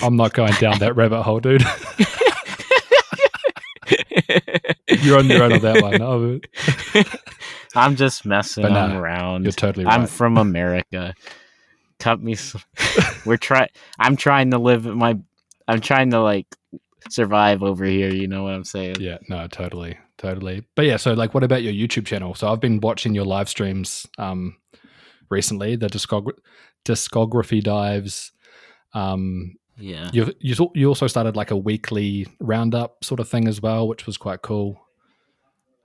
I'm 0.00 0.16
not 0.16 0.32
going 0.34 0.52
down 0.60 0.78
that 0.78 0.94
rabbit 0.94 1.22
hole, 1.22 1.40
dude. 1.40 1.64
You're 5.02 5.18
on 5.18 5.26
your 5.28 5.42
own 5.42 5.52
on 5.54 5.60
that 5.60 5.82
one. 5.82 6.40
I'm 7.74 7.96
just 7.96 8.24
messing 8.24 8.64
around. 8.64 9.42
you're 9.44 9.52
totally 9.52 9.84
right. 9.84 9.98
I'm 9.98 10.06
from 10.06 10.36
America. 10.38 11.14
Cut 11.98 12.22
me. 12.22 12.34
Some, 12.36 12.62
we're 13.26 13.36
trying. 13.36 13.68
I'm 13.98 14.16
trying 14.16 14.50
to 14.52 14.58
live 14.58 14.84
my. 14.86 15.18
I'm 15.68 15.80
trying 15.80 16.10
to 16.10 16.20
like 16.20 16.46
survive 17.10 17.62
over 17.62 17.84
here. 17.84 18.10
You 18.12 18.28
know 18.28 18.44
what 18.44 18.54
I'm 18.54 18.64
saying? 18.64 18.96
yeah, 19.00 19.18
no, 19.28 19.46
totally, 19.48 19.98
totally. 20.18 20.64
But 20.74 20.86
yeah, 20.86 20.96
so 20.96 21.12
like, 21.14 21.34
what 21.34 21.44
about 21.44 21.62
your 21.62 21.72
YouTube 21.72 22.06
channel? 22.06 22.34
So 22.34 22.50
I've 22.52 22.60
been 22.60 22.80
watching 22.80 23.14
your 23.14 23.24
live 23.24 23.48
streams 23.48 24.06
um, 24.18 24.56
recently, 25.30 25.76
the 25.76 25.88
discog- 25.88 26.38
discography 26.84 27.62
dives. 27.62 28.32
Um, 28.92 29.56
Yeah. 29.76 30.10
you 30.12 30.32
you 30.38 30.54
you 30.74 30.88
also 30.88 31.06
started 31.08 31.34
like 31.36 31.50
a 31.50 31.56
weekly 31.56 32.26
roundup 32.40 33.02
sort 33.04 33.20
of 33.20 33.28
thing 33.28 33.48
as 33.48 33.60
well, 33.60 33.88
which 33.88 34.06
was 34.06 34.16
quite 34.16 34.42
cool. 34.42 34.80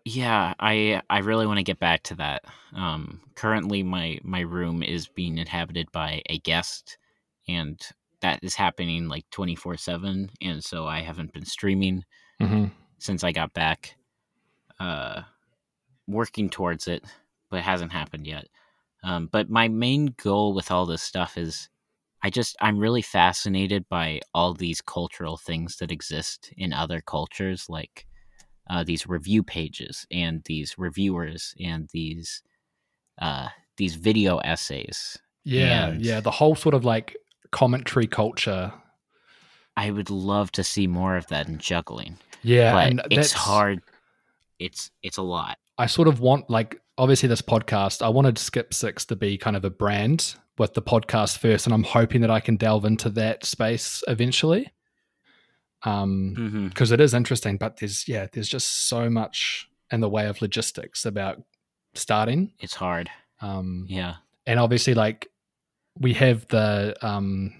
Yeah, 0.05 0.53
I 0.59 1.01
I 1.09 1.19
really 1.19 1.45
want 1.45 1.57
to 1.57 1.63
get 1.63 1.79
back 1.79 2.03
to 2.03 2.15
that. 2.15 2.43
Um, 2.75 3.21
currently, 3.35 3.83
my 3.83 4.19
my 4.23 4.41
room 4.41 4.81
is 4.83 5.07
being 5.07 5.37
inhabited 5.37 5.91
by 5.91 6.21
a 6.29 6.39
guest, 6.39 6.97
and 7.47 7.79
that 8.21 8.43
is 8.43 8.55
happening 8.55 9.07
like 9.07 9.25
twenty 9.31 9.55
four 9.55 9.77
seven. 9.77 10.29
And 10.41 10.63
so 10.63 10.85
I 10.87 11.01
haven't 11.01 11.33
been 11.33 11.45
streaming 11.45 12.03
hmm 12.39 12.65
since 12.97 13.23
I 13.23 13.31
got 13.31 13.53
back. 13.53 13.95
Uh, 14.79 15.23
working 16.07 16.49
towards 16.49 16.87
it, 16.87 17.03
but 17.49 17.57
it 17.57 17.63
hasn't 17.63 17.91
happened 17.91 18.25
yet. 18.25 18.47
Um, 19.03 19.29
but 19.31 19.49
my 19.49 19.67
main 19.67 20.15
goal 20.17 20.53
with 20.53 20.71
all 20.71 20.85
this 20.85 21.01
stuff 21.03 21.37
is, 21.37 21.69
I 22.23 22.29
just 22.29 22.57
I'm 22.59 22.79
really 22.79 23.01
fascinated 23.01 23.87
by 23.89 24.21
all 24.33 24.53
these 24.53 24.81
cultural 24.81 25.37
things 25.37 25.77
that 25.77 25.91
exist 25.91 26.51
in 26.57 26.73
other 26.73 26.99
cultures, 26.99 27.67
like 27.69 28.05
uh, 28.69 28.83
these 28.83 29.07
review 29.07 29.43
pages 29.43 30.05
and 30.11 30.41
these 30.45 30.77
reviewers 30.77 31.53
and 31.59 31.89
these 31.93 32.41
uh, 33.21 33.47
these 33.77 33.95
video 33.95 34.39
essays. 34.39 35.17
Yeah, 35.45 35.87
And- 35.89 36.03
yeah, 36.03 36.19
the 36.19 36.31
whole 36.31 36.55
sort 36.55 36.75
of 36.75 36.83
like 36.83 37.15
commentary 37.51 38.07
culture. 38.07 38.73
I 39.77 39.91
would 39.91 40.09
love 40.09 40.51
to 40.53 40.63
see 40.63 40.87
more 40.87 41.15
of 41.15 41.27
that 41.27 41.47
in 41.47 41.57
juggling, 41.57 42.17
Yeah, 42.43 42.73
but 42.73 42.87
and 42.87 43.01
it's 43.11 43.31
hard. 43.31 43.81
It's 44.59 44.91
it's 45.01 45.17
a 45.17 45.21
lot. 45.21 45.57
I 45.77 45.85
sort 45.85 46.07
of 46.09 46.19
want 46.19 46.49
like 46.49 46.81
obviously 46.97 47.29
this 47.29 47.41
podcast. 47.41 48.01
I 48.01 48.09
wanted 48.09 48.37
Skip 48.37 48.73
Six 48.73 49.05
to 49.05 49.15
be 49.15 49.37
kind 49.37 49.55
of 49.55 49.63
a 49.63 49.69
brand 49.69 50.35
with 50.57 50.73
the 50.73 50.81
podcast 50.81 51.37
first, 51.37 51.65
and 51.65 51.73
I'm 51.73 51.83
hoping 51.83 52.19
that 52.21 52.29
I 52.31 52.41
can 52.41 52.57
delve 52.57 52.83
into 52.83 53.09
that 53.11 53.45
space 53.45 54.03
eventually. 54.07 54.73
Um, 55.83 56.67
because 56.69 56.91
it 56.91 56.99
is 56.99 57.13
interesting, 57.13 57.55
but 57.55 57.77
there's 57.77 58.05
yeah, 58.07 58.27
there's 58.33 58.49
just 58.49 58.89
so 58.89 59.09
much 59.09 59.69
in 59.91 60.01
the 60.01 60.09
way 60.09 60.27
of 60.27 60.41
logistics 60.41 61.05
about 61.05 61.41
starting. 61.93 62.51
It's 62.59 62.75
hard. 62.75 63.09
Um, 63.41 63.85
Yeah. 63.87 64.15
and 64.45 64.59
obviously 64.59 64.93
like 64.93 65.29
we 65.99 66.13
have 66.13 66.47
the 66.47 66.95
um 67.01 67.53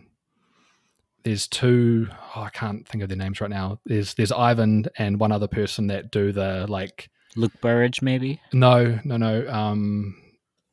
there's 1.23 1.47
two 1.47 2.07
oh, 2.35 2.41
I 2.41 2.49
can't 2.49 2.87
think 2.87 3.03
of 3.03 3.09
their 3.09 3.17
names 3.17 3.41
right 3.41 3.49
now. 3.49 3.79
There's 3.85 4.13
there's 4.13 4.31
Ivan 4.31 4.85
and 4.97 5.19
one 5.19 5.31
other 5.31 5.47
person 5.47 5.87
that 5.87 6.11
do 6.11 6.31
the 6.31 6.65
like 6.67 7.09
Luke 7.35 7.53
Burrage, 7.61 8.01
maybe. 8.01 8.41
no, 8.53 8.99
no, 9.03 9.17
no. 9.17 9.47
Um 9.47 10.15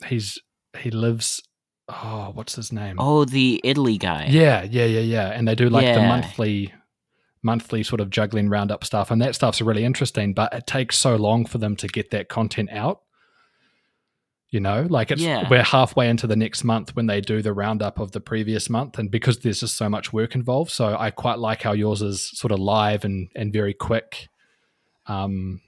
he's 0.06 0.38
he 0.78 0.90
lives 0.90 1.42
oh, 1.88 2.30
what's 2.34 2.56
his 2.56 2.72
name? 2.72 2.96
Oh, 2.98 3.24
the 3.24 3.60
Italy 3.64 3.98
guy. 3.98 4.26
Yeah, 4.28 4.64
yeah, 4.64 4.86
yeah, 4.86 5.00
yeah. 5.00 5.28
And 5.28 5.46
they 5.46 5.54
do 5.54 5.68
like 5.68 5.94
the 5.94 6.02
monthly 6.02 6.72
monthly 7.42 7.82
sort 7.82 8.00
of 8.00 8.10
juggling 8.10 8.48
roundup 8.48 8.82
stuff 8.82 9.10
and 9.10 9.22
that 9.22 9.34
stuff's 9.34 9.62
really 9.62 9.84
interesting, 9.84 10.34
but 10.34 10.52
it 10.52 10.66
takes 10.66 10.98
so 10.98 11.14
long 11.14 11.46
for 11.46 11.58
them 11.58 11.76
to 11.76 11.86
get 11.86 12.10
that 12.10 12.28
content 12.28 12.68
out. 12.72 13.02
You 14.56 14.60
know, 14.60 14.86
like 14.88 15.10
it's 15.10 15.20
Yeah. 15.20 15.50
we're 15.50 15.62
halfway 15.62 16.08
into 16.08 16.26
the 16.26 16.34
next 16.34 16.64
month 16.64 16.96
when 16.96 17.06
they 17.08 17.20
do 17.20 17.42
the 17.42 17.52
roundup 17.52 17.98
of 17.98 18.12
the 18.12 18.22
previous 18.22 18.70
month 18.70 18.98
and 18.98 19.10
because 19.10 19.40
there's 19.40 19.60
just 19.60 19.76
so 19.76 19.90
much 19.90 20.14
work 20.14 20.34
involved, 20.34 20.70
so 20.70 20.96
I 20.98 21.10
quite 21.10 21.38
like 21.38 21.60
how 21.60 21.72
yours 21.72 22.00
is 22.00 22.30
sort 22.30 22.52
of 22.52 22.58
live 22.58 23.04
and 23.04 23.28
and 23.36 23.52
very 23.52 23.74
quick. 23.74 24.28
Um 25.04 25.60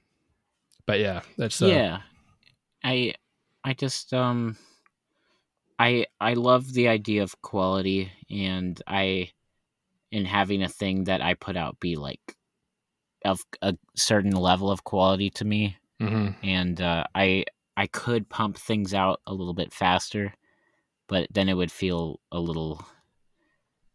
but 0.86 1.01
yeah, 1.01 1.20
that's 1.36 1.60
uh, 1.60 1.66
yeah. 1.66 1.98
I 2.82 3.12
I 3.62 3.74
just 3.74 4.15
um 4.15 4.56
I 5.78 6.06
I 6.19 6.32
love 6.32 6.73
the 6.73 6.89
idea 6.89 7.23
of 7.23 7.43
quality 7.43 8.10
and 8.31 8.81
I 8.86 9.32
in 10.10 10.24
having 10.24 10.62
a 10.62 10.69
thing 10.81 11.05
that 11.05 11.20
I 11.20 11.35
put 11.35 11.59
out 11.59 11.78
be 11.78 11.97
like 11.97 12.36
of 13.23 13.39
a 13.60 13.77
certain 13.97 14.32
level 14.32 14.70
of 14.70 14.82
quality 14.82 15.28
to 15.28 15.44
me, 15.44 15.77
hmm 16.01 16.28
and 16.43 16.81
uh, 16.81 17.05
I 17.15 17.44
I 17.78 17.86
could 17.86 18.28
pump 18.28 18.59
things 18.59 18.92
out 18.92 19.20
a 19.24 19.32
little 19.32 19.55
bit 19.55 19.72
faster, 19.72 20.34
but 21.06 21.28
then 21.30 21.48
it 21.48 21.55
would 21.55 21.70
feel 21.70 22.18
a 22.32 22.40
little 22.40 22.84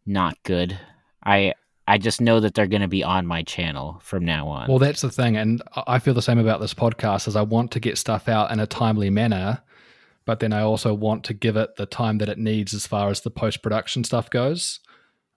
not 0.06 0.42
good. 0.44 0.80
I 1.22 1.54
I 1.86 1.98
just 1.98 2.22
know 2.22 2.40
that 2.40 2.54
they're 2.54 2.66
going 2.66 2.82
to 2.82 2.88
be 2.88 3.04
on 3.04 3.28
my 3.28 3.44
channel 3.44 4.00
from 4.02 4.24
now 4.24 4.48
on. 4.48 4.70
Well, 4.70 4.80
that's 4.80 5.02
the 5.02 5.12
thing, 5.12 5.36
and 5.36 5.62
I 5.86 6.00
feel 6.00 6.14
the 6.14 6.22
same 6.22 6.40
about 6.40 6.62
this 6.62 6.74
podcast. 6.74 7.28
Is 7.28 7.36
I 7.36 7.42
want 7.42 7.72
to 7.72 7.82
get 7.82 7.98
stuff 7.98 8.30
out 8.30 8.52
in 8.52 8.62
a 8.62 8.66
timely 8.66 9.10
manner, 9.10 9.62
but 10.24 10.40
then 10.40 10.54
I 10.54 10.62
also 10.62 10.94
want 10.94 11.26
to 11.26 11.34
give 11.34 11.58
it 11.58 11.76
the 11.76 11.86
time 11.86 12.20
that 12.20 12.30
it 12.30 12.38
needs 12.38 12.74
as 12.74 12.88
far 12.88 13.10
as 13.10 13.20
the 13.20 13.32
post 13.32 13.62
production 13.62 14.06
stuff 14.06 14.30
goes. 14.30 14.80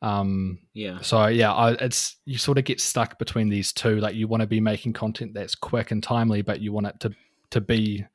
Um, 0.03 0.61
yeah, 0.73 1.01
so 1.01 1.27
yeah, 1.27 1.53
I, 1.53 1.73
it's 1.73 2.15
you 2.27 2.39
sort 2.39 2.59
of 2.59 2.65
get 2.65 2.81
stuck 2.81 3.19
between 3.19 3.49
these 3.49 3.73
two. 3.73 3.97
Like 3.97 4.15
you 4.15 4.29
want 4.29 4.43
to 4.43 4.47
be 4.47 4.61
making 4.61 4.93
content 4.93 5.35
that's 5.35 5.57
quick 5.57 5.91
and 5.91 6.01
timely, 6.01 6.43
but 6.43 6.61
you 6.61 6.73
want 6.73 6.87
it 6.87 7.01
to 7.01 7.13
to 7.51 7.61
be 7.61 8.07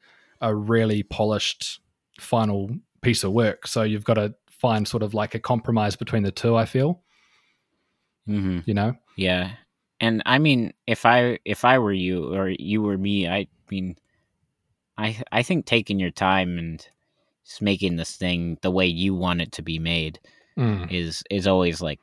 a 0.42 0.54
really 0.56 1.04
polished 1.04 1.80
final 2.20 2.70
piece 3.02 3.24
of 3.24 3.32
work. 3.32 3.68
So 3.68 3.84
you've 3.84 4.04
got 4.04 4.16
to 4.16 4.34
find 4.50 4.88
sort 4.88 5.04
of 5.04 5.14
like 5.14 5.34
a 5.36 5.40
compromise 5.40 5.96
between 5.96 6.24
the 6.24 6.32
two. 6.32 6.56
I 6.56 6.66
feel, 6.66 7.02
hmm 8.26 8.60
you 8.66 8.74
know. 8.74 8.96
yeah. 9.16 9.52
And 10.00 10.24
I 10.26 10.40
mean, 10.40 10.74
if 10.88 11.06
I 11.06 11.38
if 11.46 11.64
I 11.64 11.78
were 11.78 11.94
you 11.94 12.34
or 12.34 12.50
you 12.50 12.82
were 12.82 12.98
me, 12.98 13.28
I 13.28 13.48
mean, 13.70 13.96
I 14.98 15.22
I 15.32 15.44
think 15.44 15.66
taking 15.66 16.00
your 16.00 16.12
time 16.12 16.58
and 16.58 16.86
just 17.46 17.62
making 17.62 17.96
this 17.98 18.16
thing 18.16 18.58
the 18.62 18.72
way 18.72 18.86
you 18.88 19.14
want 19.16 19.42
it 19.42 19.52
to 19.54 19.62
be 19.62 19.80
made 19.80 20.20
Mm. 20.58 20.92
is 20.92 21.24
is 21.30 21.48
always 21.48 21.82
like 21.82 22.00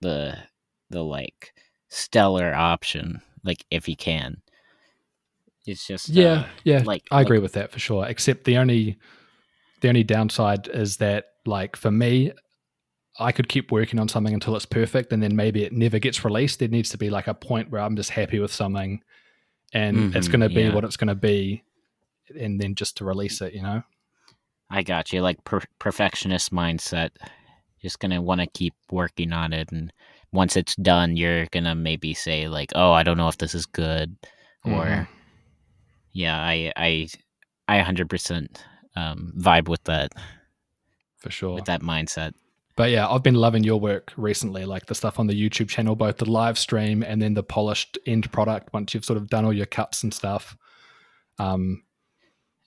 the 0.00 0.38
the 0.90 1.02
like 1.02 1.52
stellar 1.90 2.54
option 2.54 3.20
like 3.44 3.64
if 3.70 3.86
you 3.88 3.94
can 3.94 4.40
it's 5.68 5.86
just 5.86 6.08
Yeah, 6.08 6.32
uh, 6.32 6.46
yeah, 6.64 6.82
like- 6.84 7.04
I 7.10 7.20
agree 7.22 7.38
with 7.38 7.52
that 7.52 7.70
for 7.70 7.78
sure. 7.78 8.06
Except 8.06 8.44
the 8.44 8.56
only 8.56 8.98
the 9.80 9.88
only 9.88 10.02
downside 10.04 10.66
is 10.68 10.96
that 10.96 11.26
like 11.46 11.76
for 11.76 11.90
me, 11.90 12.32
I 13.20 13.32
could 13.32 13.48
keep 13.48 13.70
working 13.72 13.98
on 14.00 14.08
something 14.08 14.34
until 14.34 14.56
it's 14.56 14.66
perfect, 14.66 15.12
and 15.12 15.22
then 15.22 15.34
maybe 15.36 15.62
it 15.64 15.72
never 15.72 15.98
gets 15.98 16.24
released. 16.24 16.58
There 16.58 16.68
needs 16.68 16.88
to 16.90 16.98
be 16.98 17.10
like 17.10 17.26
a 17.28 17.34
point 17.34 17.70
where 17.70 17.80
I'm 17.80 17.96
just 17.96 18.10
happy 18.10 18.38
with 18.40 18.52
something, 18.52 19.02
and 19.72 20.14
it's 20.14 20.28
Mhm, 20.28 20.32
going 20.32 20.40
to 20.40 20.48
be 20.48 20.62
yeah. 20.62 20.74
what 20.74 20.84
it's 20.84 20.96
going 20.96 21.08
to 21.08 21.14
be, 21.14 21.62
and 22.38 22.60
then 22.60 22.74
just 22.74 22.96
to 22.98 23.04
release 23.04 23.40
it, 23.40 23.54
you 23.54 23.62
know. 23.62 23.82
i 24.70 24.82
got 24.82 25.12
you 25.14 25.22
like 25.22 25.42
per- 25.44 25.62
perfectionist 25.78 26.52
mindset 26.52 27.08
just 27.80 28.00
gonna 28.00 28.20
want 28.20 28.38
to 28.38 28.46
keep 28.48 28.74
working 28.90 29.32
on 29.32 29.54
it 29.54 29.72
and 29.72 29.90
once 30.30 30.56
it's 30.58 30.76
done 30.76 31.16
you're 31.16 31.46
gonna 31.46 31.74
maybe 31.74 32.12
say 32.12 32.48
like 32.48 32.70
oh 32.74 32.92
i 32.92 33.02
don't 33.02 33.16
know 33.16 33.28
if 33.28 33.38
this 33.38 33.54
is 33.54 33.64
good 33.64 34.14
or 34.64 34.84
Mhm. 34.84 35.08
Yeah 36.18 36.38
i 36.40 36.72
i 36.76 37.08
i 37.68 37.82
100% 37.82 38.46
um 38.96 39.32
vibe 39.38 39.68
with 39.68 39.84
that 39.84 40.12
for 41.18 41.30
sure. 41.30 41.54
with 41.54 41.66
that 41.66 41.82
mindset 41.82 42.32
But 42.78 42.92
yeah, 42.92 43.08
I've 43.08 43.24
been 43.24 43.34
loving 43.34 43.64
your 43.64 43.80
work 43.80 44.12
recently, 44.16 44.64
like 44.64 44.86
the 44.86 44.94
stuff 44.94 45.18
on 45.18 45.26
the 45.26 45.34
YouTube 45.34 45.68
channel, 45.68 45.96
both 45.96 46.18
the 46.18 46.30
live 46.30 46.56
stream 46.56 47.02
and 47.02 47.20
then 47.20 47.34
the 47.34 47.42
polished 47.42 47.98
end 48.06 48.30
product 48.30 48.72
once 48.72 48.94
you've 48.94 49.04
sort 49.04 49.16
of 49.16 49.26
done 49.26 49.44
all 49.44 49.52
your 49.52 49.66
cuts 49.66 50.04
and 50.04 50.14
stuff. 50.14 50.56
Um, 51.40 51.82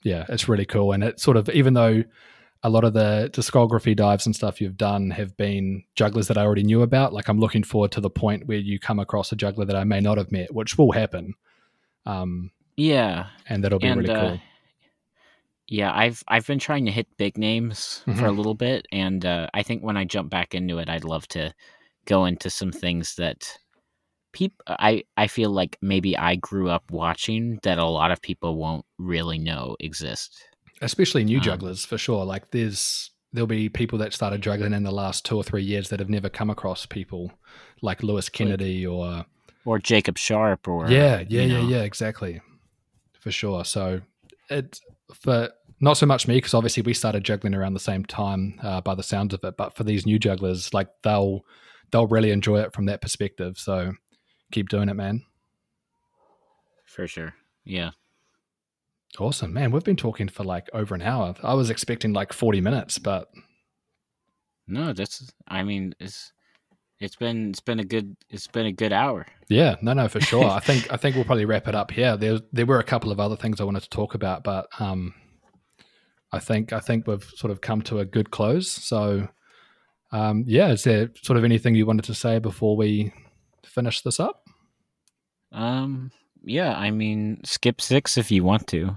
yeah, 0.04 0.26
it's 0.28 0.50
really 0.50 0.66
cool. 0.66 0.92
And 0.92 1.02
it 1.02 1.18
sort 1.18 1.38
of, 1.38 1.48
even 1.48 1.72
though 1.72 2.04
a 2.62 2.68
lot 2.68 2.84
of 2.84 2.92
the 2.92 3.30
discography 3.32 3.96
dives 3.96 4.26
and 4.26 4.36
stuff 4.36 4.60
you've 4.60 4.76
done 4.76 5.08
have 5.12 5.34
been 5.38 5.82
jugglers 5.94 6.28
that 6.28 6.36
I 6.36 6.42
already 6.42 6.64
knew 6.64 6.82
about, 6.82 7.14
like 7.14 7.28
I'm 7.28 7.40
looking 7.40 7.62
forward 7.62 7.92
to 7.92 8.02
the 8.02 8.10
point 8.10 8.46
where 8.46 8.58
you 8.58 8.78
come 8.78 8.98
across 8.98 9.32
a 9.32 9.36
juggler 9.36 9.64
that 9.64 9.76
I 9.76 9.84
may 9.84 10.00
not 10.00 10.18
have 10.18 10.30
met, 10.30 10.52
which 10.52 10.76
will 10.76 10.92
happen. 10.92 11.32
Um, 12.04 12.50
yeah 12.76 13.26
and 13.48 13.62
that'll 13.62 13.78
be 13.78 13.88
and 13.88 13.98
really 13.98 14.10
uh, 14.10 14.30
cool. 14.30 14.40
yeah 15.68 15.92
i've 15.94 16.22
i've 16.28 16.46
been 16.46 16.58
trying 16.58 16.84
to 16.84 16.90
hit 16.90 17.06
big 17.16 17.38
names 17.38 18.02
for 18.16 18.26
a 18.26 18.32
Mhm. 18.32 18.36
little 18.36 18.54
bit 18.54 18.86
and 18.92 19.24
uh, 19.24 19.46
i 19.54 19.62
think 19.62 19.82
when 19.82 19.96
i 19.96 20.04
jump 20.04 20.30
back 20.30 20.54
into 20.54 20.78
it 20.78 20.88
i'd 20.88 21.04
love 21.04 21.26
to 21.28 21.52
go 22.06 22.24
into 22.24 22.50
some 22.50 22.72
things 22.72 23.14
that 23.16 23.58
peop 24.32 24.52
i 24.66 25.02
i 25.16 25.26
feel 25.26 25.50
like 25.50 25.76
maybe 25.82 26.16
i 26.16 26.34
grew 26.36 26.68
up 26.68 26.90
watching 26.90 27.58
that 27.62 27.78
a 27.78 27.84
lot 27.84 28.10
of 28.10 28.20
people 28.22 28.56
won't 28.56 28.84
really 28.98 29.38
know 29.38 29.76
exist 29.80 30.42
especially 30.80 31.22
new 31.24 31.38
Um, 31.38 31.44
jugglers 31.44 31.84
for 31.84 31.96
sure. 31.96 32.24
Like 32.24 32.50
there's 32.50 33.10
there'll 33.32 33.46
be 33.46 33.68
people 33.68 33.98
that 33.98 34.12
started 34.12 34.42
juggling 34.42 34.72
in 34.72 34.82
the 34.82 34.90
last 34.90 35.24
two 35.24 35.36
or 35.36 35.44
three 35.44 35.62
years 35.62 35.88
that 35.90 36.00
have 36.00 36.10
never 36.10 36.28
come 36.28 36.50
across 36.50 36.86
people 36.86 37.30
like 37.82 38.02
Lewis 38.02 38.28
Kennedy 38.28 38.84
or 38.84 39.24
or 39.64 39.78
jacob 39.78 40.18
sharp 40.18 40.66
or 40.66 40.90
yeah, 40.90 41.22
yeah, 41.28 41.42
yeah, 41.42 41.58
know. 41.60 41.68
yeah, 41.68 41.82
exactly, 41.82 42.40
for 43.22 43.30
sure. 43.30 43.64
So 43.64 44.00
it 44.50 44.78
for 45.14 45.50
not 45.80 45.94
so 45.94 46.06
much 46.06 46.28
me 46.28 46.36
because 46.36 46.54
obviously 46.54 46.82
we 46.82 46.94
started 46.94 47.24
juggling 47.24 47.54
around 47.54 47.74
the 47.74 47.80
same 47.80 48.04
time 48.04 48.58
uh, 48.62 48.80
by 48.80 48.94
the 48.94 49.02
sounds 49.02 49.32
of 49.34 49.42
it, 49.44 49.56
but 49.56 49.74
for 49.76 49.84
these 49.84 50.04
new 50.06 50.18
jugglers, 50.18 50.74
like 50.74 50.88
they'll 51.02 51.44
they'll 51.90 52.06
really 52.06 52.30
enjoy 52.30 52.60
it 52.60 52.72
from 52.72 52.86
that 52.86 53.00
perspective. 53.00 53.58
So 53.58 53.92
keep 54.50 54.68
doing 54.68 54.88
it, 54.88 54.94
man. 54.94 55.22
for 56.86 57.06
sure 57.06 57.34
yeah 57.64 57.90
Awesome, 59.18 59.52
man. 59.52 59.72
We've 59.72 59.84
been 59.84 59.96
talking 59.96 60.28
for 60.28 60.42
like 60.42 60.70
over 60.72 60.94
an 60.94 61.02
hour. 61.02 61.34
I 61.42 61.52
was 61.52 61.68
expecting 61.68 62.14
like 62.14 62.32
forty 62.32 62.62
minutes, 62.62 62.98
but 62.98 63.28
no 64.66 64.92
that's 64.92 65.30
i 65.48 65.62
mean 65.62 65.94
it's 65.98 66.32
it's 67.02 67.16
been 67.16 67.50
it's 67.50 67.60
been 67.60 67.80
a 67.80 67.84
good 67.84 68.16
it's 68.30 68.46
been 68.46 68.66
a 68.66 68.72
good 68.72 68.92
hour 68.92 69.26
Yeah, 69.48 69.76
no, 69.82 69.92
no, 69.92 70.08
for 70.08 70.20
sure. 70.20 70.44
I 70.58 70.60
think 70.60 70.92
I 70.92 70.96
think 70.96 71.16
we'll 71.16 71.24
probably 71.24 71.44
wrap 71.44 71.68
it 71.68 71.74
up 71.74 71.90
here. 71.90 72.16
There 72.16 72.40
there 72.52 72.66
were 72.66 72.78
a 72.78 72.84
couple 72.84 73.12
of 73.12 73.20
other 73.20 73.36
things 73.36 73.60
I 73.60 73.64
wanted 73.64 73.82
to 73.82 73.90
talk 73.90 74.14
about, 74.14 74.44
but 74.44 74.68
um, 74.80 75.14
I 76.30 76.38
think 76.38 76.72
I 76.72 76.80
think 76.80 77.06
we've 77.06 77.24
sort 77.36 77.50
of 77.50 77.60
come 77.60 77.82
to 77.82 77.98
a 77.98 78.04
good 78.04 78.30
close. 78.30 78.70
So, 78.70 79.28
um, 80.12 80.44
yeah, 80.46 80.68
is 80.72 80.84
there 80.84 81.10
sort 81.22 81.36
of 81.36 81.44
anything 81.44 81.74
you 81.74 81.86
wanted 81.86 82.04
to 82.04 82.14
say 82.14 82.38
before 82.38 82.76
we 82.76 83.12
finish 83.64 84.00
this 84.02 84.18
up? 84.20 84.42
um 85.52 86.10
yeah 86.44 86.74
i 86.78 86.90
mean 86.90 87.38
skip 87.44 87.78
six 87.78 88.16
if 88.16 88.30
you 88.30 88.42
want 88.42 88.66
to 88.66 88.96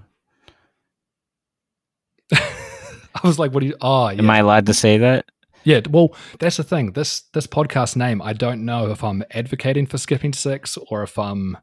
I 2.33 3.27
was 3.27 3.39
like, 3.39 3.53
what 3.53 3.61
do 3.61 3.67
you? 3.67 3.75
Oh, 3.81 4.09
yeah, 4.09 4.19
am 4.19 4.29
i 4.29 4.39
allowed 4.39 4.65
to 4.65 4.73
say 4.73 4.97
that 4.97 5.25
yeah. 5.65 5.81
Well, 5.89 6.15
that's 6.39 6.57
the 6.57 6.63
thing. 6.63 6.93
This 6.93 7.21
this 7.33 7.47
podcast 7.47 7.95
name, 7.95 8.21
I 8.21 8.33
don't 8.33 8.63
know 8.63 8.91
if 8.91 9.03
I'm 9.03 9.23
advocating 9.31 9.85
for 9.85 9.97
skipping 9.97 10.31
six 10.31 10.77
or 10.89 11.03
if 11.03 11.19
I'm 11.19 11.57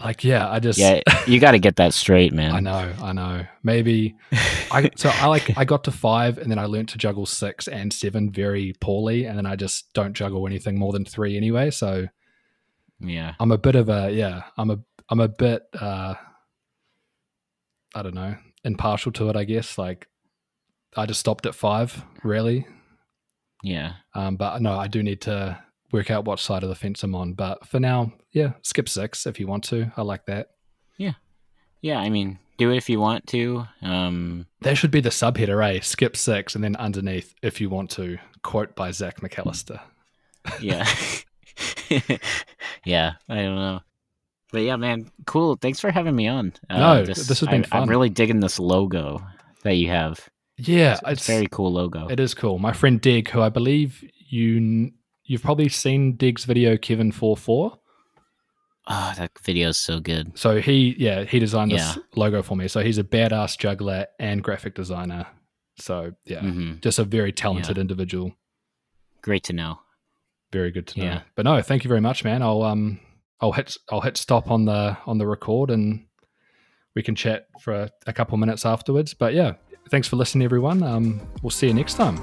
like, 0.00 0.24
yeah, 0.24 0.50
I 0.50 0.58
just 0.58 0.78
yeah 0.78 1.00
you 1.26 1.38
got 1.38 1.52
to 1.52 1.58
get 1.58 1.76
that 1.76 1.92
straight 1.94 2.32
man 2.32 2.52
I 2.54 2.60
know, 2.60 2.92
I 3.02 3.12
know. 3.12 3.46
Maybe 3.62 4.16
I 4.70 4.90
so 4.96 5.10
I 5.10 5.26
like 5.26 5.56
I 5.56 5.64
got 5.64 5.84
to 5.84 5.92
five 5.92 6.38
and 6.38 6.50
then 6.50 6.58
I 6.58 6.64
learned 6.64 6.88
to 6.90 6.98
juggle 6.98 7.26
six 7.26 7.68
and 7.68 7.92
seven 7.92 8.30
very 8.30 8.74
poorly, 8.80 9.26
and 9.26 9.36
then 9.36 9.46
I 9.46 9.56
just 9.56 9.92
don't 9.92 10.14
juggle 10.14 10.46
anything 10.46 10.78
more 10.78 10.92
than 10.92 11.04
three 11.04 11.36
anyway. 11.36 11.70
So 11.70 12.08
yeah 12.98 13.34
I'm 13.38 13.52
a 13.52 13.58
bit 13.58 13.74
of 13.74 13.88
a 13.88 14.10
yeah, 14.10 14.44
I'm 14.56 14.70
a 14.70 14.78
I'm 15.10 15.20
a 15.20 15.28
bit 15.28 15.62
uh 15.78 16.14
I 17.94 18.02
don't 18.02 18.14
know, 18.14 18.36
impartial 18.64 19.12
to 19.12 19.28
it, 19.28 19.36
I 19.36 19.44
guess. 19.44 19.76
Like 19.76 20.06
I 20.96 21.06
just 21.06 21.20
stopped 21.20 21.46
at 21.46 21.54
five, 21.54 22.04
really. 22.24 22.66
yeah 23.62 23.94
Um, 24.14 24.36
but 24.36 24.60
no, 24.62 24.76
I 24.78 24.88
do 24.88 25.02
need 25.02 25.20
to 25.22 25.58
work 25.92 26.10
out 26.10 26.24
what 26.24 26.38
side 26.40 26.62
of 26.62 26.68
the 26.68 26.74
fence 26.74 27.02
I'm 27.02 27.14
on. 27.14 27.32
But 27.34 27.66
for 27.66 27.80
now, 27.80 28.12
yeah, 28.32 28.52
skip 28.62 28.88
six 28.88 29.26
if 29.26 29.38
you 29.40 29.46
want 29.46 29.64
to. 29.64 29.90
I 29.96 30.02
like 30.02 30.26
that. 30.26 30.48
yeah 30.98 31.14
Yeah, 31.82 31.98
i 31.98 32.08
mean 32.10 32.38
do 32.58 32.70
it 32.70 32.76
if 32.76 32.90
you 32.90 33.00
want 33.00 33.26
to 33.28 33.66
um 33.82 34.46
That 34.62 34.76
should 34.76 34.90
be 34.90 35.00
the 35.00 35.08
subheader, 35.10 35.64
eh? 35.64 35.80
Skip 35.80 36.16
six, 36.16 36.54
and 36.54 36.62
then 36.62 36.76
underneath, 36.76 37.34
if 37.42 37.60
you 37.60 37.70
want 37.70 37.90
to, 37.92 38.18
quote 38.42 38.74
by 38.76 38.90
Zak 38.90 39.20
McAllister. 39.20 39.80
yeah 40.60 40.86
yeah 42.84 43.12
i 43.28 43.34
don't 43.34 43.56
know 43.56 43.80
but 44.52 44.62
yeah 44.62 44.76
man 44.76 45.10
cool 45.26 45.56
thanks 45.56 45.80
for 45.80 45.90
having 45.90 46.14
me 46.16 46.26
on 46.28 46.52
Uh, 46.70 46.78
No, 46.78 47.04
this 47.04 47.28
has 47.28 47.48
been 47.48 47.66
I, 47.72 47.78
i'm 47.78 47.88
really 47.88 48.08
digging 48.08 48.40
this 48.40 48.58
logo 48.58 49.22
that 49.64 49.74
you 49.74 49.88
have 49.88 50.28
Yeah, 50.68 50.92
it's, 50.92 51.02
it's, 51.06 51.28
a 51.28 51.32
very 51.32 51.46
cool 51.50 51.72
logo 51.72 52.08
it 52.08 52.20
is 52.20 52.34
cool. 52.34 52.58
My 52.58 52.72
friend 52.72 53.00
Dig, 53.00 53.28
who 53.30 53.40
I 53.40 53.48
believe 53.48 54.04
you 54.28 54.90
you've 55.24 55.42
probably 55.42 55.68
seen 55.68 56.16
Dig's 56.16 56.44
video, 56.44 56.76
Kevin 56.76 57.12
four 57.12 57.36
four. 57.36 57.78
oh 58.86 59.12
that 59.16 59.30
video 59.44 59.68
is 59.68 59.76
so 59.78 60.00
good 60.00 60.38
So 60.38 60.60
he, 60.60 60.96
yeah, 60.98 61.24
he 61.24 61.38
designed 61.38 61.70
this 61.72 61.96
Yeah. 61.96 62.02
logo 62.16 62.42
for 62.42 62.56
me. 62.56 62.68
So 62.68 62.80
he's 62.80 62.98
a 62.98 63.04
badass 63.04 63.56
juggler 63.58 64.06
and 64.18 64.42
graphic 64.42 64.74
designer. 64.74 65.26
So 65.78 66.12
yeah, 66.24 66.40
hmm 66.40 66.72
just 66.80 66.98
a 66.98 67.04
very 67.04 67.32
talented 67.32 67.78
individual. 67.78 68.32
great 69.22 69.44
to 69.44 69.52
know 69.52 69.80
Very 70.52 70.70
good 70.72 70.86
to 70.88 70.98
know. 70.98 71.04
Yeah. 71.04 71.20
But 71.36 71.44
no, 71.44 71.62
thank 71.62 71.84
you 71.84 71.88
very 71.88 72.00
much, 72.00 72.24
man. 72.24 72.42
I'll 72.42 72.62
um 72.62 72.98
I'll 73.40 73.52
hit 73.52 73.76
I'll 73.90 74.00
hit 74.02 74.16
stop 74.16 74.50
on 74.50 74.64
the 74.64 74.96
on 75.06 75.18
the 75.18 75.26
record 75.26 75.70
and 75.70 76.06
we 76.94 77.02
can 77.02 77.14
chat 77.14 77.46
for 77.62 77.72
a, 77.72 77.90
a 78.06 78.12
couple 78.12 78.36
minutes 78.36 78.66
afterwards. 78.66 79.14
But 79.14 79.32
yeah, 79.32 79.52
thanks 79.88 80.08
for 80.08 80.16
listening, 80.16 80.44
everyone. 80.44 80.82
Um, 80.82 81.20
we'll 81.42 81.50
see 81.50 81.68
you 81.68 81.74
next 81.74 81.94
time. 81.94 82.18